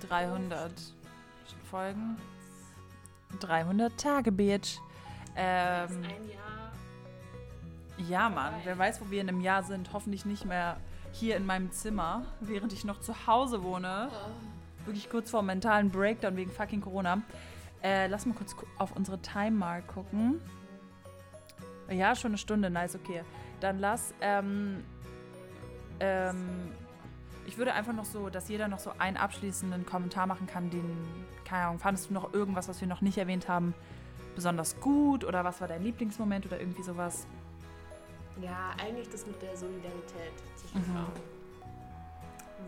300 0.08 0.72
Folgen. 1.70 2.18
300 3.40 3.98
Tage, 3.98 4.32
Bitch. 4.32 4.78
Ähm, 5.36 5.90
ein 6.04 6.30
Jahr. 6.30 6.72
Ja, 8.10 8.30
Mann. 8.30 8.54
Wer 8.64 8.78
weiß, 8.78 9.02
wo 9.02 9.10
wir 9.10 9.22
in 9.22 9.30
einem 9.30 9.42
Jahr 9.42 9.64
sind. 9.64 9.94
Hoffentlich 9.94 10.26
nicht 10.26 10.46
mehr 10.46 10.78
hier 11.14 11.36
in 11.36 11.46
meinem 11.46 11.72
Zimmer, 11.72 12.26
während 12.40 12.74
ich 12.74 12.84
noch 12.84 13.00
zu 13.00 13.28
Hause 13.28 13.64
wohne. 13.64 14.10
Oh. 14.12 14.86
Wirklich 14.86 15.10
kurz 15.10 15.30
vor 15.30 15.42
mentalen 15.44 15.90
Breakdown 15.90 16.36
wegen 16.36 16.52
fucking 16.52 16.82
Corona. 16.82 17.22
Äh, 17.84 18.08
lass 18.08 18.26
mal 18.26 18.34
kurz 18.36 18.56
auf 18.78 18.96
unsere 18.96 19.20
Time 19.22 19.52
Mark 19.52 19.88
gucken. 19.88 20.42
Ja, 21.90 22.16
schon 22.16 22.32
eine 22.32 22.38
Stunde, 22.38 22.70
nice, 22.70 22.96
okay. 22.96 23.24
Dann 23.60 23.80
lass, 23.80 24.14
ähm, 24.22 24.84
ähm, 26.00 26.72
ich 27.46 27.58
würde 27.58 27.74
einfach 27.74 27.94
noch 27.94 28.06
so, 28.06 28.30
dass 28.30 28.48
jeder 28.50 28.68
noch 28.68 28.80
so 28.80 28.92
einen 28.98 29.18
abschließenden 29.18 29.86
Kommentar 29.86 30.26
machen 30.26 30.48
kann, 30.48 30.70
den, 30.70 30.86
keine 31.52 31.66
Ahnung, 31.66 31.80
fandest 31.80 32.10
du 32.10 32.14
noch 32.14 32.34
irgendwas, 32.34 32.70
was 32.70 32.80
wir 32.80 32.88
noch 32.88 33.02
nicht 33.02 33.18
erwähnt 33.18 33.50
haben, 33.50 33.74
besonders 34.36 34.80
gut 34.80 35.26
oder 35.26 35.44
was 35.44 35.60
war 35.60 35.68
dein 35.68 35.84
Lieblingsmoment 35.84 36.46
oder 36.46 36.58
irgendwie 36.58 36.82
sowas? 36.82 37.28
Ja, 38.42 38.72
eigentlich 38.82 39.10
das 39.10 39.28
mit 39.28 39.42
der 39.42 39.56
Solidarität 39.58 40.32
zwischen 40.56 40.80
mhm. 40.80 40.96
Frauen. 40.96 41.12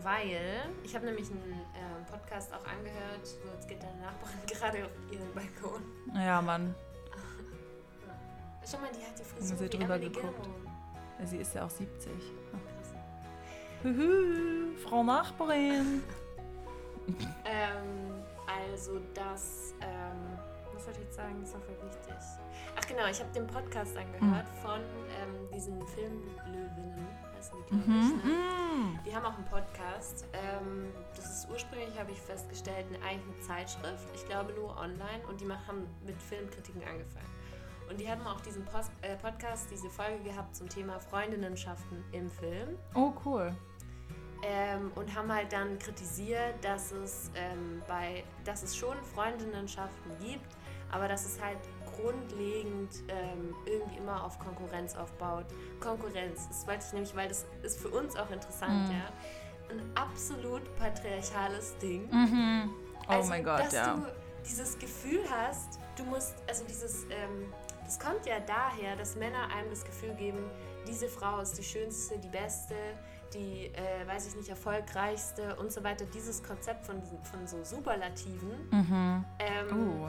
Weil 0.02 0.70
ich 0.82 0.94
habe 0.94 1.06
nämlich 1.06 1.30
einen 1.30 1.62
äh, 1.74 2.10
Podcast 2.10 2.52
auch 2.52 2.66
angehört, 2.66 3.26
so 3.26 3.38
jetzt 3.54 3.66
geht 3.66 3.82
deine 3.82 4.02
Nachbarin 4.02 4.38
gerade 4.46 4.84
auf 4.84 4.90
ihren 5.10 5.32
Balkon. 5.32 5.82
Ja, 6.14 6.42
Mann. 6.42 6.74
Schau 8.70 8.78
mal, 8.78 8.90
die 8.92 9.02
hat 9.02 9.18
die 9.18 9.24
Frisur 9.24 9.56
sie 9.56 9.68
drüber 9.70 9.98
geguckt. 9.98 10.48
Ja, 11.18 11.26
sie 11.26 11.38
ist 11.38 11.54
ja 11.54 11.64
auch 11.64 11.70
70. 11.70 12.12
Hühü, 13.82 14.76
Frau 14.76 15.02
Nachbarin. 15.02 16.02
ähm, 17.44 18.24
also 18.54 19.00
das, 19.14 19.74
ähm, 19.80 20.38
was 20.72 20.84
soll 20.84 20.94
ich 20.94 21.00
jetzt 21.00 21.16
sagen, 21.16 21.42
ist 21.42 21.54
auch 21.54 21.60
voll 21.60 21.76
wichtig. 21.82 22.14
Ach 22.76 22.86
genau, 22.86 23.06
ich 23.10 23.20
habe 23.20 23.30
den 23.32 23.46
Podcast 23.46 23.96
angehört 23.96 24.46
mhm. 24.46 24.66
von 24.66 24.80
ähm, 24.80 25.48
diesen 25.54 25.86
Filmlöwinnen, 25.86 27.06
heißen 27.36 27.56
die, 27.56 27.68
glaube 27.68 27.90
mhm. 27.90 28.00
ich. 28.00 28.24
Ne? 28.24 28.32
Mhm. 28.32 28.98
Die 29.06 29.14
haben 29.14 29.24
auch 29.24 29.34
einen 29.34 29.46
Podcast. 29.46 30.26
Ähm, 30.32 30.92
das 31.16 31.38
ist 31.38 31.50
ursprünglich, 31.50 31.98
habe 31.98 32.12
ich 32.12 32.20
festgestellt, 32.20 32.86
eine, 32.88 33.04
eigentlich 33.04 33.34
eine 33.36 33.40
Zeitschrift. 33.46 34.04
Ich 34.14 34.26
glaube 34.26 34.52
nur 34.52 34.76
online 34.76 35.26
und 35.28 35.40
die 35.40 35.50
haben 35.50 35.86
mit 36.04 36.20
Filmkritiken 36.22 36.82
angefangen. 36.82 37.34
Und 37.88 38.00
die 38.00 38.10
haben 38.10 38.26
auch 38.26 38.40
diesen 38.40 38.64
Post, 38.64 38.90
äh, 39.02 39.16
Podcast, 39.16 39.68
diese 39.70 39.90
Folge 39.90 40.22
gehabt 40.24 40.56
zum 40.56 40.68
Thema 40.68 40.98
Freundinnenschaften 40.98 42.02
im 42.12 42.30
Film. 42.30 42.78
Oh, 42.94 43.12
cool. 43.24 43.54
Ähm, 44.46 44.92
und 44.94 45.14
haben 45.14 45.32
halt 45.32 45.52
dann 45.52 45.78
kritisiert, 45.78 46.62
dass 46.62 46.92
es, 46.92 47.30
ähm, 47.34 47.82
bei, 47.88 48.24
dass 48.44 48.62
es 48.62 48.76
schon 48.76 48.96
Freundinnenschaften 49.14 50.12
gibt, 50.20 50.54
aber 50.90 51.08
dass 51.08 51.24
es 51.24 51.40
halt 51.40 51.58
grundlegend 51.96 52.90
ähm, 53.08 53.54
irgendwie 53.64 53.96
immer 53.96 54.22
auf 54.22 54.38
Konkurrenz 54.38 54.96
aufbaut. 54.96 55.46
Konkurrenz, 55.80 56.46
das 56.48 56.66
wollte 56.66 56.84
ich 56.86 56.92
nämlich, 56.92 57.16
weil 57.16 57.28
das 57.28 57.46
ist 57.62 57.80
für 57.80 57.88
uns 57.88 58.16
auch 58.16 58.30
interessant, 58.30 58.88
mhm. 58.88 58.96
ja. 58.96 59.08
Ein 59.70 59.80
absolut 59.94 60.62
patriarchales 60.76 61.76
Ding. 61.78 62.06
Mhm. 62.10 62.70
Oh 63.08 63.12
also, 63.12 63.30
mein 63.30 63.42
Gott, 63.42 63.60
dass 63.60 63.72
ja. 63.72 63.94
du 63.94 64.06
dieses 64.46 64.78
Gefühl 64.78 65.22
hast, 65.30 65.78
du 65.96 66.04
musst, 66.04 66.34
also 66.46 66.64
dieses, 66.64 67.04
ähm, 67.04 67.52
das 67.84 67.98
kommt 67.98 68.26
ja 68.26 68.40
daher, 68.40 68.94
dass 68.96 69.16
Männer 69.16 69.48
einem 69.54 69.70
das 69.70 69.84
Gefühl 69.84 70.14
geben, 70.14 70.50
diese 70.86 71.08
Frau 71.08 71.40
ist 71.40 71.56
die 71.56 71.62
schönste, 71.62 72.18
die 72.18 72.28
beste, 72.28 72.74
die, 73.34 73.66
äh, 73.66 74.06
weiß 74.06 74.28
ich 74.28 74.36
nicht, 74.36 74.48
erfolgreichste 74.48 75.56
und 75.56 75.72
so 75.72 75.82
weiter. 75.82 76.04
Dieses 76.06 76.42
Konzept 76.42 76.86
von, 76.86 77.02
von 77.22 77.46
so 77.46 77.62
Superlativen 77.64 78.68
mhm. 78.70 79.24
ähm, 79.38 80.02
uh. 80.02 80.08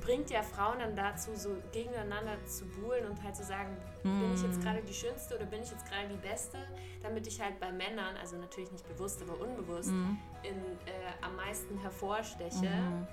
bringt 0.00 0.30
ja 0.30 0.42
Frauen 0.42 0.78
dann 0.78 0.96
dazu, 0.96 1.30
so 1.34 1.50
gegeneinander 1.72 2.36
zu 2.46 2.64
buhlen 2.66 3.06
und 3.06 3.22
halt 3.22 3.36
zu 3.36 3.44
sagen, 3.44 3.76
mhm. 4.02 4.20
bin 4.20 4.34
ich 4.34 4.42
jetzt 4.42 4.60
gerade 4.62 4.82
die 4.82 4.94
Schönste 4.94 5.36
oder 5.36 5.46
bin 5.46 5.62
ich 5.62 5.70
jetzt 5.70 5.86
gerade 5.86 6.08
die 6.08 6.26
Beste, 6.26 6.58
damit 7.02 7.26
ich 7.26 7.40
halt 7.40 7.60
bei 7.60 7.70
Männern, 7.70 8.16
also 8.20 8.36
natürlich 8.36 8.72
nicht 8.72 8.88
bewusst, 8.88 9.22
aber 9.22 9.40
unbewusst, 9.40 9.90
mhm. 9.90 10.18
in, 10.42 10.56
äh, 10.56 10.92
am 11.20 11.36
meisten 11.36 11.78
hervorsteche 11.78 12.66
mhm. 12.66 13.06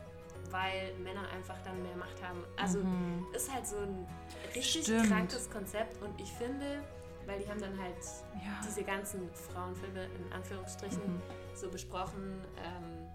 weil 0.50 0.94
Männer 1.04 1.30
einfach 1.36 1.56
dann 1.64 1.82
mehr 1.84 1.96
Macht 1.96 2.22
haben. 2.24 2.44
Also 2.58 2.80
mhm. 2.80 3.28
ist 3.34 3.54
halt 3.54 3.68
so 3.68 3.78
ein 3.78 4.08
richtig 4.56 4.84
Stimmt. 4.84 5.08
krankes 5.08 5.50
Konzept 5.50 6.02
und 6.02 6.20
ich 6.20 6.32
finde, 6.32 6.84
weil 7.26 7.40
die 7.40 7.50
haben 7.50 7.60
dann 7.60 7.78
halt 7.80 7.98
ja. 8.36 8.60
diese 8.66 8.84
ganzen 8.84 9.30
Frauenfilme 9.34 10.06
in 10.06 10.34
Anführungsstrichen 10.34 11.16
mhm. 11.16 11.22
so 11.56 11.70
besprochen, 11.70 12.42
ähm, 12.58 13.08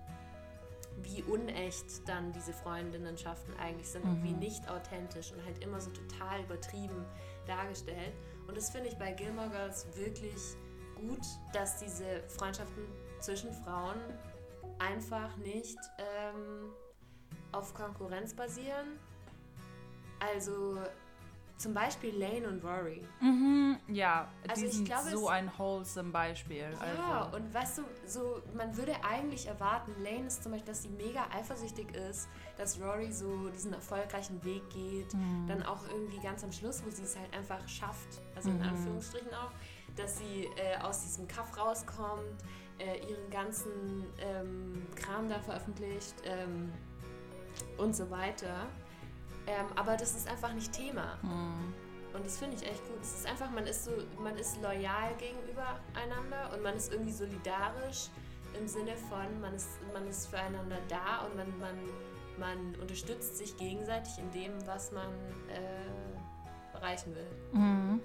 wie 1.02 1.22
unecht 1.22 2.08
dann 2.08 2.32
diese 2.32 2.52
Freundinnenschaften 2.52 3.54
eigentlich 3.58 3.88
sind 3.88 4.04
mhm. 4.04 4.10
und 4.10 4.22
wie 4.24 4.32
mhm. 4.32 4.38
nicht 4.38 4.68
authentisch 4.68 5.32
und 5.32 5.44
halt 5.44 5.62
immer 5.62 5.80
so 5.80 5.90
total 5.90 6.42
übertrieben 6.42 7.04
dargestellt. 7.46 8.14
Und 8.46 8.56
das 8.56 8.70
finde 8.70 8.88
ich 8.88 8.96
bei 8.96 9.12
Gilmore 9.12 9.50
Girls 9.50 9.86
wirklich 9.96 10.56
gut, 10.96 11.24
dass 11.52 11.78
diese 11.78 12.22
Freundschaften 12.28 12.84
zwischen 13.20 13.52
Frauen 13.52 14.00
einfach 14.78 15.36
nicht 15.38 15.78
ähm, 15.98 16.72
auf 17.52 17.74
Konkurrenz 17.74 18.34
basieren. 18.34 18.98
Also 20.20 20.78
zum 21.56 21.72
Beispiel 21.72 22.14
Lane 22.18 22.48
und 22.48 22.62
Rory. 22.62 23.02
Mhm, 23.20 23.78
ja, 23.88 24.28
also 24.46 24.62
die 24.62 24.68
sind 24.68 24.84
glaube, 24.84 25.08
so 25.08 25.28
ein 25.28 25.50
wholesome 25.56 26.10
Beispiel. 26.10 26.68
Ja, 26.96 27.22
also. 27.22 27.36
und 27.36 27.54
weißt 27.54 27.78
du, 27.78 27.82
so, 28.06 28.42
man 28.54 28.76
würde 28.76 28.92
eigentlich 29.02 29.46
erwarten, 29.46 29.92
Lane 30.02 30.26
ist 30.26 30.42
zum 30.42 30.52
Beispiel, 30.52 30.68
dass 30.68 30.82
sie 30.82 30.90
mega 30.90 31.26
eifersüchtig 31.34 31.94
ist, 31.94 32.28
dass 32.58 32.80
Rory 32.80 33.10
so 33.10 33.48
diesen 33.48 33.72
erfolgreichen 33.72 34.44
Weg 34.44 34.68
geht. 34.70 35.14
Mhm. 35.14 35.46
Dann 35.48 35.62
auch 35.62 35.88
irgendwie 35.88 36.18
ganz 36.20 36.44
am 36.44 36.52
Schluss, 36.52 36.84
wo 36.84 36.90
sie 36.90 37.04
es 37.04 37.16
halt 37.16 37.34
einfach 37.34 37.66
schafft, 37.68 38.20
also 38.34 38.50
in 38.50 38.58
mhm. 38.58 38.68
Anführungsstrichen 38.68 39.32
auch, 39.32 39.52
dass 39.96 40.18
sie 40.18 40.50
äh, 40.56 40.78
aus 40.82 41.02
diesem 41.02 41.26
Kaff 41.26 41.56
rauskommt, 41.56 42.44
äh, 42.78 42.98
ihren 42.98 43.30
ganzen 43.30 44.04
ähm, 44.18 44.86
Kram 44.94 45.28
da 45.30 45.40
veröffentlicht 45.40 46.14
ähm, 46.24 46.70
und 47.78 47.96
so 47.96 48.10
weiter. 48.10 48.66
Ähm, 49.46 49.66
aber 49.76 49.96
das 49.96 50.16
ist 50.16 50.28
einfach 50.28 50.52
nicht 50.52 50.72
Thema. 50.72 51.18
Mhm. 51.22 51.74
Und 52.14 52.24
das 52.24 52.38
finde 52.38 52.56
ich 52.56 52.62
echt 52.66 52.82
gut. 52.88 52.98
Es 53.00 53.18
ist 53.18 53.26
einfach, 53.28 53.50
man 53.50 53.66
ist 53.66 53.84
so, 53.84 53.90
man 54.22 54.36
ist 54.36 54.60
loyal 54.62 55.14
gegenüber 55.18 55.78
einander 55.94 56.50
und 56.54 56.62
man 56.62 56.74
ist 56.74 56.90
irgendwie 56.92 57.12
solidarisch 57.12 58.08
im 58.58 58.66
Sinne 58.66 58.96
von, 58.96 59.40
man 59.40 59.54
ist, 59.54 59.68
man 59.92 60.06
ist 60.06 60.26
füreinander 60.28 60.78
da 60.88 61.26
und 61.26 61.36
man, 61.36 61.58
man, 61.58 61.76
man 62.38 62.80
unterstützt 62.80 63.36
sich 63.36 63.56
gegenseitig 63.58 64.18
in 64.18 64.30
dem, 64.30 64.52
was 64.66 64.92
man 64.92 65.10
äh, 65.48 66.74
erreichen 66.76 67.14
will. 67.14 67.26
Mhm. 67.52 68.00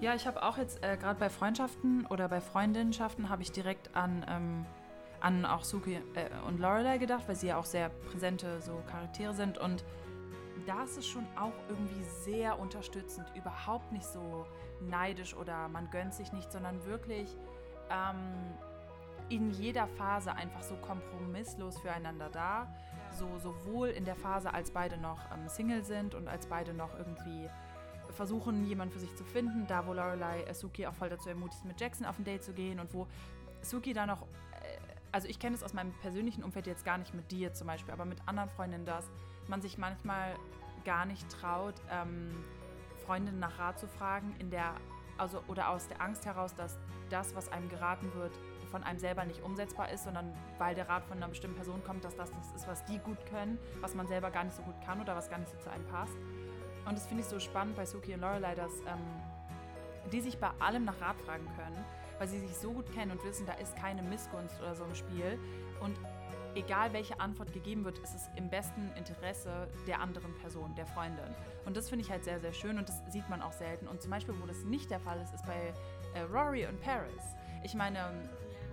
Ja, 0.00 0.14
ich 0.14 0.26
habe 0.26 0.42
auch 0.42 0.58
jetzt 0.58 0.82
äh, 0.82 0.96
gerade 0.96 1.18
bei 1.18 1.30
Freundschaften 1.30 2.06
oder 2.06 2.28
bei 2.28 2.40
Freundinnenschaften 2.40 3.28
habe 3.28 3.42
ich 3.42 3.52
direkt 3.52 3.94
an, 3.94 4.24
ähm, 4.28 4.66
an 5.20 5.44
auch 5.44 5.64
Suki 5.64 5.94
äh, 6.14 6.28
und 6.46 6.58
Lorelei 6.58 6.98
gedacht, 6.98 7.24
weil 7.28 7.36
sie 7.36 7.48
ja 7.48 7.58
auch 7.58 7.64
sehr 7.64 7.90
präsente 8.10 8.60
so 8.60 8.82
Charaktere 8.90 9.34
sind 9.34 9.58
und 9.58 9.84
da 10.66 10.84
ist 10.84 11.06
schon 11.06 11.26
auch 11.36 11.52
irgendwie 11.68 12.02
sehr 12.24 12.58
unterstützend, 12.58 13.26
überhaupt 13.34 13.92
nicht 13.92 14.06
so 14.06 14.46
neidisch 14.80 15.34
oder 15.34 15.68
man 15.68 15.90
gönnt 15.90 16.14
sich 16.14 16.32
nicht, 16.32 16.50
sondern 16.50 16.84
wirklich 16.84 17.36
ähm, 17.90 18.54
in 19.28 19.50
jeder 19.50 19.86
Phase 19.86 20.32
einfach 20.34 20.62
so 20.62 20.76
kompromisslos 20.76 21.78
füreinander 21.78 22.28
da. 22.30 22.66
So 23.12 23.38
sowohl 23.38 23.88
in 23.88 24.04
der 24.04 24.16
Phase, 24.16 24.52
als 24.52 24.70
beide 24.70 24.98
noch 24.98 25.18
ähm, 25.32 25.48
Single 25.48 25.84
sind 25.84 26.14
und 26.14 26.28
als 26.28 26.46
beide 26.46 26.74
noch 26.74 26.96
irgendwie 26.98 27.48
versuchen, 28.12 28.64
jemanden 28.64 28.92
für 28.92 29.00
sich 29.00 29.14
zu 29.14 29.24
finden, 29.24 29.66
da 29.66 29.86
wo 29.86 29.92
Lorelei 29.92 30.42
äh, 30.42 30.54
Suki 30.54 30.86
auch 30.86 30.94
voll 30.94 31.08
dazu 31.08 31.28
ermutigt, 31.28 31.64
mit 31.64 31.80
Jackson 31.80 32.06
auf 32.06 32.18
ein 32.18 32.24
Date 32.24 32.44
zu 32.44 32.52
gehen 32.52 32.78
und 32.78 32.92
wo 32.92 33.06
Suki 33.62 33.92
da 33.92 34.06
noch, 34.06 34.22
äh, 34.22 34.26
also 35.12 35.28
ich 35.28 35.38
kenne 35.38 35.56
es 35.56 35.62
aus 35.62 35.72
meinem 35.72 35.92
persönlichen 36.00 36.44
Umfeld 36.44 36.66
jetzt 36.66 36.84
gar 36.84 36.98
nicht 36.98 37.14
mit 37.14 37.30
dir 37.30 37.52
zum 37.52 37.66
Beispiel, 37.66 37.92
aber 37.92 38.04
mit 38.04 38.18
anderen 38.26 38.50
Freundinnen, 38.50 38.86
dass 38.86 39.10
man 39.48 39.62
sich 39.62 39.78
manchmal 39.78 40.34
gar 40.86 41.04
nicht 41.04 41.28
traut, 41.28 41.74
ähm, 41.90 42.32
Freundinnen 43.04 43.38
nach 43.38 43.58
Rat 43.58 43.78
zu 43.78 43.86
fragen, 43.86 44.34
in 44.38 44.50
der, 44.50 44.74
also 45.18 45.42
oder 45.48 45.68
aus 45.68 45.88
der 45.88 46.00
Angst 46.00 46.24
heraus, 46.24 46.54
dass 46.54 46.78
das, 47.10 47.34
was 47.34 47.52
einem 47.52 47.68
geraten 47.68 48.12
wird, 48.14 48.32
von 48.70 48.82
einem 48.82 48.98
selber 48.98 49.24
nicht 49.24 49.42
umsetzbar 49.42 49.90
ist, 49.90 50.04
sondern 50.04 50.32
weil 50.58 50.74
der 50.74 50.88
Rat 50.88 51.04
von 51.04 51.18
einer 51.18 51.28
bestimmten 51.28 51.56
Person 51.56 51.82
kommt, 51.84 52.04
dass 52.04 52.16
das 52.16 52.30
das 52.30 52.52
ist, 52.54 52.68
was 52.68 52.84
die 52.84 52.98
gut 52.98 53.18
können, 53.26 53.58
was 53.80 53.94
man 53.94 54.06
selber 54.08 54.30
gar 54.30 54.44
nicht 54.44 54.56
so 54.56 54.62
gut 54.62 54.74
kann 54.84 55.00
oder 55.00 55.14
was 55.14 55.28
gar 55.28 55.38
nicht 55.38 55.50
so 55.50 55.58
zu 55.58 55.70
einem 55.70 55.86
passt. 55.86 56.16
Und 56.86 56.96
das 56.96 57.06
finde 57.06 57.22
ich 57.22 57.28
so 57.28 57.38
spannend 57.38 57.76
bei 57.76 57.84
Suki 57.84 58.14
und 58.14 58.20
Lorelei, 58.20 58.54
dass 58.54 58.72
ähm, 58.80 60.10
die 60.12 60.20
sich 60.20 60.38
bei 60.38 60.50
allem 60.60 60.84
nach 60.84 61.00
Rat 61.00 61.16
fragen 61.24 61.46
können, 61.56 61.84
weil 62.18 62.28
sie 62.28 62.38
sich 62.38 62.56
so 62.56 62.72
gut 62.72 62.92
kennen 62.92 63.10
und 63.10 63.24
wissen, 63.24 63.46
da 63.46 63.54
ist 63.54 63.76
keine 63.76 64.02
Missgunst 64.02 64.60
oder 64.60 64.74
so 64.74 64.84
im 64.84 64.94
Spiel. 64.94 65.38
Und 65.80 65.96
egal 66.56 66.92
welche 66.92 67.20
Antwort 67.20 67.52
gegeben 67.52 67.84
wird, 67.84 67.98
ist 67.98 68.14
es 68.14 68.28
im 68.36 68.48
besten 68.48 68.90
Interesse 68.96 69.68
der 69.86 70.00
anderen 70.00 70.34
Person, 70.38 70.74
der 70.74 70.86
Freundin. 70.86 71.34
Und 71.64 71.76
das 71.76 71.88
finde 71.88 72.04
ich 72.04 72.10
halt 72.10 72.24
sehr, 72.24 72.40
sehr 72.40 72.52
schön 72.52 72.78
und 72.78 72.88
das 72.88 73.02
sieht 73.08 73.28
man 73.28 73.42
auch 73.42 73.52
selten. 73.52 73.86
Und 73.86 74.02
zum 74.02 74.10
Beispiel, 74.10 74.34
wo 74.40 74.46
das 74.46 74.64
nicht 74.64 74.90
der 74.90 75.00
Fall 75.00 75.20
ist, 75.20 75.34
ist 75.34 75.44
bei 75.44 75.72
äh, 76.14 76.22
Rory 76.22 76.66
und 76.66 76.80
Paris. 76.80 77.22
Ich 77.62 77.74
meine, 77.74 77.98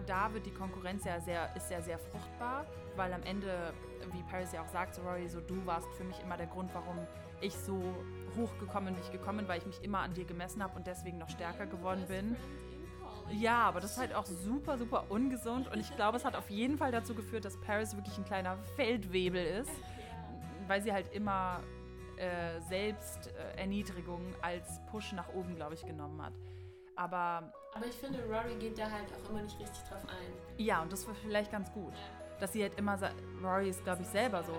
da 0.06 0.34
wird 0.34 0.46
die 0.46 0.54
Konkurrenz 0.54 1.06
ja 1.06 1.20
sehr, 1.20 1.56
ist 1.56 1.70
ja 1.72 1.82
sehr 1.82 1.98
fruchtbar, 1.98 2.66
weil 2.96 3.14
am 3.14 3.24
Ende, 3.24 3.74
wie 4.12 4.24
Paris 4.24 4.52
ja 4.52 4.62
auch 4.62 4.68
sagt, 4.68 4.96
so 4.96 5.02
Rory, 5.02 5.28
so 5.28 5.40
du 5.40 5.66
warst 5.66 5.88
für 5.96 6.04
mich 6.04 6.20
immer 6.22 6.38
der 6.38 6.48
Grund, 6.48 6.74
warum 6.74 6.98
ich 7.42 7.54
so 7.54 7.82
hochgekommen 8.38 8.94
bin, 8.94 9.04
wie 9.04 9.06
ich 9.06 9.12
gekommen 9.12 9.40
bin, 9.40 9.48
weil 9.48 9.60
ich 9.60 9.66
mich 9.66 9.84
immer 9.84 10.00
an 10.00 10.14
dir 10.14 10.26
gemessen 10.26 10.64
habe 10.64 10.76
und 10.76 10.88
deswegen 10.88 11.18
noch 11.18 11.30
stärker 11.30 11.66
geworden 11.66 12.06
bin. 12.08 12.36
Ja, 13.32 13.64
aber 13.64 13.80
das 13.80 13.92
ist 13.92 13.98
halt 13.98 14.14
auch 14.14 14.26
super, 14.26 14.78
super 14.78 15.06
ungesund 15.10 15.72
und 15.72 15.80
ich 15.80 15.96
glaube, 15.96 16.18
es 16.18 16.26
hat 16.26 16.36
auf 16.36 16.50
jeden 16.50 16.78
Fall 16.78 16.92
dazu 16.92 17.16
geführt, 17.16 17.46
dass 17.46 17.60
Paris 17.62 17.96
wirklich 17.96 18.18
ein 18.18 18.26
kleiner 18.26 18.58
Feldwebel 18.76 19.44
ist, 19.46 19.72
weil 20.68 20.82
sie 20.82 20.94
halt 20.94 21.12
immer 21.14 21.62
äh, 22.18 22.60
Selbsterniedrigung 22.70 24.22
als 24.42 24.80
Push 24.92 25.14
nach 25.14 25.30
oben, 25.34 25.56
glaube 25.56 25.74
ich, 25.74 25.86
genommen 25.86 26.22
hat. 26.22 26.34
Aber, 26.96 27.52
Aber 27.74 27.86
ich 27.88 27.96
finde, 27.96 28.24
Rory 28.26 28.56
geht 28.60 28.78
da 28.78 28.84
halt 28.90 29.08
auch 29.14 29.30
immer 29.32 29.42
nicht 29.42 29.60
richtig 29.60 29.82
drauf 29.90 30.04
ein. 30.08 30.64
Ja, 30.64 30.84
und 30.84 30.92
das 30.92 31.08
war 31.08 31.16
vielleicht 31.16 31.52
ganz 31.52 31.72
gut. 31.74 31.94
Ja 31.94 32.23
dass 32.44 32.52
sie 32.52 32.62
halt 32.62 32.78
immer 32.78 32.98
sagt, 32.98 33.16
Rory 33.42 33.70
ist, 33.70 33.86
glaube 33.86 34.02
ich, 34.02 34.08
selber 34.10 34.44
so. 34.44 34.54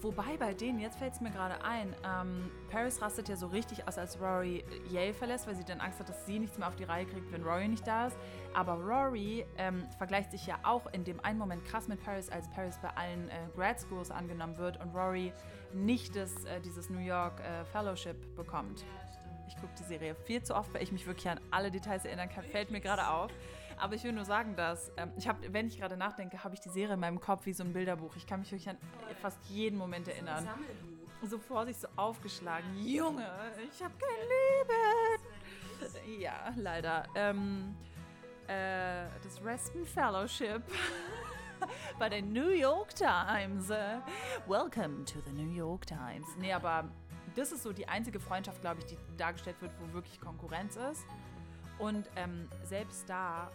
Wobei 0.00 0.38
bei 0.38 0.54
denen, 0.54 0.80
jetzt 0.80 0.98
fällt 0.98 1.12
es 1.12 1.20
mir 1.20 1.30
gerade 1.30 1.62
ein, 1.62 1.94
ähm, 2.02 2.50
Paris 2.70 3.02
rastet 3.02 3.28
ja 3.28 3.36
so 3.36 3.48
richtig 3.48 3.86
aus, 3.86 3.98
als 3.98 4.18
Rory 4.18 4.64
Yale 4.90 5.12
verlässt, 5.12 5.46
weil 5.46 5.54
sie 5.54 5.64
dann 5.64 5.80
Angst 5.80 6.00
hat, 6.00 6.08
dass 6.08 6.24
sie 6.24 6.38
nichts 6.38 6.56
mehr 6.56 6.66
auf 6.66 6.76
die 6.76 6.84
Reihe 6.84 7.04
kriegt, 7.04 7.30
wenn 7.30 7.42
Rory 7.42 7.68
nicht 7.68 7.86
da 7.86 8.06
ist. 8.06 8.16
Aber 8.54 8.72
Rory 8.72 9.44
ähm, 9.58 9.86
vergleicht 9.98 10.30
sich 10.30 10.46
ja 10.46 10.58
auch 10.62 10.86
in 10.92 11.04
dem 11.04 11.20
einen 11.20 11.38
Moment 11.38 11.62
krass 11.66 11.88
mit 11.88 12.02
Paris, 12.02 12.30
als 12.30 12.48
Paris 12.48 12.78
bei 12.80 12.88
allen 12.96 13.28
äh, 13.28 13.34
Grad 13.54 13.78
Schools 13.78 14.10
angenommen 14.10 14.56
wird 14.56 14.80
und 14.80 14.94
Rory 14.94 15.34
nicht 15.74 16.16
das, 16.16 16.46
äh, 16.46 16.58
dieses 16.62 16.88
New 16.88 17.00
York 17.00 17.38
äh, 17.40 17.66
Fellowship 17.66 18.34
bekommt. 18.34 18.86
Ich 19.46 19.56
gucke 19.56 19.74
die 19.78 19.84
Serie 19.84 20.14
viel 20.14 20.42
zu 20.42 20.54
oft, 20.54 20.72
weil 20.72 20.82
ich 20.82 20.92
mich 20.92 21.06
wirklich 21.06 21.28
an 21.28 21.38
alle 21.50 21.70
Details 21.70 22.06
erinnern 22.06 22.30
kann. 22.30 22.44
Fällt 22.44 22.70
mir 22.70 22.80
gerade 22.80 23.06
auf. 23.08 23.30
Aber 23.80 23.94
ich 23.94 24.04
will 24.04 24.12
nur 24.12 24.26
sagen, 24.26 24.56
dass 24.56 24.92
ähm, 24.96 25.12
ich 25.16 25.26
habe, 25.26 25.52
wenn 25.52 25.66
ich 25.66 25.78
gerade 25.78 25.96
nachdenke, 25.96 26.44
habe 26.44 26.54
ich 26.54 26.60
die 26.60 26.68
Serie 26.68 26.94
in 26.94 27.00
meinem 27.00 27.18
Kopf 27.18 27.46
wie 27.46 27.52
so 27.52 27.64
ein 27.64 27.72
Bilderbuch. 27.72 28.14
Ich 28.16 28.26
kann 28.26 28.40
mich 28.40 28.52
wirklich 28.52 28.68
an 28.68 28.76
fast 29.22 29.38
jeden 29.48 29.78
Moment 29.78 30.06
erinnern. 30.06 30.46
So 31.22 31.38
vor 31.38 31.66
sich 31.66 31.78
so 31.78 31.88
aufgeschlagen. 31.96 32.66
Junge, 32.86 33.26
ich 33.70 33.82
habe 33.82 33.94
kein 33.98 34.28
Leben. 35.88 36.20
Ja, 36.20 36.52
leider. 36.56 37.04
Ähm, 37.14 37.74
äh, 38.46 39.06
das 39.22 39.42
Reston 39.42 39.86
Fellowship 39.86 40.62
bei 41.98 42.08
der 42.08 42.22
New 42.22 42.50
York 42.50 42.94
Times. 42.94 43.70
Welcome 44.46 45.04
to 45.06 45.20
the 45.26 45.32
New 45.32 45.52
York 45.54 45.86
Times. 45.86 46.26
Nee, 46.38 46.52
aber 46.52 46.88
das 47.34 47.52
ist 47.52 47.62
so 47.62 47.72
die 47.72 47.88
einzige 47.88 48.20
Freundschaft, 48.20 48.60
glaube 48.60 48.80
ich, 48.80 48.86
die 48.86 48.98
dargestellt 49.16 49.56
wird, 49.60 49.72
wo 49.80 49.92
wirklich 49.94 50.20
Konkurrenz 50.20 50.76
ist. 50.76 51.06
Und 51.78 52.10
ähm, 52.16 52.46
selbst 52.64 53.08
da 53.08 53.50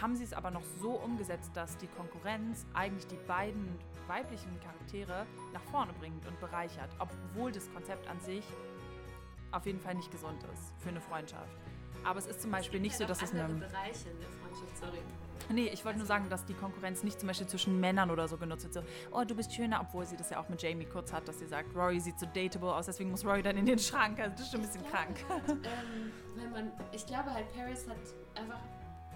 haben 0.00 0.16
sie 0.16 0.24
es 0.24 0.32
aber 0.32 0.50
noch 0.50 0.64
so 0.80 0.90
umgesetzt, 0.90 1.50
dass 1.54 1.76
die 1.76 1.86
Konkurrenz 1.86 2.66
eigentlich 2.74 3.06
die 3.06 3.18
beiden 3.26 3.78
weiblichen 4.06 4.58
Charaktere 4.60 5.26
nach 5.52 5.62
vorne 5.64 5.92
bringt 5.94 6.26
und 6.26 6.38
bereichert, 6.40 6.90
obwohl 6.98 7.52
das 7.52 7.72
Konzept 7.72 8.08
an 8.08 8.20
sich 8.20 8.44
auf 9.52 9.66
jeden 9.66 9.80
Fall 9.80 9.94
nicht 9.94 10.10
gesund 10.10 10.42
ist 10.52 10.72
für 10.80 10.88
eine 10.88 11.00
Freundschaft. 11.00 11.56
Aber 12.04 12.18
es 12.18 12.26
ist 12.26 12.42
zum 12.42 12.50
Beispiel 12.50 12.80
nicht 12.80 12.96
so, 12.96 13.04
dass 13.04 13.22
es 13.22 13.32
eine. 13.32 13.48
Bereiche 13.54 14.10
in 14.10 14.20
der 14.20 14.28
Freundschaft, 14.28 14.76
sorry. 14.76 14.98
Nee, 15.50 15.68
ich 15.72 15.84
wollte 15.84 15.98
nur 15.98 16.06
sagen, 16.06 16.28
dass 16.28 16.44
die 16.44 16.54
Konkurrenz 16.54 17.02
nicht 17.02 17.20
zum 17.20 17.26
Beispiel 17.26 17.46
zwischen 17.46 17.78
Männern 17.78 18.10
oder 18.10 18.28
so 18.28 18.36
genutzt 18.36 18.64
wird. 18.64 18.74
So, 18.74 18.82
oh, 19.12 19.24
du 19.24 19.34
bist 19.34 19.54
schöner, 19.54 19.80
obwohl 19.80 20.06
sie 20.06 20.16
das 20.16 20.30
ja 20.30 20.40
auch 20.40 20.48
mit 20.48 20.62
Jamie 20.62 20.86
kurz 20.86 21.12
hat, 21.12 21.28
dass 21.28 21.38
sie 21.38 21.46
sagt, 21.46 21.74
Rory 21.74 22.00
sieht 22.00 22.18
so 22.18 22.26
dateable 22.26 22.74
aus, 22.74 22.86
deswegen 22.86 23.10
muss 23.10 23.24
Rory 23.24 23.42
dann 23.42 23.56
in 23.56 23.66
den 23.66 23.78
Schrank. 23.78 24.18
Also 24.18 24.32
das 24.32 24.40
ist 24.42 24.52
schon 24.52 24.60
ein 24.60 24.66
bisschen 24.66 24.86
krank. 24.90 25.24
Halt, 25.28 25.50
ähm, 25.50 26.52
man, 26.52 26.72
ich 26.92 27.06
glaube 27.06 27.32
halt, 27.32 27.46
Paris 27.54 27.86
hat 27.88 27.96
einfach 28.40 28.60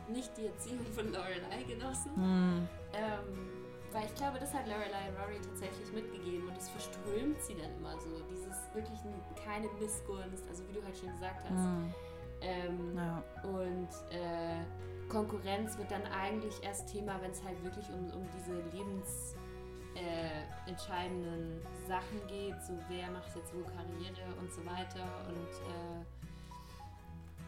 nicht 0.09 0.37
die 0.37 0.47
Erziehung 0.47 0.85
von 0.95 1.13
Lorelei 1.13 1.63
genossen. 1.67 2.13
Mm. 2.17 2.69
Ähm, 2.93 3.49
weil 3.93 4.05
ich 4.05 4.15
glaube, 4.15 4.39
das 4.39 4.53
hat 4.53 4.67
Lorelei 4.67 5.11
Rory 5.19 5.41
tatsächlich 5.41 5.91
mitgegeben 5.93 6.47
und 6.49 6.57
das 6.57 6.69
verströmt 6.69 7.41
sie 7.43 7.55
dann 7.55 7.75
immer 7.79 7.99
so. 7.99 8.21
Dieses 8.31 8.57
wirklich 8.75 8.99
keine 9.43 9.69
Missgunst, 9.81 10.47
also 10.49 10.69
wie 10.69 10.75
du 10.75 10.85
halt 10.85 10.97
schon 10.97 11.11
gesagt 11.13 11.43
hast. 11.45 11.53
Mm. 11.53 11.95
Ähm, 12.41 12.97
ja. 12.97 13.21
Und 13.43 13.89
äh, 14.11 14.63
Konkurrenz 15.09 15.77
wird 15.79 15.91
dann 15.91 16.07
eigentlich 16.07 16.63
erst 16.63 16.93
Thema, 16.93 17.21
wenn 17.23 17.31
es 17.31 17.43
halt 17.43 17.65
wirklich 17.65 17.89
um, 17.89 18.11
um 18.13 18.29
diese 18.37 18.53
lebensentscheidenden 18.77 21.61
äh, 21.61 21.89
Sachen 21.89 22.27
geht, 22.29 22.63
so 22.63 22.79
wer 22.89 23.11
macht 23.11 23.35
jetzt 23.35 23.55
wo 23.55 23.63
Karriere 23.63 24.35
und 24.39 24.53
so 24.53 24.63
weiter 24.67 25.25
und 25.29 25.49
äh, 25.67 26.05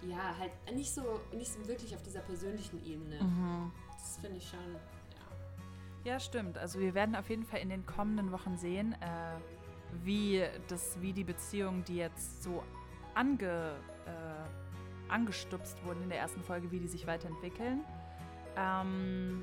ja, 0.09 0.35
halt 0.39 0.53
nicht 0.75 0.93
so, 0.93 1.21
nicht 1.33 1.53
so 1.53 1.67
wirklich 1.67 1.95
auf 1.95 2.03
dieser 2.03 2.21
persönlichen 2.21 2.85
Ebene. 2.85 3.23
Mhm. 3.23 3.73
Das 3.93 4.19
finde 4.19 4.39
ich 4.39 4.49
schon, 4.49 4.59
ja. 6.05 6.13
Ja, 6.13 6.21
stimmt. 6.21 6.59
Also 6.59 6.81
wir 6.81 6.95
werden 6.95 7.15
auf 7.15 7.29
jeden 7.29 7.45
Fall 7.45 7.61
in 7.61 7.69
den 7.69 7.85
kommenden 7.85 8.33
Wochen 8.33 8.57
sehen, 8.57 8.95
äh, 8.95 9.39
wie, 10.03 10.45
das, 10.69 11.01
wie 11.01 11.13
die 11.13 11.25
Beziehungen, 11.25 11.85
die 11.85 11.97
jetzt 11.97 12.43
so 12.43 12.63
ange, 13.15 13.75
äh, 14.07 15.13
angestupst 15.13 15.85
wurden 15.85 16.03
in 16.05 16.09
der 16.09 16.19
ersten 16.19 16.43
Folge, 16.43 16.71
wie 16.71 16.79
die 16.79 16.89
sich 16.89 17.07
weiterentwickeln. 17.07 17.85
Ähm, 18.57 19.43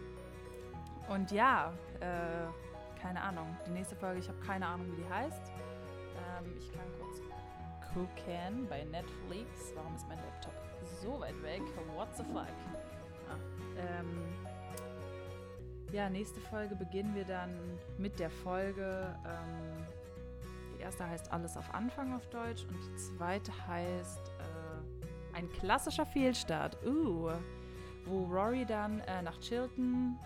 und 1.10 1.32
ja, 1.32 1.74
äh, 2.00 2.48
keine 3.02 3.22
Ahnung. 3.22 3.56
Die 3.66 3.72
nächste 3.72 3.96
Folge, 3.96 4.20
ich 4.20 4.28
habe 4.28 4.40
keine 4.40 4.66
Ahnung, 4.68 4.88
wie 4.92 5.02
die 5.02 5.10
heißt. 5.10 5.52
Ähm, 6.18 6.54
ich 6.58 6.72
kann 6.72 6.86
kurz 7.00 7.22
gucken 7.94 8.68
bei 8.70 8.84
Netflix. 8.86 9.74
Warum 9.76 9.96
ist 9.96 10.08
mein 10.08 10.18
Laptop 10.18 10.54
so 11.02 11.20
weit 11.20 11.42
weg? 11.44 11.62
What 11.96 12.16
the 12.16 12.24
fuck? 12.24 12.48
Ah, 13.30 13.38
ähm, 13.78 14.24
ja, 15.92 16.10
nächste 16.10 16.40
Folge 16.40 16.76
beginnen 16.76 17.16
wir 17.16 17.26
dann 17.26 17.58
mit 17.98 18.20
der 18.20 18.30
Folge. 18.30 19.16
Ähm, 19.26 19.86
die 20.78 20.82
erste 20.82 21.08
heißt 21.08 21.32
Alles 21.32 21.58
auf 21.58 21.74
Anfang 21.74 22.14
auf 22.14 22.28
Deutsch 22.28 22.66
und 22.66 22.78
die 22.84 22.96
zweite 22.96 23.52
heißt 23.68 24.30
äh, 24.40 25.38
Ein 25.38 25.50
klassischer 25.50 26.06
Fehlstart. 26.06 26.78
Uh, 26.86 27.32
wo 28.08 28.26
Rory 28.26 28.66
dann 28.66 29.00
äh, 29.02 29.22
nach 29.22 29.40
Chilton 29.40 30.18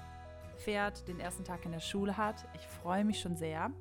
fährt, 0.57 1.07
den 1.07 1.19
ersten 1.19 1.43
Tag 1.43 1.65
in 1.65 1.71
der 1.71 1.79
Schule 1.79 2.15
hat. 2.15 2.47
Ich 2.53 2.67
freue 2.67 3.03
mich 3.03 3.19
schon 3.19 3.35
sehr. 3.35 3.71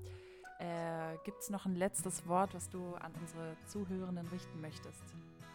Äh, 0.60 1.16
Gibt 1.24 1.40
es 1.40 1.48
noch 1.50 1.64
ein 1.64 1.74
letztes 1.74 2.26
Wort, 2.28 2.54
was 2.54 2.68
du 2.68 2.94
an 2.96 3.12
unsere 3.18 3.56
Zuhörenden 3.66 4.26
richten 4.28 4.60
möchtest? 4.60 5.02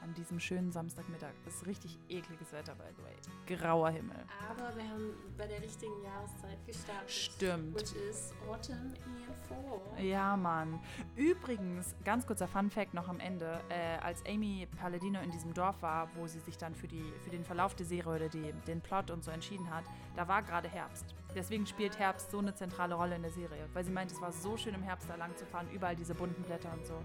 An 0.05 0.13
diesem 0.13 0.39
schönen 0.39 0.71
Samstagmittag. 0.71 1.33
Es 1.47 1.55
ist 1.55 1.65
richtig 1.65 1.97
ekliges 2.09 2.53
Wetter, 2.53 2.75
by 2.75 2.83
the 2.95 3.03
way. 3.03 3.57
Grauer 3.57 3.89
Himmel. 3.89 4.23
Aber 4.51 4.75
wir 4.75 4.87
haben 4.87 5.15
bei 5.35 5.47
der 5.47 5.59
richtigen 5.59 5.99
Jahreszeit 6.03 6.63
gestartet. 6.67 7.09
Stimmt. 7.09 7.75
Which 7.75 7.95
is 8.07 8.31
Autumn 8.47 8.93
and 9.03 9.35
Fall. 9.47 10.05
Ja, 10.05 10.37
Mann. 10.37 10.79
Übrigens, 11.15 11.95
ganz 12.03 12.27
kurzer 12.27 12.47
Fun-Fact 12.47 12.93
noch 12.93 13.07
am 13.07 13.19
Ende. 13.19 13.59
Äh, 13.69 13.97
als 13.97 14.23
Amy 14.27 14.67
Palladino 14.79 15.19
in 15.21 15.31
diesem 15.31 15.55
Dorf 15.55 15.81
war, 15.81 16.07
wo 16.15 16.27
sie 16.27 16.39
sich 16.39 16.55
dann 16.59 16.75
für, 16.75 16.87
die, 16.87 17.11
für 17.23 17.31
den 17.31 17.43
Verlauf 17.43 17.73
der 17.73 17.87
Serie 17.87 18.15
oder 18.15 18.29
die, 18.29 18.53
den 18.67 18.81
Plot 18.81 19.09
und 19.09 19.23
so 19.23 19.31
entschieden 19.31 19.71
hat, 19.73 19.85
da 20.15 20.27
war 20.27 20.43
gerade 20.43 20.67
Herbst. 20.67 21.15
Deswegen 21.33 21.65
spielt 21.65 21.97
Herbst 21.97 22.29
so 22.29 22.37
eine 22.37 22.53
zentrale 22.53 22.93
Rolle 22.93 23.15
in 23.15 23.23
der 23.23 23.31
Serie. 23.31 23.67
Weil 23.73 23.83
sie 23.83 23.91
meint, 23.91 24.11
es 24.11 24.21
war 24.21 24.31
so 24.31 24.55
schön 24.55 24.75
im 24.75 24.83
Herbst 24.83 25.09
da 25.09 25.15
lang 25.15 25.35
zu 25.35 25.47
fahren, 25.47 25.67
überall 25.73 25.95
diese 25.95 26.13
bunten 26.13 26.43
Blätter 26.43 26.71
und 26.73 26.85
so. 26.85 27.01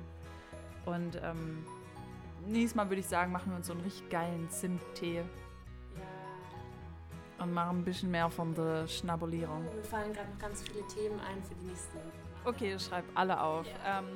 Und 0.85 1.19
ähm, 1.23 1.65
nächstes 2.47 2.75
Mal 2.75 2.89
würde 2.89 3.01
ich 3.01 3.07
sagen, 3.07 3.33
machen 3.33 3.51
wir 3.53 3.57
uns 3.57 3.67
so 3.67 3.73
einen 3.73 3.83
richtig 3.83 4.09
geilen 4.11 4.49
Zimttee 4.51 5.23
Ja. 5.97 7.45
und 7.45 7.53
machen 7.53 7.79
ein 7.81 7.85
bisschen 7.85 8.11
mehr 8.11 8.31
von 8.31 8.55
der 8.55 8.87
Schnabulierung. 8.87 9.65
Mir 9.65 9.83
fallen 9.83 10.13
gerade 10.13 10.31
noch 10.31 10.39
ganz 10.39 10.63
viele 10.63 10.87
Themen 10.89 11.19
ein 11.21 11.43
für 11.43 11.55
die 11.55 11.67
nächsten. 11.67 11.99
Okay, 12.45 12.79
schreib 12.79 13.05
alle 13.15 13.41
auf. 13.41 13.67
Ähm, 13.87 14.07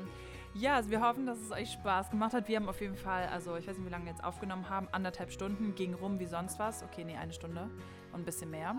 ja, 0.54 0.76
also 0.76 0.88
wir 0.90 1.00
hoffen, 1.00 1.26
dass 1.26 1.38
es 1.40 1.50
euch 1.50 1.72
Spaß 1.72 2.10
gemacht 2.10 2.32
hat. 2.32 2.46
Wir 2.48 2.56
haben 2.56 2.68
auf 2.68 2.80
jeden 2.80 2.96
Fall, 2.96 3.26
also 3.26 3.56
ich 3.56 3.66
weiß 3.66 3.76
nicht, 3.76 3.86
wie 3.86 3.90
lange 3.90 4.04
wir 4.04 4.12
jetzt 4.12 4.22
aufgenommen 4.24 4.70
haben, 4.70 4.88
anderthalb 4.92 5.30
Stunden, 5.32 5.74
ging 5.74 5.94
rum 5.94 6.18
wie 6.20 6.26
sonst 6.26 6.58
was. 6.58 6.82
Okay, 6.84 7.04
nee, 7.04 7.16
eine 7.16 7.32
Stunde 7.32 7.68
und 8.12 8.20
ein 8.20 8.24
bisschen 8.24 8.50
mehr. 8.50 8.74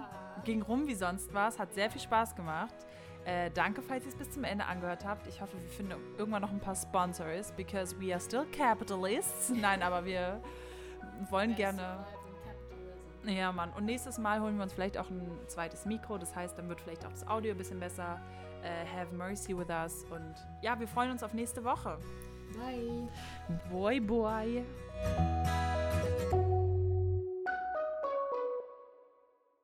Ging 0.45 0.61
rum 0.61 0.87
wie 0.87 0.95
sonst 0.95 1.33
was, 1.33 1.59
hat 1.59 1.73
sehr 1.73 1.91
viel 1.91 2.01
Spaß 2.01 2.35
gemacht. 2.35 2.73
Äh, 3.25 3.49
danke, 3.51 3.81
falls 3.81 4.05
ihr 4.05 4.09
es 4.09 4.15
bis 4.15 4.31
zum 4.31 4.43
Ende 4.43 4.65
angehört 4.65 5.03
habt. 5.03 5.25
Ich 5.27 5.41
hoffe, 5.41 5.57
wir 5.59 5.69
finden 5.69 5.95
irgendwann 6.17 6.43
noch 6.43 6.51
ein 6.51 6.59
paar 6.59 6.75
Sponsors, 6.75 7.51
because 7.53 7.99
we 7.99 8.11
are 8.11 8.21
still 8.21 8.45
capitalists. 8.51 9.49
Nein, 9.61 9.81
aber 9.81 10.05
wir 10.05 10.41
wollen 11.29 11.55
gerne... 11.55 12.05
Ja, 13.23 13.51
Mann. 13.51 13.71
Und 13.71 13.85
nächstes 13.85 14.19
Mal 14.19 14.39
holen 14.39 14.55
wir 14.57 14.63
uns 14.63 14.73
vielleicht 14.73 14.99
auch 14.99 15.09
ein 15.09 15.27
zweites 15.47 15.85
Mikro. 15.85 16.19
Das 16.19 16.35
heißt, 16.35 16.55
dann 16.59 16.69
wird 16.69 16.79
vielleicht 16.79 17.03
auch 17.07 17.11
das 17.11 17.27
Audio 17.27 17.53
ein 17.53 17.57
bisschen 17.57 17.79
besser. 17.79 18.21
Äh, 18.61 18.85
have 18.85 19.15
mercy 19.15 19.57
with 19.57 19.69
us. 19.69 20.05
Und 20.11 20.35
ja, 20.61 20.79
wir 20.79 20.87
freuen 20.87 21.09
uns 21.09 21.23
auf 21.23 21.33
nächste 21.33 21.63
Woche. 21.63 21.97
Bye. 22.53 23.07
Boy, 23.71 23.99
boy. 23.99 24.63